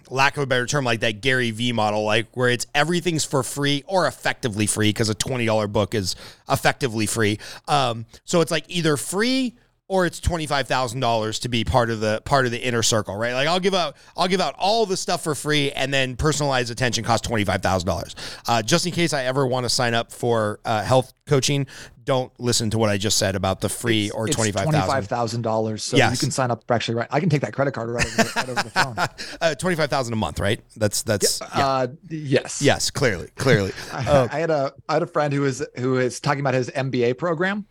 lack 0.09 0.37
of 0.37 0.43
a 0.43 0.45
better 0.47 0.65
term, 0.65 0.83
like 0.85 1.01
that 1.01 1.21
Gary 1.21 1.51
V 1.51 1.71
model, 1.71 2.03
like 2.03 2.27
where 2.35 2.49
it's 2.49 2.65
everything's 2.73 3.25
for 3.25 3.43
free 3.43 3.83
or 3.87 4.07
effectively 4.07 4.65
free 4.65 4.89
because 4.89 5.09
a 5.09 5.13
twenty 5.13 5.45
dollar 5.45 5.67
book 5.67 5.93
is 5.93 6.15
effectively 6.49 7.05
free. 7.05 7.39
Um, 7.67 8.05
so 8.25 8.41
it's 8.41 8.51
like 8.51 8.65
either 8.67 8.97
free 8.97 9.55
or 9.89 10.05
it's 10.05 10.19
twenty 10.21 10.45
five 10.47 10.67
thousand 10.67 11.01
dollars 11.01 11.39
to 11.39 11.49
be 11.49 11.65
part 11.65 11.89
of 11.89 11.99
the 11.99 12.21
part 12.23 12.45
of 12.45 12.51
the 12.51 12.59
inner 12.65 12.81
circle, 12.83 13.15
right? 13.17 13.33
Like 13.33 13.47
I'll 13.47 13.59
give 13.59 13.73
out 13.73 13.97
I'll 14.15 14.27
give 14.29 14.39
out 14.39 14.55
all 14.57 14.85
the 14.85 14.95
stuff 14.95 15.23
for 15.23 15.35
free, 15.35 15.71
and 15.71 15.93
then 15.93 16.15
personalized 16.15 16.71
attention 16.71 17.03
costs 17.03 17.27
twenty 17.27 17.43
five 17.43 17.61
thousand 17.61 17.87
dollars. 17.87 18.15
Uh, 18.47 18.61
just 18.61 18.85
in 18.85 18.93
case 18.93 19.11
I 19.13 19.25
ever 19.25 19.45
want 19.45 19.65
to 19.65 19.69
sign 19.69 19.93
up 19.93 20.11
for 20.13 20.59
uh, 20.63 20.83
health 20.83 21.13
coaching, 21.25 21.65
don't 22.05 22.31
listen 22.39 22.69
to 22.69 22.77
what 22.77 22.89
I 22.89 22.97
just 22.97 23.17
said 23.17 23.35
about 23.35 23.61
the 23.61 23.69
free 23.69 24.11
or 24.11 24.27
It's 24.27 24.35
twenty 24.35 24.51
five 24.51 24.69
thousand. 25.07 25.43
$25,000. 25.43 25.79
So 25.79 25.97
Yes. 25.97 26.11
you 26.13 26.17
can 26.19 26.31
sign 26.31 26.51
up 26.51 26.63
for 26.67 26.73
actually 26.73 26.95
right. 26.95 27.07
I 27.11 27.19
can 27.19 27.29
take 27.29 27.41
that 27.41 27.53
credit 27.53 27.71
card 27.73 27.89
right 27.89 28.05
over 28.05 28.15
the, 28.23 28.31
right 28.35 28.49
over 28.49 28.63
the 28.63 28.69
phone. 28.69 28.95
uh, 29.41 29.55
twenty 29.55 29.75
five 29.75 29.89
thousand 29.89 30.13
a 30.13 30.17
month, 30.17 30.39
right? 30.39 30.61
That's 30.77 31.01
that's 31.01 31.39
yeah. 31.55 31.67
Uh, 31.67 31.87
yes. 32.09 32.61
yes, 32.61 32.91
clearly, 32.91 33.29
clearly. 33.37 33.71
I, 33.91 34.29
I 34.31 34.39
had 34.39 34.51
a 34.51 34.71
I 34.87 34.93
had 34.93 35.01
a 35.03 35.07
friend 35.07 35.33
who 35.33 35.45
is 35.45 35.65
who 35.77 35.97
is 35.97 36.19
talking 36.19 36.41
about 36.41 36.53
his 36.53 36.69
MBA 36.69 37.17
program, 37.17 37.65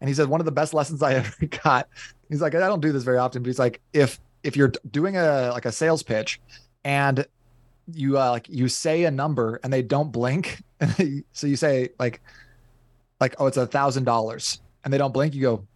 and 0.00 0.08
he 0.08 0.14
said 0.14 0.28
one 0.28 0.40
of 0.40 0.44
the 0.44 0.52
best 0.52 0.74
lessons 0.74 1.02
I 1.02 1.14
ever 1.16 1.46
got. 1.64 1.88
He's 2.28 2.42
like, 2.42 2.54
I 2.54 2.60
don't 2.60 2.80
do 2.80 2.92
this 2.92 3.04
very 3.04 3.18
often, 3.18 3.42
but 3.42 3.48
he's 3.48 3.58
like, 3.58 3.80
if 3.92 4.20
if 4.42 4.56
you're 4.56 4.72
doing 4.90 5.16
a 5.16 5.50
like 5.52 5.64
a 5.64 5.72
sales 5.72 6.02
pitch, 6.02 6.40
and 6.84 7.26
you 7.92 8.18
uh, 8.18 8.30
like 8.30 8.48
you 8.48 8.68
say 8.68 9.04
a 9.04 9.10
number 9.10 9.60
and 9.62 9.72
they 9.72 9.82
don't 9.82 10.12
blink, 10.12 10.62
so 11.32 11.46
you 11.46 11.56
say 11.56 11.90
like 11.98 12.20
like 13.20 13.34
oh 13.38 13.46
it's 13.46 13.56
a 13.56 13.66
thousand 13.66 14.04
dollars, 14.04 14.60
and 14.84 14.92
they 14.92 14.98
don't 14.98 15.12
blink, 15.12 15.34
you 15.34 15.42
go 15.42 15.66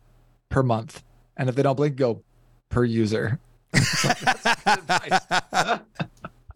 per 0.48 0.62
month, 0.62 1.02
and 1.36 1.48
if 1.48 1.54
they 1.54 1.62
don't 1.62 1.76
blink, 1.76 1.94
you 1.94 1.98
go 1.98 2.22
per 2.68 2.84
user. 2.84 3.40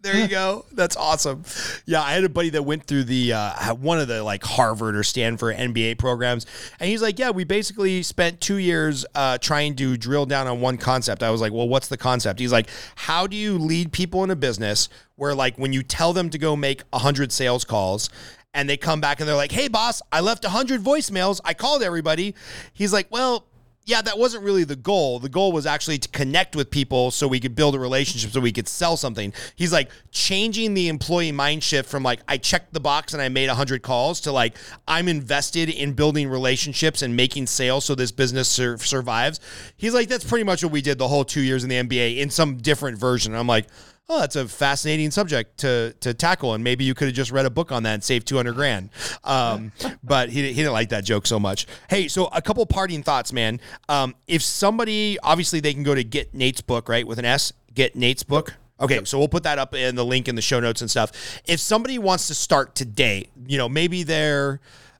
there 0.07 0.21
you 0.21 0.27
go. 0.27 0.65
That's 0.71 0.95
awesome. 0.95 1.43
Yeah, 1.85 2.01
I 2.01 2.11
had 2.11 2.23
a 2.23 2.29
buddy 2.29 2.49
that 2.51 2.63
went 2.63 2.85
through 2.85 3.03
the 3.05 3.33
uh, 3.33 3.75
one 3.75 3.99
of 3.99 4.07
the 4.07 4.23
like 4.23 4.43
Harvard 4.43 4.95
or 4.95 5.03
Stanford 5.03 5.55
MBA 5.55 5.97
programs, 5.97 6.45
and 6.79 6.89
he's 6.89 7.01
like, 7.01 7.19
"Yeah, 7.19 7.31
we 7.31 7.43
basically 7.43 8.03
spent 8.03 8.39
two 8.39 8.57
years 8.57 9.05
uh, 9.15 9.37
trying 9.37 9.75
to 9.77 9.97
drill 9.97 10.25
down 10.25 10.47
on 10.47 10.61
one 10.61 10.77
concept." 10.77 11.23
I 11.23 11.31
was 11.31 11.41
like, 11.41 11.51
"Well, 11.51 11.67
what's 11.67 11.87
the 11.87 11.97
concept?" 11.97 12.39
He's 12.39 12.51
like, 12.51 12.69
"How 12.95 13.27
do 13.27 13.35
you 13.35 13.57
lead 13.57 13.91
people 13.91 14.23
in 14.23 14.31
a 14.31 14.35
business 14.35 14.89
where 15.15 15.35
like 15.35 15.57
when 15.57 15.73
you 15.73 15.83
tell 15.83 16.13
them 16.13 16.29
to 16.29 16.37
go 16.37 16.55
make 16.55 16.83
hundred 16.93 17.31
sales 17.31 17.63
calls?" 17.65 18.09
And 18.53 18.67
they 18.67 18.77
come 18.77 19.01
back 19.01 19.19
and 19.19 19.27
they're 19.27 19.35
like, 19.35 19.51
"Hey, 19.51 19.67
boss, 19.67 20.01
I 20.11 20.21
left 20.21 20.45
hundred 20.45 20.81
voicemails. 20.81 21.41
I 21.43 21.53
called 21.53 21.83
everybody." 21.83 22.35
He's 22.73 22.93
like, 22.93 23.07
"Well, 23.11 23.46
yeah, 23.87 24.01
that 24.01 24.17
wasn't 24.17 24.43
really 24.43 24.65
the 24.65 24.75
goal. 24.75 25.17
The 25.17 25.29
goal 25.29 25.53
was 25.53 25.65
actually 25.65 25.97
to 25.99 26.09
connect 26.09 26.57
with 26.57 26.69
people 26.69 27.09
so 27.09 27.25
we 27.25 27.39
could 27.39 27.55
build 27.55 27.73
a 27.73 27.79
relationship 27.79 28.31
so 28.31 28.41
we 28.41 28.51
could 28.51 28.67
sell 28.67 28.97
something. 28.97 29.31
He's 29.55 29.71
like 29.71 29.89
changing 30.11 30.73
the 30.73 30.89
employee 30.89 31.31
mind 31.31 31.63
shift 31.63 31.89
from 31.89 32.03
like, 32.03 32.19
I 32.27 32.37
checked 32.37 32.73
the 32.73 32.81
box 32.81 33.13
and 33.13 33.21
I 33.21 33.29
made 33.29 33.47
100 33.47 33.81
calls 33.83 34.19
to 34.21 34.33
like, 34.33 34.57
I'm 34.89 35.07
invested 35.07 35.69
in 35.69 35.93
building 35.93 36.27
relationships 36.27 37.01
and 37.01 37.15
making 37.15 37.47
sales 37.47 37.85
so 37.85 37.95
this 37.95 38.11
business 38.11 38.49
sur- 38.49 38.77
survives. 38.77 39.39
He's 39.77 39.93
like, 39.93 40.09
that's 40.09 40.25
pretty 40.25 40.43
much 40.43 40.65
what 40.65 40.73
we 40.73 40.81
did 40.81 40.97
the 40.97 41.07
whole 41.07 41.23
two 41.23 41.41
years 41.41 41.63
in 41.63 41.69
the 41.69 41.77
MBA 41.77 42.17
in 42.17 42.29
some 42.29 42.57
different 42.57 42.97
version. 42.97 43.33
I'm 43.33 43.47
like, 43.47 43.67
oh, 44.09 44.19
that's 44.19 44.35
a 44.35 44.47
fascinating 44.47 45.11
subject 45.11 45.59
to 45.59 45.93
to 46.01 46.13
tackle, 46.13 46.53
and 46.53 46.63
maybe 46.63 46.83
you 46.83 46.93
could 46.93 47.07
have 47.07 47.15
just 47.15 47.31
read 47.31 47.45
a 47.45 47.49
book 47.49 47.71
on 47.71 47.83
that 47.83 47.93
and 47.95 48.03
saved 48.03 48.27
two 48.27 48.35
hundred 48.35 48.55
grand. 48.55 48.89
Um, 49.23 49.71
but 50.03 50.29
he, 50.29 50.43
he 50.47 50.53
didn't 50.53 50.73
like 50.73 50.89
that 50.89 51.03
joke 51.03 51.27
so 51.27 51.39
much. 51.39 51.67
Hey, 51.89 52.07
so 52.07 52.25
a 52.27 52.41
couple 52.41 52.65
parting 52.65 53.03
thoughts, 53.03 53.33
man. 53.33 53.59
Um, 53.89 54.15
if 54.27 54.41
somebody, 54.41 55.17
obviously, 55.21 55.59
they 55.59 55.73
can 55.73 55.83
go 55.83 55.95
to 55.95 56.03
get 56.03 56.33
Nate's 56.33 56.61
book, 56.61 56.89
right, 56.89 57.05
with 57.05 57.19
an 57.19 57.25
S, 57.25 57.53
get 57.73 57.95
Nate's 57.95 58.23
book. 58.23 58.55
Okay, 58.79 59.03
so 59.05 59.17
we'll 59.17 59.27
put 59.27 59.43
that 59.43 59.57
up 59.57 59.73
in 59.73 59.95
the 59.95 60.05
link 60.05 60.27
in 60.27 60.35
the 60.35 60.41
show 60.41 60.59
notes 60.59 60.81
and 60.81 60.89
stuff. 60.89 61.41
If 61.45 61.59
somebody 61.59 61.97
wants 61.97 62.27
to 62.27 62.35
start 62.35 62.75
today, 62.75 63.29
you 63.47 63.57
know, 63.57 63.67
maybe 63.67 64.03
they're 64.03 64.59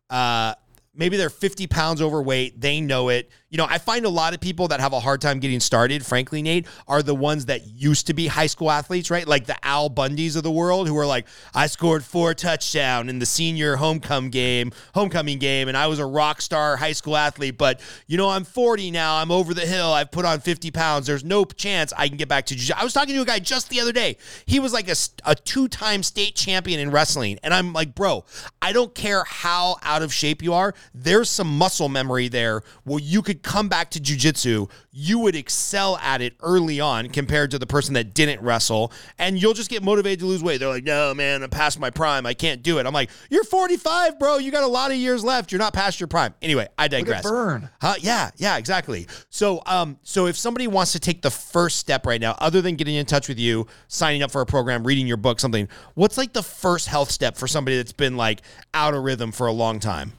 uh 0.10 0.56
maybe 0.96 1.16
they're 1.16 1.30
50 1.30 1.68
pounds 1.68 2.02
overweight, 2.02 2.60
they 2.60 2.82
know 2.82 3.10
it. 3.10 3.30
You 3.50 3.58
know, 3.58 3.66
I 3.70 3.78
find 3.78 4.04
a 4.04 4.10
lot 4.10 4.34
of 4.34 4.42
people 4.42 4.68
that 4.68 4.82
have 4.82 4.92
a 4.92 5.00
hard 5.00 5.22
time 5.22 5.40
getting 5.40 5.62
started, 5.62 6.06
frankly, 6.06 6.42
Nate, 6.42 6.68
are 6.86 7.02
the 7.02 7.16
ones 7.16 7.46
that 7.46 7.66
used 7.66 8.08
to 8.08 8.14
be 8.14 8.28
high 8.28 8.48
school 8.48 8.70
athletes, 8.70 9.10
right? 9.10 9.26
Like 9.26 9.46
the 9.46 9.56
Al 9.66 9.90
Bundys 9.90 10.36
of 10.36 10.44
the 10.44 10.52
world 10.52 10.90
who 10.90 10.98
are 10.98 11.06
like, 11.06 11.28
I 11.56 11.68
scored 11.68 12.04
four 12.04 12.34
touchdown 12.34 13.08
in 13.08 13.20
the 13.20 13.26
senior 13.26 13.78
homecoming 13.78 14.32
game, 14.32 14.74
homecoming 14.94 15.40
game, 15.40 15.70
and 15.70 15.78
I 15.78 15.88
was 15.88 16.00
a 16.00 16.06
rock 16.06 16.42
star 16.42 16.76
high 16.76 16.92
school 16.92 17.16
athlete. 17.16 17.58
But 17.58 17.80
you 18.06 18.18
know, 18.18 18.28
I'm 18.30 18.44
40 18.44 18.92
now. 18.92 19.16
I'm 19.16 19.32
over 19.32 19.54
the 19.54 19.66
hill. 19.66 19.94
I've 19.94 20.12
put 20.12 20.26
on 20.26 20.42
50 20.42 20.70
pounds. 20.72 21.08
There's 21.08 21.24
no 21.24 21.46
chance 21.46 21.94
I 21.98 22.10
can 22.10 22.18
get 22.18 22.28
back 22.28 22.48
to 22.48 22.56
jiu. 22.56 22.76
I 22.78 22.84
was 22.84 22.92
talking 22.92 23.16
to 23.16 23.22
a 23.22 23.26
guy 23.26 23.40
just 23.40 23.70
the 23.70 23.80
other 23.80 23.94
day. 23.94 24.18
He 24.46 24.60
was 24.60 24.74
like 24.74 24.90
a, 24.90 24.96
a 25.24 25.36
two-time 25.36 26.04
state 26.04 26.36
champion 26.36 26.82
in 26.82 26.92
wrestling, 26.92 27.40
and 27.44 27.54
I'm 27.54 27.72
like, 27.72 27.96
bro, 27.96 28.26
I 28.62 28.74
don't 28.74 28.94
care 28.94 29.24
how 29.24 29.78
out 29.84 30.02
of 30.02 30.12
shape 30.12 30.44
you 30.44 30.54
are. 30.54 30.74
There's 30.94 31.30
some 31.30 31.58
muscle 31.58 31.88
memory 31.88 32.28
there 32.28 32.62
where 32.84 33.00
you 33.00 33.22
could 33.22 33.37
come 33.38 33.70
back 33.70 33.92
to 33.92 34.00
jujitsu, 34.00 34.70
you 34.92 35.20
would 35.20 35.36
excel 35.36 35.98
at 35.98 36.22
it 36.22 36.36
early 36.42 36.80
on 36.80 37.10
compared 37.10 37.52
to 37.52 37.60
the 37.60 37.68
person 37.68 37.94
that 37.94 38.14
didn't 38.14 38.42
wrestle, 38.42 38.92
and 39.18 39.42
you'll 39.42 39.54
just 39.54 39.70
get 39.70 39.84
motivated 39.84 40.20
to 40.20 40.26
lose 40.26 40.44
weight. 40.44 40.60
They're 40.60 40.70
like, 40.70 40.84
no, 40.84 41.14
man, 41.14 41.44
I'm 41.44 41.50
past 41.50 41.80
my 41.80 41.90
prime. 41.90 42.26
I 42.26 42.34
can't 42.34 42.64
do 42.64 42.80
it. 42.80 42.86
I'm 42.86 42.94
like, 42.94 43.10
you're 43.30 43.44
45, 43.44 44.20
bro. 44.20 44.38
You 44.38 44.52
got 44.52 44.64
a 44.64 44.68
lot 44.68 44.92
of 44.92 44.98
years 44.98 45.24
left. 45.24 45.52
You're 45.52 45.60
not 45.60 45.74
past 45.74 46.00
your 46.00 46.08
prime. 46.08 46.34
Anyway, 46.42 46.68
I 46.78 46.88
digress. 46.88 47.24
Burn. 47.24 47.70
Huh? 47.82 47.96
Yeah, 48.00 48.32
yeah, 48.38 48.58
exactly. 48.58 49.08
So, 49.30 49.62
um, 49.66 49.98
so 50.04 50.28
if 50.28 50.38
somebody 50.38 50.68
wants 50.68 50.92
to 50.94 51.00
take 51.00 51.22
the 51.22 51.32
first 51.32 51.78
step 51.78 52.06
right 52.06 52.22
now, 52.22 52.36
other 52.40 52.62
than 52.62 52.76
getting 52.76 52.96
in 52.96 53.06
touch 53.06 53.28
with 53.28 53.40
you, 53.40 53.68
signing 53.88 54.24
up 54.24 54.32
for 54.32 54.42
a 54.42 54.46
program, 54.46 54.86
reading 54.86 55.08
your 55.08 55.18
book, 55.18 55.40
something, 55.40 55.68
what's 55.94 56.18
like 56.18 56.34
the 56.34 56.44
first 56.44 56.88
health 56.88 57.12
step 57.12 57.38
for 57.38 57.48
somebody 57.48 57.78
that's 57.78 57.94
been 57.94 58.18
like 58.18 58.42
out 58.74 58.94
of 58.94 59.04
rhythm 59.04 59.32
for 59.32 59.48
a 59.48 59.52
long 59.54 59.80
time? 59.80 60.14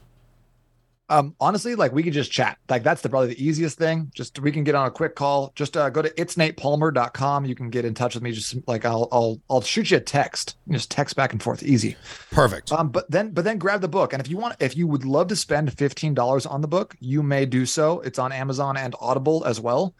Um, 1.09 1.35
honestly, 1.39 1.75
like 1.75 1.91
we 1.91 2.03
could 2.03 2.13
just 2.13 2.31
chat. 2.31 2.57
Like 2.69 2.83
that's 2.83 3.01
the 3.01 3.09
probably 3.09 3.33
the 3.33 3.43
easiest 3.43 3.77
thing. 3.77 4.11
Just 4.13 4.39
we 4.39 4.51
can 4.51 4.63
get 4.63 4.75
on 4.75 4.85
a 4.85 4.91
quick 4.91 5.15
call. 5.15 5.51
Just 5.55 5.75
uh, 5.75 5.89
go 5.89 6.01
to 6.01 6.09
itsnatepalmer.com. 6.09 7.45
You 7.45 7.55
can 7.55 7.69
get 7.69 7.83
in 7.83 7.93
touch 7.93 8.13
with 8.13 8.23
me. 8.23 8.31
Just 8.31 8.55
like 8.67 8.85
I'll 8.85 9.07
I'll 9.11 9.41
I'll 9.49 9.61
shoot 9.61 9.91
you 9.91 9.97
a 9.97 10.01
text. 10.01 10.55
You 10.67 10.73
just 10.73 10.91
text 10.91 11.15
back 11.15 11.33
and 11.33 11.41
forth. 11.41 11.63
Easy. 11.63 11.95
Perfect. 12.31 12.71
Um, 12.71 12.89
but 12.89 13.09
then 13.09 13.31
but 13.31 13.43
then 13.43 13.57
grab 13.57 13.81
the 13.81 13.87
book. 13.87 14.13
And 14.13 14.21
if 14.21 14.29
you 14.29 14.37
want 14.37 14.55
if 14.59 14.77
you 14.77 14.87
would 14.87 15.03
love 15.03 15.27
to 15.29 15.35
spend 15.35 15.75
$15 15.75 16.49
on 16.49 16.61
the 16.61 16.67
book, 16.67 16.95
you 16.99 17.23
may 17.23 17.45
do 17.45 17.65
so. 17.65 18.01
It's 18.01 18.19
on 18.19 18.31
Amazon 18.31 18.77
and 18.77 18.95
Audible 19.01 19.43
as 19.45 19.59
well. 19.59 19.95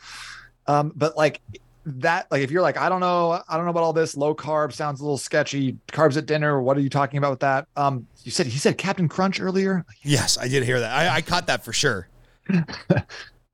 Um, 0.68 0.93
but 0.95 1.18
like 1.18 1.41
that 1.97 2.29
like 2.31 2.41
if 2.41 2.51
you're 2.51 2.61
like 2.61 2.77
i 2.77 2.89
don't 2.89 2.99
know 2.99 3.41
i 3.47 3.55
don't 3.55 3.65
know 3.65 3.71
about 3.71 3.83
all 3.83 3.93
this 3.93 4.15
low 4.15 4.35
carb 4.35 4.71
sounds 4.71 4.99
a 4.99 5.03
little 5.03 5.17
sketchy 5.17 5.77
carbs 5.87 6.17
at 6.17 6.25
dinner 6.25 6.61
what 6.61 6.77
are 6.77 6.81
you 6.81 6.89
talking 6.89 7.17
about 7.17 7.31
with 7.31 7.39
that? 7.39 7.67
Um 7.75 8.07
you 8.23 8.31
said 8.31 8.45
he 8.47 8.57
said 8.57 8.77
captain 8.77 9.07
crunch 9.07 9.39
earlier? 9.39 9.85
Yes 10.03 10.37
i 10.37 10.47
did 10.47 10.63
hear 10.63 10.79
that. 10.79 10.91
I, 10.91 11.15
I 11.17 11.21
caught 11.21 11.47
that 11.47 11.63
for 11.63 11.73
sure. 11.73 12.07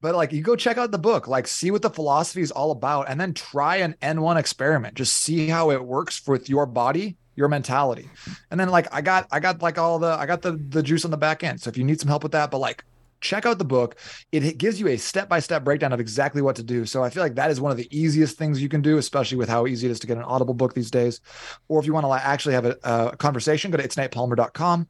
But 0.02 0.14
like 0.14 0.32
you 0.32 0.44
go 0.44 0.56
check 0.56 0.78
out 0.78 0.92
the 0.92 1.00
book 1.00 1.28
like 1.28 1.48
see 1.48 1.72
what 1.72 1.82
the 1.82 1.90
philosophy 1.90 2.42
is 2.42 2.52
all 2.52 2.70
about 2.70 3.10
and 3.10 3.20
then 3.20 3.34
try 3.34 3.78
an 3.78 3.96
n1 4.04 4.38
experiment. 4.38 4.94
Just 4.94 5.16
see 5.16 5.48
how 5.48 5.72
it 5.72 5.84
works 5.84 6.28
with 6.28 6.48
your 6.48 6.68
body 6.68 7.18
your 7.36 7.48
mentality. 7.48 8.08
And 8.52 8.60
then 8.60 8.70
like 8.70 8.88
i 8.94 9.02
got 9.02 9.28
i 9.32 9.40
got 9.40 9.64
like 9.64 9.80
all 9.80 9.98
the 9.98 10.12
i 10.12 10.28
got 10.28 10.44
the 10.44 10.62
the 10.70 10.84
juice 10.84 11.06
on 11.06 11.12
the 11.12 11.18
back 11.18 11.44
end. 11.44 11.60
So 11.60 11.70
if 11.70 11.78
you 11.78 11.84
need 11.84 12.00
some 12.00 12.08
help 12.08 12.22
with 12.22 12.34
that 12.34 12.52
but 12.52 12.60
like 12.60 12.86
check 13.26 13.46
out 13.46 13.58
the 13.58 13.66
book. 13.66 13.98
It 14.32 14.58
gives 14.58 14.80
you 14.80 14.88
a 14.88 14.98
step 14.98 15.28
by 15.28 15.40
step 15.40 15.64
breakdown 15.64 15.92
of 15.92 16.00
exactly 16.00 16.42
what 16.42 16.56
to 16.58 16.64
do. 16.64 16.86
So 16.86 17.04
I 17.04 17.10
feel 17.10 17.24
like 17.24 17.36
that 17.36 17.52
is 17.52 17.60
one 17.60 17.72
of 17.72 17.78
the 17.78 17.88
easiest 17.92 18.38
things 18.38 18.62
you 18.62 18.70
can 18.70 18.82
do, 18.82 18.98
especially 18.98 19.38
with 19.38 19.50
how 19.50 19.66
easy 19.66 19.88
it 19.88 19.92
is 19.92 20.00
to 20.02 20.08
get 20.08 20.18
an 20.18 20.24
Audible 20.24 20.54
book 20.54 20.74
these 20.74 20.92
days. 20.92 21.22
Or 21.68 21.80
if 21.80 21.86
you 21.86 21.94
want 21.94 22.06
to 22.06 22.12
actually 22.12 22.54
have 22.54 22.66
a, 22.66 22.78
a 22.84 23.18
conversation, 23.18 23.72
go 23.72 23.78
to 23.78 23.88
itsnatepalmer.com 23.88 24.88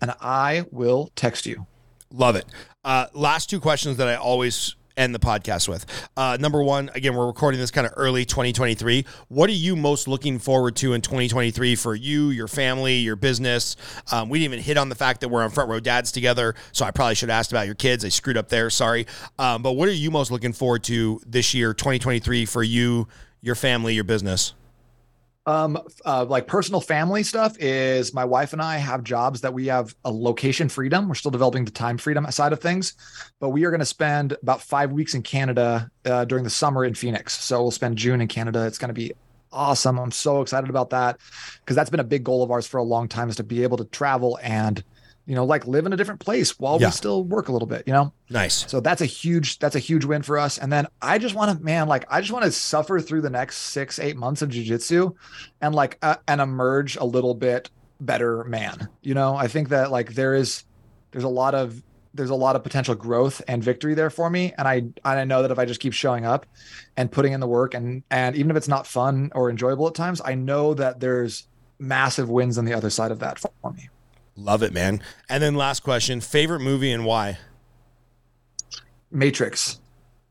and 0.00 0.14
I 0.20 0.64
will 0.70 1.10
text 1.14 1.46
you. 1.46 1.66
Love 2.10 2.36
it. 2.36 2.46
Uh, 2.84 3.06
last 3.12 3.50
two 3.50 3.60
questions 3.60 3.96
that 3.98 4.08
I 4.08 4.14
always 4.14 4.76
end 4.96 5.14
the 5.14 5.18
podcast 5.18 5.68
with. 5.68 5.86
Uh, 6.16 6.36
number 6.40 6.62
one, 6.62 6.90
again, 6.94 7.14
we're 7.14 7.26
recording 7.26 7.60
this 7.60 7.70
kind 7.70 7.86
of 7.86 7.92
early 7.96 8.24
2023. 8.24 9.04
What 9.28 9.50
are 9.50 9.54
you 9.54 9.76
most 9.76 10.08
looking 10.08 10.38
forward 10.38 10.76
to 10.76 10.92
in 10.92 11.00
2023 11.00 11.76
for 11.76 11.94
you, 11.94 12.30
your 12.30 12.48
family, 12.48 12.96
your 12.96 13.16
business? 13.16 13.76
Um, 14.12 14.28
we 14.28 14.38
didn't 14.38 14.54
even 14.54 14.64
hit 14.64 14.76
on 14.78 14.88
the 14.88 14.94
fact 14.94 15.20
that 15.20 15.28
we're 15.28 15.42
on 15.42 15.50
front 15.50 15.70
row 15.70 15.80
dads 15.80 16.12
together, 16.12 16.54
so 16.72 16.84
I 16.84 16.90
probably 16.90 17.14
should 17.14 17.28
have 17.28 17.38
asked 17.38 17.52
about 17.52 17.66
your 17.66 17.74
kids. 17.74 18.04
I 18.04 18.08
screwed 18.08 18.36
up 18.36 18.48
there. 18.48 18.70
Sorry. 18.70 19.06
Um, 19.38 19.62
but 19.62 19.72
what 19.72 19.88
are 19.88 19.92
you 19.92 20.10
most 20.10 20.30
looking 20.30 20.52
forward 20.52 20.84
to 20.84 21.20
this 21.26 21.54
year, 21.54 21.74
2023, 21.74 22.46
for 22.46 22.62
you, 22.62 23.08
your 23.40 23.54
family, 23.54 23.94
your 23.94 24.04
business? 24.04 24.54
Um, 25.46 25.78
uh, 26.06 26.24
like 26.24 26.46
personal 26.46 26.80
family 26.80 27.22
stuff 27.22 27.56
is 27.58 28.14
my 28.14 28.24
wife 28.24 28.54
and 28.54 28.62
I 28.62 28.78
have 28.78 29.04
jobs 29.04 29.42
that 29.42 29.52
we 29.52 29.66
have 29.66 29.94
a 30.04 30.10
location 30.10 30.70
freedom. 30.70 31.06
We're 31.06 31.16
still 31.16 31.30
developing 31.30 31.66
the 31.66 31.70
time 31.70 31.98
freedom 31.98 32.26
side 32.30 32.54
of 32.54 32.60
things, 32.60 32.94
but 33.40 33.50
we 33.50 33.64
are 33.64 33.70
going 33.70 33.80
to 33.80 33.86
spend 33.86 34.32
about 34.40 34.62
five 34.62 34.90
weeks 34.92 35.14
in 35.14 35.22
Canada 35.22 35.90
uh, 36.06 36.24
during 36.24 36.44
the 36.44 36.50
summer 36.50 36.84
in 36.84 36.94
Phoenix. 36.94 37.38
So 37.38 37.60
we'll 37.60 37.70
spend 37.72 37.98
June 37.98 38.22
in 38.22 38.28
Canada. 38.28 38.64
It's 38.66 38.78
going 38.78 38.88
to 38.88 38.94
be 38.94 39.12
awesome. 39.52 39.98
I'm 39.98 40.10
so 40.10 40.40
excited 40.40 40.70
about 40.70 40.90
that 40.90 41.18
because 41.60 41.76
that's 41.76 41.90
been 41.90 42.00
a 42.00 42.04
big 42.04 42.24
goal 42.24 42.42
of 42.42 42.50
ours 42.50 42.66
for 42.66 42.78
a 42.78 42.82
long 42.82 43.06
time 43.08 43.28
is 43.28 43.36
to 43.36 43.44
be 43.44 43.62
able 43.62 43.76
to 43.76 43.84
travel 43.84 44.38
and 44.42 44.82
you 45.26 45.34
know, 45.34 45.44
like 45.44 45.66
live 45.66 45.86
in 45.86 45.92
a 45.92 45.96
different 45.96 46.20
place 46.20 46.58
while 46.58 46.78
yeah. 46.80 46.88
we 46.88 46.92
still 46.92 47.24
work 47.24 47.48
a 47.48 47.52
little 47.52 47.66
bit, 47.66 47.84
you 47.86 47.92
know? 47.92 48.12
Nice. 48.28 48.70
So 48.70 48.80
that's 48.80 49.00
a 49.00 49.06
huge, 49.06 49.58
that's 49.58 49.74
a 49.74 49.78
huge 49.78 50.04
win 50.04 50.22
for 50.22 50.38
us. 50.38 50.58
And 50.58 50.70
then 50.70 50.86
I 51.00 51.18
just 51.18 51.34
want 51.34 51.56
to, 51.56 51.64
man, 51.64 51.88
like, 51.88 52.04
I 52.10 52.20
just 52.20 52.32
want 52.32 52.44
to 52.44 52.52
suffer 52.52 53.00
through 53.00 53.22
the 53.22 53.30
next 53.30 53.56
six, 53.56 53.98
eight 53.98 54.16
months 54.16 54.42
of 54.42 54.50
jujitsu 54.50 55.14
and 55.62 55.74
like, 55.74 55.98
uh, 56.02 56.16
and 56.28 56.40
emerge 56.40 56.96
a 56.96 57.04
little 57.04 57.34
bit 57.34 57.70
better 58.00 58.44
man. 58.44 58.88
You 59.00 59.14
know, 59.14 59.34
I 59.34 59.48
think 59.48 59.70
that 59.70 59.90
like 59.90 60.14
there 60.14 60.34
is, 60.34 60.64
there's 61.12 61.24
a 61.24 61.28
lot 61.28 61.54
of, 61.54 61.82
there's 62.12 62.30
a 62.30 62.34
lot 62.34 62.54
of 62.54 62.62
potential 62.62 62.94
growth 62.94 63.40
and 63.48 63.64
victory 63.64 63.94
there 63.94 64.10
for 64.10 64.28
me. 64.28 64.52
And 64.58 64.68
I, 64.68 64.74
and 64.74 64.94
I 65.04 65.24
know 65.24 65.42
that 65.42 65.50
if 65.50 65.58
I 65.58 65.64
just 65.64 65.80
keep 65.80 65.94
showing 65.94 66.26
up 66.26 66.44
and 66.96 67.10
putting 67.10 67.32
in 67.32 67.40
the 67.40 67.48
work 67.48 67.72
and, 67.74 68.02
and 68.10 68.36
even 68.36 68.50
if 68.50 68.56
it's 68.58 68.68
not 68.68 68.86
fun 68.86 69.32
or 69.34 69.48
enjoyable 69.48 69.88
at 69.88 69.94
times, 69.94 70.20
I 70.22 70.34
know 70.34 70.74
that 70.74 71.00
there's 71.00 71.48
massive 71.78 72.28
wins 72.28 72.58
on 72.58 72.66
the 72.66 72.74
other 72.74 72.90
side 72.90 73.10
of 73.10 73.20
that 73.20 73.38
for 73.38 73.72
me. 73.72 73.88
Love 74.36 74.62
it, 74.62 74.72
man. 74.72 75.00
And 75.28 75.42
then 75.42 75.54
last 75.54 75.80
question: 75.82 76.20
favorite 76.20 76.60
movie 76.60 76.92
and 76.92 77.04
why? 77.04 77.38
Matrix. 79.10 79.78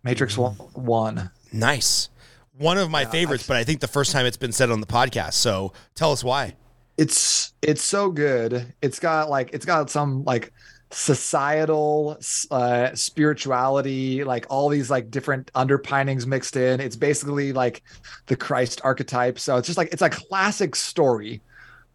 Matrix 0.04 0.38
one. 0.38 1.32
Nice. 1.52 2.10
One 2.58 2.78
of 2.78 2.92
my 2.92 3.02
yeah, 3.02 3.10
favorites, 3.10 3.44
I've, 3.46 3.48
but 3.48 3.58
I 3.58 3.64
think 3.64 3.80
the 3.80 3.88
first 3.88 4.12
time 4.12 4.26
it's 4.26 4.38
been 4.38 4.52
said 4.52 4.70
on 4.70 4.82
the 4.82 4.88
podcast. 4.88 5.34
So 5.34 5.74
tell 5.96 6.12
us 6.12 6.24
why. 6.24 6.56
It's 6.98 7.54
it's 7.62 7.82
so 7.82 8.12
good. 8.12 8.74
It's 8.82 9.00
got 9.00 9.30
like 9.30 9.52
it's 9.54 9.66
got 9.66 9.90
some 9.90 10.24
like 10.26 10.52
societal 10.94 12.20
uh 12.52 12.94
spirituality 12.94 14.24
like 14.24 14.46
all 14.52 14.70
these 14.70 14.92
like 14.92 15.10
different 15.10 15.50
underpinnings 15.56 16.28
mixed 16.28 16.56
in 16.56 16.80
it's 16.80 16.96
basically 16.96 17.52
like 17.52 17.82
the 18.28 18.36
christ 18.36 18.80
archetype 18.84 19.40
so 19.40 19.58
it's 19.58 19.66
just 19.66 19.76
like 19.76 19.92
it's 19.92 20.04
a 20.04 20.10
classic 20.10 20.76
story 20.76 21.42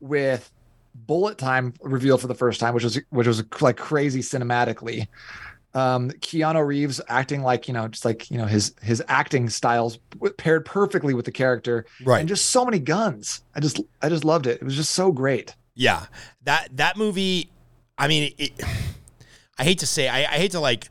with 0.00 0.50
bullet 1.06 1.38
time 1.38 1.74
revealed 1.82 2.20
for 2.20 2.26
the 2.26 2.34
first 2.34 2.60
time, 2.60 2.74
which 2.74 2.84
was 2.84 3.00
which 3.10 3.26
was 3.26 3.42
like 3.60 3.76
crazy 3.76 4.20
cinematically. 4.20 5.08
Um, 5.74 6.10
Keanu 6.10 6.66
Reeves 6.66 7.00
acting 7.08 7.42
like 7.42 7.68
you 7.68 7.74
know, 7.74 7.88
just 7.88 8.04
like 8.04 8.30
you 8.30 8.38
know 8.38 8.46
his 8.46 8.74
his 8.82 9.02
acting 9.08 9.48
styles 9.48 9.98
paired 10.36 10.64
perfectly 10.64 11.14
with 11.14 11.24
the 11.24 11.32
character, 11.32 11.86
right? 12.04 12.20
And 12.20 12.28
just 12.28 12.46
so 12.46 12.64
many 12.64 12.78
guns. 12.78 13.42
I 13.54 13.60
just 13.60 13.80
I 14.02 14.08
just 14.08 14.24
loved 14.24 14.46
it. 14.46 14.60
It 14.60 14.64
was 14.64 14.76
just 14.76 14.92
so 14.92 15.12
great. 15.12 15.54
Yeah, 15.74 16.06
that 16.44 16.76
that 16.76 16.96
movie. 16.96 17.50
I 17.96 18.08
mean, 18.08 18.32
it, 18.38 18.52
I 19.58 19.64
hate 19.64 19.80
to 19.80 19.86
say, 19.86 20.08
I, 20.08 20.18
I 20.20 20.38
hate 20.38 20.52
to 20.52 20.60
like 20.60 20.88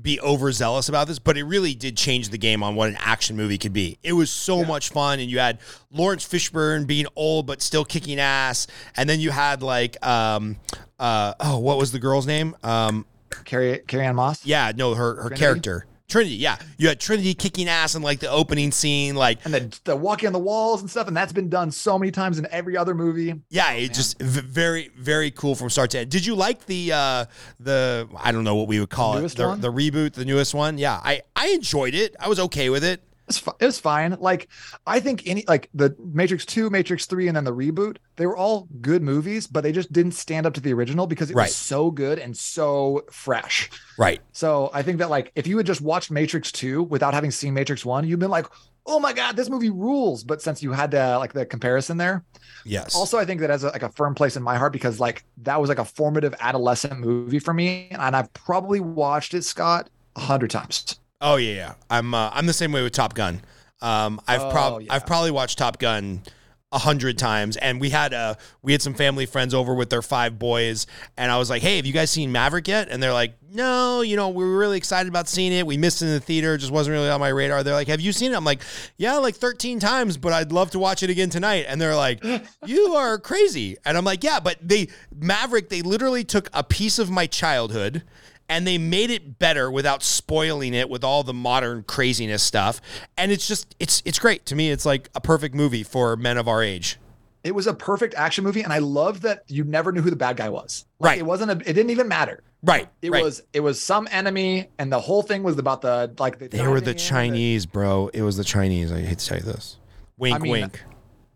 be 0.00 0.20
overzealous 0.20 0.88
about 0.88 1.06
this, 1.06 1.18
but 1.18 1.36
it 1.36 1.44
really 1.44 1.74
did 1.74 1.96
change 1.96 2.30
the 2.30 2.38
game 2.38 2.62
on 2.62 2.74
what 2.74 2.88
an 2.88 2.96
action 2.98 3.36
movie 3.36 3.58
could 3.58 3.72
be. 3.72 3.98
It 4.02 4.12
was 4.12 4.30
so 4.30 4.60
yeah. 4.60 4.66
much 4.66 4.90
fun, 4.90 5.20
and 5.20 5.30
you 5.30 5.38
had 5.38 5.58
Laurence 5.92 6.26
Fishburne 6.26 6.86
being 6.86 7.06
old 7.14 7.46
but 7.46 7.62
still 7.62 7.84
kicking 7.84 8.18
ass, 8.18 8.66
and 8.96 9.08
then 9.08 9.20
you 9.20 9.30
had 9.30 9.62
like, 9.62 10.04
um, 10.04 10.56
uh, 10.98 11.34
oh, 11.40 11.58
what 11.58 11.78
was 11.78 11.92
the 11.92 12.00
girl's 12.00 12.26
name? 12.26 12.56
Um, 12.62 13.06
Carrie 13.44 13.80
Carrie-Anne 13.86 14.16
Moss. 14.16 14.44
Yeah, 14.44 14.72
no, 14.74 14.94
her 14.94 15.14
her 15.16 15.22
Trinity? 15.22 15.40
character. 15.40 15.86
Trinity, 16.08 16.36
yeah. 16.36 16.56
You 16.76 16.88
had 16.88 17.00
Trinity 17.00 17.34
kicking 17.34 17.68
ass 17.68 17.94
in 17.94 18.02
like 18.02 18.20
the 18.20 18.30
opening 18.30 18.72
scene, 18.72 19.14
like 19.14 19.44
and 19.44 19.54
the, 19.54 19.80
the 19.84 19.96
walking 19.96 20.26
on 20.26 20.32
the 20.32 20.38
walls 20.38 20.80
and 20.80 20.90
stuff, 20.90 21.08
and 21.08 21.16
that's 21.16 21.32
been 21.32 21.48
done 21.48 21.70
so 21.70 21.98
many 21.98 22.10
times 22.10 22.38
in 22.38 22.46
every 22.50 22.76
other 22.76 22.94
movie. 22.94 23.40
Yeah, 23.48 23.68
oh, 23.70 23.76
it 23.76 23.94
just 23.94 24.20
v- 24.20 24.42
very, 24.42 24.90
very 24.96 25.30
cool 25.30 25.54
from 25.54 25.70
start 25.70 25.90
to 25.92 26.00
end. 26.00 26.10
Did 26.10 26.26
you 26.26 26.34
like 26.34 26.66
the 26.66 26.92
uh 26.92 27.24
the 27.58 28.08
I 28.18 28.32
don't 28.32 28.44
know 28.44 28.54
what 28.54 28.68
we 28.68 28.80
would 28.80 28.90
call 28.90 29.14
the 29.14 29.24
it 29.24 29.34
the, 29.34 29.56
the, 29.56 29.72
reboot, 29.72 30.12
the 30.12 30.24
newest 30.24 30.54
one? 30.54 30.76
Yeah, 30.76 31.00
I 31.02 31.22
I 31.34 31.48
enjoyed 31.48 31.94
it. 31.94 32.14
I 32.20 32.28
was 32.28 32.38
okay 32.38 32.68
with 32.68 32.84
it. 32.84 33.02
It's 33.28 33.38
fi- 33.38 33.52
it 33.58 33.64
was 33.64 33.80
fine. 33.80 34.16
Like 34.20 34.48
I 34.86 35.00
think 35.00 35.22
any 35.26 35.44
like 35.48 35.70
the 35.74 35.96
Matrix 36.12 36.44
Two, 36.44 36.68
Matrix 36.70 37.06
Three, 37.06 37.26
and 37.28 37.36
then 37.36 37.44
the 37.44 37.54
reboot, 37.54 37.96
they 38.16 38.26
were 38.26 38.36
all 38.36 38.68
good 38.80 39.02
movies, 39.02 39.46
but 39.46 39.62
they 39.62 39.72
just 39.72 39.92
didn't 39.92 40.12
stand 40.12 40.44
up 40.46 40.52
to 40.54 40.60
the 40.60 40.72
original 40.74 41.06
because 41.06 41.30
it 41.30 41.36
Right. 41.36 41.44
was 41.46 41.56
so 41.56 41.90
good 41.90 42.18
and 42.18 42.36
so 42.36 43.04
fresh. 43.10 43.70
Right. 43.98 44.20
So 44.32 44.70
I 44.74 44.82
think 44.82 44.98
that 44.98 45.08
like 45.10 45.32
if 45.34 45.46
you 45.46 45.56
had 45.56 45.66
just 45.66 45.80
watched 45.80 46.10
Matrix 46.10 46.52
Two 46.52 46.82
without 46.82 47.14
having 47.14 47.30
seen 47.30 47.54
Matrix 47.54 47.84
One, 47.84 48.06
you'd 48.06 48.20
been 48.20 48.30
like, 48.30 48.46
oh 48.86 49.00
my 49.00 49.14
god, 49.14 49.36
this 49.36 49.48
movie 49.48 49.70
rules. 49.70 50.22
But 50.22 50.42
since 50.42 50.62
you 50.62 50.72
had 50.72 50.90
to 50.90 51.16
like 51.18 51.32
the 51.32 51.46
comparison 51.46 51.96
there, 51.96 52.24
Yes. 52.66 52.94
also 52.94 53.18
I 53.18 53.24
think 53.24 53.40
that 53.40 53.48
has 53.48 53.64
a, 53.64 53.68
like 53.68 53.82
a 53.82 53.88
firm 53.92 54.14
place 54.14 54.36
in 54.36 54.42
my 54.42 54.56
heart 54.56 54.72
because 54.74 55.00
like 55.00 55.24
that 55.38 55.58
was 55.58 55.70
like 55.70 55.78
a 55.78 55.84
formative 55.86 56.34
adolescent 56.40 56.98
movie 57.00 57.38
for 57.38 57.54
me, 57.54 57.88
and 57.90 58.14
I've 58.14 58.30
probably 58.34 58.80
watched 58.80 59.32
it, 59.32 59.44
Scott, 59.44 59.88
a 60.16 60.20
hundred 60.20 60.50
times. 60.50 61.00
Oh 61.24 61.36
yeah, 61.36 61.54
yeah. 61.54 61.74
I'm 61.90 62.14
uh, 62.14 62.30
I'm 62.32 62.46
the 62.46 62.52
same 62.52 62.70
way 62.70 62.82
with 62.82 62.92
Top 62.92 63.14
Gun. 63.14 63.40
Um, 63.80 64.20
I've 64.28 64.42
Oh, 64.42 64.50
prob 64.50 64.82
yeah. 64.82 64.92
I've 64.94 65.06
probably 65.06 65.30
watched 65.30 65.58
Top 65.58 65.78
Gun 65.78 66.22
a 66.70 66.78
hundred 66.78 67.16
times, 67.16 67.56
and 67.56 67.80
we 67.80 67.88
had 67.88 68.12
uh 68.12 68.34
we 68.62 68.72
had 68.72 68.82
some 68.82 68.94
family 68.94 69.26
friends 69.26 69.54
over 69.54 69.74
with 69.74 69.88
their 69.90 70.02
five 70.02 70.38
boys, 70.38 70.86
and 71.16 71.32
I 71.32 71.38
was 71.38 71.48
like, 71.48 71.62
"Hey, 71.62 71.76
have 71.76 71.86
you 71.86 71.92
guys 71.92 72.10
seen 72.10 72.30
Maverick 72.30 72.68
yet?" 72.68 72.88
And 72.90 73.02
they're 73.02 73.12
like, 73.12 73.36
"No, 73.50 74.02
you 74.02 74.16
know, 74.16 74.28
we 74.28 74.44
were 74.44 74.58
really 74.58 74.76
excited 74.76 75.08
about 75.08 75.28
seeing 75.28 75.52
it. 75.52 75.66
We 75.66 75.76
missed 75.78 76.02
it 76.02 76.06
in 76.06 76.12
the 76.12 76.20
theater, 76.20 76.54
it 76.54 76.58
just 76.58 76.72
wasn't 76.72 76.94
really 76.94 77.08
on 77.08 77.20
my 77.20 77.28
radar." 77.28 77.62
They're 77.62 77.74
like, 77.74 77.88
"Have 77.88 78.00
you 78.00 78.12
seen 78.12 78.32
it?" 78.32 78.36
I'm 78.36 78.44
like, 78.44 78.60
"Yeah, 78.98 79.16
like 79.16 79.36
13 79.36 79.78
times, 79.80 80.16
but 80.18 80.32
I'd 80.32 80.52
love 80.52 80.72
to 80.72 80.78
watch 80.78 81.02
it 81.02 81.08
again 81.10 81.30
tonight." 81.30 81.64
And 81.68 81.80
they're 81.80 81.96
like, 81.96 82.22
"You 82.66 82.94
are 82.94 83.18
crazy," 83.18 83.76
and 83.86 83.96
I'm 83.96 84.04
like, 84.04 84.24
"Yeah, 84.24 84.40
but 84.40 84.58
they 84.60 84.88
Maverick, 85.14 85.68
they 85.70 85.80
literally 85.80 86.24
took 86.24 86.50
a 86.52 86.64
piece 86.64 86.98
of 86.98 87.08
my 87.08 87.26
childhood." 87.26 88.02
And 88.48 88.66
they 88.66 88.78
made 88.78 89.10
it 89.10 89.38
better 89.38 89.70
without 89.70 90.02
spoiling 90.02 90.74
it 90.74 90.88
with 90.90 91.02
all 91.04 91.22
the 91.22 91.34
modern 91.34 91.82
craziness 91.82 92.42
stuff 92.42 92.80
and 93.16 93.32
it's 93.32 93.46
just 93.48 93.74
it's 93.80 94.02
it's 94.04 94.18
great 94.18 94.44
to 94.46 94.54
me 94.54 94.70
it's 94.70 94.84
like 94.86 95.08
a 95.14 95.20
perfect 95.20 95.54
movie 95.54 95.82
for 95.82 96.16
men 96.16 96.36
of 96.36 96.46
our 96.48 96.62
age 96.62 96.98
It 97.42 97.54
was 97.54 97.66
a 97.66 97.74
perfect 97.74 98.14
action 98.14 98.42
movie, 98.42 98.62
and 98.62 98.72
I 98.72 98.78
love 98.78 99.20
that 99.20 99.44
you 99.48 99.64
never 99.64 99.92
knew 99.92 100.00
who 100.00 100.08
the 100.08 100.16
bad 100.16 100.38
guy 100.38 100.48
was. 100.48 100.86
Like, 100.98 101.10
Right. 101.10 101.18
It 101.18 101.26
wasn't. 101.26 101.50
A, 101.50 101.56
it 101.68 101.74
didn't 101.74 101.90
even 101.90 102.08
matter. 102.08 102.42
right 102.62 102.88
It 103.02 103.10
right. 103.10 103.22
was. 103.22 103.42
It 103.52 103.60
was 103.60 103.78
some 103.78 104.08
enemy, 104.10 104.68
and 104.78 104.90
the 104.90 104.98
whole 105.00 105.22
thing 105.22 105.42
was 105.42 105.58
about 105.58 105.82
the 105.82 106.10
like. 106.18 106.38
The 106.38 106.48
they 106.48 106.66
were 106.66 106.80
the 106.80 106.94
chinese 106.94 107.66
bro 107.66 108.08
it 108.14 108.22
was 108.22 108.38
the 108.38 108.44
chinese 108.44 108.90
i 108.90 109.02
hate 109.02 109.18
to 109.18 109.26
tell 109.26 109.38
you 109.38 109.44
this 109.44 109.76
wink 110.16 110.36
I 110.36 110.38
mean, 110.38 110.52
wink 110.52 110.80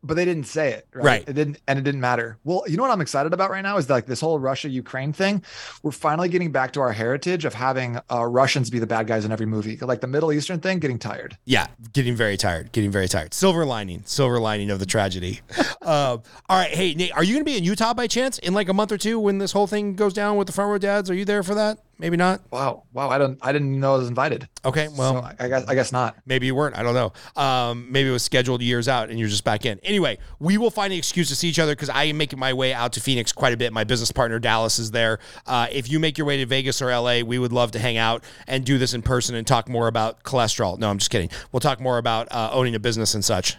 but 0.02 0.14
they 0.14 0.24
didn't 0.24 0.44
say 0.44 0.72
it. 0.72 0.86
Right? 0.94 1.04
Right. 1.04 1.24
It 1.28 1.32
didn't, 1.34 1.58
and 1.66 1.78
it 1.78 1.82
didn't 1.82 2.00
matter. 2.00 2.38
Well, 2.44 2.62
you 2.66 2.76
know 2.76 2.82
what 2.82 2.92
I'm 2.92 3.00
excited 3.00 3.32
about 3.32 3.50
right 3.50 3.62
now 3.62 3.76
is 3.78 3.88
like 3.90 4.06
this 4.06 4.20
whole 4.20 4.38
Russia 4.38 4.68
Ukraine 4.68 5.12
thing. 5.12 5.42
We're 5.82 5.90
finally 5.92 6.28
getting 6.28 6.52
back 6.52 6.72
to 6.72 6.80
our 6.80 6.92
heritage 6.92 7.44
of 7.44 7.54
having 7.54 7.98
uh, 8.10 8.24
Russians 8.24 8.70
be 8.70 8.78
the 8.78 8.86
bad 8.86 9.06
guys 9.06 9.24
in 9.24 9.32
every 9.32 9.46
movie. 9.46 9.76
Like 9.76 10.00
the 10.00 10.06
Middle 10.06 10.32
Eastern 10.32 10.60
thing, 10.60 10.78
getting 10.78 10.98
tired. 10.98 11.36
yeah 11.44 11.66
getting 11.92 12.14
very 12.14 12.36
tired 12.36 12.70
getting 12.72 12.90
very 12.90 13.08
tired 13.08 13.32
silver 13.32 13.64
lining 13.64 14.02
silver 14.04 14.38
lining 14.38 14.70
of 14.70 14.78
the 14.78 14.86
tragedy 14.86 15.40
um, 15.82 16.22
all 16.48 16.58
right 16.58 16.70
hey 16.70 16.94
nate 16.94 17.12
are 17.12 17.24
you 17.24 17.34
gonna 17.34 17.44
be 17.44 17.56
in 17.56 17.64
utah 17.64 17.94
by 17.94 18.06
chance 18.06 18.38
in 18.38 18.52
like 18.54 18.68
a 18.68 18.74
month 18.74 18.92
or 18.92 18.98
two 18.98 19.18
when 19.18 19.38
this 19.38 19.52
whole 19.52 19.66
thing 19.66 19.94
goes 19.94 20.12
down 20.12 20.36
with 20.36 20.46
the 20.46 20.52
front 20.52 20.70
row 20.70 20.78
dads 20.78 21.08
are 21.10 21.14
you 21.14 21.24
there 21.24 21.42
for 21.42 21.54
that 21.54 21.78
maybe 21.98 22.16
not 22.16 22.40
Wow. 22.50 22.84
Wow. 22.92 23.08
I 23.10 23.18
don't. 23.18 23.38
I 23.42 23.52
didn't 23.52 23.78
know 23.78 23.94
I 23.94 23.98
was 23.98 24.08
invited. 24.08 24.48
okay 24.64 24.88
well 24.88 25.22
so 25.22 25.30
I, 25.38 25.48
guess. 25.48 25.64
I 25.66 25.74
guess 25.74 25.92
not. 25.92 26.16
Maybe 26.26 26.46
you 26.46 26.54
weren't. 26.54 26.76
I 26.76 26.82
don't 26.82 26.94
know. 26.94 27.12
Um, 27.40 27.90
maybe 27.90 28.08
it 28.08 28.12
was 28.12 28.22
scheduled 28.22 28.62
years 28.62 28.88
out 28.88 29.10
and 29.10 29.18
you're 29.18 29.28
just 29.28 29.44
back 29.44 29.64
in. 29.66 29.78
Anyway, 29.82 30.18
we 30.38 30.58
will 30.58 30.70
find 30.70 30.92
an 30.92 30.98
excuse 30.98 31.28
to 31.28 31.36
see 31.36 31.48
each 31.48 31.58
other 31.58 31.72
because 31.72 31.90
I 31.90 32.04
am 32.04 32.16
making 32.16 32.38
my 32.38 32.52
way 32.52 32.72
out 32.72 32.92
to 32.94 33.00
Phoenix 33.00 33.32
quite 33.32 33.52
a 33.52 33.56
bit. 33.56 33.72
My 33.72 33.84
business 33.84 34.12
partner 34.12 34.38
Dallas 34.38 34.78
is 34.78 34.90
there. 34.90 35.18
Uh, 35.46 35.66
if 35.70 35.90
you 35.90 35.98
make 35.98 36.18
your 36.18 36.26
way 36.26 36.36
to 36.38 36.46
Vegas 36.46 36.80
or 36.80 36.94
LA, 36.94 37.20
we 37.20 37.38
would 37.38 37.52
love 37.52 37.72
to 37.72 37.78
hang 37.78 37.96
out 37.96 38.24
and 38.46 38.64
do 38.64 38.78
this 38.78 38.94
in 38.94 39.02
person 39.02 39.34
and 39.34 39.46
talk 39.46 39.68
more 39.68 39.88
about 39.88 40.22
cholesterol. 40.22 40.78
No, 40.78 40.90
I'm 40.90 40.98
just 40.98 41.10
kidding. 41.10 41.30
We'll 41.52 41.60
talk 41.60 41.80
more 41.80 41.98
about 41.98 42.28
uh, 42.30 42.50
owning 42.52 42.74
a 42.74 42.80
business 42.80 43.14
and 43.14 43.24
such. 43.24 43.56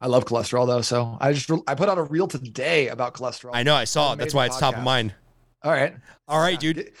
I 0.00 0.08
love 0.08 0.24
cholesterol 0.24 0.66
though. 0.66 0.82
So 0.82 1.16
I 1.20 1.32
just 1.32 1.50
I 1.66 1.74
put 1.74 1.88
out 1.88 1.98
a 1.98 2.02
reel 2.02 2.28
today 2.28 2.88
about 2.88 3.14
cholesterol. 3.14 3.50
I 3.54 3.62
know. 3.62 3.74
I 3.74 3.84
saw 3.84 4.12
it. 4.12 4.18
That's 4.18 4.34
why 4.34 4.46
it's 4.46 4.58
top 4.58 4.76
of 4.76 4.82
mind. 4.82 5.14
All 5.62 5.72
right. 5.72 5.94
All 6.28 6.40
right, 6.40 6.60
dude. 6.60 6.92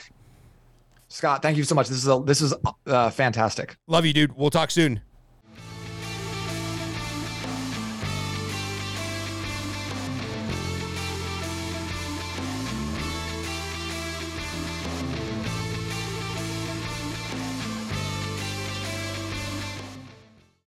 Scott, 1.16 1.40
thank 1.40 1.56
you 1.56 1.64
so 1.64 1.74
much. 1.74 1.88
This 1.88 1.96
is 1.96 2.08
a, 2.08 2.22
this 2.22 2.42
is 2.42 2.52
uh, 2.86 3.08
fantastic. 3.08 3.78
Love 3.86 4.04
you, 4.04 4.12
dude. 4.12 4.36
We'll 4.36 4.50
talk 4.50 4.70
soon. 4.70 5.00